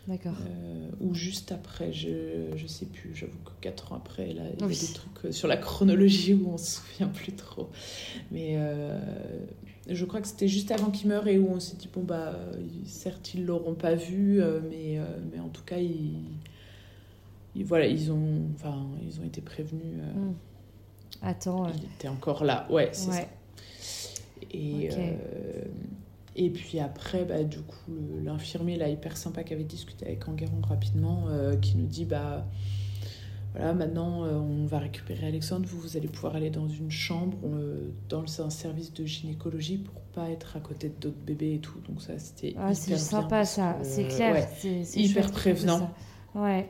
D'accord. 0.08 0.34
Euh, 0.50 0.90
ou 1.02 1.14
juste 1.14 1.52
après, 1.52 1.92
je, 1.94 2.48
je 2.56 2.66
sais 2.68 2.86
plus, 2.88 3.14
j'avoue 3.14 3.38
que 3.46 3.52
4 3.62 3.92
ans 3.94 3.98
après, 3.98 4.34
là, 4.34 4.42
il 4.54 4.60
y 4.60 4.64
a 4.64 4.68
des 4.68 4.94
trucs 4.94 5.34
sur 5.34 5.48
la 5.48 5.58
chronologie 5.58 6.34
où 6.34 6.50
on 6.52 6.58
se 6.58 6.80
souvient 6.82 7.08
plus 7.10 7.34
trop. 7.34 7.70
Mais 8.32 8.58
je 9.88 10.06
crois 10.06 10.20
que 10.22 10.28
c'était 10.28 10.48
juste 10.48 10.72
avant 10.72 10.90
qu'il 10.90 11.10
meure 11.10 11.28
et 11.28 11.38
où 11.38 11.48
on 11.50 11.60
s'est 11.60 11.76
dit, 11.78 11.90
bon, 11.94 12.02
bah, 12.02 12.34
ils- 12.60 12.90
certes, 12.90 13.34
ils 13.36 13.46
l'auront 13.46 13.76
pas 13.76 13.94
vu, 13.96 14.42
mais, 14.72 15.00
mais 15.32 15.40
en 15.40 15.50
tout 15.50 15.64
cas, 15.64 15.78
ils, 15.78 16.16
ils- 17.56 17.66
voilà, 17.66 17.86
ils 17.86 18.12
ont, 18.12 18.42
enfin, 18.56 18.88
ils 19.06 19.20
ont 19.20 19.24
été 19.26 19.42
prévenus. 19.42 19.98
Mm. 20.16 20.32
Attends. 21.22 21.66
euh, 21.68 21.72
il 21.76 21.84
était 21.86 22.08
encore 22.08 22.44
là, 22.44 22.66
ouais, 22.70 22.90
c'est 22.94 23.10
Ouais. 23.10 23.16
ça. 23.16 23.28
Et, 24.52 24.90
euh, 24.94 25.64
et 26.36 26.50
puis 26.50 26.80
après, 26.80 27.26
bah, 27.26 27.44
du 27.44 27.60
coup, 27.60 27.92
l'infirmier 28.24 28.78
là, 28.78 28.88
hyper 28.90 29.18
sympa 29.18 29.44
qui 29.44 29.54
avait 29.54 29.64
discuté 29.64 30.06
avec 30.06 30.28
Enguerrand 30.28 30.62
rapidement, 30.68 31.26
euh, 31.28 31.56
qui 31.58 31.76
nous 31.78 31.86
dit 31.88 32.06
bah 32.06 32.46
voilà, 33.54 33.74
maintenant 33.74 34.24
euh, 34.26 34.34
on 34.38 34.66
va 34.66 34.80
récupérer 34.80 35.28
Alexandre, 35.28 35.68
vous, 35.68 35.80
vous 35.80 35.98
allez 35.98 36.08
pouvoir 36.08 36.36
aller 36.36 36.50
dans 36.52 36.68
une 36.68 36.92
chambre, 36.92 37.38
euh, 37.46 37.90
dans 38.08 38.22
le 38.22 38.28
un 38.42 38.50
service 38.50 38.94
de 38.94 39.06
gynécologie 39.06 39.78
pour 39.80 40.00
pas 40.14 40.30
être 40.30 40.56
à 40.56 40.60
côté 40.62 40.90
d'autres 41.02 41.18
bébés 41.26 41.56
et 41.56 41.60
tout. 41.60 41.80
Donc 41.88 42.02
ça, 42.02 42.18
c'était 42.18 42.54
Ah, 42.58 42.72
hyper 42.72 42.76
c'est 42.76 42.98
sympa 42.98 43.44
ça, 43.46 43.78
c'est 43.84 44.08
clair. 44.08 44.34
ouais. 44.36 44.48
c'est- 44.86 45.00
hyper 45.00 45.30
prévenant. 45.32 45.92
Ouais. 46.36 46.70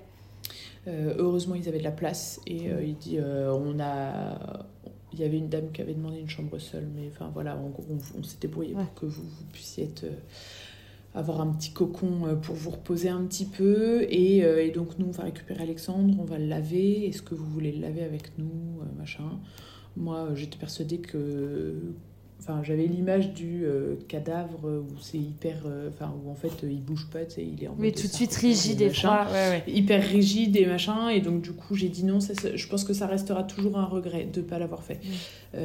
Euh, 0.90 1.14
heureusement, 1.18 1.56
ils 1.56 1.70
avaient 1.70 1.78
de 1.80 1.84
la 1.84 1.92
place 1.92 2.42
et 2.48 2.70
euh, 2.72 2.84
il 2.84 2.98
dit 2.98 3.18
euh, 3.20 3.54
on 3.54 3.80
a. 3.80 4.66
Il 5.14 5.20
y 5.20 5.24
avait 5.24 5.38
une 5.38 5.50
dame 5.50 5.72
qui 5.72 5.82
avait 5.82 5.94
demandé 5.96 6.20
une 6.20 6.30
chambre 6.30 6.58
seule, 6.60 6.88
mais 6.96 7.08
enfin 7.12 7.32
voilà, 7.34 7.56
en 7.58 7.70
gros, 7.70 7.84
on, 7.90 8.20
on 8.20 8.24
s'est 8.24 8.38
débrouillé 8.42 8.76
Ouais. 8.76 8.84
pour 8.84 8.94
que 8.96 9.06
vous, 9.08 9.24
vous 9.24 9.46
puissiez 9.52 9.86
être, 9.86 10.04
euh, 10.04 10.12
avoir 11.16 11.42
un 11.42 11.48
petit 11.54 11.72
cocon 11.72 12.28
euh, 12.28 12.36
pour 12.36 12.54
vous 12.56 12.70
reposer 12.72 13.10
un 13.10 13.24
petit 13.26 13.46
peu. 13.46 14.04
Et, 14.10 14.44
euh, 14.44 14.64
et 14.64 14.70
donc, 14.72 15.00
nous, 15.00 15.08
on 15.08 15.12
va 15.12 15.24
récupérer 15.24 15.64
Alexandre, 15.64 16.16
on 16.20 16.26
va 16.26 16.38
le 16.38 16.46
laver. 16.48 17.08
Est-ce 17.08 17.22
que 17.24 17.34
vous 17.36 17.46
voulez 17.46 17.72
le 17.72 17.82
laver 17.82 18.04
avec 18.04 18.38
nous 18.38 18.82
Machin? 18.98 19.40
Moi, 19.98 20.30
j'étais 20.36 20.58
persuadée 20.58 21.00
que. 21.00 21.74
Enfin, 22.42 22.62
j'avais 22.64 22.86
l'image 22.86 23.34
du 23.34 23.66
euh, 23.66 23.96
cadavre 24.08 24.60
où 24.66 24.98
c'est 25.02 25.18
hyper. 25.18 25.56
euh, 25.66 25.90
Enfin, 25.90 26.14
où 26.26 26.32
en 26.32 26.36
fait, 26.36 26.64
euh, 26.64 26.72
il 26.72 26.82
bouge 26.82 27.08
pas, 27.12 27.26
tu 27.26 27.36
sais, 27.36 27.46
il 27.46 27.64
est 27.64 27.68
en 27.68 27.76
Mais 27.78 27.92
tout 27.92 28.08
de 28.08 28.12
suite 28.14 28.34
rigide 28.36 28.82
et 28.82 28.88
machin 28.88 29.24
froid. 29.26 29.34
Ouais, 29.34 29.50
ouais. 29.50 29.64
hyper 29.68 30.02
rigide 30.04 30.56
et 30.56 30.66
machin 30.66 31.10
et 31.10 31.20
donc 31.22 31.42
du 31.42 31.52
coup 31.52 31.76
j'ai 31.76 31.90
dit 31.90 32.06
non 32.06 32.20
ça, 32.22 32.34
ça- 32.36 32.56
je 32.56 32.68
pense 32.68 32.84
que 32.86 32.94
ça 32.94 33.08
restera 33.08 33.44
toujours 33.44 33.78
un 33.78 33.86
regret 33.86 34.26
de 34.32 34.42
pas 34.42 34.58
l'avoir 34.58 34.84
fait 34.84 35.00
Mm. 35.54 35.58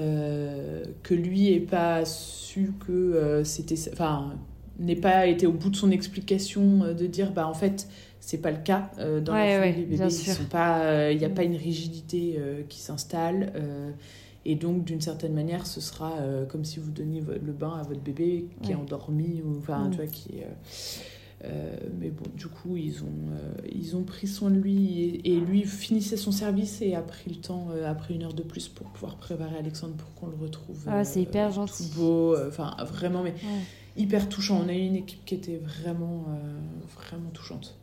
Que 1.03 1.14
lui 1.14 1.53
ait 1.53 1.61
pas 1.61 2.05
su 2.05 2.72
que 2.87 3.43
c'était 3.45 3.77
enfin 3.93 4.35
n'ait 4.79 4.97
pas 4.97 5.27
été 5.27 5.47
au 5.47 5.53
bout 5.53 5.70
de 5.70 5.77
son 5.77 5.91
explication 5.91 6.93
de 6.93 7.07
dire 7.07 7.31
bah 7.33 7.47
en 7.47 7.55
fait 7.55 7.87
c'est 8.20 8.39
pas 8.39 8.51
le 8.51 8.59
cas 8.64 8.91
euh, 8.99 9.20
dans 9.20 9.35
Ouais, 9.35 9.55
la 9.55 9.61
famille 9.61 9.72
ouais, 9.72 9.77
les 9.81 9.85
bébés 9.85 10.14
euh, 10.55 11.11
il 11.12 11.18
n'y 11.18 11.25
a 11.25 11.29
pas 11.31 11.45
une 11.45 11.57
rigidité 11.57 12.37
euh, 12.39 12.62
qui 12.68 12.81
s'installe 12.81 13.53
et 14.47 14.55
donc 14.57 14.85
d'une 14.85 15.01
certaine 15.01 15.33
manière 15.35 15.67
ce 15.67 15.81
sera 15.81 16.19
euh, 16.19 16.45
comme 16.47 16.65
si 16.65 16.79
vous 16.79 16.91
donniez 16.91 17.21
le 17.21 17.53
bain 17.53 17.77
à 17.79 17.83
votre 17.83 18.01
bébé 18.01 18.47
qui 18.63 18.73
est 18.73 18.75
endormi 18.75 19.43
ou 19.43 19.59
enfin 19.59 19.89
Mm. 19.89 19.91
tu 19.91 19.97
vois 19.97 20.07
qui 20.07 20.39
est 20.39 20.45
euh, 20.45 20.49
euh, 21.47 21.77
mais 22.01 22.09
bon, 22.09 22.25
du 22.35 22.47
coup, 22.47 22.75
ils 22.79 23.03
ont, 23.03 23.33
euh, 23.33 23.53
ils 23.71 23.97
ont 23.97 24.03
pris 24.03 24.27
soin 24.27 24.49
de 24.51 24.59
lui 24.59 24.99
et, 25.03 25.33
et 25.35 25.41
lui 25.41 25.65
finissait 25.65 26.17
son 26.17 26.33
service 26.33 26.81
et 26.81 26.95
a 26.95 27.03
pris 27.03 27.29
le 27.29 27.37
temps, 27.37 27.67
euh, 27.73 27.87
après 27.91 28.15
une 28.15 28.23
heure 28.23 28.33
de 28.33 28.43
plus, 28.43 28.69
pour 28.69 28.87
pouvoir 28.87 29.17
préparer 29.17 29.59
Alexandre 29.59 29.93
pour 29.95 30.15
qu'on 30.15 30.29
le 30.29 30.37
retrouve. 30.37 30.85
Ah, 30.87 31.05
c'est 31.05 31.21
hyper 31.21 31.51
gentil. 31.53 31.91
Tout 31.91 31.99
beau, 31.99 32.35
enfin 32.49 32.75
vraiment, 32.87 33.23
mais 33.23 33.33
Ouais. 33.33 33.61
hyper 33.99 34.27
touchant. 34.31 34.63
On 34.65 34.69
a 34.71 34.73
eu 34.73 34.87
une 34.87 34.97
équipe 34.97 35.23
qui 35.27 35.35
était 35.35 35.59
vraiment, 35.59 36.25
vraiment 36.97 37.29
touchante. 37.35 37.77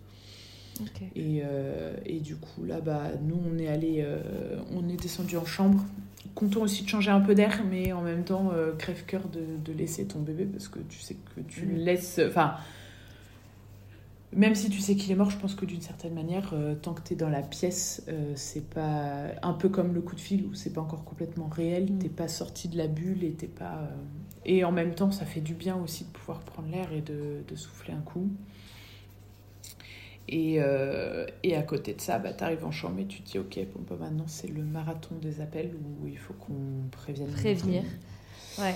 Et, 1.16 1.44
et 2.08 2.20
du 2.20 2.38
coup, 2.38 2.64
là, 2.66 2.82
bah, 2.82 3.12
nous, 3.22 3.38
on 3.54 3.60
est 3.60 3.68
allé, 3.68 4.04
on 4.76 4.90
est 4.90 5.00
descendu 5.00 5.38
en 5.38 5.46
chambre. 5.46 5.84
Content 6.36 6.62
aussi 6.62 6.84
de 6.84 6.90
changer 6.90 7.12
un 7.12 7.20
peu 7.22 7.34
d'air, 7.36 7.64
mais 7.70 7.94
en 7.94 8.02
même 8.02 8.24
temps, 8.24 8.52
euh, 8.54 8.74
crève-cœur 8.76 9.28
de, 9.30 9.42
de 9.64 9.78
laisser 9.78 10.06
ton 10.06 10.20
bébé 10.20 10.46
parce 10.46 10.68
que 10.68 10.80
tu 10.90 11.00
sais 11.00 11.16
que 11.36 11.42
tu 11.42 11.66
le 11.66 11.76
laisses. 11.76 12.20
Enfin, 12.28 12.56
même 14.34 14.56
si 14.56 14.70
tu 14.70 14.80
sais 14.80 14.96
qu'il 14.96 15.12
est 15.12 15.16
mort, 15.16 15.30
je 15.30 15.38
pense 15.38 15.56
que 15.56 15.66
d'une 15.66 15.82
certaine 15.82 16.14
manière, 16.14 16.52
euh, 16.54 16.74
tant 16.76 16.94
que 16.94 17.02
tu 17.02 17.14
es 17.14 17.16
dans 17.18 17.28
la 17.30 17.42
pièce, 17.42 18.04
euh, 18.08 18.32
c'est 18.36 18.70
pas 18.70 19.26
un 19.42 19.54
peu 19.54 19.68
comme 19.68 19.94
le 19.94 20.02
coup 20.02 20.16
de 20.16 20.22
fil 20.22 20.46
où 20.46 20.54
c'est 20.54 20.72
pas 20.72 20.80
encore 20.82 21.04
complètement 21.04 21.50
réel, 21.50 21.92
Mm. 21.92 21.98
t'es 22.00 22.10
pas 22.10 22.28
sorti 22.30 22.70
de 22.70 22.78
la 22.78 22.88
bulle 22.88 23.24
et 23.24 23.32
t'es 23.34 23.48
pas. 23.48 23.90
Et 24.46 24.64
en 24.64 24.72
même 24.72 24.96
temps, 24.96 25.12
ça 25.12 25.26
fait 25.26 25.42
du 25.42 25.54
bien 25.54 25.76
aussi 25.76 26.06
de 26.06 26.10
pouvoir 26.10 26.40
prendre 26.42 26.70
l'air 26.70 26.94
et 26.94 27.02
de, 27.02 27.44
de 27.48 27.56
souffler 27.56 27.94
un 27.94 28.02
coup. 28.02 28.30
Et, 30.34 30.56
euh, 30.60 31.26
et 31.44 31.58
à 31.58 31.62
côté 31.62 31.94
de 31.94 32.00
ça, 32.00 32.18
bah, 32.18 32.32
tu 32.32 32.44
arrives 32.44 32.64
en 32.66 32.72
chambre 32.72 33.00
et 33.02 33.06
tu 33.06 33.22
te 33.22 33.32
dis, 33.32 33.38
ok, 33.40 33.60
bon, 33.76 33.82
bah, 33.90 33.98
maintenant 34.00 34.24
c'est 34.28 34.48
le 34.48 34.64
marathon 34.64 35.16
des 35.22 35.42
appels 35.42 35.72
où 36.02 36.08
il 36.08 36.18
faut 36.18 36.34
qu'on 36.34 36.88
prévienne. 36.90 37.30
Prévenir. 37.32 37.84
Ouais. 38.58 38.76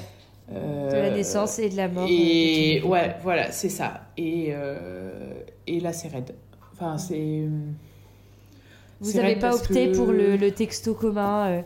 Euh, 0.51 0.91
De 0.91 0.95
la 0.97 1.12
naissance 1.12 1.58
et 1.60 1.70
de 1.70 1.78
la 1.78 1.88
mort. 1.88 2.08
Et 2.10 2.78
euh, 2.80 2.82
ton 2.82 2.89
ouais, 2.89 3.16
voilà, 3.24 3.51
c'est 3.51 3.70
ça. 3.70 4.01
Et, 4.18 4.47
euh, 4.49 5.34
et 5.66 5.80
là, 5.80 5.93
c'est 5.93 6.10
raide. 6.10 6.36
Enfin, 6.74 6.97
c'est. 6.97 7.45
Vous 9.01 9.14
n'avez 9.14 9.36
pas 9.38 9.56
opté 9.56 9.91
que- 9.91 9.95
pour 9.97 10.08
le, 10.12 10.36
le 10.38 10.51
texto 10.51 10.93
commun 10.93 11.64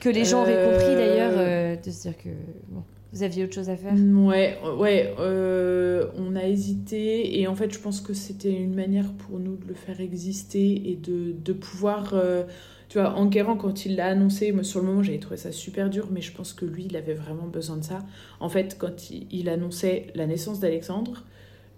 que 0.00 0.08
les 0.08 0.24
gens 0.24 0.42
auraient 0.42 0.64
compris 0.64 0.94
d'ailleurs, 0.94 1.78
de 1.82 1.90
se 1.90 2.02
dire 2.02 2.16
que 2.16 2.28
bon, 2.68 2.82
vous 3.14 3.22
aviez 3.22 3.44
autre 3.44 3.54
chose 3.54 3.70
à 3.70 3.76
faire? 3.76 3.94
Ouais, 3.94 4.58
ouais, 4.76 5.14
euh, 5.20 6.08
on 6.18 6.34
a 6.34 6.44
hésité 6.44 7.38
et 7.40 7.46
en 7.46 7.54
fait 7.54 7.72
je 7.72 7.78
pense 7.78 8.00
que 8.00 8.12
c'était 8.12 8.52
une 8.52 8.74
manière 8.74 9.12
pour 9.12 9.38
nous 9.38 9.56
de 9.56 9.68
le 9.68 9.74
faire 9.74 10.00
exister 10.00 10.90
et 10.90 10.96
de, 10.96 11.32
de 11.32 11.52
pouvoir, 11.52 12.14
euh, 12.14 12.42
tu 12.88 12.98
vois, 12.98 13.14
Enguerrand 13.14 13.56
quand 13.56 13.86
il 13.86 13.94
l'a 13.94 14.08
annoncé, 14.08 14.52
sur 14.62 14.80
le 14.80 14.86
moment 14.86 15.02
j'avais 15.04 15.20
trouvé 15.20 15.36
ça 15.36 15.52
super 15.52 15.90
dur 15.90 16.08
mais 16.10 16.20
je 16.20 16.32
pense 16.32 16.52
que 16.52 16.64
lui 16.64 16.86
il 16.86 16.96
avait 16.96 17.14
vraiment 17.14 17.46
besoin 17.46 17.76
de 17.76 17.84
ça. 17.84 18.00
En 18.40 18.48
fait 18.48 18.76
quand 18.78 19.10
il, 19.10 19.28
il 19.30 19.48
annonçait 19.48 20.08
la 20.16 20.26
naissance 20.26 20.58
d'Alexandre, 20.58 21.24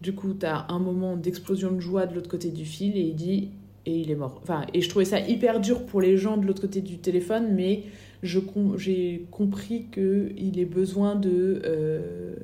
du 0.00 0.14
coup 0.14 0.32
t'as 0.32 0.64
un 0.70 0.78
moment 0.78 1.16
d'explosion 1.16 1.70
de 1.70 1.80
joie 1.80 2.06
de 2.06 2.14
l'autre 2.14 2.30
côté 2.30 2.48
du 2.50 2.64
fil 2.64 2.96
et 2.96 3.02
il 3.02 3.14
dit 3.14 3.50
et 3.86 3.92
il 3.92 4.10
est 4.10 4.16
mort. 4.16 4.40
Enfin, 4.42 4.66
et 4.74 4.80
je 4.82 4.88
trouvais 4.88 5.04
ça 5.04 5.20
hyper 5.20 5.60
dur 5.60 5.86
pour 5.86 6.00
les 6.00 6.16
gens 6.16 6.36
de 6.36 6.46
l'autre 6.46 6.60
côté 6.60 6.80
du 6.80 6.98
téléphone 6.98 7.54
mais 7.54 7.84
je 8.22 8.40
j'ai 8.76 9.26
compris 9.30 9.86
qu'il 9.92 10.58
ait 10.58 10.64
besoin 10.64 11.14
de 11.14 11.62
euh, 11.64 12.34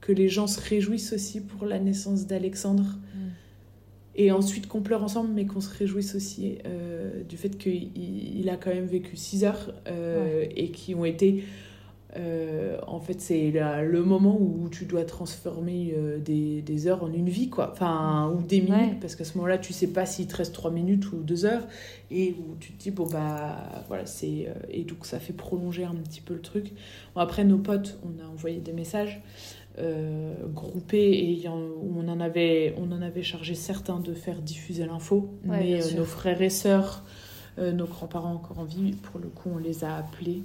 que 0.00 0.12
les 0.12 0.28
gens 0.28 0.46
se 0.46 0.60
réjouissent 0.60 1.12
aussi 1.12 1.40
pour 1.40 1.66
la 1.66 1.78
naissance 1.78 2.26
d'Alexandre. 2.26 2.98
Et 4.20 4.32
ensuite 4.32 4.66
qu'on 4.66 4.80
pleure 4.80 5.04
ensemble 5.04 5.30
mais 5.32 5.46
qu'on 5.46 5.60
se 5.60 5.72
réjouisse 5.72 6.16
aussi 6.16 6.58
euh, 6.66 7.22
du 7.22 7.36
fait 7.36 7.56
qu'il 7.56 7.90
il 7.96 8.48
a 8.48 8.56
quand 8.56 8.74
même 8.74 8.86
vécu 8.86 9.16
6 9.16 9.44
heures 9.44 9.72
euh, 9.86 10.44
et 10.56 10.70
qui 10.72 10.96
ont 10.96 11.04
été 11.04 11.44
euh, 12.16 12.78
en 12.86 13.00
fait, 13.00 13.20
c'est 13.20 13.50
le 13.50 14.02
moment 14.02 14.36
où 14.40 14.68
tu 14.70 14.86
dois 14.86 15.04
transformer 15.04 15.92
euh, 15.94 16.18
des, 16.18 16.62
des, 16.62 16.86
heures 16.86 17.04
en 17.04 17.12
une 17.12 17.28
vie, 17.28 17.50
quoi. 17.50 17.70
Enfin, 17.72 18.32
ou 18.34 18.42
des 18.42 18.62
minutes, 18.62 18.98
parce 19.00 19.14
qu'à 19.14 19.24
ce 19.24 19.36
moment-là, 19.36 19.58
tu 19.58 19.72
sais 19.72 19.88
pas 19.88 20.06
s'il 20.06 20.26
te 20.26 20.36
reste 20.36 20.54
trois 20.54 20.70
minutes 20.70 21.12
ou 21.12 21.16
deux 21.16 21.44
heures, 21.44 21.66
et 22.10 22.34
où 22.38 22.56
tu 22.58 22.72
te 22.72 22.82
dis, 22.82 22.90
bon, 22.90 23.06
bah, 23.06 23.84
voilà, 23.88 24.06
c'est. 24.06 24.48
Euh, 24.48 24.54
et 24.70 24.84
donc, 24.84 25.04
ça 25.04 25.20
fait 25.20 25.34
prolonger 25.34 25.84
un 25.84 25.94
petit 25.94 26.22
peu 26.22 26.34
le 26.34 26.40
truc. 26.40 26.72
Bon, 27.14 27.20
après, 27.20 27.44
nos 27.44 27.58
potes, 27.58 27.98
on 28.02 28.24
a 28.24 28.26
envoyé 28.26 28.58
des 28.60 28.72
messages 28.72 29.20
groupés, 30.54 31.40
et 31.40 31.48
on, 31.48 32.08
en 32.08 32.18
avait, 32.18 32.74
on 32.78 32.90
en 32.90 33.00
avait 33.00 33.22
chargé 33.22 33.54
certains 33.54 34.00
de 34.00 34.12
faire 34.12 34.42
diffuser 34.42 34.84
l'info, 34.84 35.38
mais 35.44 35.78
nos 35.94 36.04
frères 36.04 36.42
et 36.42 36.50
sœurs, 36.50 37.04
nos 37.58 37.86
grands-parents 37.86 38.32
encore 38.32 38.58
en 38.58 38.64
vie, 38.64 38.90
pour 38.90 39.20
le 39.20 39.28
coup, 39.28 39.50
on 39.54 39.58
les 39.58 39.84
a 39.84 39.94
appelés 39.94 40.42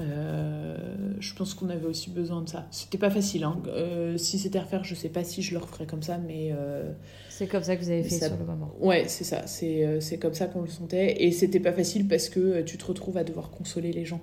euh, 0.00 0.76
je 1.18 1.34
pense 1.34 1.54
qu'on 1.54 1.68
avait 1.68 1.86
aussi 1.86 2.10
besoin 2.10 2.42
de 2.42 2.48
ça. 2.48 2.66
C'était 2.70 2.98
pas 2.98 3.10
facile. 3.10 3.44
Hein. 3.44 3.60
Euh, 3.66 4.16
si 4.16 4.38
c'était 4.38 4.58
à 4.58 4.62
refaire, 4.62 4.84
je 4.84 4.94
sais 4.94 5.08
pas 5.08 5.24
si 5.24 5.42
je 5.42 5.52
le 5.52 5.58
referais 5.58 5.86
comme 5.86 6.02
ça, 6.02 6.18
mais. 6.18 6.50
Euh, 6.52 6.92
c'est 7.28 7.46
comme 7.46 7.62
ça 7.62 7.76
que 7.76 7.82
vous 7.82 7.90
avez 7.90 8.02
fait 8.02 8.26
sur 8.26 8.36
le 8.36 8.44
moment. 8.44 8.72
Ouais, 8.80 9.04
c'est 9.08 9.24
ça. 9.24 9.46
C'est 9.46 10.18
comme 10.20 10.34
ça 10.34 10.46
qu'on 10.46 10.62
le 10.62 10.68
sentait. 10.68 11.22
Et 11.22 11.32
c'était 11.32 11.60
pas 11.60 11.72
facile 11.72 12.06
parce 12.06 12.28
que 12.28 12.62
tu 12.62 12.78
te 12.78 12.84
retrouves 12.84 13.16
à 13.16 13.24
devoir 13.24 13.50
consoler 13.50 13.92
les 13.92 14.04
gens. 14.04 14.20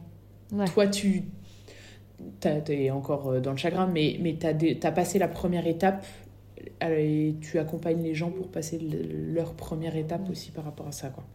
Toi, 0.73 0.87
tu. 0.87 1.23
T'es 2.39 2.89
encore 2.91 3.41
dans 3.41 3.51
le 3.51 3.57
chagrin, 3.57 3.87
mais, 3.87 4.17
mais 4.21 4.37
t'as 4.39 4.53
as 4.87 4.91
passé 4.91 5.19
la 5.19 5.27
première 5.27 5.67
étape 5.67 6.05
et 6.81 7.35
tu 7.41 7.59
accompagnes 7.59 8.01
les 8.01 8.15
gens 8.15 8.31
pour 8.31 8.49
passer 8.49 8.79
leur 8.79 9.53
première 9.53 9.97
étape 9.97 10.29
aussi 10.29 10.51
par 10.51 10.63
rapport 10.63 10.87
à 10.87 10.93
ça, 10.93 11.09
quoi. 11.09 11.25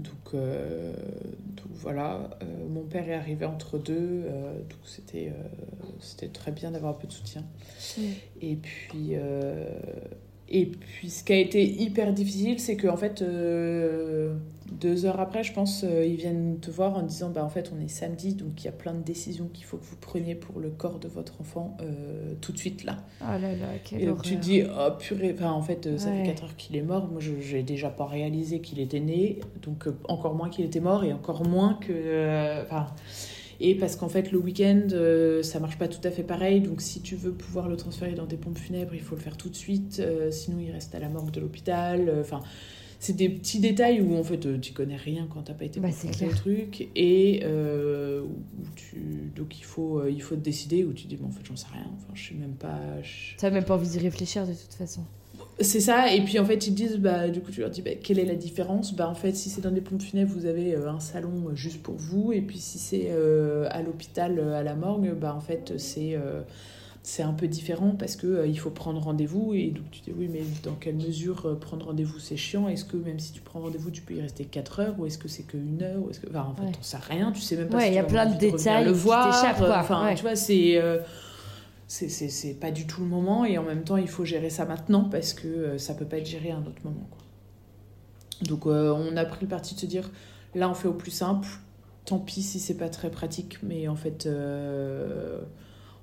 Donc, 0.00 0.34
euh, 0.34 0.92
donc 1.56 1.66
voilà, 1.74 2.30
euh, 2.42 2.68
mon 2.68 2.82
père 2.82 3.08
est 3.08 3.14
arrivé 3.14 3.44
entre 3.44 3.78
deux, 3.78 4.24
euh, 4.24 4.54
donc 4.54 4.80
c'était 4.84 5.32
c'était 6.00 6.28
très 6.28 6.52
bien 6.52 6.70
d'avoir 6.70 6.94
un 6.94 6.98
peu 6.98 7.06
de 7.06 7.12
soutien. 7.12 7.44
Et 8.40 8.56
puis 8.56 9.14
et 10.50 10.66
puis, 10.66 11.10
ce 11.10 11.22
qui 11.22 11.32
a 11.32 11.36
été 11.36 11.64
hyper 11.64 12.12
difficile, 12.12 12.58
c'est 12.58 12.76
qu'en 12.76 12.96
fait, 12.96 13.22
euh, 13.22 14.34
deux 14.72 15.06
heures 15.06 15.20
après, 15.20 15.44
je 15.44 15.52
pense, 15.52 15.84
euh, 15.84 16.04
ils 16.04 16.16
viennent 16.16 16.58
te 16.58 16.72
voir 16.72 16.96
en 16.96 17.02
disant 17.02 17.30
bah, 17.30 17.44
en 17.44 17.48
fait, 17.48 17.70
on 17.72 17.80
est 17.80 17.88
samedi, 17.88 18.34
donc 18.34 18.60
il 18.60 18.64
y 18.64 18.68
a 18.68 18.72
plein 18.72 18.92
de 18.92 19.02
décisions 19.02 19.48
qu'il 19.54 19.64
faut 19.64 19.76
que 19.76 19.84
vous 19.84 19.96
preniez 19.96 20.34
pour 20.34 20.58
le 20.58 20.70
corps 20.70 20.98
de 20.98 21.06
votre 21.06 21.40
enfant 21.40 21.76
euh, 21.80 22.34
tout 22.40 22.50
de 22.50 22.58
suite 22.58 22.82
là. 22.82 22.96
Oh 23.20 23.26
là 23.40 23.52
là, 23.52 23.68
quelle 23.84 24.02
Et 24.02 24.06
donc, 24.06 24.22
tu 24.22 24.34
dis 24.34 24.64
oh 24.64 24.90
purée, 24.98 25.36
enfin, 25.38 25.52
en 25.52 25.62
fait, 25.62 25.96
ça 25.96 26.10
fait 26.10 26.24
quatre 26.24 26.42
heures 26.42 26.56
qu'il 26.56 26.74
est 26.74 26.82
mort. 26.82 27.06
Moi, 27.06 27.20
je 27.20 27.56
n'ai 27.56 27.62
déjà 27.62 27.88
pas 27.88 28.06
réalisé 28.06 28.60
qu'il 28.60 28.80
était 28.80 28.98
né, 28.98 29.38
donc 29.62 29.86
encore 30.08 30.34
moins 30.34 30.48
qu'il 30.48 30.64
était 30.64 30.80
mort, 30.80 31.04
et 31.04 31.12
encore 31.12 31.46
moins 31.46 31.74
que. 31.74 32.64
Enfin 32.64 32.88
et 33.60 33.74
parce 33.74 33.94
qu'en 33.94 34.08
fait, 34.08 34.32
le 34.32 34.38
week-end, 34.38 34.88
euh, 34.92 35.42
ça 35.42 35.60
marche 35.60 35.76
pas 35.76 35.86
tout 35.86 36.00
à 36.04 36.10
fait 36.10 36.22
pareil. 36.22 36.60
Donc, 36.60 36.80
si 36.80 37.02
tu 37.02 37.14
veux 37.14 37.32
pouvoir 37.32 37.68
le 37.68 37.76
transférer 37.76 38.12
dans 38.12 38.24
des 38.24 38.38
pompes 38.38 38.58
funèbres, 38.58 38.94
il 38.94 39.02
faut 39.02 39.14
le 39.14 39.20
faire 39.20 39.36
tout 39.36 39.50
de 39.50 39.56
suite. 39.56 40.00
Euh, 40.00 40.30
sinon, 40.30 40.58
il 40.60 40.70
reste 40.70 40.94
à 40.94 40.98
la 40.98 41.10
morgue 41.10 41.30
de 41.30 41.40
l'hôpital. 41.40 42.08
Euh, 42.08 42.22
enfin. 42.22 42.40
c'est 42.98 43.14
des 43.14 43.28
petits 43.28 43.60
détails 43.60 44.00
où 44.00 44.16
en 44.16 44.22
fait 44.22 44.60
tu 44.60 44.72
connais 44.72 44.96
rien 44.96 45.26
quand 45.32 45.42
t'as 45.42 45.54
pas 45.54 45.64
été 45.64 45.80
bah, 45.80 45.88
c'est 45.90 46.20
le 46.20 46.34
truc 46.34 46.88
et 46.94 47.42
où 47.46 48.66
tu 48.76 49.32
donc 49.34 49.58
il 49.58 49.64
faut 49.64 50.06
il 50.06 50.20
faut 50.20 50.34
te 50.36 50.42
décider 50.42 50.84
où 50.84 50.92
tu 50.92 51.06
dis 51.06 51.16
bon 51.16 51.28
en 51.28 51.30
fait 51.30 51.40
j'en 51.44 51.56
sais 51.56 51.68
rien 51.72 51.86
enfin 51.96 52.12
je 52.12 52.28
sais 52.28 52.34
même 52.34 52.56
pas 52.56 52.78
t'as 53.38 53.48
même 53.48 53.64
pas 53.64 53.76
envie 53.76 53.88
d'y 53.88 54.00
réfléchir 54.00 54.46
de 54.46 54.52
toute 54.52 54.74
façon 54.74 55.00
c'est 55.60 55.80
ça, 55.80 56.12
et 56.12 56.22
puis 56.22 56.38
en 56.38 56.44
fait 56.44 56.66
ils 56.66 56.74
disent, 56.74 56.96
bah, 56.98 57.28
du 57.28 57.40
coup 57.40 57.50
tu 57.50 57.60
leur 57.60 57.70
dis, 57.70 57.82
bah, 57.82 57.90
quelle 58.02 58.18
est 58.18 58.24
la 58.24 58.34
différence? 58.34 58.94
Bah 58.94 59.08
en 59.08 59.14
fait 59.14 59.32
si 59.32 59.50
c'est 59.50 59.60
dans 59.60 59.70
des 59.70 59.80
pompes 59.80 60.02
funèbres, 60.02 60.32
vous 60.32 60.46
avez 60.46 60.74
euh, 60.74 60.90
un 60.90 61.00
salon 61.00 61.48
euh, 61.48 61.54
juste 61.54 61.82
pour 61.82 61.96
vous, 61.96 62.32
et 62.32 62.40
puis 62.40 62.58
si 62.58 62.78
c'est 62.78 63.08
euh, 63.10 63.68
à 63.70 63.82
l'hôpital, 63.82 64.38
à 64.38 64.62
la 64.62 64.74
morgue, 64.74 65.12
bah 65.14 65.34
en 65.34 65.40
fait 65.40 65.74
c'est 65.76 66.16
c'est 67.02 67.22
un 67.22 67.32
peu 67.32 67.48
différent 67.48 67.94
parce 67.98 68.14
que 68.14 68.46
il 68.46 68.58
faut 68.58 68.70
prendre 68.70 69.00
rendez-vous, 69.00 69.54
et 69.54 69.68
donc 69.68 69.90
tu 69.90 70.00
dis, 70.00 70.12
oui 70.16 70.28
mais 70.32 70.42
dans 70.62 70.74
quelle 70.74 70.96
mesure 70.96 71.58
prendre 71.58 71.86
rendez-vous 71.86 72.18
c'est 72.18 72.36
chiant? 72.36 72.68
Est-ce 72.68 72.84
que 72.84 72.96
même 72.96 73.18
si 73.18 73.32
tu 73.32 73.40
prends 73.40 73.60
rendez-vous 73.60 73.90
tu 73.90 74.02
peux 74.02 74.14
y 74.14 74.20
rester 74.20 74.44
4 74.44 74.80
heures, 74.80 74.94
ou 74.98 75.06
est-ce 75.06 75.18
que 75.18 75.28
c'est 75.28 75.44
que 75.44 75.56
une 75.56 75.82
heure? 75.82 76.02
Ou 76.04 76.10
est-ce 76.10 76.20
que... 76.20 76.28
Enfin 76.28 76.46
en 76.50 76.54
fait 76.54 76.62
ouais. 76.62 76.72
sais 76.80 76.96
rien, 76.96 77.32
tu 77.32 77.40
sais 77.40 77.56
même 77.56 77.68
pas 77.68 77.78
ouais, 77.78 77.84
si 77.84 77.90
il 77.90 77.94
y 77.94 77.98
a 77.98 78.04
plein 78.04 78.26
de 78.26 78.38
détails 78.38 78.84
le 78.84 78.92
voir, 78.92 79.44
Enfin 79.80 80.14
tu 80.14 80.22
vois, 80.22 80.36
c'est 80.36 80.80
c'est 81.90 82.54
pas 82.54 82.70
du 82.70 82.86
tout 82.86 83.00
le 83.00 83.08
moment 83.08 83.44
et 83.44 83.58
en 83.58 83.64
même 83.64 83.82
temps 83.82 83.96
il 83.96 84.06
faut 84.06 84.24
gérer 84.24 84.48
ça 84.48 84.64
maintenant 84.64 85.04
parce 85.04 85.32
que 85.32 85.48
euh, 85.48 85.78
ça 85.78 85.92
peut 85.94 86.04
pas 86.04 86.18
être 86.18 86.26
géré 86.26 86.52
à 86.52 86.56
un 86.56 86.60
autre 86.60 86.80
moment. 86.84 87.08
Quoi. 87.10 87.18
Donc 88.46 88.66
euh, 88.66 88.92
on 88.92 89.16
a 89.16 89.24
pris 89.24 89.40
le 89.42 89.48
parti 89.48 89.74
de 89.74 89.80
se 89.80 89.86
dire 89.86 90.08
là 90.54 90.70
on 90.70 90.74
fait 90.74 90.86
au 90.86 90.94
plus 90.94 91.10
simple, 91.10 91.48
tant 92.04 92.20
pis 92.20 92.42
si 92.42 92.60
c'est 92.60 92.76
pas 92.76 92.88
très 92.88 93.10
pratique, 93.10 93.58
mais 93.64 93.88
en 93.88 93.96
fait 93.96 94.26
euh, 94.26 95.40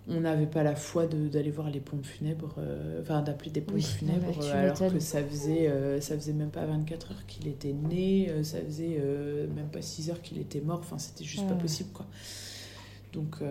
on 0.10 0.20
n'avait 0.20 0.46
pas 0.46 0.62
la 0.62 0.76
foi 0.76 1.08
d'aller 1.08 1.52
voir 1.52 1.70
les 1.70 1.80
pompes 1.80 2.06
funèbres, 2.06 2.56
enfin 3.02 3.22
d'appeler 3.22 3.52
des 3.52 3.62
pompes 3.62 3.80
funèbres 3.80 4.46
alors 4.52 4.78
que 4.78 5.00
ça 5.00 5.24
faisait, 5.24 5.72
ça 6.02 6.16
faisait 6.16 6.34
même 6.34 6.52
pas 6.52 6.66
24 6.66 7.12
heures 7.12 7.26
qu'il 7.28 7.48
était 7.48 7.74
né, 7.74 8.30
ça 8.44 8.58
faisait 8.62 9.02
même 9.56 9.70
pas 9.70 9.82
6 9.82 10.10
heures 10.10 10.22
qu'il 10.22 10.38
était 10.38 10.62
mort, 10.62 10.80
enfin 10.80 10.98
c'était 10.98 11.26
juste 11.26 11.48
pas 11.48 11.56
possible 11.56 11.90
quoi. 11.94 12.06
Donc 13.14 13.42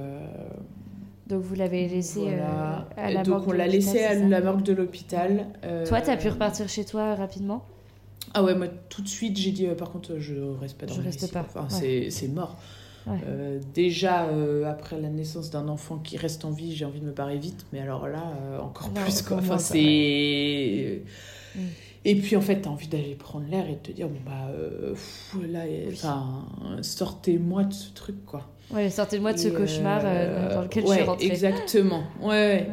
donc 1.26 1.42
vous 1.42 1.54
l'avez 1.54 1.88
laissé 1.88 2.20
euh, 2.28 2.78
à 2.96 3.10
la 3.10 3.22
Donc 3.22 3.48
on 3.48 3.52
l'a 3.52 3.66
laissé 3.66 4.04
à 4.04 4.14
la 4.14 4.40
morgue 4.40 4.62
de 4.62 4.72
l'hôpital. 4.72 5.46
Euh, 5.64 5.84
toi, 5.86 6.00
tu 6.00 6.10
as 6.10 6.16
pu 6.16 6.28
repartir 6.28 6.68
chez 6.68 6.84
toi 6.84 7.14
rapidement? 7.14 7.64
Ah 8.34 8.42
ouais, 8.42 8.54
moi 8.54 8.66
tout 8.88 9.02
de 9.02 9.08
suite 9.08 9.36
j'ai 9.36 9.50
dit 9.50 9.66
euh, 9.66 9.74
par 9.74 9.90
contre 9.90 10.18
je 10.18 10.34
reste 10.60 10.78
pas 10.78 10.86
dans 10.86 10.94
Je 10.94 11.00
reste 11.00 11.32
pas. 11.32 11.46
Enfin, 11.54 11.68
c'est 11.68 12.28
mort. 12.28 12.56
déjà 13.74 14.28
après 14.68 15.00
la 15.00 15.08
naissance 15.08 15.50
d'un 15.50 15.68
enfant 15.68 15.98
qui 15.98 16.16
reste 16.16 16.44
en 16.44 16.50
vie, 16.50 16.74
j'ai 16.74 16.84
envie 16.84 17.00
de 17.00 17.06
me 17.06 17.12
barrer 17.12 17.38
vite, 17.38 17.66
mais 17.72 17.80
alors 17.80 18.08
là 18.08 18.32
encore 18.60 18.90
plus 18.90 19.22
quoi. 19.22 19.38
Enfin 19.38 19.58
c'est 19.58 21.02
mm. 21.56 21.60
Et 22.08 22.14
puis 22.14 22.36
en 22.36 22.40
fait, 22.40 22.62
tu 22.62 22.68
as 22.68 22.70
envie 22.70 22.86
d'aller 22.86 23.16
prendre 23.16 23.46
l'air 23.50 23.68
et 23.68 23.72
de 23.72 23.78
te 23.78 23.90
dire 23.90 24.08
bon 24.08 24.20
bah 24.24 24.48
là, 25.48 25.64
enfin, 25.92 26.46
sortez-moi 26.80 27.64
de 27.64 27.72
ce 27.72 27.92
truc 27.92 28.24
quoi. 28.24 28.48
Ouais, 28.72 28.90
sortez-moi 28.90 29.32
de 29.32 29.38
ce 29.38 29.48
cauchemar 29.48 30.02
euh, 30.04 30.54
dans 30.54 30.62
lequel 30.62 30.86
je 30.86 30.92
suis 30.92 31.02
rentrée. 31.02 31.26
Exactement. 31.26 32.04
Ouais, 32.20 32.68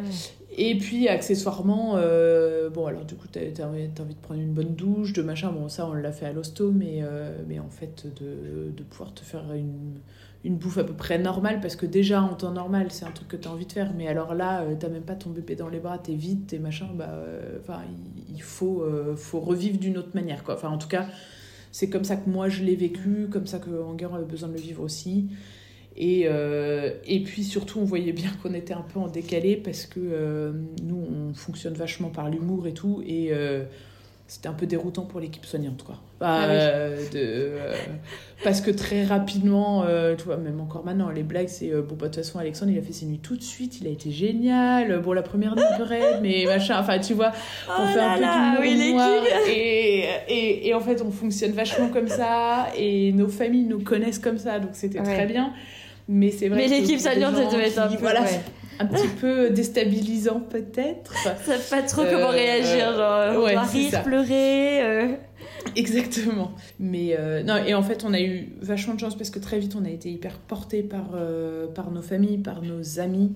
Et 0.57 0.77
puis, 0.77 1.07
accessoirement, 1.07 1.93
euh, 1.97 2.69
bon, 2.69 2.85
alors 2.87 3.05
du 3.05 3.15
coup, 3.15 3.27
tu 3.31 3.39
as, 3.39 3.67
envie 3.67 3.87
de 3.87 4.21
prendre 4.21 4.39
une 4.39 4.53
bonne 4.53 4.75
douche, 4.75 5.13
de 5.13 5.21
machin. 5.21 5.51
Bon, 5.51 5.69
ça, 5.69 5.87
on 5.87 5.93
l'a 5.93 6.11
fait 6.11 6.25
à 6.25 6.33
l'hosto, 6.33 6.71
mais, 6.71 6.99
euh, 7.01 7.37
mais 7.47 7.59
en 7.59 7.69
fait, 7.69 8.05
de, 8.19 8.71
de, 8.71 8.83
pouvoir 8.83 9.13
te 9.13 9.21
faire 9.21 9.43
une, 9.53 9.99
une 10.43 10.57
bouffe 10.57 10.77
à 10.77 10.83
peu 10.83 10.93
près 10.93 11.17
normale, 11.17 11.61
parce 11.61 11.75
que 11.75 11.85
déjà, 11.85 12.21
en 12.21 12.35
temps 12.35 12.51
normal, 12.51 12.87
c'est 12.89 13.05
un 13.05 13.11
truc 13.11 13.27
que 13.29 13.37
tu 13.37 13.47
as 13.47 13.51
envie 13.51 13.65
de 13.65 13.71
faire. 13.71 13.93
Mais 13.97 14.07
alors 14.07 14.33
là, 14.33 14.65
tu 14.79 14.87
même 14.87 15.03
pas 15.03 15.15
ton 15.15 15.29
bébé 15.29 15.55
dans 15.55 15.69
les 15.69 15.79
bras, 15.79 15.97
tu 15.97 16.11
es 16.11 16.15
vide, 16.15 16.47
t'es 16.47 16.59
machin. 16.59 16.89
Bah, 16.95 17.09
enfin, 17.61 17.81
il, 18.29 18.41
faut, 18.41 18.85
faut 19.15 19.39
revivre 19.39 19.77
d'une 19.77 19.97
autre 19.97 20.11
manière, 20.13 20.43
quoi. 20.43 20.55
Enfin, 20.55 20.69
en 20.69 20.77
tout 20.77 20.89
cas, 20.89 21.07
c'est 21.71 21.89
comme 21.89 22.03
ça 22.03 22.17
que 22.17 22.29
moi, 22.29 22.49
je 22.49 22.63
l'ai 22.63 22.75
vécu, 22.75 23.27
comme 23.31 23.47
ça 23.47 23.59
que 23.59 23.69
Enguerrand 23.69 24.15
avait 24.15 24.25
besoin 24.25 24.49
de 24.49 24.53
le 24.53 24.59
vivre 24.59 24.83
aussi. 24.83 25.29
Et, 25.95 26.23
euh, 26.25 26.91
et 27.05 27.21
puis 27.23 27.43
surtout, 27.43 27.79
on 27.79 27.83
voyait 27.83 28.13
bien 28.13 28.31
qu'on 28.41 28.53
était 28.53 28.73
un 28.73 28.81
peu 28.81 28.99
en 28.99 29.07
décalé 29.07 29.57
parce 29.57 29.85
que 29.85 29.99
euh, 29.99 30.51
nous, 30.83 30.95
on 31.11 31.33
fonctionne 31.33 31.73
vachement 31.73 32.09
par 32.09 32.29
l'humour 32.29 32.67
et 32.67 32.73
tout. 32.73 33.03
Et 33.05 33.29
euh, 33.31 33.63
c'était 34.33 34.47
un 34.47 34.53
peu 34.53 34.65
déroutant 34.65 35.03
pour 35.03 35.19
l'équipe 35.19 35.45
soignante, 35.45 35.83
quoi. 35.83 35.99
Ah 36.25 36.47
de, 37.13 37.51
parce 38.43 38.61
que 38.61 38.71
très 38.71 39.03
rapidement, 39.03 39.85
tu 40.17 40.23
vois, 40.23 40.37
même 40.37 40.59
encore 40.59 40.83
maintenant, 40.83 41.09
les 41.09 41.21
blagues, 41.21 41.49
c'est 41.49 41.69
bon, 41.69 41.95
bah, 41.95 42.07
de 42.07 42.13
toute 42.13 42.15
façon, 42.15 42.39
Alexandre, 42.39 42.71
il 42.71 42.79
a 42.79 42.81
fait 42.81 42.93
ses 42.93 43.05
nuits 43.05 43.19
tout 43.19 43.35
de 43.35 43.43
suite, 43.43 43.79
il 43.79 43.87
a 43.87 43.89
été 43.91 44.09
génial. 44.09 44.99
Bon, 45.01 45.13
la 45.13 45.21
première 45.21 45.55
nuit, 45.55 45.63
peu 45.77 45.83
raide, 45.83 46.19
mais 46.23 46.45
machin. 46.47 46.79
Enfin, 46.79 46.97
tu 46.97 47.13
vois, 47.13 47.31
on 47.69 47.83
oh 47.83 47.87
fait 47.93 47.99
un 47.99 48.55
peu 48.55 48.67
d'humour. 48.67 49.01
Oui, 49.45 49.51
et, 49.51 50.05
et, 50.29 50.67
et, 50.67 50.73
en 50.73 50.79
fait, 50.79 51.01
on 51.01 51.11
fonctionne 51.11 51.51
vachement 51.51 51.89
comme 51.89 52.07
ça. 52.07 52.69
Et 52.75 53.11
nos 53.11 53.27
familles 53.27 53.65
nous 53.65 53.83
connaissent 53.83 54.19
comme 54.19 54.39
ça, 54.39 54.59
donc 54.59 54.71
c'était 54.73 55.03
très 55.03 55.27
bien. 55.27 55.53
Mais 56.07 56.31
c'est 56.31 56.49
vrai. 56.49 56.57
Mais 56.57 56.67
l'équipe 56.67 56.99
soignante, 56.99 57.35
ça 57.35 57.45
devait 57.45 57.67
être 57.67 57.79
un 57.79 57.87
peu. 57.87 57.97
Voilà, 57.99 58.23
un 58.79 58.85
petit 58.85 59.07
peu 59.07 59.49
déstabilisant 59.49 60.39
peut-être. 60.39 61.13
Ça 61.23 61.35
pas 61.69 61.81
trop 61.83 62.03
comment 62.03 62.27
euh, 62.27 62.29
réagir, 62.29 62.95
genre 62.95 63.43
on 63.43 63.53
va 63.53 63.61
rire, 63.63 64.03
pleurer. 64.03 64.81
Euh. 64.83 65.07
Exactement. 65.75 66.53
Mais 66.79 67.15
euh, 67.17 67.43
non, 67.43 67.57
et 67.57 67.73
en 67.73 67.83
fait, 67.83 68.03
on 68.03 68.13
a 68.13 68.21
eu 68.21 68.49
vachement 68.61 68.95
de 68.95 68.99
chance 68.99 69.15
parce 69.17 69.29
que 69.29 69.39
très 69.39 69.59
vite, 69.59 69.75
on 69.79 69.85
a 69.85 69.89
été 69.89 70.09
hyper 70.09 70.37
portés 70.37 70.83
par, 70.83 71.11
par 71.73 71.91
nos 71.91 72.01
familles, 72.01 72.37
par 72.39 72.61
nos 72.61 72.99
amis. 72.99 73.33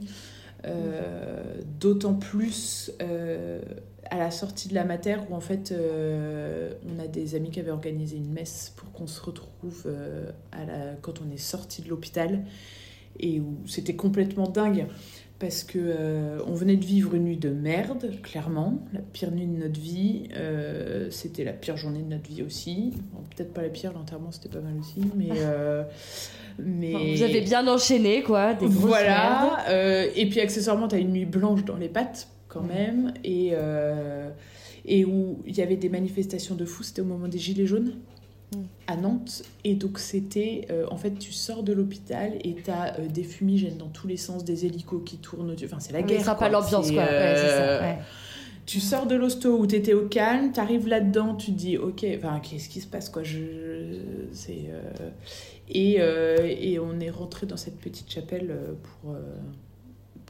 D'autant 1.80 2.16
plus 2.16 2.92
à 4.12 4.18
la 4.18 4.32
sortie 4.32 4.70
de 4.70 4.76
la 4.76 4.84
mater 4.84 5.18
où 5.30 5.36
en 5.36 5.40
fait 5.40 5.72
euh, 5.72 6.74
on 6.86 7.00
a 7.00 7.08
des 7.08 7.36
amis 7.36 7.50
qui 7.50 7.60
avaient 7.60 7.72
organisé 7.72 8.18
une 8.18 8.32
messe 8.32 8.74
pour 8.76 8.92
qu'on 8.92 9.08
se 9.08 9.22
retrouve 9.22 9.84
euh, 9.86 10.32
à 10.52 10.66
la, 10.66 10.94
quand 11.02 11.22
on 11.22 11.32
est 11.34 11.38
sorti 11.38 11.82
de 11.82 11.90
l'hôpital 11.90 12.44
et 13.20 13.40
où 13.40 13.58
c'était 13.66 13.96
complètement 13.96 14.48
dingue 14.48 14.88
parce 15.40 15.64
que 15.64 15.78
euh, 15.78 16.40
on 16.48 16.54
venait 16.54 16.78
de 16.78 16.86
vivre 16.86 17.14
une 17.14 17.26
nuit 17.26 17.38
de 17.38 17.50
merde, 17.50 18.12
clairement, 18.24 18.80
la 18.92 19.02
pire 19.02 19.32
nuit 19.32 19.46
de 19.46 19.58
notre 19.58 19.80
vie. 19.80 20.30
Euh, 20.36 21.10
c'était 21.12 21.44
la 21.44 21.54
pire 21.54 21.78
journée 21.78 22.02
de 22.02 22.10
notre 22.10 22.28
vie 22.28 22.42
aussi. 22.42 22.94
Bon, 23.14 23.22
Peut-être 23.36 23.54
pas 23.54 23.62
la 23.62 23.70
pire, 23.70 23.94
l'enterrement 23.94 24.32
c'était 24.32 24.50
pas 24.50 24.62
mal 24.62 24.74
aussi, 24.80 25.02
mais. 25.16 25.30
euh, 25.36 25.84
mais... 26.60 26.96
Enfin, 26.96 27.06
vous 27.16 27.24
avez 27.24 27.42
bien 27.42 27.68
enchaîné, 27.68 28.24
quoi, 28.24 28.54
des 28.56 28.66
grosses. 28.66 28.76
Voilà, 28.76 29.66
et 30.16 30.28
puis 30.28 30.40
accessoirement, 30.40 30.88
t'as 30.88 31.00
une 31.00 31.12
nuit 31.12 31.26
blanche 31.26 31.64
dans 31.66 31.78
les 31.78 31.90
pattes 31.90 32.30
quand 32.48 32.64
même, 32.64 33.14
et, 33.24 33.54
et 34.86 35.06
où 35.06 35.44
il 35.46 35.56
y 35.56 35.62
avait 35.62 35.76
des 35.76 35.90
manifestations 35.90 36.56
de 36.56 36.66
fous, 36.66 36.82
c'était 36.82 37.02
au 37.02 37.06
moment 37.06 37.28
des 37.28 37.38
Gilets 37.38 37.68
jaunes 37.68 37.94
À 38.88 38.96
Nantes, 38.96 39.44
et 39.66 39.76
donc 39.76 40.00
c'était, 40.00 40.68
euh, 40.72 40.86
en 40.90 40.96
fait, 40.96 41.20
tu 41.20 41.34
sors 41.34 41.64
de 41.64 41.74
l'hôpital 41.74 42.34
et 42.46 42.56
t'as 42.56 42.98
euh, 42.98 43.08
des 43.08 43.24
fumigènes 43.24 43.76
dans 43.78 43.90
tous 43.90 44.08
les 44.08 44.16
sens, 44.16 44.46
des 44.46 44.66
hélicos 44.66 45.02
qui 45.06 45.18
tournent, 45.18 45.54
enfin 45.66 45.82
c'est 45.82 45.92
la 45.92 46.02
guerre. 46.02 46.24
sympa 46.24 46.50
quoi. 46.50 46.62
l'ambiance, 46.62 46.90
quoi. 46.92 47.04
Ouais, 47.04 47.34
c'est 47.36 47.50
ça, 47.50 47.82
ouais. 47.82 47.98
Tu 48.66 48.80
sors 48.80 49.06
de 49.06 49.16
l'hosto 49.16 49.58
où 49.58 49.68
t'étais 49.68 49.94
au 49.94 50.08
calme, 50.08 50.54
t'arrives 50.54 50.88
là-dedans, 50.88 51.36
tu 51.36 51.52
te 51.52 51.58
dis 51.58 51.78
ok, 51.78 52.06
enfin 52.18 52.40
qu'est-ce 52.42 52.70
qui 52.70 52.80
se 52.80 52.88
passe 52.88 53.10
quoi? 53.10 53.24
Je, 53.24 53.42
c'est 54.32 54.70
euh, 54.70 55.10
et, 55.70 55.98
euh, 56.00 56.38
et 56.46 56.80
on 56.80 57.00
est 57.00 57.10
rentré 57.10 57.48
dans 57.48 57.58
cette 57.58 57.80
petite 57.80 58.10
chapelle 58.10 58.54
pour 58.84 59.14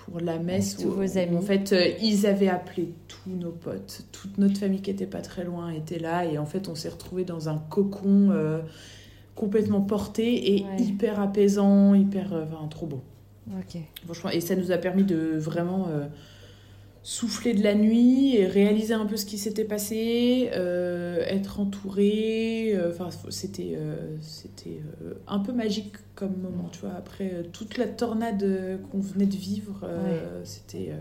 pour 0.09 0.19
la 0.21 0.39
messe 0.39 0.77
tous 0.77 0.85
où- 0.85 0.91
vos 0.91 1.17
amis. 1.17 1.35
en 1.35 1.41
fait 1.41 1.73
euh, 1.73 1.85
ils 2.01 2.25
avaient 2.25 2.47
appelé 2.47 2.89
tous 3.07 3.29
nos 3.29 3.51
potes, 3.51 4.05
toute 4.11 4.37
notre 4.37 4.57
famille 4.57 4.81
qui 4.81 4.89
était 4.91 5.05
pas 5.05 5.21
très 5.21 5.43
loin 5.43 5.69
était 5.69 5.99
là 5.99 6.25
et 6.25 6.37
en 6.37 6.45
fait 6.45 6.67
on 6.69 6.75
s'est 6.75 6.89
retrouvé 6.89 7.23
dans 7.25 7.49
un 7.49 7.57
cocon 7.69 8.29
euh, 8.31 8.59
complètement 9.35 9.81
porté 9.81 10.55
et 10.55 10.63
Ouais. 10.63 10.81
hyper 10.81 11.19
apaisant, 11.19 11.93
hyper 11.93 12.33
euh, 12.33 12.45
enfin 12.51 12.67
trop 12.67 12.85
beau. 12.87 13.01
Ok. 13.59 13.79
Franchement, 14.05 14.29
et 14.31 14.41
ça 14.41 14.55
nous 14.55 14.71
a 14.71 14.77
permis 14.77 15.03
de 15.03 15.37
vraiment 15.37 15.87
souffler 17.09 17.53
de 17.53 17.63
la 17.63 17.73
nuit 17.73 18.35
et 18.35 18.45
réaliser 18.45 18.93
un 18.93 19.05
peu 19.05 19.15
ce 19.15 19.25
qui 19.25 19.37
s'était 19.37 19.63
passé, 19.63 20.49
euh, 20.53 21.23
être 21.25 21.61
entouré. 21.61 22.73
euh, 22.75 22.89
Enfin, 22.91 23.07
c'était 23.29 23.75
euh, 23.77 23.95
c'était 24.19 24.81
un 25.25 25.39
peu 25.39 25.53
magique 25.53 25.93
comme 26.15 26.35
moment, 26.41 26.67
tu 26.69 26.79
vois. 26.81 26.91
Après 26.97 27.31
toute 27.53 27.77
la 27.77 27.87
tornade 27.87 28.45
qu'on 28.91 28.99
venait 28.99 29.25
de 29.25 29.37
vivre, 29.37 29.87
c'était 30.43 30.91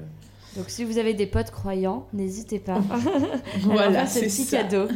Donc 0.55 0.67
si 0.69 0.85
vous 0.85 0.99
avez 0.99 1.13
des 1.15 1.27
potes 1.27 1.51
croyants, 1.51 2.07
n'hésitez 2.13 2.61
pas. 2.61 2.81
voilà, 3.63 4.03
Alors, 4.03 4.09
ce 4.09 4.21
c'est 4.21 4.27
petit 4.27 4.45
ça. 4.45 4.59
cadeau. 4.63 4.87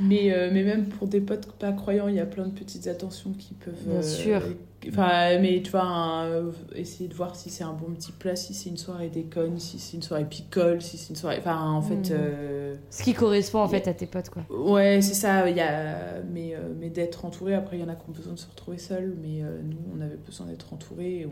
Mais, 0.00 0.32
euh, 0.32 0.50
mais 0.52 0.62
même 0.64 0.86
pour 0.86 1.06
des 1.08 1.20
potes 1.20 1.46
pas 1.52 1.72
croyants, 1.72 2.08
il 2.08 2.16
y 2.16 2.20
a 2.20 2.26
plein 2.26 2.46
de 2.46 2.52
petites 2.52 2.86
attentions 2.86 3.32
qui 3.32 3.54
peuvent. 3.54 3.74
Bien 3.86 3.98
euh, 3.98 4.02
sûr. 4.02 4.42
Enfin, 4.88 5.38
mais 5.40 5.60
tu 5.62 5.70
vois, 5.72 5.82
un- 5.84 6.52
essayer 6.74 7.06
de 7.08 7.14
voir 7.14 7.36
si 7.36 7.50
c'est 7.50 7.64
un 7.64 7.74
bon 7.74 7.92
petit 7.94 8.12
plat, 8.12 8.34
si 8.34 8.54
c'est 8.54 8.70
une 8.70 8.78
soirée 8.78 9.10
déconne, 9.10 9.58
si 9.58 9.78
c'est 9.78 9.96
une 9.96 10.02
soirée 10.02 10.24
picole, 10.24 10.80
si 10.80 10.96
c'est 10.96 11.10
une 11.10 11.16
soirée. 11.16 11.36
Enfin, 11.38 11.70
en 11.70 11.82
fait. 11.82 12.10
Euh, 12.12 12.74
Ce 12.88 13.02
qui 13.02 13.12
correspond 13.12 13.60
en 13.60 13.68
fait 13.68 13.86
à 13.88 13.92
tes 13.94 14.06
potes, 14.06 14.30
quoi. 14.30 14.42
Ouais, 14.50 15.00
c'est 15.02 15.14
ça. 15.14 15.48
Y 15.50 15.60
a... 15.60 16.22
Mais, 16.32 16.54
euh, 16.54 16.60
mais 16.78 16.88
d'être 16.88 17.24
entouré, 17.26 17.54
après, 17.54 17.76
il 17.76 17.80
y 17.80 17.84
en 17.84 17.88
a 17.88 17.94
qui 17.94 18.08
ont 18.08 18.12
besoin 18.12 18.32
de 18.32 18.38
se 18.38 18.48
retrouver 18.48 18.78
seuls, 18.78 19.14
mais 19.22 19.42
euh, 19.42 19.60
nous, 19.62 19.76
on 19.94 20.00
avait 20.00 20.16
besoin 20.16 20.46
d'être 20.46 20.72
entouré 20.72 21.20
et 21.20 21.26
on, 21.26 21.30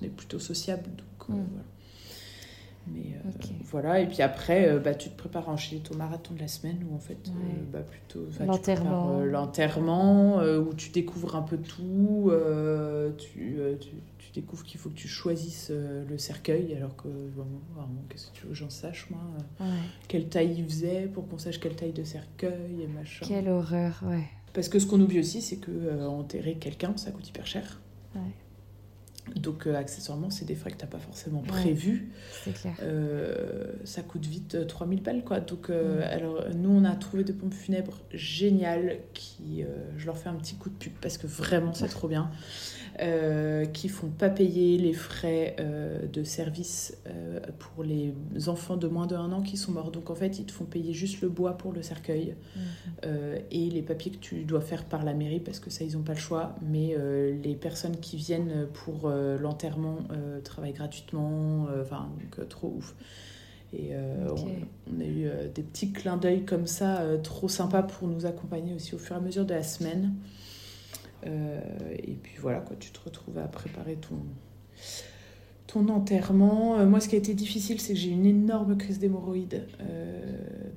on 0.00 0.04
est 0.06 0.10
plutôt 0.10 0.38
sociable, 0.38 0.84
donc 0.84 1.30
euh, 1.30 1.32
Mm. 1.32 1.46
voilà. 1.50 1.64
Mais 2.92 3.16
euh, 3.24 3.30
voilà, 3.64 4.00
et 4.00 4.06
puis 4.06 4.22
après, 4.22 4.68
euh, 4.68 4.78
bah, 4.78 4.94
tu 4.94 5.10
te 5.10 5.16
prépares 5.16 5.48
à 5.48 5.52
enchaîner 5.52 5.82
ton 5.82 5.96
marathon 5.96 6.34
de 6.34 6.40
la 6.40 6.48
semaine 6.48 6.84
où 6.90 6.94
en 6.94 6.98
fait, 6.98 7.28
euh, 7.28 7.32
bah, 7.72 7.80
plutôt. 7.80 8.26
L'enterrement. 8.44 9.20
L'enterrement, 9.20 10.42
où 10.42 10.74
tu 10.74 10.90
découvres 10.90 11.36
un 11.36 11.42
peu 11.42 11.58
tout, 11.58 12.30
tu, 13.18 13.58
tu, 13.80 13.90
tu 14.18 14.32
découvres 14.32 14.64
qu'il 14.64 14.80
faut 14.80 14.90
que 14.90 14.94
tu 14.94 15.08
choisisses 15.08 15.70
le 15.70 16.18
cercueil, 16.18 16.74
alors 16.74 16.96
que 16.96 17.08
qu'est-ce 18.08 18.28
que 18.28 18.36
tu 18.36 18.42
veux 18.44 18.50
que 18.50 18.54
j'en 18.54 18.70
sache, 18.70 19.08
moi 19.10 19.20
Ouais. 19.60 19.66
Quelle 20.08 20.28
taille 20.28 20.54
il 20.58 20.64
faisait 20.64 21.06
pour 21.06 21.28
qu'on 21.28 21.38
sache 21.38 21.60
quelle 21.60 21.76
taille 21.76 21.92
de 21.92 22.04
cercueil 22.04 22.82
et 22.82 22.86
machin. 22.86 23.26
Quelle 23.26 23.48
horreur, 23.48 24.02
ouais. 24.06 24.24
Parce 24.54 24.68
que 24.68 24.78
ce 24.78 24.86
qu'on 24.86 25.00
oublie 25.00 25.20
aussi, 25.20 25.42
c'est 25.42 25.58
que 25.58 26.06
enterrer 26.06 26.54
quelqu'un, 26.54 26.96
ça 26.96 27.10
coûte 27.10 27.28
hyper 27.28 27.46
cher. 27.46 27.80
Ouais. 28.14 28.32
Donc, 29.36 29.66
euh, 29.66 29.76
accessoirement, 29.76 30.30
c'est 30.30 30.44
des 30.44 30.54
frais 30.54 30.70
que 30.70 30.76
t'as 30.76 30.86
pas 30.86 30.98
forcément 30.98 31.40
prévus. 31.40 32.10
C'est 32.44 32.52
clair. 32.52 32.74
Euh, 32.82 33.72
ça 33.84 34.02
coûte 34.02 34.26
vite 34.26 34.54
euh, 34.54 34.64
3000 34.64 35.02
balles, 35.02 35.24
quoi. 35.24 35.40
Donc, 35.40 35.70
euh, 35.70 36.02
alors, 36.10 36.44
nous, 36.54 36.70
on 36.70 36.84
a 36.84 36.94
trouvé 36.96 37.24
des 37.24 37.32
pompes 37.32 37.54
funèbres 37.54 37.98
géniales 38.12 38.98
qui... 39.14 39.62
euh, 39.62 39.66
je 39.96 40.06
leur 40.06 40.16
fais 40.16 40.28
un 40.28 40.34
petit 40.34 40.56
coup 40.56 40.70
de 40.70 40.74
pub 40.74 40.92
parce 41.00 41.18
que 41.18 41.26
vraiment, 41.26 41.74
c'est 41.74 41.88
trop 41.88 42.08
bien. 42.08 42.30
Euh, 43.00 43.64
qui 43.64 43.88
font 43.88 44.08
pas 44.08 44.28
payer 44.28 44.76
les 44.78 44.92
frais 44.92 45.56
euh, 45.60 46.06
de 46.06 46.24
service 46.24 46.96
euh, 47.06 47.38
pour 47.58 47.84
les 47.84 48.12
enfants 48.48 48.76
de 48.76 48.88
moins 48.88 49.06
de 49.06 49.14
1 49.14 49.32
an 49.32 49.42
qui 49.42 49.56
sont 49.56 49.72
morts. 49.72 49.90
Donc, 49.90 50.10
en 50.10 50.14
fait, 50.14 50.38
ils 50.38 50.46
te 50.46 50.52
font 50.52 50.64
payer 50.64 50.92
juste 50.92 51.20
le 51.20 51.28
bois 51.28 51.56
pour 51.56 51.72
le 51.72 51.82
cercueil. 51.82 52.34
Mhm. 52.56 52.62
Euh, 53.04 53.38
et 53.50 53.70
les 53.70 53.82
papiers 53.82 54.10
que 54.10 54.18
tu 54.18 54.44
dois 54.44 54.60
faire 54.60 54.84
par 54.84 55.04
la 55.04 55.14
mairie 55.14 55.40
parce 55.40 55.60
que 55.60 55.70
ça 55.70 55.84
ils 55.84 55.96
n'ont 55.96 56.02
pas 56.02 56.14
le 56.14 56.18
choix 56.18 56.56
mais 56.62 56.96
les 57.42 57.54
personnes 57.54 57.96
qui 57.98 58.16
viennent 58.16 58.66
pour 58.72 59.08
l'enterrement 59.08 59.98
travaillent 60.42 60.72
gratuitement 60.72 61.68
enfin 61.80 62.08
donc 62.18 62.48
trop 62.48 62.74
ouf 62.76 62.94
et 63.72 63.90
euh, 63.92 64.28
on, 64.30 64.94
on 64.94 65.00
a 65.00 65.04
eu 65.04 65.26
euh, 65.26 65.48
des 65.54 65.62
petits 65.62 65.92
clins 65.92 66.16
d'œil 66.16 66.44
comme 66.44 66.66
ça 66.66 67.00
euh, 67.00 67.18
trop 67.18 67.48
sympas 67.48 67.82
pour 67.82 68.08
nous 68.08 68.24
accompagner 68.24 68.72
aussi 68.72 68.94
au 68.94 68.98
fur 68.98 69.16
et 69.16 69.18
à 69.18 69.20
mesure 69.20 69.44
de 69.44 69.52
la 69.52 69.62
semaine 69.62 70.14
et 71.24 72.12
puis 72.22 72.36
voilà 72.40 72.60
quoi 72.60 72.76
tu 72.78 72.90
te 72.90 73.00
retrouves 73.04 73.38
à 73.38 73.48
préparer 73.48 73.96
ton 73.96 74.16
ton 75.66 75.86
enterrement. 75.90 76.78
Euh, 76.78 76.86
moi, 76.86 76.98
ce 76.98 77.08
qui 77.10 77.14
a 77.14 77.18
été 77.18 77.34
difficile, 77.34 77.78
c'est 77.78 77.92
que 77.92 77.98
j'ai 77.98 78.08
eu 78.08 78.12
une 78.14 78.24
énorme 78.24 78.78
crise 78.78 78.98
d'hémorroïdes 78.98 79.66
euh, 79.82 80.22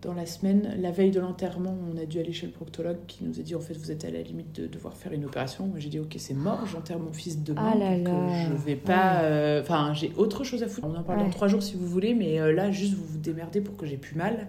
dans 0.02 0.14
la 0.14 0.26
semaine. 0.26 0.76
La 0.82 0.92
veille 0.92 1.12
de 1.12 1.22
l'enterrement, 1.22 1.74
on 1.90 1.98
a 1.98 2.06
dû 2.06 2.20
aller 2.20 2.34
chez 2.34 2.46
le 2.46 2.52
proctologue 2.52 2.98
qui 3.08 3.24
nous 3.24 3.40
a 3.40 3.42
dit 3.42 3.56
en 3.56 3.62
fait, 3.62 3.74
vous 3.76 3.90
êtes 3.90 4.04
à 4.04 4.10
la 4.12 4.22
limite 4.22 4.52
de 4.60 4.68
devoir 4.68 4.98
faire 4.98 5.14
une 5.14 5.24
opération. 5.24 5.66
Moi, 5.66 5.80
j'ai 5.80 5.88
dit 5.88 6.00
ok, 6.00 6.14
c'est 6.18 6.34
mort, 6.34 6.66
j'enterre 6.66 7.00
mon 7.00 7.14
fils 7.14 7.42
demain. 7.42 7.72
Ah 7.74 7.78
là 7.78 7.98
donc, 7.98 8.08
euh, 8.10 8.28
là. 8.28 8.46
je 8.50 8.54
vais 8.66 8.76
pas. 8.76 9.22
euh, 9.22 9.62
Enfin, 9.62 9.94
j'ai 9.94 10.12
autre 10.18 10.44
chose 10.44 10.62
à 10.62 10.68
foutre. 10.68 10.86
On 10.86 10.96
en 10.96 11.04
parle 11.04 11.20
Ouais. 11.20 11.26
dans 11.26 11.32
trois 11.32 11.48
jours 11.48 11.64
si 11.64 11.78
vous 11.78 11.88
voulez, 11.88 12.14
mais 12.14 12.42
euh, 12.42 12.52
là, 12.52 12.70
juste 12.70 12.94
vous 12.96 13.06
vous 13.06 13.18
démerdez 13.20 13.62
pour 13.62 13.78
que 13.78 13.86
j'ai 13.86 13.96
plus 13.98 14.18
mal. 14.18 14.48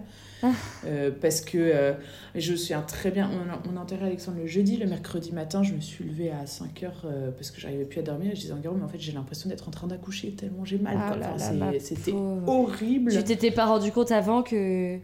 Euh, 0.85 1.11
parce 1.21 1.41
que 1.41 1.57
euh, 1.57 1.93
je 2.35 2.51
me 2.51 2.57
souviens 2.57 2.81
très 2.81 3.11
bien, 3.11 3.29
on 3.31 3.51
a, 3.51 3.61
on 3.71 3.77
a 3.77 3.81
enterré 3.81 4.05
Alexandre 4.07 4.37
le 4.39 4.47
jeudi, 4.47 4.77
le 4.77 4.87
mercredi 4.87 5.31
matin, 5.31 5.63
je 5.63 5.73
me 5.73 5.79
suis 5.79 6.03
levée 6.03 6.31
à 6.31 6.45
5 6.45 6.83
heures 6.83 7.03
euh, 7.05 7.31
parce 7.31 7.51
que 7.51 7.61
j'arrivais 7.61 7.85
plus 7.85 7.99
à 7.99 8.03
dormir. 8.03 8.31
Et 8.31 8.35
je 8.35 8.41
disais 8.41 8.53
en 8.53 8.57
mais 8.57 8.83
en 8.83 8.87
fait, 8.87 8.99
j'ai 8.99 9.11
l'impression 9.11 9.49
d'être 9.49 9.67
en 9.67 9.71
train 9.71 9.87
d'accoucher 9.87 10.31
tellement 10.31 10.65
j'ai 10.65 10.77
mal. 10.77 10.97
Ah 10.97 11.15
Enfin, 11.35 11.71
C'était 11.79 12.13
horrible. 12.13 13.11
Tu 13.11 13.23
t'étais 13.23 13.51
pas 13.51 13.65
rendu 13.65 13.91
compte 13.91 14.11
avant 14.11 14.43
que 14.43 14.97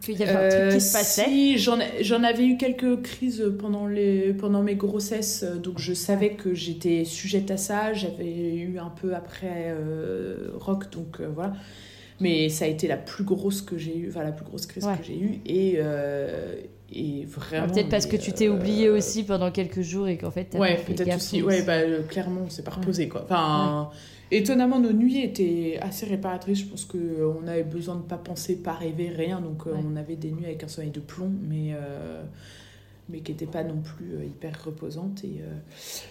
qu'il 0.00 0.18
y 0.18 0.24
avait 0.24 0.32
un 0.32 0.48
truc 0.48 0.72
qui 0.74 0.80
se 0.80 0.92
passait? 0.92 1.26
si, 1.26 1.58
j'en 1.58 2.24
avais 2.24 2.44
eu 2.44 2.56
quelques 2.56 3.02
crises 3.02 3.44
pendant, 3.60 3.86
les, 3.86 4.32
pendant 4.32 4.60
mes 4.60 4.74
grossesses, 4.74 5.44
donc 5.44 5.78
je 5.78 5.94
savais 5.94 6.30
que 6.30 6.54
j'étais 6.54 7.04
sujette 7.04 7.52
à 7.52 7.56
ça. 7.56 7.92
J'avais 7.92 8.56
eu 8.56 8.78
un 8.78 8.90
peu 8.90 9.14
après 9.14 9.72
rock, 10.58 10.90
donc 10.90 11.20
voilà. 11.20 11.54
Mais 12.22 12.48
ça 12.48 12.64
a 12.64 12.68
été 12.68 12.88
la 12.88 12.96
plus 12.96 13.24
grosse 13.24 13.60
que 13.62 13.76
j'ai 13.76 13.96
eue, 13.96 14.08
enfin 14.08 14.22
la 14.24 14.32
plus 14.32 14.44
grosse 14.44 14.66
crise 14.66 14.84
Ouais. 14.84 14.96
que 14.98 15.04
j'ai 15.04 15.18
eue. 15.18 15.40
Et, 15.46 15.74
euh, 15.78 16.56
et 16.94 17.24
vraiment. 17.26 17.66
Peut-être 17.72 17.88
parce 17.88 18.06
que 18.06 18.16
tu 18.16 18.32
t'es 18.32 18.48
euh, 18.48 18.54
oublié 18.54 18.88
aussi 18.90 19.24
pendant 19.24 19.50
quelques 19.50 19.80
jours 19.80 20.08
et 20.08 20.16
qu'en 20.18 20.30
fait 20.30 20.44
t'as 20.50 20.58
Ouais, 20.58 20.76
peut-être 20.86 21.16
aussi. 21.16 21.42
Ouais, 21.42 21.62
bah, 21.62 21.74
euh, 21.78 22.02
clairement, 22.02 22.42
on 22.46 22.50
s'est 22.50 22.62
pas 22.62 22.70
reposé, 22.72 23.08
quoi. 23.08 23.22
Enfin, 23.24 23.90
étonnamment, 24.30 24.78
nos 24.78 24.92
nuits 24.92 25.22
étaient 25.22 25.78
assez 25.80 26.04
réparatrices. 26.06 26.60
Je 26.60 26.66
pense 26.66 26.84
qu'on 26.84 27.46
avait 27.46 27.62
besoin 27.64 27.96
de 27.96 28.02
pas 28.02 28.18
penser, 28.18 28.56
pas 28.56 28.72
rêver, 28.74 29.08
rien. 29.08 29.40
Donc, 29.40 29.66
euh, 29.66 29.72
Ouais. 29.72 29.78
on 29.84 29.96
avait 29.96 30.16
des 30.16 30.30
nuits 30.30 30.44
avec 30.46 30.62
un 30.64 30.68
sommeil 30.68 30.90
de 30.90 31.00
plomb, 31.00 31.32
mais, 31.48 31.72
euh, 31.74 32.22
mais 33.08 33.20
qui 33.20 33.32
n'étaient 33.32 33.46
pas 33.46 33.64
non 33.64 33.80
plus 33.82 34.26
hyper 34.26 34.62
reposantes. 34.64 35.24
Et, 35.24 35.40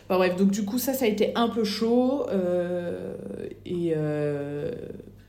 enfin, 0.10 0.18
bref, 0.18 0.36
donc 0.36 0.50
du 0.52 0.66
coup, 0.66 0.80
ça, 0.80 0.94
ça 0.94 1.06
a 1.06 1.08
été 1.08 1.32
un 1.36 1.48
peu 1.50 1.64
chaud. 1.64 2.26
et 3.66 3.94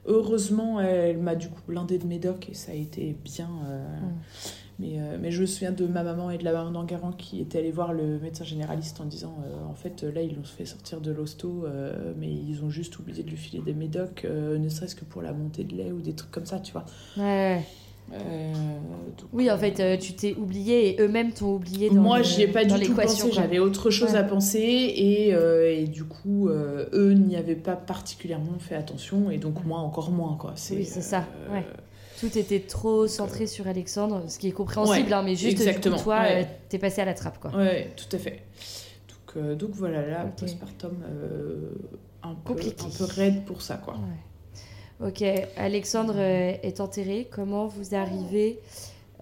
heureusement, 0.06 0.80
elle 0.80 1.18
m'a 1.18 1.34
du 1.34 1.48
coup 1.48 1.60
blindé 1.66 1.98
de 1.98 2.06
médoc 2.06 2.48
et 2.50 2.54
ça 2.54 2.72
a 2.72 2.74
été 2.74 3.16
bien. 3.24 3.50
euh, 3.68 3.84
mais, 4.78 4.94
euh, 4.98 5.18
mais 5.20 5.30
je 5.30 5.42
me 5.42 5.46
souviens 5.46 5.70
de 5.70 5.86
ma 5.86 6.02
maman 6.02 6.30
et 6.30 6.38
de 6.38 6.44
la 6.44 6.52
maman 6.52 6.70
d'Enguerrand 6.70 7.12
qui 7.12 7.40
étaient 7.40 7.58
allés 7.58 7.70
voir 7.70 7.92
le 7.92 8.18
médecin 8.18 8.44
généraliste 8.44 9.00
en 9.00 9.04
disant 9.04 9.36
euh, 9.46 9.64
en 9.66 9.74
fait 9.74 10.02
là 10.02 10.22
ils 10.22 10.34
l'ont 10.34 10.42
fait 10.44 10.64
sortir 10.64 11.00
de 11.00 11.12
l'hosto 11.12 11.66
mais 12.18 12.32
ils 12.32 12.64
ont 12.64 12.70
juste 12.70 12.98
oublié 12.98 13.22
de 13.22 13.28
lui 13.30 13.36
filer 13.36 13.62
des 13.62 13.74
médocs 13.74 14.24
ne 14.24 14.68
serait-ce 14.68 14.96
que 14.96 15.04
pour 15.04 15.22
la 15.22 15.32
montée 15.32 15.64
de 15.64 15.76
lait 15.76 15.92
ou 15.92 16.00
des 16.00 16.14
trucs 16.14 16.30
comme 16.30 16.46
ça 16.46 16.58
tu 16.58 16.72
vois 16.72 16.86
Ouais, 17.18 17.62
donc, 18.12 19.28
Oui, 19.32 19.50
en 19.50 19.54
euh, 19.54 19.58
fait, 19.58 19.80
euh, 19.80 19.96
tu 19.96 20.12
t'es 20.14 20.34
oublié 20.34 20.90
et 20.90 21.00
eux-mêmes 21.02 21.32
t'ont 21.32 21.54
oublié 21.54 21.88
dans 21.90 21.96
moi 22.00 22.22
j'y 22.22 22.42
ai 22.42 22.48
pas 22.48 22.64
du 22.64 22.78
tout 22.86 22.94
pensé 22.94 23.30
j'avais 23.32 23.58
autre 23.58 23.90
chose 23.90 24.12
Ouais. 24.12 24.18
à 24.18 24.22
penser 24.24 24.58
et, 24.60 25.34
euh, 25.34 25.74
et 25.74 25.86
du 25.86 26.04
coup 26.04 26.48
euh, 26.48 26.86
eux 26.92 27.12
n'y 27.14 27.36
avaient 27.36 27.54
pas 27.56 27.76
particulièrement 27.76 28.58
fait 28.58 28.74
attention 28.74 29.30
et 29.30 29.38
donc 29.38 29.64
moi 29.64 29.78
encore 29.78 30.10
moins 30.10 30.36
quoi 30.36 30.54
Oui, 30.70 30.84
c'est 30.84 31.02
ça, 31.02 31.24
euh, 31.48 31.54
ouais. 31.54 31.64
Tout 32.20 32.38
était 32.38 32.60
trop 32.60 33.08
centré 33.08 33.48
sur 33.48 33.66
Alexandre, 33.66 34.22
ce 34.28 34.38
qui 34.38 34.46
est 34.46 34.52
compréhensible, 34.52 35.08
Ouais, 35.08 35.12
hein, 35.12 35.22
mais 35.24 35.34
juste 35.34 35.56
du 35.56 35.62
exactement, 35.64 35.96
coup, 35.96 36.04
toi, 36.04 36.20
ouais. 36.20 36.42
euh, 36.42 36.48
t'es 36.68 36.78
passé 36.78 37.00
à 37.00 37.04
la 37.04 37.14
trappe, 37.14 37.40
quoi. 37.40 37.50
Ouais, 37.50 37.90
tout 37.96 38.14
à 38.14 38.18
fait. 38.20 38.42
Donc, 39.58 39.70
voilà, 39.72 40.06
là, 40.06 40.26
Ok. 40.26 40.38
postpartum, 40.38 40.92
euh, 41.04 41.70
un, 42.22 42.34
peu, 42.34 42.52
Compliqué. 42.52 42.76
un 42.84 42.96
peu 42.96 43.04
raide 43.12 43.44
pour 43.44 43.60
ça, 43.60 43.74
quoi. 43.76 43.94
Ok, 45.04 45.24
Alexandre 45.56 46.14
euh, 46.16 46.52
est 46.62 46.80
enterré. 46.80 47.26
Comment 47.30 47.66
vous 47.66 47.94
arrivez 47.96 48.60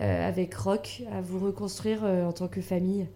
euh, 0.01 0.29
avec 0.29 0.55
Rock 0.55 1.03
à 1.11 1.23
vous 1.23 1.39
reconstruire 1.39 2.05
euh, 2.05 2.25
en 2.27 2.33
tant 2.33 2.49
que 2.49 2.61
famille? 2.61 3.07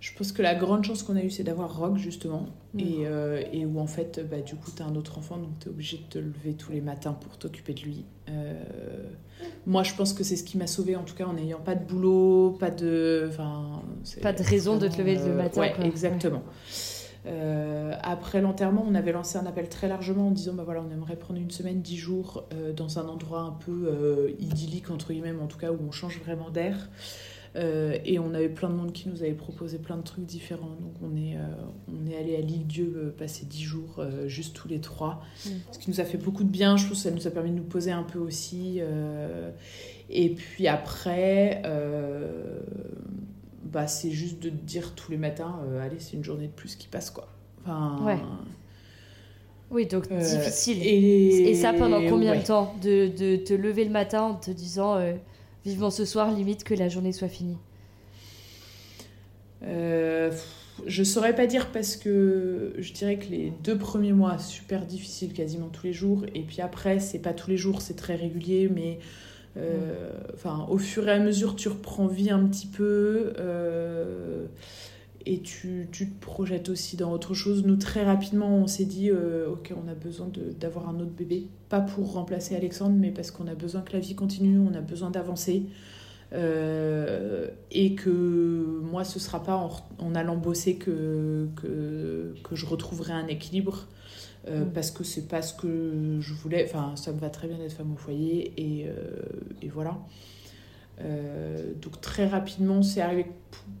Je 0.00 0.12
pense 0.16 0.32
que 0.32 0.42
la 0.42 0.54
grande 0.54 0.84
chance 0.84 1.02
qu'on 1.02 1.16
a 1.16 1.22
eue, 1.22 1.30
c'est 1.30 1.44
d'avoir 1.44 1.78
Rock, 1.78 1.96
justement. 1.96 2.46
Mm. 2.74 2.80
Et, 2.80 3.06
euh, 3.06 3.42
et 3.52 3.64
où, 3.64 3.80
en 3.80 3.86
fait, 3.86 4.20
bah, 4.28 4.40
du 4.42 4.54
coup, 4.54 4.70
tu 4.74 4.82
as 4.82 4.86
un 4.86 4.96
autre 4.96 5.18
enfant, 5.18 5.38
donc 5.38 5.50
tu 5.60 5.68
es 5.68 5.70
obligé 5.70 5.96
de 5.96 6.02
te 6.02 6.18
lever 6.18 6.52
tous 6.52 6.72
les 6.72 6.82
matins 6.82 7.14
pour 7.14 7.38
t'occuper 7.38 7.72
de 7.72 7.80
lui. 7.80 8.04
Moi, 9.66 9.82
je 9.84 9.94
pense 9.94 10.12
que 10.12 10.24
c'est 10.24 10.36
ce 10.36 10.44
qui 10.44 10.58
m'a 10.58 10.66
sauvée, 10.66 10.96
en 10.96 11.04
tout 11.04 11.14
cas, 11.14 11.24
en 11.24 11.32
n'ayant 11.32 11.60
pas 11.60 11.74
de 11.74 11.84
boulot, 11.84 12.56
pas 12.60 12.70
de... 12.70 13.30
Pas 14.20 14.32
de 14.32 14.42
raison 14.42 14.76
de 14.76 14.88
te 14.88 14.98
lever 14.98 15.16
le 15.16 15.34
matin, 15.34 15.60
Ouais, 15.60 15.72
quoi. 15.72 15.84
exactement. 15.84 16.42
Euh, 17.26 17.92
après 18.02 18.40
l'enterrement, 18.40 18.84
on 18.86 18.94
avait 18.94 19.12
lancé 19.12 19.38
un 19.38 19.46
appel 19.46 19.68
très 19.68 19.88
largement 19.88 20.28
en 20.28 20.30
disant 20.30 20.54
bah 20.54 20.62
voilà, 20.64 20.82
on 20.86 20.92
aimerait 20.92 21.16
prendre 21.16 21.40
une 21.40 21.50
semaine, 21.50 21.80
dix 21.82 21.96
jours 21.96 22.44
euh, 22.52 22.72
dans 22.72 22.98
un 22.98 23.08
endroit 23.08 23.40
un 23.40 23.52
peu 23.52 23.88
euh, 23.88 24.30
idyllique, 24.38 24.90
entre 24.90 25.12
guillemets, 25.12 25.32
en 25.40 25.46
tout 25.46 25.58
cas 25.58 25.70
où 25.70 25.78
on 25.86 25.92
change 25.92 26.20
vraiment 26.20 26.50
d'air. 26.50 26.88
Et 28.04 28.20
on 28.20 28.34
avait 28.34 28.50
plein 28.50 28.68
de 28.68 28.74
monde 28.74 28.92
qui 28.92 29.08
nous 29.08 29.24
avait 29.24 29.32
proposé 29.32 29.78
plein 29.78 29.96
de 29.96 30.02
trucs 30.02 30.24
différents. 30.24 30.76
Donc 30.80 30.92
on 31.02 31.16
est, 31.16 31.36
on 31.88 32.08
est 32.08 32.16
allé 32.16 32.36
à 32.36 32.40
l'île 32.40 32.68
Dieu 32.68 33.12
passer 33.18 33.46
dix 33.46 33.64
jours, 33.64 34.00
juste 34.26 34.54
tous 34.54 34.68
les 34.68 34.80
trois. 34.80 35.24
Mm. 35.44 35.50
Ce 35.72 35.78
qui 35.80 35.90
nous 35.90 36.00
a 36.00 36.04
fait 36.04 36.18
beaucoup 36.18 36.44
de 36.44 36.50
bien. 36.50 36.76
Je 36.76 36.84
trouve 36.84 36.96
que 36.96 37.02
ça 37.02 37.10
nous 37.10 37.26
a 37.26 37.30
permis 37.30 37.50
de 37.50 37.56
nous 37.56 37.64
poser 37.64 37.90
un 37.90 38.04
peu 38.04 38.20
aussi. 38.20 38.80
et 40.08 40.28
puis 40.36 40.68
après, 40.68 41.60
bah, 43.72 43.86
c'est 43.86 44.10
juste 44.10 44.40
de 44.42 44.50
te 44.50 44.54
dire 44.54 44.94
tous 44.94 45.10
les 45.10 45.18
matins, 45.18 45.60
euh, 45.66 45.84
allez, 45.84 45.98
c'est 45.98 46.14
une 46.16 46.24
journée 46.24 46.46
de 46.46 46.52
plus 46.52 46.76
qui 46.76 46.88
passe, 46.88 47.10
quoi. 47.10 47.28
Enfin, 47.62 47.98
Ouais. 48.04 48.18
Oui, 49.70 49.86
donc 49.86 50.10
euh, 50.10 50.18
difficile. 50.18 50.78
Et, 50.82 51.50
Et 51.50 51.54
ça 51.54 51.72
pendant 51.72 52.00
combien 52.08 52.32
ouais. 52.32 52.40
de 52.40 52.46
temps 52.46 52.74
de, 52.82 53.08
de 53.08 53.36
te 53.36 53.52
lever 53.52 53.84
le 53.84 53.90
matin 53.90 54.22
en 54.22 54.34
te 54.34 54.50
disant 54.50 54.96
euh, 54.96 55.12
vivement 55.64 55.90
ce 55.90 56.04
soir, 56.04 56.32
limite 56.32 56.64
que 56.64 56.74
la 56.74 56.88
journée 56.88 57.12
soit 57.12 57.28
finie? 57.28 57.58
Euh, 59.64 60.30
je 60.86 61.02
saurais 61.02 61.34
pas 61.34 61.46
dire 61.46 61.70
parce 61.72 61.96
que 61.96 62.72
je 62.78 62.92
dirais 62.92 63.18
que 63.18 63.26
les 63.30 63.52
deux 63.64 63.76
premiers 63.76 64.12
mois 64.12 64.38
super 64.38 64.86
difficiles 64.86 65.32
quasiment 65.32 65.66
tous 65.68 65.84
les 65.84 65.92
jours 65.92 66.24
et 66.34 66.42
puis 66.42 66.60
après 66.60 67.00
c'est 67.00 67.18
pas 67.18 67.32
tous 67.32 67.50
les 67.50 67.56
jours 67.56 67.82
c'est 67.82 67.96
très 67.96 68.14
régulier 68.14 68.70
mais 68.72 69.00
enfin 70.34 70.66
au 70.68 70.78
fur 70.78 71.08
et 71.08 71.12
à 71.12 71.18
mesure 71.18 71.56
tu 71.56 71.68
reprends 71.68 72.06
vie 72.06 72.30
un 72.30 72.46
petit 72.46 72.66
peu 72.66 73.32
euh, 73.38 74.46
et 75.26 75.40
tu, 75.40 75.88
tu 75.92 76.08
te 76.08 76.20
projettes 76.24 76.68
aussi 76.68 76.96
dans 76.96 77.12
autre 77.12 77.34
chose. 77.34 77.64
Nous 77.64 77.76
très 77.76 78.04
rapidement 78.04 78.56
on 78.56 78.66
s'est 78.66 78.84
dit 78.84 79.10
euh, 79.10 79.50
ok 79.50 79.72
on 79.76 79.88
a 79.88 79.94
besoin 79.94 80.30
d'avoir 80.60 80.88
un 80.88 81.00
autre 81.00 81.10
bébé. 81.10 81.48
Pas 81.68 81.80
pour 81.80 82.12
remplacer 82.12 82.54
Alexandre 82.56 82.96
mais 82.98 83.10
parce 83.10 83.30
qu'on 83.30 83.46
a 83.46 83.54
besoin 83.54 83.80
que 83.82 83.92
la 83.92 84.00
vie 84.00 84.14
continue 84.14 84.58
on 84.58 84.74
a 84.74 84.80
besoin 84.80 85.10
d'avancer. 85.10 85.64
Euh, 86.34 87.48
et 87.70 87.94
que 87.94 88.80
moi, 88.82 89.02
ce 89.04 89.18
sera 89.18 89.42
pas 89.42 89.56
en, 89.56 89.70
en 89.98 90.14
allant 90.14 90.36
bosser 90.36 90.76
que, 90.76 91.48
que, 91.56 92.34
que 92.44 92.54
je 92.54 92.66
retrouverai 92.66 93.14
un 93.14 93.28
équilibre. 93.28 93.86
Euh, 94.48 94.64
Mm. 94.64 94.72
Parce 94.72 94.90
que 94.90 95.04
c'est 95.04 95.28
pas 95.28 95.42
ce 95.42 95.54
que 95.54 96.18
je 96.20 96.34
voulais. 96.34 96.64
Enfin, 96.68 96.92
ça 96.96 97.12
me 97.12 97.18
va 97.18 97.30
très 97.30 97.48
bien 97.48 97.58
d'être 97.58 97.72
femme 97.72 97.92
au 97.92 97.96
foyer. 97.96 98.52
Et, 98.56 98.86
euh, 98.86 98.92
et 99.62 99.68
voilà. 99.68 99.98
Euh, 101.00 101.72
donc, 101.80 102.00
très 102.00 102.26
rapidement, 102.26 102.82
c'est 102.82 103.00
arrivé 103.00 103.26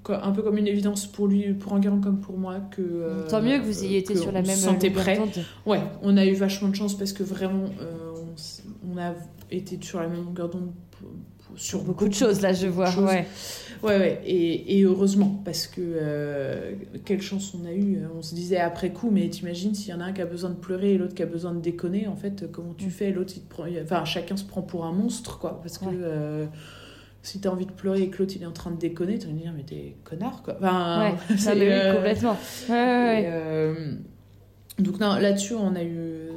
un 0.08 0.30
peu 0.30 0.42
comme 0.42 0.56
une 0.56 0.68
évidence 0.68 1.06
pour 1.06 1.26
lui, 1.26 1.52
pour 1.52 1.72
Enguerrand 1.72 2.00
comme 2.00 2.20
pour 2.20 2.38
moi. 2.38 2.60
Que, 2.70 3.26
Tant 3.28 3.42
mieux 3.42 3.58
que 3.58 3.64
vous 3.64 3.84
ayez 3.84 3.98
été 3.98 4.14
sur 4.14 4.32
la 4.32 4.42
même 4.42 4.58
longueur 4.64 4.92
prêt. 4.92 5.20
Ouais, 5.66 5.80
on 6.02 6.16
a 6.16 6.24
eu 6.24 6.34
vachement 6.34 6.68
de 6.68 6.76
chance 6.76 6.96
parce 6.96 7.12
que 7.12 7.22
vraiment, 7.22 7.64
on, 8.88 8.96
a 8.98 9.14
été 9.50 9.78
sur 9.82 10.00
la 10.00 10.08
même 10.08 10.24
longueur 10.24 10.48
d'onde 10.48 10.70
sur 11.56 11.82
Beaucoup 11.82 12.08
de 12.08 12.14
choses 12.14 12.40
là, 12.40 12.52
je 12.52 12.66
vois. 12.66 12.90
Ouais. 13.00 13.26
Ouais, 13.82 13.98
ouais, 13.98 14.20
et, 14.24 14.78
et 14.78 14.82
heureusement, 14.84 15.40
parce 15.44 15.66
que 15.66 15.80
euh, 15.80 16.72
quelle 17.04 17.22
chance 17.22 17.54
on 17.54 17.66
a 17.66 17.72
eu. 17.72 17.98
On 18.16 18.22
se 18.22 18.34
disait 18.34 18.58
après 18.58 18.90
coup, 18.92 19.10
mais 19.10 19.28
t'imagines 19.28 19.74
s'il 19.74 19.90
y 19.90 19.94
en 19.94 20.00
a 20.00 20.04
un 20.04 20.12
qui 20.12 20.20
a 20.22 20.26
besoin 20.26 20.50
de 20.50 20.56
pleurer 20.56 20.94
et 20.94 20.98
l'autre 20.98 21.14
qui 21.14 21.22
a 21.22 21.26
besoin 21.26 21.52
de 21.54 21.60
déconner, 21.60 22.06
en 22.08 22.16
fait, 22.16 22.50
comment 22.50 22.74
tu 22.74 22.86
Mm. 22.86 22.90
fais 22.90 23.10
L'autre, 23.12 23.32
il 23.36 23.42
te 23.42 23.48
prend. 23.48 23.64
Enfin, 23.82 24.04
chacun 24.04 24.36
se 24.36 24.44
prend 24.44 24.62
pour 24.62 24.84
un 24.84 24.92
monstre, 24.92 25.38
quoi. 25.38 25.60
Parce 25.62 25.78
que 25.78 25.86
Ouais. 25.86 25.92
euh, 26.00 26.46
si 27.22 27.40
t'as 27.40 27.50
envie 27.50 27.66
de 27.66 27.72
pleurer 27.72 28.02
et 28.02 28.08
que 28.10 28.18
l'autre 28.18 28.34
il 28.36 28.42
est 28.42 28.46
en 28.46 28.52
train 28.52 28.70
de 28.70 28.78
déconner, 28.78 29.18
tu 29.18 29.26
vas 29.26 29.32
te 29.32 29.38
dire, 29.38 29.52
mais 29.56 29.64
t'es 29.64 29.96
connard, 30.04 30.42
quoi. 30.42 30.56
Enfin, 30.58 31.12
Ouais, 31.30 31.36
ça, 31.38 31.52
euh, 31.52 31.94
complètement. 31.94 32.36
Ouais, 32.68 32.74
ouais, 32.74 33.22
et, 33.22 33.26
ouais. 33.28 33.88
Euh, 34.78 34.82
donc 34.82 35.00
là-dessus, 35.00 35.54
on 35.54 35.74
a 35.74 35.82
eu, 35.82 36.30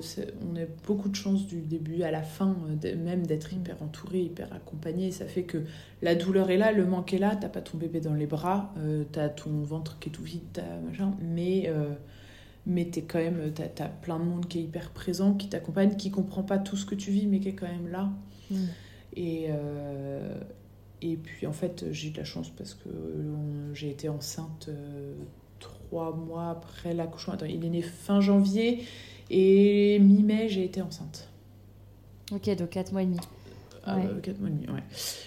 on 0.50 0.56
a 0.56 0.62
eu 0.64 0.68
beaucoup 0.88 1.10
de 1.10 1.16
chance 1.16 1.46
du 1.46 1.62
début 1.62 2.04
à 2.04 2.12
la 2.12 2.24
fin, 2.24 2.56
euh, 2.86 2.96
même 2.96 3.26
d'être 3.26 3.54
hyper 3.54 3.82
entouré, 3.82 4.22
hyper 4.22 4.52
accompagné. 4.54 5.12
Ça 5.12 5.26
fait 5.26 5.44
que 5.44 5.60
la 6.02 6.16
douleur 6.16 6.50
est 6.50 6.58
là, 6.58 6.72
le 6.72 6.86
manque 6.86 7.14
est 7.14 7.20
là. 7.20 7.36
T'as 7.36 7.50
pas 7.50 7.62
ton 7.62 7.78
bébé 7.78 8.00
dans 8.02 8.14
les 8.14 8.28
bras, 8.28 8.74
euh, 8.78 9.04
t'as 9.12 9.30
ton 9.30 9.62
ventre 9.64 10.00
qui 10.00 10.10
est 10.10 10.12
tout 10.12 10.24
vide, 10.24 10.42
t'as 10.54 10.80
machin, 10.86 11.14
mais 11.22 11.66
euh, 11.68 11.94
mais 12.68 12.86
t'es 12.86 13.02
quand 13.02 13.18
même, 13.20 13.52
t'as, 13.54 13.68
t'as 13.68 13.88
plein 13.88 14.20
de 14.20 14.24
monde 14.24 14.48
qui 14.48 14.60
est 14.60 14.64
hyper 14.64 14.92
présent, 14.92 15.34
qui 15.34 15.50
t'accompagne, 15.50 15.96
qui 15.96 16.12
comprend 16.12 16.44
pas 16.44 16.60
tout 16.60 16.78
ce 16.78 16.86
que 16.86 16.94
tu 16.96 17.10
vis, 17.12 17.26
mais 17.26 17.40
qui 17.40 17.50
est 17.50 17.56
quand 17.56 17.68
même 17.68 17.88
là. 17.92 18.12
Mm. 18.52 18.56
Et, 19.16 19.48
euh, 19.50 20.40
et 21.02 21.18
puis 21.18 21.48
en 21.48 21.54
fait, 21.54 21.86
j'ai 21.92 22.10
eu 22.10 22.12
de 22.12 22.18
la 22.18 22.24
chance 22.24 22.50
parce 22.52 22.76
que 22.76 22.90
on- 22.90 23.74
j'ai 23.74 23.90
été 23.90 24.10
enceinte 24.10 24.68
euh, 24.70 25.14
trois 25.92 26.14
mois 26.16 26.52
après 26.52 26.94
l'accouchement. 26.94 27.34
Attends, 27.34 27.46
il 27.48 27.64
est 27.66 27.70
né 27.70 27.82
fin 27.82 28.22
janvier 28.22 28.84
et 29.30 30.00
mi-mai, 30.00 30.48
j'ai 30.48 30.64
été 30.64 30.82
enceinte. 30.82 31.28
Ok, 32.34 32.50
donc 32.56 32.70
4 32.70 32.94
mois 32.94 33.02
et 33.04 33.06
demi. 33.06 33.18
Ah, 33.86 33.98
Ouais. 33.98 34.04
euh, 34.06 34.20
quatre 34.22 34.40
mois 34.40 34.48
et 34.50 34.54
demi, 34.54 34.68
ouais. 34.70 34.84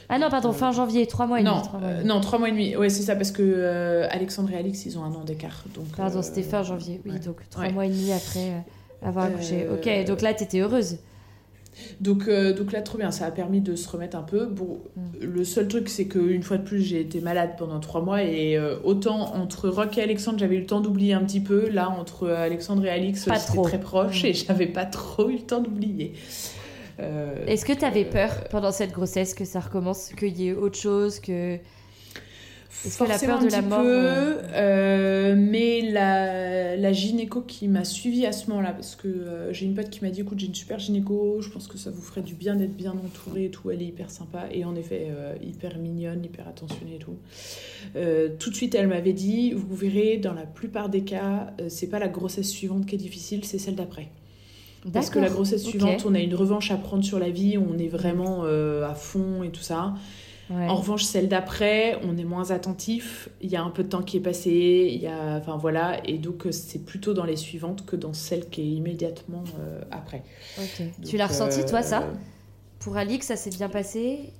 Ah 0.09 0.19
non, 0.19 0.31
pardon, 0.31 0.53
fin 0.53 0.73
janvier, 0.73 1.07
3 1.07 1.27
mois 1.27 1.41
et 1.41 1.43
non, 1.43 1.57
demi. 1.57 1.62
trois 1.65 1.81
mois 1.81 1.89
et 1.91 1.93
euh, 1.93 1.97
demi. 1.99 2.09
non, 2.09 2.20
trois 2.20 2.39
mois 2.39 2.49
et 2.49 2.53
demi. 2.53 2.77
Ouais, 2.77 2.89
c'est 2.89 3.03
ça, 3.03 3.15
parce 3.16 3.31
que 3.31 3.43
euh, 3.43 4.07
Alexandre 4.11 4.53
et 4.53 4.57
Alix, 4.57 4.86
ils 4.86 4.97
ont 4.99 5.05
un 5.05 5.12
an 5.12 5.24
d'écart. 5.24 5.65
Donc, 5.74 5.86
Pardon, 5.97 6.20
euh, 6.20 6.23
c'était 6.23 6.43
fin 6.43 6.62
janvier. 6.62 7.01
Oui, 7.05 7.12
ouais. 7.12 7.19
donc 7.19 7.36
3 7.51 7.65
Ouais. 7.65 7.73
mois 7.73 7.85
et 7.85 7.91
demi 7.91 8.11
après 8.12 8.53
euh, 8.53 9.07
avoir 9.09 9.27
accouché. 9.27 9.65
Euh, 9.66 9.74
Ok, 9.77 10.07
donc 10.07 10.23
là, 10.23 10.32
t'étais 10.32 10.61
heureuse. 10.61 10.97
Donc, 12.01 12.29
euh, 12.29 12.53
donc 12.53 12.73
là, 12.73 12.83
trop 12.83 12.99
bien, 12.99 13.11
ça 13.11 13.27
a 13.27 13.31
permis 13.31 13.61
de 13.61 13.75
se 13.77 13.89
remettre 13.89 14.17
un 14.17 14.23
peu. 14.23 14.47
Bon, 14.47 14.81
Mm. 14.97 15.25
le 15.25 15.45
seul 15.45 15.69
truc, 15.69 15.89
c'est 15.89 16.07
qu'une 16.07 16.43
fois 16.43 16.57
de 16.59 16.63
plus, 16.65 16.81
j'ai 16.83 17.01
été 17.01 17.21
malade 17.21 17.51
pendant 17.59 17.81
trois 17.81 18.01
mois. 18.03 18.23
Et 18.23 18.57
euh, 18.57 18.77
autant 18.85 19.35
entre 19.35 19.69
Rock 19.69 19.99
et 19.99 20.03
Alexandre, 20.03 20.39
j'avais 20.39 20.57
eu 20.57 20.61
le 20.61 20.67
temps 20.67 20.81
d'oublier 20.81 21.15
un 21.15 21.25
petit 21.25 21.41
peu. 21.41 21.69
Là, 21.69 21.89
entre 21.91 22.29
Alexandre 22.29 22.85
et 22.85 22.91
Alix, 22.91 23.25
c'était 23.25 23.63
très 23.63 23.81
proche 23.81 24.23
Mm. 24.23 24.27
et 24.27 24.33
j'avais 24.35 24.67
pas 24.67 24.85
trop 24.87 25.29
eu 25.29 25.35
le 25.35 25.41
temps 25.43 25.61
d'oublier. 25.61 26.13
Euh, 27.01 27.45
Est-ce 27.47 27.65
que 27.65 27.73
t'avais 27.73 28.05
euh, 28.07 28.11
peur 28.11 28.45
pendant 28.51 28.71
cette 28.71 28.93
grossesse 28.93 29.35
que 29.35 29.45
ça 29.45 29.61
recommence, 29.61 30.11
qu'il 30.17 30.41
y 30.41 30.49
ait 30.49 30.55
autre 30.55 30.79
chose 30.79 31.19
que... 31.19 31.59
Est-ce 32.87 32.99
que 32.99 33.05
la 33.05 33.19
peur 33.19 33.39
de 33.39 33.49
la 33.49 33.63
mort, 33.63 33.81
peu, 33.81 33.89
euh, 33.89 34.43
euh, 34.55 35.35
mais 35.37 35.81
la, 35.81 36.77
la 36.77 36.93
gynéco 36.93 37.41
qui 37.41 37.69
m'a 37.69 37.85
suivie 37.85 38.27
à 38.27 38.33
ce 38.33 38.51
moment-là, 38.51 38.73
parce 38.73 38.97
que 38.97 39.09
euh, 39.09 39.53
j'ai 39.53 39.67
une 39.67 39.75
pote 39.75 39.91
qui 39.91 40.03
m'a 40.03 40.11
dit 40.11 40.21
écoute, 40.21 40.39
j'ai 40.39 40.47
une 40.47 40.55
super 40.55 40.79
gynéco, 40.79 41.41
je 41.41 41.49
pense 41.49 41.67
que 41.67 41.79
ça 41.79 41.91
vous 41.91 42.03
ferait 42.03 42.23
du 42.23 42.35
bien 42.35 42.57
d'être 42.57 42.77
bien 42.77 42.93
entourée 42.93 43.47
et 43.47 43.51
tout, 43.51 43.71
elle 43.71 43.81
est 43.81 43.87
hyper 43.87 44.11
sympa, 44.11 44.45
et 44.53 44.65
en 44.65 44.75
effet, 44.75 45.09
euh, 45.11 45.35
hyper 45.43 45.79
mignonne, 45.79 46.25
hyper 46.25 46.47
attentionnée 46.49 46.97
et 46.97 46.99
tout. 46.99 47.17
Tout 48.39 48.51
de 48.51 48.55
suite, 48.55 48.75
elle 48.75 48.89
m'avait 48.89 49.13
dit 49.13 49.53
vous 49.53 49.75
verrez, 49.75 50.19
dans 50.19 50.35
la 50.35 50.47
plupart 50.47 50.89
des 50.89 51.03
cas, 51.03 51.53
c'est 51.69 51.89
pas 51.89 51.99
la 51.99 52.09
grossesse 52.09 52.51
suivante 52.51 52.87
qui 52.87 52.95
est 52.95 52.99
difficile, 52.99 53.45
c'est 53.45 53.59
celle 53.59 53.77
d'après. 53.77 54.09
Parce 54.93 55.11
que 55.11 55.19
la 55.19 55.31
grossesse 55.31 55.65
suivante, 55.65 56.05
on 56.07 56.15
a 56.15 56.21
une 56.21 56.35
revanche 56.35 56.71
à 56.71 56.77
prendre 56.77 57.05
sur 57.05 57.19
la 57.19 57.31
vie, 57.31 57.57
on 57.57 57.79
est 57.79 57.89
vraiment 57.89 58.43
euh, 58.45 58.87
à 58.87 58.95
fond 58.95 59.43
et 59.43 59.51
tout 59.51 59.63
ça. 59.63 59.95
Ouais. 60.51 60.66
En 60.69 60.77
revanche, 60.77 61.05
celle 61.05 61.29
d'après, 61.29 61.99
on 62.03 62.16
est 62.19 62.25
moins 62.25 62.51
attentif. 62.51 63.29
Il 63.41 63.51
y 63.51 63.57
a 63.57 63.62
un 63.62 63.71
peu 63.71 63.83
de 63.83 63.89
temps 63.89 64.03
qui 64.03 64.19
est 64.19 64.21
passé. 64.21 64.91
Il 64.93 65.01
y 65.01 65.07
a, 65.07 65.37
enfin 65.37 65.57
voilà, 65.57 66.07
et 66.07 66.19
donc 66.19 66.47
euh, 66.47 66.53
c'est 66.53 66.85
plutôt 66.85 67.15
dans 67.15 67.25
les 67.25 67.37
suivantes 67.37 67.87
que 67.87 67.97
dans 67.97 68.12
celle 68.12 68.49
qui 68.51 68.61
est 68.61 68.69
immédiatement 68.69 69.45
euh, 69.59 69.81
après. 69.91 70.23
Donc, 70.59 71.07
Tu 71.07 71.16
l'as 71.16 71.29
ressenti, 71.29 71.65
toi, 71.65 71.83
ça 71.83 72.03
euh, 72.03 72.12
Pour 72.79 72.97
Alix, 72.97 73.27
ça 73.27 73.37
s'est 73.37 73.51
bien 73.51 73.69
passé 73.71 74.33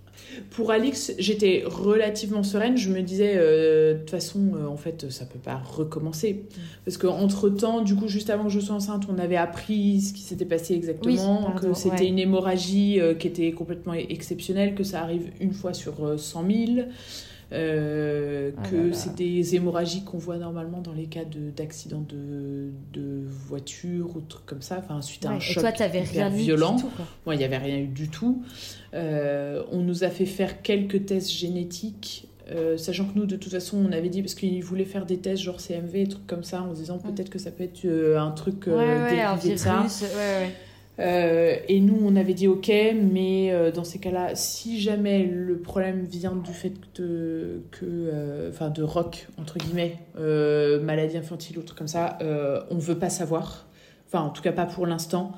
Pour 0.51 0.71
Alix, 0.71 1.13
j'étais 1.19 1.63
relativement 1.67 2.43
sereine. 2.43 2.77
Je 2.77 2.91
me 2.91 3.03
disais, 3.03 3.35
euh, 3.37 3.95
de 3.95 3.99
toute 4.01 4.11
façon, 4.11 4.41
euh, 4.55 4.67
en 4.67 4.77
fait, 4.77 5.11
ça 5.11 5.25
peut 5.25 5.39
pas 5.39 5.57
recommencer. 5.57 6.45
Parce 6.85 6.97
qu'entre 6.97 7.49
temps, 7.49 7.83
du 7.83 7.95
coup, 7.95 8.09
juste 8.09 8.31
avant 8.31 8.45
que 8.45 8.51
je 8.51 8.61
sois 8.61 8.75
enceinte, 8.77 9.05
on 9.09 9.19
avait 9.19 9.37
appris 9.37 10.01
ce 10.01 10.13
qui 10.13 10.23
s'était 10.23 10.45
passé 10.45 10.75
exactement, 10.75 11.49
Oui, 11.55 11.61
que 11.61 11.75
c'était 11.75 12.03
ouais. 12.03 12.09
une 12.09 12.19
hémorragie 12.19 13.01
euh, 13.01 13.15
qui 13.15 13.27
était 13.27 13.53
complètement 13.53 13.95
exceptionnelle, 13.95 14.75
que 14.75 14.85
ça 14.85 15.01
arrive 15.01 15.31
une 15.41 15.53
fois 15.53 15.73
sur 15.75 16.05
euh, 16.05 16.17
100 16.17 16.45
000. 16.47 16.89
Euh, 17.55 18.51
Ah 18.57 18.69
que 18.69 18.93
c'est 18.93 19.15
des 19.15 19.55
hémorragies 19.55 20.03
qu'on 20.05 20.19
voit 20.19 20.37
normalement 20.39 20.81
dans 20.81 20.93
les 20.93 21.07
cas 21.07 21.25
de- 21.25 21.51
d'accidents 21.57 22.05
de, 22.09 22.71
de 22.93 23.23
voiture 23.49 24.17
ou 24.17 24.21
trucs 24.21 24.45
comme 24.47 24.63
ça, 24.63 24.79
enfin 24.85 25.01
suite 25.01 25.25
à 25.25 25.29
Ouais. 25.31 25.35
un 25.37 25.39
Et 25.39 25.41
choc 25.41 25.63
toi, 25.63 25.73
hyper 26.03 26.27
rien 26.31 26.37
violent. 26.37 26.77
Moi, 27.27 27.35
il 27.35 27.39
n'y 27.39 27.45
avait 27.45 27.59
rien 27.59 27.79
eu 27.79 27.87
du 27.87 28.09
tout. 28.09 28.43
Euh, 28.93 29.63
on 29.73 29.81
nous 29.83 30.05
a 30.05 30.09
fait 30.11 30.27
faire 30.27 30.63
quelques 30.63 31.07
tests 31.07 31.31
génétiques 31.31 32.29
Euh, 32.51 32.77
sachant 32.77 33.07
que 33.07 33.19
nous, 33.19 33.25
de 33.25 33.37
toute 33.37 33.51
façon, 33.53 33.79
on 33.79 33.91
avait 33.91 34.11
dit, 34.11 34.21
parce 34.21 34.35
qu'ils 34.35 34.63
voulaient 34.63 34.85
faire 34.85 35.07
des 35.07 35.17
tests 35.17 35.43
genre 35.43 35.61
CMV, 35.63 36.03
et 36.03 36.07
trucs 36.07 36.27
comme 36.27 36.45
ça, 36.45 36.61
en 36.61 36.75
se 36.75 36.81
disant 36.81 36.99
peut-être 36.99 37.31
que 37.31 37.39
ça 37.39 37.51
peut 37.51 37.65
être 37.65 37.87
un 38.19 38.31
truc 38.33 38.67
ouais, 38.67 38.75
ouais, 38.75 38.83
un 39.23 39.35
dérivé 39.37 39.55
de 39.55 39.57
ça. 39.59 39.87
Euh, 41.01 41.57
et 41.69 41.81
nous, 41.81 41.99
on 42.05 42.15
avait 42.17 42.35
dit 42.35 42.47
ok, 42.47 42.69
mais 42.69 43.51
euh, 43.53 43.73
dans 43.73 43.85
ces 43.85 43.99
cas-là, 43.99 44.35
si 44.35 44.81
jamais 44.81 45.25
le 45.25 45.59
problème 45.59 46.05
vient 46.05 46.37
du 46.37 46.53
fait 46.53 46.73
de, 46.95 47.63
que, 47.73 47.85
euh, 47.85 48.51
enfin, 48.51 48.71
de 48.71 48.83
rock 48.83 49.27
entre 49.39 49.59
guillemets, 49.59 49.99
maladie 50.83 51.17
infantile 51.17 51.59
ou 51.59 51.63
truc 51.63 51.79
comme 51.79 51.89
ça, 51.89 52.19
on 52.71 52.79
veut 52.79 52.99
pas 52.99 53.11
savoir. 53.11 53.67
Enfin, 54.07 54.21
en 54.21 54.31
tout 54.31 54.43
cas 54.43 54.53
pas 54.53 54.67
pour 54.67 54.87
l'instant. 54.87 55.33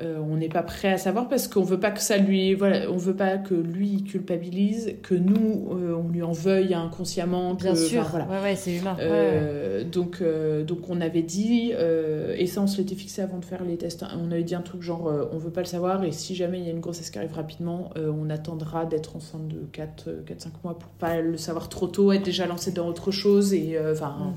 Euh, 0.00 0.18
on 0.18 0.36
n'est 0.36 0.48
pas 0.48 0.62
prêt 0.62 0.88
à 0.92 0.96
savoir 0.98 1.28
parce 1.28 1.46
qu'on 1.46 1.62
veut 1.62 1.78
pas 1.78 1.90
que 1.90 2.00
ça 2.00 2.16
lui, 2.16 2.54
voilà, 2.54 2.90
on 2.90 2.96
veut 2.96 3.14
pas 3.14 3.36
que 3.36 3.54
lui 3.54 3.88
il 3.88 4.04
culpabilise, 4.04 4.94
que 5.02 5.14
nous 5.14 5.68
euh, 5.72 5.94
on 5.94 6.08
lui 6.08 6.22
en 6.22 6.32
veuille 6.32 6.72
inconsciemment. 6.74 7.54
Que, 7.56 7.64
Bien 7.64 7.74
sûr. 7.74 8.00
enfin, 8.00 8.10
voilà. 8.10 8.26
Ouais, 8.26 8.42
ouais, 8.50 8.56
c'est 8.56 8.74
humain. 8.76 8.94
Ouais. 8.98 9.02
Euh, 9.04 9.84
donc, 9.84 10.22
donc 10.66 10.88
on 10.88 11.00
avait 11.00 11.22
dit, 11.22 11.72
et 11.72 12.46
ça 12.46 12.62
on 12.62 12.66
se 12.66 12.78
l'était 12.78 12.94
fixé 12.94 13.20
avant 13.22 13.38
de 13.38 13.44
faire 13.44 13.62
les 13.64 13.76
tests, 13.76 14.04
on 14.18 14.30
avait 14.32 14.42
dit 14.42 14.54
un 14.54 14.62
truc 14.62 14.82
genre 14.82 15.10
on 15.32 15.38
veut 15.38 15.50
pas 15.50 15.60
le 15.60 15.66
savoir 15.66 16.02
et 16.04 16.12
si 16.12 16.34
jamais 16.34 16.58
il 16.60 16.64
y 16.64 16.68
a 16.68 16.72
une 16.72 16.80
grossesse 16.80 17.10
qui 17.10 17.18
arrive 17.18 17.34
rapidement, 17.34 17.90
on 17.96 18.30
attendra 18.30 18.86
d'être 18.86 19.16
enceinte 19.16 19.48
de 19.48 19.60
4-5 19.72 20.48
mois 20.64 20.78
pour 20.78 20.90
pas 20.92 21.20
le 21.20 21.36
savoir 21.36 21.68
trop 21.68 21.86
tôt, 21.88 22.12
être 22.12 22.24
déjà 22.24 22.46
lancé 22.46 22.72
dans 22.72 22.86
autre 22.88 23.10
chose 23.10 23.52
et 23.54 23.76
enfin 23.92 24.16
Mm. 24.20 24.32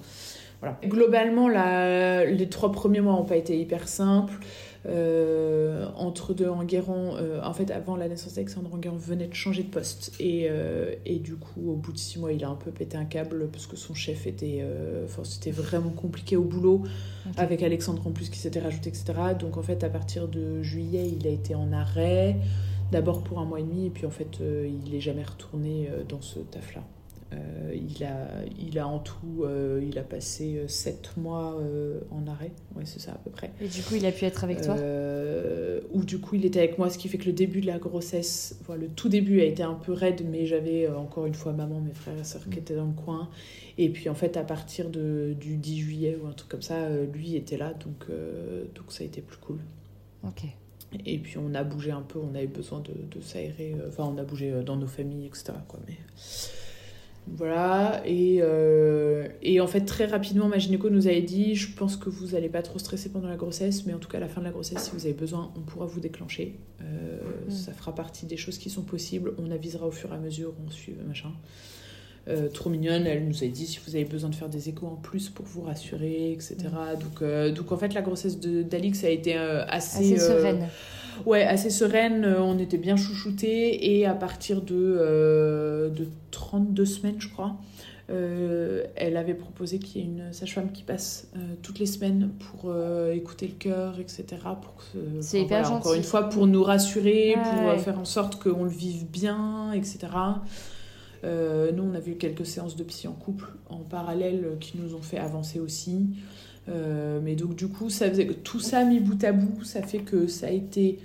voilà. 0.62 0.78
Globalement 0.86 1.48
la- 1.50 2.26
les 2.26 2.50
trois 2.50 2.72
premiers 2.72 3.02
mois 3.02 3.14
n'ont 3.14 3.26
pas 3.26 3.36
été 3.38 3.58
hyper 3.60 3.88
simples. 3.88 4.34
Euh, 4.86 5.88
entre 5.96 6.34
deux 6.34 6.50
Enguerrand, 6.50 7.16
euh, 7.16 7.42
en 7.42 7.54
fait 7.54 7.72
avant 7.72 7.96
la 7.96 8.10
naissance 8.10 8.34
d'Alexandre 8.34 8.74
Enguerrand 8.74 8.98
venait 8.98 9.28
de 9.28 9.34
changer 9.34 9.64
de 9.64 9.70
poste. 9.70 10.12
Et, 10.20 10.48
euh, 10.50 10.94
et 11.06 11.20
du 11.20 11.36
coup 11.36 11.72
au 11.72 11.76
bout 11.76 11.94
de 11.94 11.98
six 11.98 12.20
mois 12.20 12.34
il 12.34 12.44
a 12.44 12.50
un 12.50 12.56
peu 12.56 12.72
pété 12.72 12.98
un 12.98 13.06
câble 13.06 13.48
parce 13.50 13.66
que 13.66 13.78
son 13.78 13.94
chef 13.94 14.28
était 14.28 14.66
enfin 15.06 15.24
c'était 15.24 15.52
vraiment 15.52 15.92
compliqué 15.92 16.36
au 16.36 16.44
boulot 16.44 16.84
avec 17.38 17.64
Alexandre 17.64 18.06
en 18.06 18.12
plus 18.12 18.30
qui 18.30 18.40
s'était 18.40 18.60
rajouté 18.60 18.90
etc 18.90 19.14
donc 19.40 19.58
en 19.58 19.64
fait 19.64 19.84
à 19.84 19.90
partir 19.90 20.28
de 20.28 20.62
juillet 20.62 21.10
il 21.20 21.26
a 21.28 21.32
été 21.32 21.56
en 21.56 21.72
arrêt 21.72 22.36
d'abord 22.92 23.24
pour 23.24 23.40
un 23.40 23.46
mois 23.46 23.60
et 23.60 23.64
demi 23.64 23.88
et 23.88 23.90
puis 23.90 24.06
en 24.06 24.12
fait 24.12 24.40
il 24.40 24.94
est 24.94 25.02
jamais 25.02 25.24
retourné 25.24 25.90
dans 26.10 26.22
ce 26.22 26.40
taf 26.40 26.76
là 27.34 27.74
il, 27.74 28.04
a, 28.04 28.28
il 28.60 28.80
a 28.80 28.88
en 28.88 29.00
tout 29.00 29.44
euh, 29.44 29.84
il 29.88 29.98
a 29.98 30.04
passé 30.04 30.58
euh, 30.58 30.68
sept 30.68 31.16
mois 31.18 31.58
euh, 31.60 32.00
en 32.12 32.28
arrêt 32.28 32.52
ouais 32.76 32.84
c'est 32.86 33.00
ça 33.00 33.14
à 33.14 33.18
peu 33.18 33.30
près 33.30 33.52
Et 33.62 33.68
du 33.68 33.82
coup, 33.82 33.96
il 33.96 34.06
a 34.06 34.12
pu 34.12 34.26
être 34.26 34.44
avec 34.44 34.62
toi? 34.62 34.76
Euh, 34.78 35.82
où 35.92 36.04
du 36.04 36.20
coup 36.20 36.36
il 36.36 36.46
était 36.46 36.60
avec 36.60 36.78
moi, 36.78 36.90
ce 36.90 36.98
qui 36.98 37.08
fait 37.08 37.18
que 37.18 37.26
le 37.26 37.34
début 37.34 37.62
de 37.62 37.68
la 37.68 37.78
grossesse, 37.78 38.58
enfin, 38.62 38.76
le 38.76 38.88
tout 38.88 39.10
début 39.10 39.42
a 39.42 39.46
été 39.46 39.64
un 39.64 39.74
peu 39.74 39.94
raide, 39.94 40.26
mais 40.30 40.46
j'avais 40.46 40.86
euh, 40.86 40.98
encore 40.98 41.26
une 41.26 41.34
fois 41.34 41.54
maman, 41.54 41.80
mes 41.80 41.94
frères 41.94 42.18
et 42.20 42.24
sœurs 42.24 42.50
qui 42.50 42.60
étaient 42.60 42.76
dans 42.76 42.86
le 42.86 42.94
coin. 42.94 43.30
Et 43.78 43.90
puis 43.90 44.10
en 44.10 44.16
fait, 44.16 44.38
à 44.38 44.44
partir 44.44 44.90
de, 44.90 45.36
du 45.40 45.58
10 45.58 45.80
juillet 45.80 46.18
ou 46.22 46.28
un 46.28 46.34
truc 46.34 46.50
comme 46.50 46.62
ça, 46.62 46.76
euh, 46.76 47.06
lui 47.06 47.36
était 47.36 47.58
là, 47.58 47.74
donc, 47.74 48.06
euh, 48.10 48.66
donc 48.76 48.92
ça 48.92 49.04
a 49.04 49.08
été 49.08 49.22
plus 49.22 49.38
cool. 49.38 49.60
Ok. 50.24 50.44
Et 51.06 51.18
puis 51.18 51.38
on 51.38 51.56
a 51.56 51.64
bougé 51.64 51.92
un 51.92 52.02
peu, 52.02 52.20
on 52.20 52.36
avait 52.36 52.48
besoin 52.48 52.80
de, 52.82 52.94
de 52.94 53.22
s'aérer, 53.22 53.74
euh, 53.74 53.90
enfin 53.90 54.04
on 54.04 54.18
a 54.18 54.24
bougé 54.24 54.52
euh, 54.52 54.62
dans 54.64 54.76
nos 54.76 54.88
familles, 54.88 55.26
etc. 55.26 55.54
Quoi, 55.68 55.80
mais... 55.88 55.98
Voilà, 57.28 58.02
et, 58.06 58.40
euh, 58.42 59.28
et 59.42 59.62
en 59.62 59.68
fait 59.68 59.82
très 59.82 60.06
rapidement 60.06 60.50
ma 60.50 60.58
gynéco 60.58 60.90
nous 60.90 61.08
avait 61.08 61.22
dit 61.22 61.56
je 61.56 61.74
pense 61.74 61.96
que 61.96 62.10
vous 62.10 62.36
allez 62.36 62.50
pas 62.50 62.62
trop 62.62 62.80
stresser 62.80 63.10
pendant 63.10 63.30
la 63.30 63.38
grossesse, 63.38 63.86
mais 63.86 63.94
en 63.94 63.98
tout 64.00 64.10
cas 64.10 64.18
à 64.18 64.22
la 64.22 64.28
fin 64.28 64.42
de 64.42 64.46
la 64.46 64.52
grossesse 64.52 64.84
si 64.84 64.92
vous 64.92 65.06
avez 65.06 65.14
besoin 65.16 65.52
on 65.56 65.62
pourra 65.62 65.86
vous 65.86 66.00
déclencher. 66.02 66.56
Euh, 66.82 67.20
Mm. 67.48 67.52
Ça 67.52 67.74
fera 67.74 67.94
partie 67.94 68.26
des 68.26 68.38
choses 68.38 68.58
qui 68.58 68.70
sont 68.70 68.84
possibles, 68.84 69.34
on 69.38 69.52
avisera 69.52 69.86
au 69.88 69.92
fur 69.92 70.12
et 70.12 70.16
à 70.16 70.18
mesure, 70.20 70.54
on 70.66 70.70
suit 70.72 70.96
machin. 71.08 71.32
Euh, 72.30 72.48
trop 72.48 72.70
mignonne, 72.70 73.06
elle 73.06 73.28
nous 73.28 73.44
a 73.44 73.48
dit 73.48 73.68
si 73.68 73.80
vous 73.86 73.96
avez 73.96 74.06
besoin 74.06 74.30
de 74.30 74.36
faire 74.36 74.48
des 74.48 74.70
échos 74.70 74.88
en 74.88 74.96
plus 74.96 75.30
pour 75.30 75.46
vous 75.46 75.62
rassurer, 75.64 76.32
etc. 76.32 76.56
Donc, 77.02 77.22
euh, 77.22 77.52
donc 77.52 77.72
en 77.74 77.78
fait 77.78 77.94
la 77.94 78.02
grossesse 78.02 78.40
de- 78.40 78.64
d'Alix 78.64 79.04
a 79.04 79.10
été 79.10 79.36
assez, 79.36 80.14
Assez 80.14 80.20
sereine. 80.20 80.68
Ouais, 81.26 81.44
assez 81.44 81.70
sereine, 81.70 82.24
euh, 82.26 82.42
on 82.42 82.58
était 82.60 82.78
bien 82.78 82.96
chouchoutés 82.96 83.98
et 83.98 84.06
à 84.06 84.14
partir 84.14 84.62
de, 84.62 84.74
euh, 84.76 85.90
de 85.90 86.08
32 86.32 86.86
semaines, 86.86 87.16
je 87.20 87.30
crois, 87.30 87.56
euh, 88.10 88.84
elle 88.96 89.16
avait 89.16 89.34
proposé 89.34 89.80
qu'il 89.80 90.02
y 90.02 90.04
ait 90.04 90.08
une 90.08 90.34
sage-femme 90.34 90.72
qui 90.72 90.84
passe 90.84 91.30
euh, 91.36 91.40
toutes 91.62 91.80
les 91.80 91.86
semaines 91.86 92.32
pour 92.40 92.70
euh, 92.72 93.14
écouter 93.14 93.48
le 93.48 93.54
cœur, 93.54 94.00
etc. 94.00 94.26
Pour 94.62 94.76
que, 94.76 95.00
C'est 95.22 95.38
enfin, 95.38 95.46
hyper 95.46 95.62
voilà, 95.62 95.76
Encore 95.78 95.94
une 95.94 96.04
fois, 96.04 96.30
pour 96.30 96.46
nous 96.48 96.64
rassurer, 96.64 97.36
Ouais, 97.36 97.42
pour 97.42 97.62
euh, 97.70 97.72
ouais. 97.74 97.78
faire 97.80 97.98
en 98.00 98.06
sorte 98.06 98.42
qu'on 98.44 98.64
le 98.66 98.70
vive 98.70 99.06
bien, 99.10 99.72
etc. 99.72 100.00
Euh, 101.24 101.72
nous, 101.72 101.84
on 101.84 101.96
a 101.96 102.00
vu 102.02 102.16
quelques 102.16 102.46
séances 102.46 102.76
de 102.76 102.84
psy 102.84 103.08
en 103.08 103.14
couple 103.14 103.46
en 103.70 103.78
parallèle 103.78 104.44
euh, 104.44 104.56
qui 104.60 104.78
nous 104.78 104.94
ont 104.96 105.02
fait 105.02 105.18
avancer 105.18 105.60
aussi. 105.62 106.08
Euh, 106.70 107.20
mais 107.24 107.36
donc, 107.36 107.56
du 107.56 107.68
coup, 107.68 107.90
ça 107.90 108.10
faisait 108.10 108.26
tout 108.28 108.60
ça 108.60 108.84
mis 108.86 109.00
bout 109.00 109.22
à 109.24 109.32
bout, 109.34 109.64
ça 109.64 109.82
fait 109.82 110.00
que 110.00 110.28
ça 110.28 110.48
a 110.48 110.52
été 110.52 111.00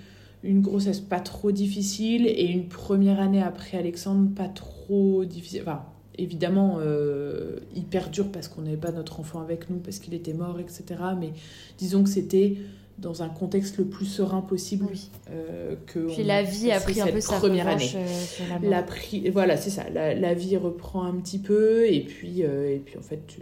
une 0.44 0.60
grossesse 0.60 1.00
pas 1.00 1.18
trop 1.20 1.50
difficile 1.50 2.26
et 2.26 2.46
une 2.46 2.68
première 2.68 3.18
année 3.20 3.42
après 3.42 3.76
Alexandre 3.76 4.28
pas 4.34 4.48
trop 4.48 5.24
difficile. 5.24 5.62
Enfin, 5.62 5.82
évidemment, 6.16 6.78
euh, 6.80 7.56
hyper 7.74 8.08
dur 8.10 8.30
parce 8.30 8.46
qu'on 8.46 8.62
n'avait 8.62 8.76
pas 8.76 8.92
notre 8.92 9.18
enfant 9.18 9.40
avec 9.40 9.68
nous, 9.68 9.78
parce 9.78 9.98
qu'il 9.98 10.14
était 10.14 10.34
mort, 10.34 10.60
etc. 10.60 10.84
Mais 11.18 11.30
disons 11.78 12.04
que 12.04 12.08
c'était 12.08 12.56
dans 12.98 13.22
un 13.24 13.28
contexte 13.28 13.78
le 13.78 13.84
plus 13.84 14.06
serein 14.06 14.40
possible. 14.40 14.86
Oui. 14.90 15.10
euh, 15.30 15.74
que 15.86 15.98
Puis 16.06 16.22
on 16.22 16.26
la 16.26 16.42
vie 16.44 16.70
a 16.70 16.80
pris 16.80 17.00
un 17.00 17.06
peu 17.06 17.20
sa 17.20 17.36
première 17.38 17.66
année. 17.68 17.90
euh, 17.96 18.68
la 18.68 18.82
pri- 18.82 19.30
voilà, 19.30 19.56
c'est 19.56 19.70
ça. 19.70 19.88
La, 19.90 20.14
la 20.14 20.34
vie 20.34 20.56
reprend 20.56 21.02
un 21.04 21.14
petit 21.14 21.38
peu 21.38 21.86
et 21.88 22.00
puis, 22.00 22.44
euh, 22.44 22.72
et 22.74 22.78
puis 22.78 22.96
en 22.96 23.02
fait, 23.02 23.20
tu 23.26 23.40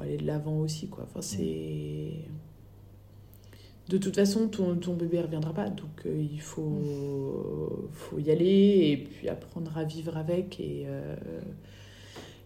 faut 0.00 0.06
aller 0.06 0.16
de 0.16 0.26
l'avant 0.26 0.58
aussi, 0.60 0.88
quoi. 0.88 1.04
Enfin, 1.04 1.20
c'est... 1.22 2.12
De 3.88 3.98
toute 3.98 4.14
façon, 4.14 4.46
ton, 4.48 4.76
ton 4.76 4.94
bébé 4.94 5.20
reviendra 5.20 5.52
pas, 5.52 5.68
donc 5.68 6.06
euh, 6.06 6.22
il 6.32 6.40
faut, 6.40 7.88
faut 7.92 8.18
y 8.20 8.30
aller 8.30 8.90
et 8.92 8.96
puis 8.96 9.28
apprendre 9.28 9.76
à 9.76 9.82
vivre 9.82 10.16
avec 10.16 10.60
et, 10.60 10.84
euh, 10.86 11.16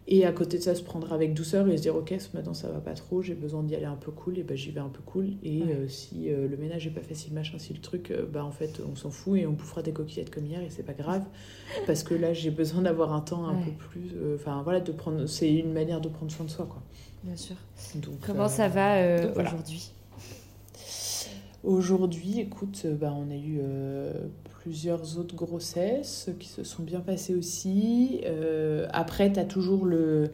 et 0.07 0.25
à 0.25 0.31
côté 0.31 0.57
de 0.57 0.63
ça, 0.63 0.73
se 0.73 0.81
prendre 0.81 1.13
avec 1.13 1.35
douceur 1.35 1.67
et 1.67 1.77
se 1.77 1.83
dire 1.83 1.95
ok, 1.95 2.15
ce 2.17 2.35
matin 2.35 2.55
ça 2.55 2.69
va 2.71 2.79
pas 2.79 2.95
trop, 2.95 3.21
j'ai 3.21 3.35
besoin 3.35 3.61
d'y 3.61 3.75
aller 3.75 3.85
un 3.85 3.95
peu 3.95 4.09
cool, 4.11 4.39
et 4.39 4.43
ben 4.43 4.57
j'y 4.57 4.71
vais 4.71 4.79
un 4.79 4.89
peu 4.89 5.01
cool. 5.05 5.33
Et 5.43 5.61
Ouais. 5.61 5.71
euh, 5.73 5.87
si 5.87 6.31
euh, 6.31 6.47
le 6.47 6.57
ménage 6.57 6.87
est 6.87 6.91
pas 6.91 7.01
facile, 7.03 7.33
machin, 7.33 7.59
si 7.59 7.73
le 7.73 7.79
truc, 7.79 8.09
euh, 8.09 8.25
bah 8.25 8.43
en 8.43 8.51
fait 8.51 8.81
on 8.91 8.95
s'en 8.95 9.11
fout 9.11 9.37
et 9.37 9.45
on 9.45 9.51
bouffera 9.53 9.83
des 9.83 9.93
coquillettes 9.93 10.31
comme 10.31 10.47
hier 10.47 10.61
et 10.63 10.71
c'est 10.71 10.81
pas 10.83 10.93
grave 10.93 11.25
parce 11.85 12.01
que 12.01 12.15
là 12.15 12.33
j'ai 12.33 12.49
besoin 12.49 12.81
d'avoir 12.81 13.13
un 13.13 13.21
temps 13.21 13.45
un 13.47 13.53
Ouais. 13.53 13.65
peu 13.65 13.71
plus. 13.71 14.15
Enfin 14.33 14.61
voilà, 14.63 14.79
de 14.79 14.91
prendre, 14.91 15.27
c'est 15.27 15.53
une 15.53 15.73
manière 15.73 16.01
de 16.01 16.09
prendre 16.09 16.31
soin 16.31 16.45
de 16.45 16.51
soi 16.51 16.65
quoi. 16.65 16.81
Bien 17.25 17.35
sûr. 17.35 17.55
Donc, 17.95 18.19
Comment 18.25 18.43
euh, 18.43 18.47
ça 18.47 18.67
va 18.67 18.97
euh, 18.97 19.23
donc 19.23 19.33
voilà. 19.33 19.49
aujourd'hui? 19.49 19.91
Aujourd'hui, 21.63 22.39
écoute, 22.39 22.83
euh, 22.85 22.95
bah, 22.95 23.15
on 23.17 23.31
a 23.31 23.35
eu 23.35 23.57
euh, 23.59 24.13
plusieurs 24.61 25.17
autres 25.17 25.35
grossesses 25.35 26.29
qui 26.39 26.47
se 26.47 26.63
sont 26.63 26.83
bien 26.83 26.99
passées 26.99 27.33
aussi. 27.33 28.21
Euh, 28.25 28.87
après, 28.93 29.33
tu 29.33 29.39
as 29.39 29.45
toujours 29.45 29.85
le, 29.85 30.29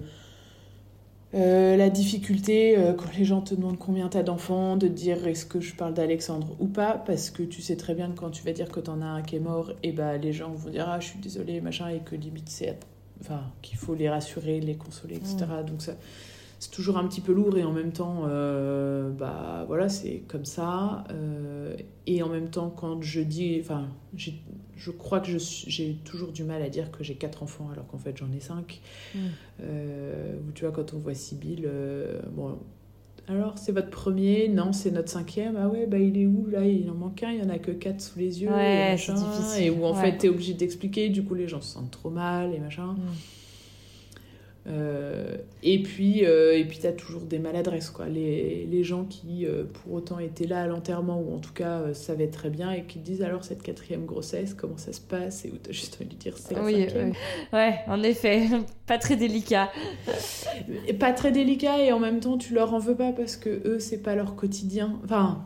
euh, 1.33 1.77
la 1.77 1.89
difficulté, 1.89 2.75
quand 2.97 3.17
les 3.17 3.23
gens 3.23 3.39
te 3.39 3.55
demandent 3.55 3.79
combien 3.79 4.09
tu 4.09 4.17
as 4.17 4.23
d'enfants, 4.23 4.75
de 4.75 4.89
dire 4.89 5.25
est-ce 5.25 5.45
que 5.45 5.61
je 5.61 5.73
parle 5.73 5.93
d'Alexandre 5.93 6.57
ou 6.59 6.67
pas, 6.67 6.95
parce 6.97 7.29
que 7.29 7.43
tu 7.43 7.61
sais 7.61 7.77
très 7.77 7.95
bien 7.95 8.09
que 8.11 8.19
quand 8.19 8.31
tu 8.31 8.43
vas 8.43 8.51
dire 8.51 8.69
que 8.69 8.81
tu 8.81 8.89
en 8.89 9.01
as 9.01 9.05
un 9.05 9.21
qui 9.21 9.37
est 9.37 9.39
mort, 9.39 9.71
et 9.81 9.93
bah, 9.93 10.17
les 10.17 10.33
gens 10.33 10.51
vont 10.51 10.69
dire 10.69 10.89
ah, 10.89 10.99
je 10.99 11.07
suis 11.07 11.19
désolée, 11.19 11.61
machin, 11.61 11.87
et 11.87 11.99
que 11.99 12.15
limite, 12.15 12.49
c'est. 12.49 12.77
Enfin, 13.21 13.43
qu'il 13.61 13.77
faut 13.77 13.93
les 13.93 14.09
rassurer, 14.09 14.59
les 14.59 14.75
consoler, 14.75 15.15
etc. 15.17 15.45
Donc, 15.65 15.83
ça 15.83 15.93
c'est 16.61 16.69
toujours 16.69 16.97
un 16.99 17.07
petit 17.07 17.21
peu 17.21 17.33
lourd 17.33 17.57
et 17.57 17.63
en 17.63 17.71
même 17.73 17.91
temps, 17.91 18.25
euh, 18.27 19.09
bah 19.09 19.65
voilà, 19.67 19.89
c'est 19.89 20.21
comme 20.27 20.45
ça. 20.45 21.03
Euh, 21.09 21.75
et 22.05 22.21
en 22.21 22.29
même 22.29 22.51
temps, 22.51 22.69
quand 22.69 23.01
je 23.01 23.19
dis, 23.21 23.57
enfin, 23.59 23.87
je 24.15 24.91
crois 24.91 25.21
que 25.21 25.31
j'ai 25.39 25.95
toujours 26.05 26.31
du 26.31 26.43
mal 26.43 26.61
à 26.61 26.69
dire 26.69 26.91
que 26.91 27.03
j'ai 27.03 27.15
quatre 27.15 27.41
enfants 27.41 27.69
alors 27.73 27.87
qu'en 27.87 27.97
fait 27.97 28.15
j'en 28.15 28.31
ai 28.31 28.39
cinq. 28.39 28.79
Mm. 29.15 29.19
Euh, 29.63 30.35
ou 30.47 30.51
tu 30.51 30.63
vois, 30.63 30.71
quand 30.71 30.93
on 30.93 30.99
voit 30.99 31.15
Sybille, 31.15 31.63
euh, 31.65 32.21
bon, 32.31 32.59
alors 33.27 33.57
c'est 33.57 33.71
votre 33.71 33.89
premier 33.89 34.47
Non, 34.47 34.71
c'est 34.71 34.91
notre 34.91 35.09
cinquième. 35.09 35.57
Ah 35.59 35.67
ouais, 35.67 35.87
bah 35.87 35.97
il 35.97 36.15
est 36.15 36.27
où 36.27 36.45
là? 36.47 36.63
Il 36.63 36.87
en 36.91 36.93
manque 36.93 37.23
un, 37.23 37.31
il 37.31 37.39
y 37.39 37.43
en 37.43 37.49
a 37.49 37.57
que 37.57 37.71
quatre 37.71 38.01
sous 38.01 38.19
les 38.19 38.43
yeux. 38.43 38.49
Ouais, 38.51 38.89
et 38.89 38.91
machin. 38.91 39.15
difficile. 39.15 39.63
Et 39.63 39.69
où 39.71 39.83
en 39.83 39.95
Ouais. 39.95 40.11
fait 40.11 40.17
t'es 40.19 40.29
obligé 40.29 40.53
d'expliquer, 40.53 41.09
du 41.09 41.23
coup 41.23 41.33
les 41.33 41.47
gens 41.47 41.61
se 41.61 41.73
sentent 41.73 41.89
trop 41.89 42.11
mal 42.11 42.53
et 42.53 42.59
machin. 42.59 42.93
Mm. 42.93 42.99
Euh, 44.67 45.37
et 45.63 45.81
puis, 45.81 46.23
euh, 46.23 46.55
et 46.55 46.63
puis 46.65 46.77
tu 46.79 46.85
as 46.87 46.91
toujours 46.91 47.23
des 47.23 47.39
maladresses, 47.39 47.89
quoi. 47.89 48.07
Les, 48.07 48.67
les 48.69 48.83
gens 48.83 49.05
qui, 49.05 49.45
euh, 49.45 49.63
pour 49.63 49.93
autant, 49.93 50.19
étaient 50.19 50.45
là 50.45 50.61
à 50.61 50.67
l'enterrement, 50.67 51.19
ou 51.19 51.33
en 51.35 51.39
tout 51.39 51.53
cas 51.53 51.79
euh, 51.79 51.93
savaient 51.93 52.27
très 52.29 52.49
bien, 52.49 52.71
et 52.71 52.83
qui 52.83 52.99
te 52.99 53.03
disent 53.05 53.23
alors 53.23 53.43
cette 53.43 53.63
quatrième 53.63 54.05
grossesse, 54.05 54.53
comment 54.53 54.77
ça 54.77 54.93
se 54.93 55.01
passe, 55.01 55.45
et 55.45 55.49
où 55.49 55.57
tu 55.63 55.69
as 55.71 55.73
juste 55.73 55.97
envie 55.99 56.13
de 56.13 56.19
dire 56.19 56.37
c'est 56.37 56.53
la 56.53 56.63
Oui, 56.63 56.83
cinquième. 56.83 57.13
ouais, 57.53 57.75
en 57.87 58.03
effet, 58.03 58.47
pas 58.85 58.99
très 58.99 59.15
délicat. 59.15 59.71
Pas 60.99 61.13
très 61.13 61.31
délicat, 61.31 61.83
et 61.83 61.91
en 61.91 61.99
même 61.99 62.19
temps, 62.19 62.37
tu 62.37 62.53
leur 62.53 62.73
en 62.73 62.79
veux 62.79 62.95
pas 62.95 63.11
parce 63.11 63.37
que 63.37 63.49
eux, 63.67 63.79
c'est 63.79 64.01
pas 64.01 64.15
leur 64.15 64.35
quotidien. 64.35 64.99
Enfin. 65.03 65.43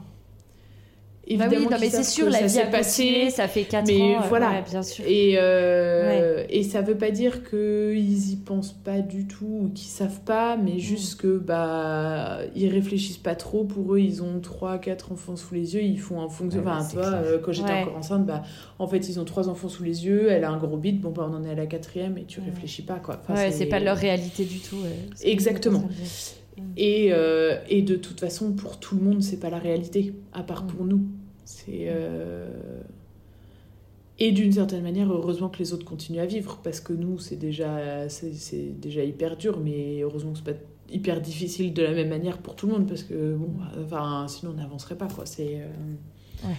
Bah 1.37 1.45
oui, 1.49 1.57
non, 1.63 1.77
mais 1.79 1.89
c'est 1.89 2.03
sûr, 2.03 2.29
la 2.29 2.45
vie 2.45 2.59
a 2.59 2.67
passé, 2.67 3.29
ça 3.31 3.47
fait 3.47 3.63
4 3.63 3.87
mais 3.87 4.15
ans. 4.15 4.21
voilà. 4.29 4.61
bien 4.61 4.83
sûr. 4.83 5.03
Et, 5.07 5.35
euh, 5.39 6.43
et 6.49 6.61
ça 6.61 6.81
veut 6.83 6.97
pas 6.97 7.09
dire 7.09 7.41
qu'ils 7.49 8.31
y 8.31 8.35
pensent 8.35 8.73
pas 8.83 8.99
du 8.99 9.25
tout 9.25 9.61
ou 9.63 9.69
qu'ils 9.73 9.87
savent 9.89 10.19
pas, 10.21 10.55
mais 10.55 10.77
juste 10.77 11.19
que 11.19 11.37
bah 11.37 12.39
ils 12.55 12.69
réfléchissent 12.69 13.17
pas 13.17 13.33
trop. 13.35 13.63
Pour 13.63 13.95
eux, 13.95 13.99
ils 13.99 14.21
ont 14.21 14.39
3 14.39 14.77
4 14.77 15.11
enfants 15.13 15.35
sous 15.35 15.55
les 15.55 15.73
yeux, 15.73 15.81
ils 15.81 15.99
font 15.99 16.21
un 16.21 16.29
fonction. 16.29 16.61
Ouais, 16.61 16.67
enfin, 16.71 16.87
toi, 16.93 17.05
euh, 17.05 17.39
quand 17.43 17.51
j'étais 17.53 17.71
Ouais. 17.71 17.81
encore 17.81 17.97
enceinte, 17.97 18.25
bah 18.27 18.43
en 18.77 18.87
fait, 18.87 19.09
ils 19.09 19.19
ont 19.19 19.25
trois 19.25 19.49
enfants 19.49 19.69
sous 19.69 19.83
les 19.83 20.05
yeux, 20.05 20.29
elle 20.29 20.43
a 20.43 20.51
un 20.51 20.57
gros 20.57 20.77
bide, 20.77 21.01
bon 21.01 21.09
bah 21.09 21.27
on 21.29 21.33
en 21.35 21.43
est 21.43 21.49
à 21.51 21.55
la 21.55 21.65
quatrième 21.65 22.19
et 22.19 22.25
tu 22.25 22.39
Ouais. 22.39 22.45
réfléchis 22.53 22.83
pas 22.83 22.99
quoi. 22.99 23.19
Enfin, 23.27 23.33
ouais, 23.33 23.51
c'est 23.51 23.65
pas 23.65 23.79
leur 23.79 23.97
réalité 23.97 24.43
du 24.45 24.59
tout. 24.59 24.75
ouais. 24.75 24.99
Exactement. 25.23 25.85
Et, 26.77 27.09
euh, 27.11 27.57
et 27.69 27.81
de 27.81 27.95
toute 27.95 28.19
façon, 28.19 28.53
pour 28.53 28.79
tout 28.79 28.95
le 28.95 29.01
monde, 29.01 29.21
c'est 29.21 29.39
pas 29.39 29.49
la 29.49 29.59
réalité, 29.59 30.13
à 30.33 30.43
part 30.43 30.63
Mm. 30.63 30.67
pour 30.67 30.85
nous. 30.85 31.01
C'est. 31.45 31.85
euh, 31.89 32.81
Et 34.17 34.31
d'une 34.31 34.53
certaine 34.53 34.81
manière, 34.83 35.11
heureusement 35.11 35.49
que 35.49 35.59
les 35.59 35.73
autres 35.73 35.83
continuent 35.85 36.21
à 36.21 36.25
vivre, 36.25 36.59
parce 36.63 36.79
que 36.79 36.93
nous, 36.93 37.19
c'est 37.19 37.35
déjà, 37.35 38.07
c'est, 38.07 38.79
déjà 38.79 39.03
hyper 39.03 39.35
dur, 39.35 39.59
mais 39.59 40.01
heureusement 40.03 40.31
que 40.31 40.37
c'est 40.37 40.53
pas 40.53 40.59
hyper 40.89 41.19
difficile 41.19 41.73
de 41.73 41.81
la 41.81 41.91
même 41.91 42.07
manière 42.09 42.37
pour 42.37 42.55
tout 42.55 42.65
le 42.67 42.73
monde, 42.73 42.87
parce 42.87 43.03
que 43.03 43.35
bon, 43.35 43.49
bah, 43.59 43.71
enfin, 43.83 44.25
sinon 44.29 44.51
on 44.51 44.55
n'avancerait 44.55 44.97
pas, 44.97 45.09
quoi. 45.09 45.25
C'est. 45.25 45.59
euh, 45.59 45.67
Ouais. 46.47 46.55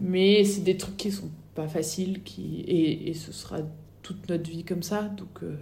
Mais 0.00 0.44
c'est 0.44 0.60
des 0.62 0.76
trucs 0.76 0.96
qui 0.98 1.10
sont 1.10 1.30
pas 1.54 1.68
faciles, 1.68 2.22
qui... 2.22 2.60
et, 2.60 3.08
et 3.10 3.14
ce 3.14 3.32
sera 3.32 3.58
toute 4.02 4.28
notre 4.28 4.50
vie 4.50 4.64
comme 4.64 4.82
ça, 4.82 5.02
donc. 5.04 5.42
euh, 5.42 5.54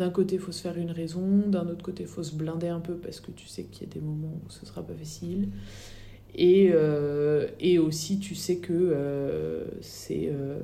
d'un 0.00 0.10
côté, 0.10 0.36
il 0.36 0.40
faut 0.40 0.52
se 0.52 0.62
faire 0.62 0.78
une 0.78 0.90
raison, 0.92 1.48
d'un 1.48 1.68
autre 1.68 1.82
côté, 1.84 2.04
il 2.04 2.08
faut 2.08 2.22
se 2.24 2.34
blinder 2.34 2.68
un 2.68 2.80
peu 2.80 2.96
parce 2.96 3.20
que 3.20 3.30
tu 3.32 3.46
sais 3.48 3.64
qu'il 3.64 3.86
y 3.88 3.90
a 3.90 3.94
des 3.94 4.00
moments 4.00 4.40
où 4.46 4.50
ce 4.50 4.66
sera 4.66 4.82
pas 4.82 4.94
facile. 4.94 5.50
Et, 6.34 6.70
euh, 6.72 7.48
et 7.60 7.78
aussi, 7.78 8.18
tu 8.20 8.34
sais 8.34 8.58
que 8.58 8.72
euh, 8.74 9.66
c'est. 9.82 10.28
euh, 10.32 10.60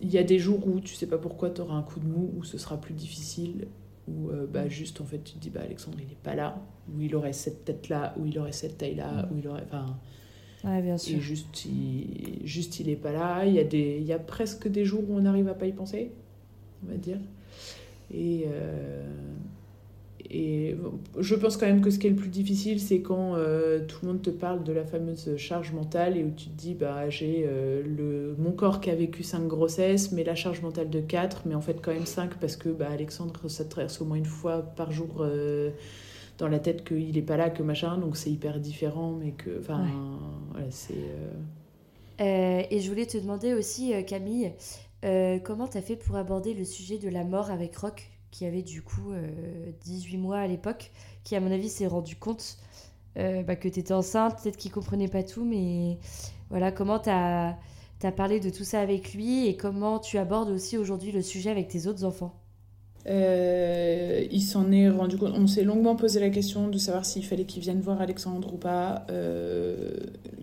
Il 0.00 0.10
y 0.12 0.18
a 0.18 0.22
des 0.22 0.38
jours 0.38 0.66
où 0.68 0.80
tu 0.80 0.94
sais 0.94 1.06
pas 1.06 1.16
pourquoi 1.18 1.50
tu 1.50 1.60
auras 1.62 1.74
un 1.74 1.82
coup 1.82 2.00
de 2.00 2.06
mou, 2.06 2.30
où 2.36 2.44
ce 2.44 2.58
sera 2.58 2.78
plus 2.80 2.92
difficile, 2.94 3.66
où 4.08 4.30
bah, 4.52 4.68
juste 4.68 5.00
en 5.00 5.04
fait 5.04 5.18
tu 5.24 5.34
te 5.34 5.38
dis 5.40 5.50
bah 5.50 5.60
Alexandre 5.64 5.98
il 6.00 6.12
est 6.12 6.22
pas 6.22 6.34
là, 6.34 6.62
où 6.94 7.00
il 7.00 7.14
aurait 7.16 7.32
cette 7.32 7.64
tête 7.64 7.88
là, 7.88 8.14
où 8.18 8.26
il 8.26 8.38
aurait 8.38 8.52
cette 8.52 8.78
taille 8.78 8.94
là, 8.94 9.28
où 9.32 9.38
il 9.38 9.48
aurait. 9.48 9.62
Enfin, 9.64 9.98
Ouais, 10.64 10.82
bien 10.82 10.98
et 11.06 11.18
sûr. 11.18 11.20
juste 11.20 11.64
il, 11.66 12.40
juste 12.44 12.80
il 12.80 12.88
est 12.88 12.96
pas 12.96 13.12
là. 13.12 13.44
Il 13.46 13.54
y, 13.54 13.58
a 13.58 13.64
des, 13.64 13.98
il 14.00 14.06
y 14.06 14.12
a 14.12 14.18
presque 14.18 14.68
des 14.68 14.84
jours 14.84 15.08
où 15.08 15.14
on 15.16 15.20
n'arrive 15.22 15.48
à 15.48 15.54
pas 15.54 15.66
y 15.66 15.72
penser, 15.72 16.12
on 16.84 16.88
va 16.90 16.96
dire. 16.98 17.18
Et, 18.12 18.44
euh, 18.48 19.04
et 20.28 20.76
je 21.18 21.34
pense 21.36 21.56
quand 21.56 21.66
même 21.66 21.80
que 21.82 21.90
ce 21.90 21.98
qui 21.98 22.08
est 22.08 22.10
le 22.10 22.16
plus 22.16 22.28
difficile, 22.30 22.80
c'est 22.80 23.00
quand 23.00 23.36
euh, 23.36 23.86
tout 23.86 23.98
le 24.02 24.08
monde 24.08 24.22
te 24.22 24.30
parle 24.30 24.64
de 24.64 24.72
la 24.72 24.84
fameuse 24.84 25.36
charge 25.36 25.72
mentale 25.72 26.16
et 26.16 26.24
où 26.24 26.30
tu 26.30 26.46
te 26.46 26.56
dis, 26.56 26.74
bah, 26.74 27.08
j'ai 27.10 27.44
euh, 27.46 27.82
le, 27.84 28.34
mon 28.38 28.50
corps 28.52 28.80
qui 28.80 28.90
a 28.90 28.94
vécu 28.96 29.22
5 29.22 29.46
grossesses, 29.46 30.10
mais 30.12 30.24
la 30.24 30.34
charge 30.34 30.62
mentale 30.62 30.90
de 30.90 31.00
4, 31.00 31.42
mais 31.46 31.54
en 31.54 31.60
fait 31.60 31.80
quand 31.80 31.92
même 31.92 32.06
5 32.06 32.34
parce 32.40 32.56
que 32.56 32.70
bah, 32.70 32.88
Alexandre, 32.90 33.48
ça 33.48 33.64
te 33.64 33.70
traverse 33.70 34.00
au 34.00 34.04
moins 34.04 34.16
une 34.16 34.24
fois 34.24 34.62
par 34.62 34.90
jour 34.90 35.24
dans 36.38 36.48
la 36.48 36.58
tête 36.58 36.84
qu'il 36.84 37.12
n'est 37.14 37.22
pas 37.22 37.36
là, 37.36 37.50
que 37.50 37.62
machin, 37.62 37.98
donc 37.98 38.16
c'est 38.16 38.30
hyper 38.30 38.60
différent, 38.60 39.12
mais 39.12 39.32
que. 39.32 39.58
Enfin, 39.60 39.84
Ouais. 39.84 39.90
voilà, 40.52 40.66
c'est. 40.70 40.94
euh, 42.20 42.62
et 42.70 42.80
je 42.80 42.88
voulais 42.88 43.06
te 43.06 43.18
demander 43.18 43.52
aussi, 43.54 43.92
Camille, 44.06 44.52
euh, 45.04 45.38
comment 45.38 45.68
tu 45.68 45.78
as 45.78 45.82
fait 45.82 45.96
pour 45.96 46.16
aborder 46.16 46.54
le 46.54 46.64
sujet 46.64 46.98
de 46.98 47.08
la 47.08 47.24
mort 47.24 47.50
avec 47.50 47.76
Rock, 47.76 48.10
qui 48.30 48.44
avait 48.44 48.62
du 48.62 48.82
coup 48.82 49.12
euh, 49.12 49.70
18 49.82 50.18
mois 50.18 50.38
à 50.38 50.46
l'époque, 50.46 50.90
qui 51.24 51.36
à 51.36 51.40
mon 51.40 51.50
avis 51.50 51.68
s'est 51.68 51.86
rendu 51.86 52.16
compte 52.16 52.58
euh, 53.18 53.42
bah, 53.42 53.56
que 53.56 53.68
tu 53.68 53.80
étais 53.80 53.94
enceinte, 53.94 54.42
peut-être 54.42 54.56
qu'il 54.56 54.72
comprenait 54.72 55.08
pas 55.08 55.22
tout, 55.22 55.44
mais 55.44 55.98
voilà, 56.50 56.72
comment 56.72 56.98
tu 56.98 57.10
as, 57.10 57.56
parlé 58.16 58.40
de 58.40 58.50
tout 58.50 58.64
ça 58.64 58.80
avec 58.80 59.14
lui 59.14 59.46
et 59.46 59.56
comment 59.56 59.98
tu 59.98 60.18
abordes 60.18 60.50
aussi 60.50 60.78
aujourd'hui 60.78 61.12
le 61.12 61.22
sujet 61.22 61.50
avec 61.50 61.68
tes 61.68 61.86
autres 61.86 62.04
enfants? 62.04 62.34
Euh, 63.06 64.24
il 64.30 64.42
s'en 64.42 64.72
est 64.72 64.88
rendu 64.88 65.16
compte. 65.16 65.32
On 65.34 65.46
s'est 65.46 65.62
longuement 65.62 65.96
posé 65.96 66.20
la 66.20 66.30
question 66.30 66.68
de 66.68 66.78
savoir 66.78 67.04
s'il 67.04 67.24
fallait 67.24 67.44
qu'il 67.44 67.62
vienne 67.62 67.80
voir 67.80 68.00
Alexandre 68.00 68.52
ou 68.52 68.56
pas. 68.56 69.06
Euh, 69.10 69.94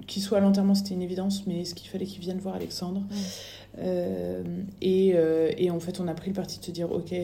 qu'il 0.07 0.22
soit 0.22 0.38
à 0.38 0.41
l'enterrement, 0.41 0.76
c'était 0.76 0.94
une 0.94 1.02
évidence, 1.02 1.45
mais 1.48 1.61
est-ce 1.61 1.76
qu'il 1.76 1.90
fallait 1.90 2.06
qu'il 2.06 2.22
vienne 2.22 2.40
voir 2.40 2.56
Alexandre 2.56 3.03
Euh, 3.80 4.44
et, 4.81 5.15
et 5.57 5.72
en 5.72 5.80
fait, 5.80 5.99
on 5.99 6.07
a 6.07 6.14
pris 6.14 6.30
le 6.30 6.35
parti 6.35 6.60
de 6.60 6.65
se 6.65 6.72
dire 6.72 6.91
ok, 6.91 7.15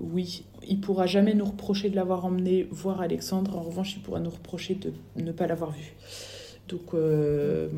oui, 0.00 0.44
il 0.68 0.80
pourra 0.80 1.06
jamais 1.06 1.32
nous 1.32 1.46
reprocher 1.46 1.88
de 1.88 1.96
l'avoir 1.96 2.26
emmené 2.26 2.68
voir 2.70 3.00
Alexandre. 3.00 3.56
En 3.56 3.62
revanche, 3.62 3.94
il 3.96 4.02
pourra 4.02 4.20
nous 4.20 4.30
reprocher 4.30 4.74
de 4.74 4.92
ne 5.16 5.32
pas 5.32 5.46
l'avoir 5.46 5.70
vu. 5.70 5.94
Donc, 6.68 6.94
euh, 6.94 7.68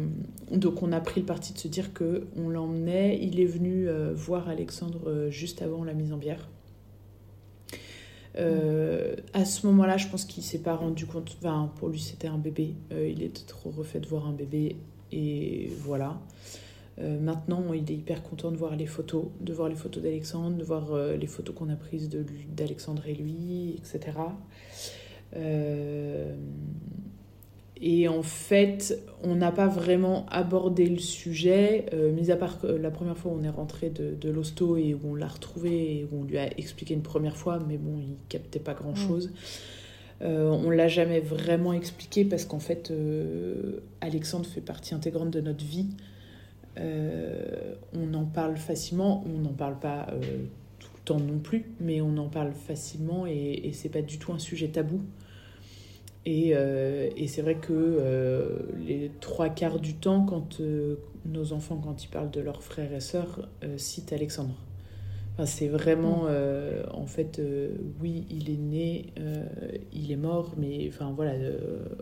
donc 0.50 0.82
on 0.82 0.92
a 0.92 1.00
pris 1.00 1.20
le 1.20 1.26
parti 1.26 1.52
de 1.52 1.58
se 1.58 1.68
dire 1.68 1.92
que 1.92 2.26
on 2.36 2.48
l'emmenait. 2.48 3.18
Il 3.20 3.40
est 3.40 3.46
venu 3.46 3.88
euh, 3.88 4.12
voir 4.14 4.48
Alexandre 4.48 5.08
euh, 5.08 5.30
juste 5.30 5.62
avant 5.62 5.84
la 5.84 5.94
mise 5.94 6.12
en 6.12 6.16
bière. 6.16 6.48
Euh, 8.36 9.14
à 9.32 9.44
ce 9.44 9.66
moment-là, 9.66 9.96
je 9.96 10.08
pense 10.08 10.24
qu'il 10.24 10.42
s'est 10.42 10.58
pas 10.58 10.74
rendu 10.74 11.06
compte. 11.06 11.36
Enfin, 11.38 11.70
pour 11.76 11.88
lui, 11.88 12.00
c'était 12.00 12.28
un 12.28 12.38
bébé. 12.38 12.74
Euh, 12.92 13.08
il 13.08 13.22
était 13.22 13.44
trop 13.46 13.70
refait 13.70 14.00
de 14.00 14.06
voir 14.06 14.26
un 14.26 14.32
bébé. 14.32 14.76
Et 15.12 15.70
voilà. 15.80 16.18
Euh, 16.98 17.20
maintenant, 17.20 17.72
il 17.72 17.90
est 17.90 17.94
hyper 17.94 18.22
content 18.22 18.50
de 18.50 18.56
voir 18.56 18.76
les 18.76 18.86
photos, 18.86 19.26
de 19.40 19.52
voir 19.52 19.68
les 19.68 19.74
photos 19.74 20.02
d'Alexandre, 20.02 20.56
de 20.56 20.64
voir 20.64 20.96
les 21.16 21.26
photos 21.26 21.54
qu'on 21.54 21.68
a 21.68 21.76
prises 21.76 22.08
d'Alexandre 22.08 23.06
et 23.06 23.14
lui, 23.14 23.76
etc. 23.76 24.12
Euh, 27.76 27.80
et 27.80 28.08
en 28.08 28.22
fait, 28.22 28.98
on 29.22 29.34
n'a 29.34 29.52
pas 29.52 29.66
vraiment 29.66 30.26
abordé 30.30 30.86
le 30.86 30.98
sujet, 30.98 31.86
euh, 31.92 32.12
mis 32.12 32.30
à 32.30 32.36
part 32.36 32.60
que 32.60 32.66
la 32.66 32.90
première 32.90 33.16
fois 33.16 33.32
où 33.32 33.38
on 33.38 33.42
est 33.42 33.50
rentré 33.50 33.90
de, 33.90 34.14
de 34.14 34.30
l'hosto 34.30 34.76
et 34.76 34.94
où 34.94 35.00
on 35.04 35.14
l'a 35.14 35.28
retrouvé 35.28 35.98
et 35.98 36.08
où 36.10 36.20
on 36.20 36.24
lui 36.24 36.38
a 36.38 36.56
expliqué 36.58 36.94
une 36.94 37.02
première 37.02 37.36
fois, 37.36 37.58
mais 37.68 37.76
bon, 37.76 37.98
il 37.98 38.16
captait 38.28 38.60
pas 38.60 38.74
grand-chose. 38.74 39.30
Euh, 40.22 40.48
on 40.48 40.70
l'a 40.70 40.88
jamais 40.88 41.20
vraiment 41.20 41.72
expliqué 41.72 42.24
parce 42.24 42.44
qu'en 42.44 42.60
fait, 42.60 42.90
euh, 42.90 43.80
Alexandre 44.00 44.46
fait 44.46 44.60
partie 44.60 44.94
intégrante 44.94 45.30
de 45.30 45.40
notre 45.40 45.64
vie. 45.64 45.88
Euh, 46.78 47.74
on 47.92 48.14
en 48.14 48.24
parle 48.24 48.56
facilement, 48.56 49.24
on 49.26 49.40
n'en 49.40 49.52
parle 49.52 49.78
pas 49.78 50.06
euh, 50.10 50.20
tout 50.78 50.90
le 50.94 51.00
temps 51.04 51.20
non 51.20 51.38
plus, 51.38 51.66
mais 51.80 52.00
on 52.00 52.16
en 52.16 52.28
parle 52.28 52.52
facilement 52.52 53.26
et, 53.26 53.60
et 53.64 53.72
c'est 53.72 53.88
pas 53.88 54.02
du 54.02 54.18
tout 54.18 54.32
un 54.32 54.38
sujet 54.38 54.68
tabou. 54.68 55.00
Et, 56.26 56.52
euh, 56.54 57.10
et 57.16 57.26
c'est 57.26 57.42
vrai 57.42 57.56
que 57.56 57.72
euh, 57.72 58.60
les 58.78 59.10
trois 59.20 59.50
quarts 59.50 59.78
du 59.78 59.94
temps, 59.94 60.24
quand 60.24 60.60
euh, 60.60 60.96
nos 61.26 61.52
enfants, 61.52 61.80
quand 61.82 62.02
ils 62.04 62.08
parlent 62.08 62.30
de 62.30 62.40
leurs 62.40 62.62
frères 62.62 62.92
et 62.92 63.00
sœurs, 63.00 63.48
citent 63.76 64.12
Alexandre. 64.12 64.54
Enfin, 65.34 65.46
c'est 65.46 65.66
vraiment, 65.66 66.26
euh, 66.28 66.84
en 66.92 67.06
fait, 67.06 67.40
euh, 67.40 67.70
oui, 68.00 68.24
il 68.30 68.50
est 68.50 68.56
né, 68.56 69.06
euh, 69.18 69.44
il 69.92 70.12
est 70.12 70.16
mort, 70.16 70.54
mais 70.56 70.88
enfin 70.88 71.12
voilà, 71.12 71.32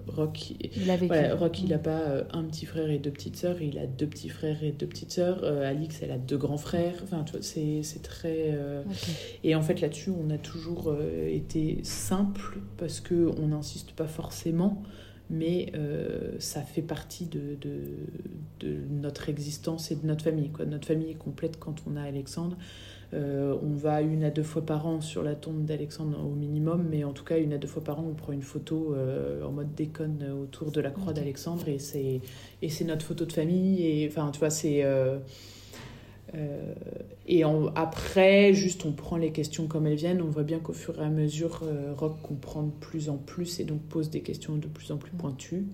Rock, 0.07 0.53
Il 0.77 0.91
a 0.91 0.99
voilà, 0.99 1.35
Rock, 1.35 1.63
il 1.63 1.71
n'a 1.71 1.79
pas 1.79 2.01
euh, 2.01 2.25
un 2.33 2.45
petit 2.45 2.67
frère 2.67 2.91
et 2.91 2.99
deux 2.99 3.11
petites 3.11 3.37
sœurs, 3.37 3.63
il 3.63 3.79
a 3.79 3.87
deux 3.87 4.07
petits 4.07 4.29
frères 4.29 4.63
et 4.63 4.73
deux 4.73 4.87
petites 4.87 5.13
sœurs. 5.13 5.45
Alix, 5.45 6.03
elle 6.03 6.11
a 6.11 6.19
deux 6.19 6.37
grands 6.37 6.59
frères. 6.59 6.97
Enfin, 7.05 7.25
tu 7.25 7.33
vois, 7.33 7.43
c'est 7.43 8.03
très. 8.03 8.55
et 9.43 9.55
en 9.55 9.63
fait, 9.63 9.81
là-dessus, 9.81 10.11
on 10.11 10.29
a 10.29 10.39
toujours 10.39 10.95
été 11.27 11.79
simple 11.85 12.59
parce 12.77 13.01
que 13.01 13.31
on 13.41 13.49
n'insiste 13.49 13.93
pas 13.93 14.09
forcément, 14.09 14.83
mais 15.33 15.73
euh, 15.75 16.33
ça 16.39 16.61
fait 16.61 16.83
partie 16.83 17.25
de, 17.25 17.57
de, 17.61 17.81
de 18.61 18.77
notre 18.91 19.31
existence 19.31 19.91
et 19.91 19.97
de 19.97 20.07
notre 20.07 20.23
famille. 20.23 20.51
Quoi. 20.51 20.67
Notre 20.67 20.87
famille 20.87 21.11
est 21.11 21.19
complète 21.19 21.59
quand 21.59 21.83
on 21.91 21.97
a 21.97 22.03
Alexandre. 22.03 22.57
Euh, 23.15 23.55
on 23.63 23.75
va 23.75 24.01
une 24.01 24.25
à 24.25 24.31
deux 24.31 24.43
fois 24.43 24.65
par 24.65 24.87
an 24.87 25.03
sur 25.03 25.23
la 25.23 25.35
tombe 25.35 25.65
d'Alexandre 25.65 26.19
au 26.25 26.35
minimum, 26.35 26.87
mais 26.91 27.05
en 27.05 27.13
tout 27.13 27.25
cas, 27.25 27.39
une 27.39 27.53
à 27.53 27.59
deux 27.59 27.69
fois 27.69 27.85
par 27.85 28.01
an, 28.01 28.07
on 28.11 28.15
prend 28.15 28.33
une 28.33 28.43
photo 28.43 28.95
euh, 28.95 29.45
en 29.45 29.53
mode 29.53 29.75
déconne 29.75 30.25
autour 30.43 30.71
de 30.71 30.81
la 30.81 30.91
croix 30.91 31.13
d'Alexandre 31.13 31.69
et 31.69 31.79
c'est 31.79 32.21
et 32.63 32.69
c'est 32.69 32.85
notre 32.85 33.05
photo 33.05 33.25
de 33.27 33.33
famille. 33.33 33.87
Et 33.87 34.09
enfin, 34.09 34.31
tu 34.33 34.39
vois, 34.39 34.51
c'est. 34.51 34.83
euh, 34.85 35.19
et 37.29 37.45
après, 37.75 38.55
juste 38.55 38.87
on 38.87 38.93
prend 38.93 39.19
les 39.19 39.33
questions 39.33 39.67
comme 39.67 39.87
elles 39.87 39.97
viennent. 39.97 40.23
On 40.23 40.31
voit 40.31 40.45
bien 40.45 40.59
qu'au 40.59 40.73
fur 40.73 40.99
et 40.99 41.05
à 41.05 41.11
mesure, 41.11 41.63
Rock 41.99 42.23
comprend 42.23 42.63
de 42.63 42.71
plus 42.71 43.11
en 43.11 43.19
plus 43.19 43.61
et 43.61 43.65
donc 43.65 43.83
pose 43.83 44.09
des 44.09 44.23
questions 44.23 44.57
de 44.57 44.67
plus 44.67 44.91
en 44.93 44.97
plus 44.97 45.13
pointues. 45.13 45.67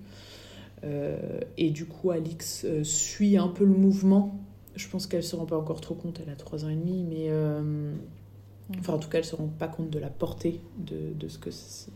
Euh, 0.85 1.41
et 1.57 1.71
du 1.71 1.87
coup, 1.87 2.11
Alix 2.11 2.67
suit 2.83 3.37
un 3.37 3.49
peu 3.49 3.65
le 3.65 3.75
mouvement. 3.75 4.41
Je 4.79 4.89
pense 4.89 5.09
qu'elle 5.09 5.25
se 5.25 5.35
rend 5.35 5.45
pas 5.45 5.59
encore 5.59 5.81
trop 5.81 5.95
compte. 5.95 6.21
Elle 6.25 6.33
a 6.33 6.37
trois 6.37 6.65
ans 6.65 6.69
et 6.69 6.77
demi, 6.77 7.03
mais 7.03 7.31
euh, 7.31 7.93
enfin, 8.79 8.95
en 8.95 8.99
tout 8.99 9.09
cas, 9.09 9.19
elle 9.19 9.25
se 9.25 9.35
rend 9.35 9.49
pas 9.49 9.67
compte 9.67 9.91
de 9.91 9.99
la 9.99 10.09
portée 10.09 10.61
de, 10.79 11.13
de 11.19 11.29
ce 11.29 11.39
que, 11.39 11.51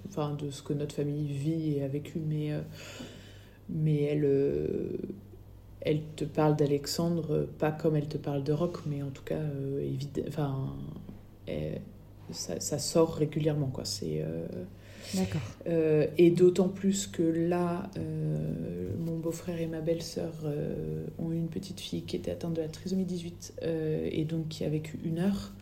enfin, 0.09 0.35
de 0.35 0.51
ce 0.51 0.65
que 0.65 0.73
notre 0.73 0.95
famille 0.95 1.33
vit 1.33 1.77
et 1.77 1.85
a 1.85 1.89
vécu. 1.89 2.19
Mais 2.19 2.53
euh, 2.53 2.61
mais 3.69 4.03
elle 4.03 4.25
euh, 4.25 4.97
elle 5.81 6.03
te 6.17 6.25
parle 6.25 6.57
d'Alexandre, 6.57 7.49
pas 7.59 7.71
comme 7.71 7.95
elle 7.95 8.09
te 8.09 8.19
parle 8.19 8.43
de 8.43 8.53
Rock, 8.53 8.79
mais 8.87 9.03
en 9.03 9.11
tout 9.11 9.25
cas, 9.25 9.41
enfin, 10.27 10.75
elle, 11.47 11.81
ça, 12.31 12.79
sort 12.79 13.15
régulièrement. 13.15 13.67
Quoi. 13.69 13.85
C'est, 13.85 14.25
D'accord. 15.15 15.41
et 16.19 16.31
d'autant 16.31 16.69
plus 16.69 17.09
que 17.09 17.23
là, 17.23 17.91
beau-frère 19.23 19.61
et 19.61 19.67
ma 19.67 19.81
belle-sœur 19.81 20.33
ont 21.19 21.33
eu 21.33 21.37
une 21.37 21.49
petite 21.49 21.81
fille 21.81 22.03
qui 22.03 22.17
était 22.17 22.31
atteinte 22.31 22.55
de 22.55 22.61
la 22.61 22.69
trisomie 22.69 23.05
18 23.05 23.55
et 23.63 24.25
donc 24.25 24.49
qui 24.49 24.65
a 24.65 24.69
vécu 24.69 24.99
une 25.05 25.19
heure. 25.19 25.53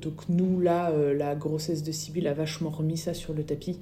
donc 0.00 0.28
nous, 0.28 0.60
là, 0.60 0.92
la 1.12 1.34
grossesse 1.34 1.82
de 1.82 1.90
Sibyl 1.90 2.26
a 2.28 2.34
vachement 2.34 2.70
remis 2.70 2.98
ça 2.98 3.14
sur 3.14 3.34
le 3.34 3.42
tapis 3.42 3.80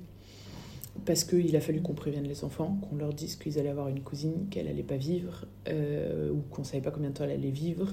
parce 1.04 1.24
qu'il 1.24 1.54
a 1.54 1.60
fallu 1.60 1.82
qu'on 1.82 1.94
prévienne 1.94 2.26
les 2.26 2.44
enfants, 2.44 2.78
qu'on 2.82 2.96
leur 2.96 3.12
dise 3.12 3.36
qu'ils 3.36 3.58
allaient 3.58 3.68
avoir 3.68 3.88
une 3.88 4.00
cousine, 4.00 4.48
qu'elle 4.50 4.68
allait 4.68 4.82
pas 4.82 4.96
vivre, 4.96 5.44
euh, 5.68 6.30
ou 6.30 6.42
qu'on 6.50 6.64
savait 6.64 6.82
pas 6.82 6.90
combien 6.90 7.10
de 7.10 7.14
temps 7.14 7.24
elle 7.24 7.32
allait 7.32 7.50
vivre, 7.50 7.92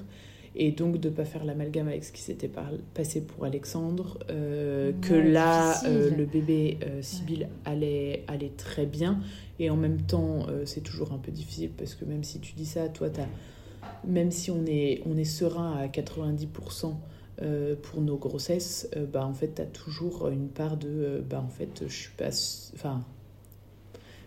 et 0.56 0.72
donc 0.72 1.00
de 1.00 1.10
pas 1.10 1.26
faire 1.26 1.46
l'amalgame 1.46 1.88
avec 1.88 2.04
ce 2.04 2.12
qui 2.12 2.22
s'était 2.22 2.52
passé 2.94 3.22
pour 3.22 3.46
Alexandre, 3.46 4.20
euh, 4.30 4.92
que 5.02 5.14
là 5.14 5.84
euh, 5.86 6.10
le 6.16 6.26
bébé 6.26 6.78
Sibyl 7.02 7.50
allait, 7.66 8.24
allait 8.28 8.52
très 8.56 8.86
bien, 8.86 9.20
et 9.60 9.70
en 9.70 9.78
même 9.78 10.02
temps 10.02 10.48
c'est 10.66 10.82
toujours 10.82 11.12
un 11.14 11.18
peu 11.18 11.32
difficile 11.32 11.72
parce 11.78 11.96
que 11.96 12.06
même 12.06 12.24
si 12.24 12.40
tu 12.40 12.54
dis 12.54 12.66
ça, 12.66 12.90
toi 12.90 13.08
as, 13.18 14.08
même 14.08 14.32
si 14.32 14.52
on 14.52 14.66
est, 14.66 15.02
on 15.06 15.18
est 15.18 15.24
serein 15.24 15.78
à 15.78 15.88
90%, 15.88 16.94
euh, 17.42 17.76
pour 17.76 18.02
nos 18.02 18.16
grossesses, 18.16 18.88
euh, 18.96 19.08
bah, 19.08 19.26
en 19.26 19.34
fait, 19.34 19.56
tu 19.56 19.62
as 19.62 19.66
toujours 19.66 20.28
une 20.28 20.50
part 20.50 20.78
de. 20.78 20.88
Euh, 20.88 21.22
bah, 21.28 21.44
en 21.44 21.50
fait, 21.50 21.84
je 21.88 21.94
suis 21.94 22.12
pas. 22.12 22.30
Enfin. 22.76 23.04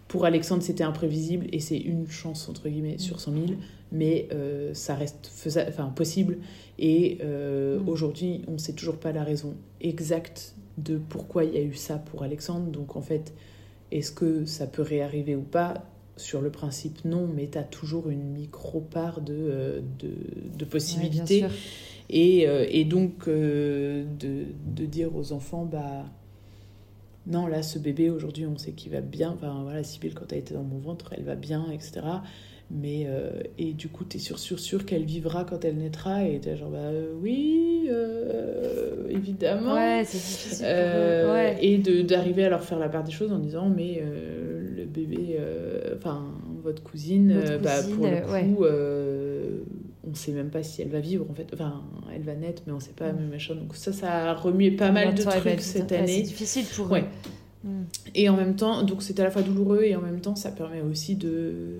Pour 0.09 0.25
Alexandre, 0.25 0.63
c'était 0.63 0.85
imprévisible 0.85 1.47
et 1.53 1.61
c'est 1.61 1.79
une 1.79 2.09
chance, 2.09 2.49
entre 2.49 2.69
guillemets, 2.69 2.99
sur 2.99 3.21
100 3.21 3.33
000, 3.33 3.45
mais 3.91 4.29
ça 4.73 4.95
reste 4.95 5.31
enfin, 5.69 5.87
possible. 5.87 6.39
Et 6.79 7.19
mm. 7.23 7.89
aujourd'hui, 7.89 8.43
on 8.47 8.53
ne 8.53 8.59
sait 8.59 8.75
toujours 8.75 8.99
pas 8.99 9.11
la 9.11 9.25
raison 9.25 9.55
exacte 9.81 10.55
de 10.79 10.99
pourquoi 10.99 11.45
il 11.45 11.55
y 11.55 11.59
a 11.59 11.63
eu 11.63 11.75
ça 11.75 11.97
pour 11.97 12.23
Alexandre. 12.23 12.67
Donc, 12.71 12.97
en 12.97 13.03
fait, 13.03 13.33
est-ce 13.91 14.13
que 14.13 14.45
ça 14.45 14.67
peut 14.67 14.83
réarriver 14.83 15.37
ou 15.37 15.43
pas? 15.43 15.85
Sur 16.17 16.41
le 16.41 16.51
principe, 16.51 17.05
non, 17.05 17.27
mais 17.27 17.49
tu 17.49 17.59
as 17.59 17.63
toujours 17.63 18.09
une 18.09 18.33
micro-part 18.33 19.21
de, 19.21 19.83
de, 19.99 20.09
de 20.57 20.65
possibilités. 20.65 21.45
Et, 22.09 22.49
euh, 22.49 22.65
et 22.71 22.85
donc, 22.85 23.29
euh, 23.29 24.05
de, 24.19 24.45
de, 24.65 24.87
dire 24.87 25.15
aux 25.15 25.33
enfants, 25.33 25.67
bah, 25.71 26.07
non, 27.27 27.47
là, 27.47 27.63
ce 27.63 27.79
bébé, 27.79 28.11
aujourd'hui, 28.11 28.47
on 28.47 28.57
sait 28.57 28.73
qu'il 28.73 28.93
va 28.93 29.01
bien. 29.01 29.31
Enfin, 29.31 29.61
voilà, 29.63 29.83
Sybille, 29.83 30.15
quand 30.15 30.33
elle 30.33 30.39
était 30.39 30.55
dans 30.55 30.63
mon 30.63 30.79
ventre, 30.79 31.13
elle 31.17 31.25
va 31.25 31.35
bien, 31.35 31.67
etc. 31.73 32.03
Mais, 32.71 33.07
euh, 33.07 33.31
et 33.59 33.73
du 33.73 33.89
coup, 33.89 34.05
tu 34.05 34.17
es 34.17 34.21
sûr, 34.21 34.39
sûr, 34.39 34.59
sûr 34.59 34.85
qu'elle 34.85 35.05
vivra 35.05 35.45
quand 35.45 35.65
elle 35.65 35.77
naîtra. 35.77 36.25
Et 36.25 36.41
tu 36.41 36.57
genre, 36.57 36.71
bah 36.71 36.91
oui, 37.21 37.89
évidemment. 39.09 39.75
Ouais, 39.75 40.03
c'est 40.05 40.19
difficile. 40.19 40.67
Ouais. 40.67 41.59
Et 41.61 41.79
d'arriver 42.05 42.45
à 42.45 42.49
leur 42.49 42.63
faire 42.63 42.79
la 42.79 42.89
part 42.89 43.05
des 43.05 43.13
choses 43.13 43.33
en 43.33 43.39
disant, 43.39 43.69
mais 43.69 44.03
le 44.77 44.85
bébé, 44.85 45.39
enfin, 45.97 46.27
votre 46.63 46.83
cousine, 46.83 47.41
bah, 47.63 47.83
pour 47.95 48.07
le 48.07 48.21
coup, 48.21 48.65
on 50.11 50.15
sait 50.15 50.33
même 50.33 50.51
pas 50.51 50.63
si 50.63 50.83
elle 50.83 50.89
va 50.89 51.01
vivre 51.01 51.27
en 51.31 51.35
fait. 51.35 51.49
Enfin 51.53 51.83
elle 52.15 52.23
va 52.23 52.35
naître 52.35 52.63
mais 52.67 52.73
on 52.73 52.81
sait 52.81 52.93
pas 52.93 53.13
mm. 53.13 53.17
mais 53.21 53.27
machin. 53.27 53.55
Donc 53.55 53.75
ça 53.77 53.93
ça 53.93 54.31
a 54.31 54.35
remué 54.35 54.71
pas 54.71 54.91
mal 54.91 55.15
de 55.15 55.23
trucs 55.23 55.61
cette 55.61 55.93
année 55.93 56.07
c'est 56.07 56.23
difficile 56.23 56.65
pour 56.75 56.91
ouais. 56.91 57.05
Mm. 57.65 57.83
et 58.15 58.29
en 58.29 58.37
même 58.37 58.57
temps 58.57 58.83
donc 58.83 59.03
c'est 59.03 59.19
à 59.21 59.25
la 59.25 59.31
fois 59.31 59.43
douloureux 59.43 59.83
et 59.83 59.97
en 59.97 60.03
même 60.03 60.21
temps 60.21 60.37
ça 60.37 60.51
permet 60.51 60.81
aussi 60.81 61.17
de 61.17 61.79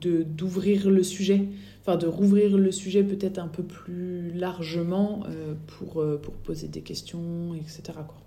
d'ouvrir 0.00 0.88
le 0.88 1.02
sujet. 1.02 1.42
Enfin 1.82 1.96
de 1.96 2.06
rouvrir 2.06 2.56
le 2.56 2.70
sujet 2.70 3.02
peut-être 3.02 3.38
un 3.38 3.48
peu 3.48 3.64
plus 3.64 4.30
largement 4.32 5.24
euh, 5.28 5.54
pour 5.66 6.00
euh, 6.00 6.16
pour 6.16 6.34
poser 6.34 6.68
des 6.68 6.80
questions 6.80 7.54
etc 7.54 7.98
quoi 8.06 8.25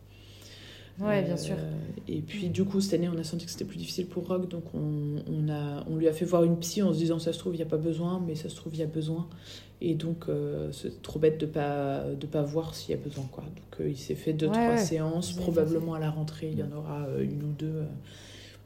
Ouais, 0.99 1.21
bien 1.23 1.37
sûr. 1.37 1.55
Euh, 1.57 1.71
et 2.07 2.21
puis, 2.21 2.49
du 2.49 2.65
coup, 2.65 2.81
cette 2.81 2.93
année, 2.93 3.09
on 3.09 3.17
a 3.17 3.23
senti 3.23 3.45
que 3.45 3.51
c'était 3.51 3.65
plus 3.65 3.77
difficile 3.77 4.07
pour 4.07 4.27
Rock, 4.27 4.49
donc 4.49 4.63
on, 4.73 5.23
on, 5.27 5.49
a, 5.49 5.85
on 5.89 5.95
lui 5.95 6.07
a 6.07 6.13
fait 6.13 6.25
voir 6.25 6.43
une 6.43 6.57
psy 6.57 6.81
en 6.81 6.93
se 6.93 6.97
disant 6.97 7.19
ça 7.19 7.31
se 7.31 7.39
trouve, 7.39 7.53
il 7.53 7.57
n'y 7.57 7.63
a 7.63 7.67
pas 7.67 7.77
besoin, 7.77 8.21
mais 8.25 8.35
ça 8.35 8.49
se 8.49 8.55
trouve, 8.55 8.73
il 8.75 8.79
y 8.79 8.83
a 8.83 8.87
besoin. 8.87 9.27
Et 9.81 9.95
donc, 9.95 10.25
euh, 10.27 10.71
c'est 10.73 11.01
trop 11.01 11.19
bête 11.19 11.39
de 11.39 11.45
ne 11.45 11.51
pas, 11.51 12.03
de 12.19 12.27
pas 12.27 12.41
voir 12.41 12.75
s'il 12.75 12.91
y 12.91 12.99
a 12.99 13.01
besoin. 13.01 13.25
Quoi. 13.31 13.43
Donc, 13.43 13.79
euh, 13.79 13.89
il 13.89 13.97
s'est 13.97 14.15
fait 14.15 14.33
deux, 14.33 14.47
trois 14.47 14.77
séances. 14.77 15.31
Probablement 15.33 15.93
à 15.93 15.99
la 15.99 16.09
rentrée, 16.09 16.49
il 16.51 16.59
y 16.59 16.63
en 16.63 16.71
aura 16.71 17.07
une 17.21 17.43
ou 17.43 17.53
deux 17.57 17.83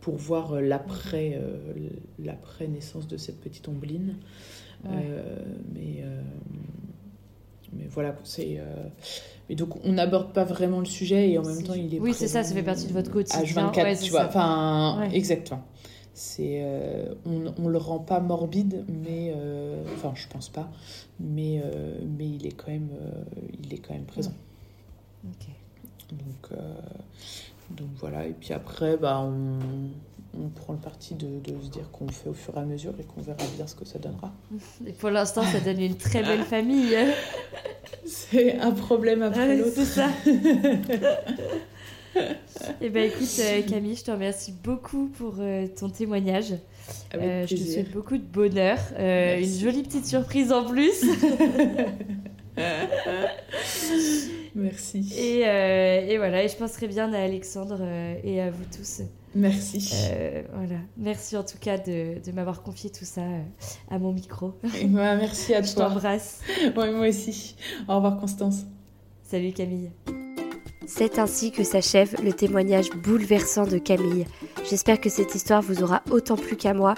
pour 0.01 0.15
voir 0.15 0.59
l'après, 0.59 1.39
l'après 2.19 2.67
naissance 2.67 3.07
de 3.07 3.15
cette 3.17 3.39
petite 3.39 3.67
ombline. 3.67 4.15
mais, 4.83 6.03
mais 7.73 7.87
voilà, 7.89 8.17
c'est 8.23 8.59
et 9.49 9.55
donc, 9.55 9.75
on 9.83 9.91
n'aborde 9.93 10.33
pas 10.33 10.45
vraiment 10.45 10.79
le 10.79 10.85
sujet 10.85 11.29
et 11.29 11.37
en 11.37 11.43
même 11.43 11.63
temps, 11.63 11.73
il 11.73 11.93
est. 11.93 11.99
Oui, 11.99 12.13
c'est 12.13 12.27
ça, 12.27 12.43
ça 12.43 12.53
fait 12.53 12.63
partie 12.63 12.87
de 12.87 12.93
votre 12.93 13.11
quotidien. 13.11 13.71
H24, 13.71 14.01
tu 14.01 14.11
vois. 14.11 14.25
Enfin, 14.25 15.09
exactement. 15.11 15.63
C'est, 16.13 16.61
euh, 16.61 17.13
on, 17.25 17.53
on 17.57 17.67
le 17.67 17.77
rend 17.77 17.99
pas 17.99 18.19
morbide, 18.19 18.85
mais. 18.87 19.33
Euh, 19.35 19.83
enfin, 19.95 20.13
je 20.15 20.27
pense 20.27 20.49
pas. 20.49 20.71
Mais, 21.19 21.61
euh, 21.63 21.99
mais 22.17 22.27
il, 22.27 22.45
est 22.47 22.51
quand 22.51 22.71
même, 22.71 22.89
il 23.63 23.73
est 23.73 23.79
quand 23.79 23.93
même 23.93 24.05
présent. 24.05 24.33
Ok. 25.25 25.47
Donc, 26.11 26.59
donc 27.71 27.87
voilà. 27.97 28.27
Et 28.27 28.33
puis 28.33 28.53
après, 28.53 28.97
bah, 28.97 29.19
on, 29.21 29.57
on 30.39 30.49
prend 30.49 30.73
le 30.73 30.79
parti 30.79 31.15
de, 31.15 31.39
de 31.39 31.61
se 31.61 31.69
dire 31.69 31.89
qu'on 31.91 32.07
fait 32.07 32.29
au 32.29 32.33
fur 32.33 32.55
et 32.55 32.59
à 32.59 32.65
mesure 32.65 32.93
et 32.99 33.03
qu'on 33.03 33.21
verra 33.21 33.43
bien 33.55 33.67
ce 33.67 33.75
que 33.75 33.85
ça 33.85 33.99
donnera. 33.99 34.31
Et 34.87 34.93
pour 34.93 35.09
l'instant, 35.09 35.43
ça 35.43 35.59
donne 35.59 35.81
une 35.81 35.97
très 35.97 36.23
belle 36.23 36.43
famille. 36.43 36.95
C'est 38.13 38.59
un 38.59 38.71
problème 38.71 39.21
après 39.21 39.57
l'autre. 39.57 39.71
C'est 39.75 39.85
ça. 39.85 40.09
Eh 42.79 42.89
ben 42.89 43.09
écoute 43.09 43.27
euh, 43.39 43.63
Camille, 43.63 43.95
je 43.95 44.03
te 44.03 44.11
remercie 44.11 44.53
beaucoup 44.63 45.07
pour 45.17 45.37
euh, 45.39 45.65
ton 45.67 45.89
témoignage. 45.89 46.53
Euh, 47.15 47.47
je 47.47 47.55
te 47.55 47.61
souhaite 47.61 47.91
beaucoup 47.91 48.17
de 48.17 48.23
bonheur, 48.23 48.77
une 48.99 49.59
jolie 49.59 49.81
petite 49.81 50.05
surprise 50.05 50.51
en 50.51 50.63
plus. 50.63 51.03
Merci. 54.55 55.11
Et, 55.17 55.39
et, 55.39 56.17
voilà, 56.17 56.43
et 56.43 56.49
je 56.49 56.55
penserai 56.55 56.87
bien 56.87 57.11
à 57.13 57.23
Alexandre 57.23 57.81
et 58.23 58.41
à 58.41 58.51
vous 58.51 58.65
tous. 58.77 59.01
Merci. 59.35 59.91
Euh, 59.93 60.43
voilà. 60.53 60.75
Merci 60.97 61.37
en 61.37 61.43
tout 61.43 61.57
cas 61.59 61.77
de, 61.77 62.23
de 62.23 62.31
m'avoir 62.31 62.61
confié 62.61 62.89
tout 62.89 63.05
ça 63.05 63.21
euh, 63.21 63.41
à 63.89 63.99
mon 63.99 64.13
micro. 64.13 64.53
merci 64.87 65.53
à 65.53 65.61
toi. 65.61 65.69
Je 65.69 65.75
t'embrasse. 65.75 66.41
moi 66.75 67.07
aussi. 67.07 67.55
Au 67.87 67.95
revoir 67.95 68.17
Constance. 68.19 68.65
Salut 69.23 69.51
Camille. 69.53 69.91
C'est 70.85 71.17
ainsi 71.17 71.51
que 71.51 71.63
s'achève 71.63 72.15
le 72.23 72.33
témoignage 72.33 72.89
bouleversant 72.91 73.65
de 73.65 73.77
Camille. 73.77 74.25
J'espère 74.69 74.99
que 74.99 75.09
cette 75.09 75.33
histoire 75.33 75.61
vous 75.61 75.81
aura 75.81 76.03
autant 76.11 76.35
plu 76.35 76.55
qu'à 76.57 76.73
moi. 76.73 76.93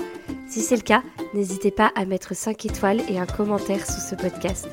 Si 0.50 0.62
c'est 0.62 0.76
le 0.76 0.82
cas, 0.82 1.04
n'hésitez 1.34 1.72
pas 1.72 1.92
à 1.96 2.06
mettre 2.06 2.36
5 2.36 2.66
étoiles 2.66 3.02
et 3.10 3.20
un 3.20 3.26
commentaire 3.28 3.86
sous 3.86 4.02
ce 4.02 4.16
podcast. 4.16 4.68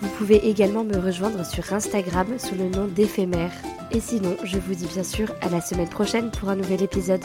Vous 0.00 0.08
pouvez 0.16 0.48
également 0.48 0.84
me 0.84 0.96
rejoindre 0.96 1.44
sur 1.44 1.72
Instagram 1.72 2.26
sous 2.38 2.54
le 2.54 2.68
nom 2.68 2.86
d'éphémère. 2.86 3.52
Et 3.92 4.00
sinon, 4.00 4.36
je 4.44 4.58
vous 4.58 4.74
dis 4.74 4.86
bien 4.86 5.02
sûr 5.02 5.32
à 5.42 5.48
la 5.48 5.60
semaine 5.60 5.88
prochaine 5.88 6.30
pour 6.30 6.48
un 6.48 6.56
nouvel 6.56 6.82
épisode. 6.82 7.24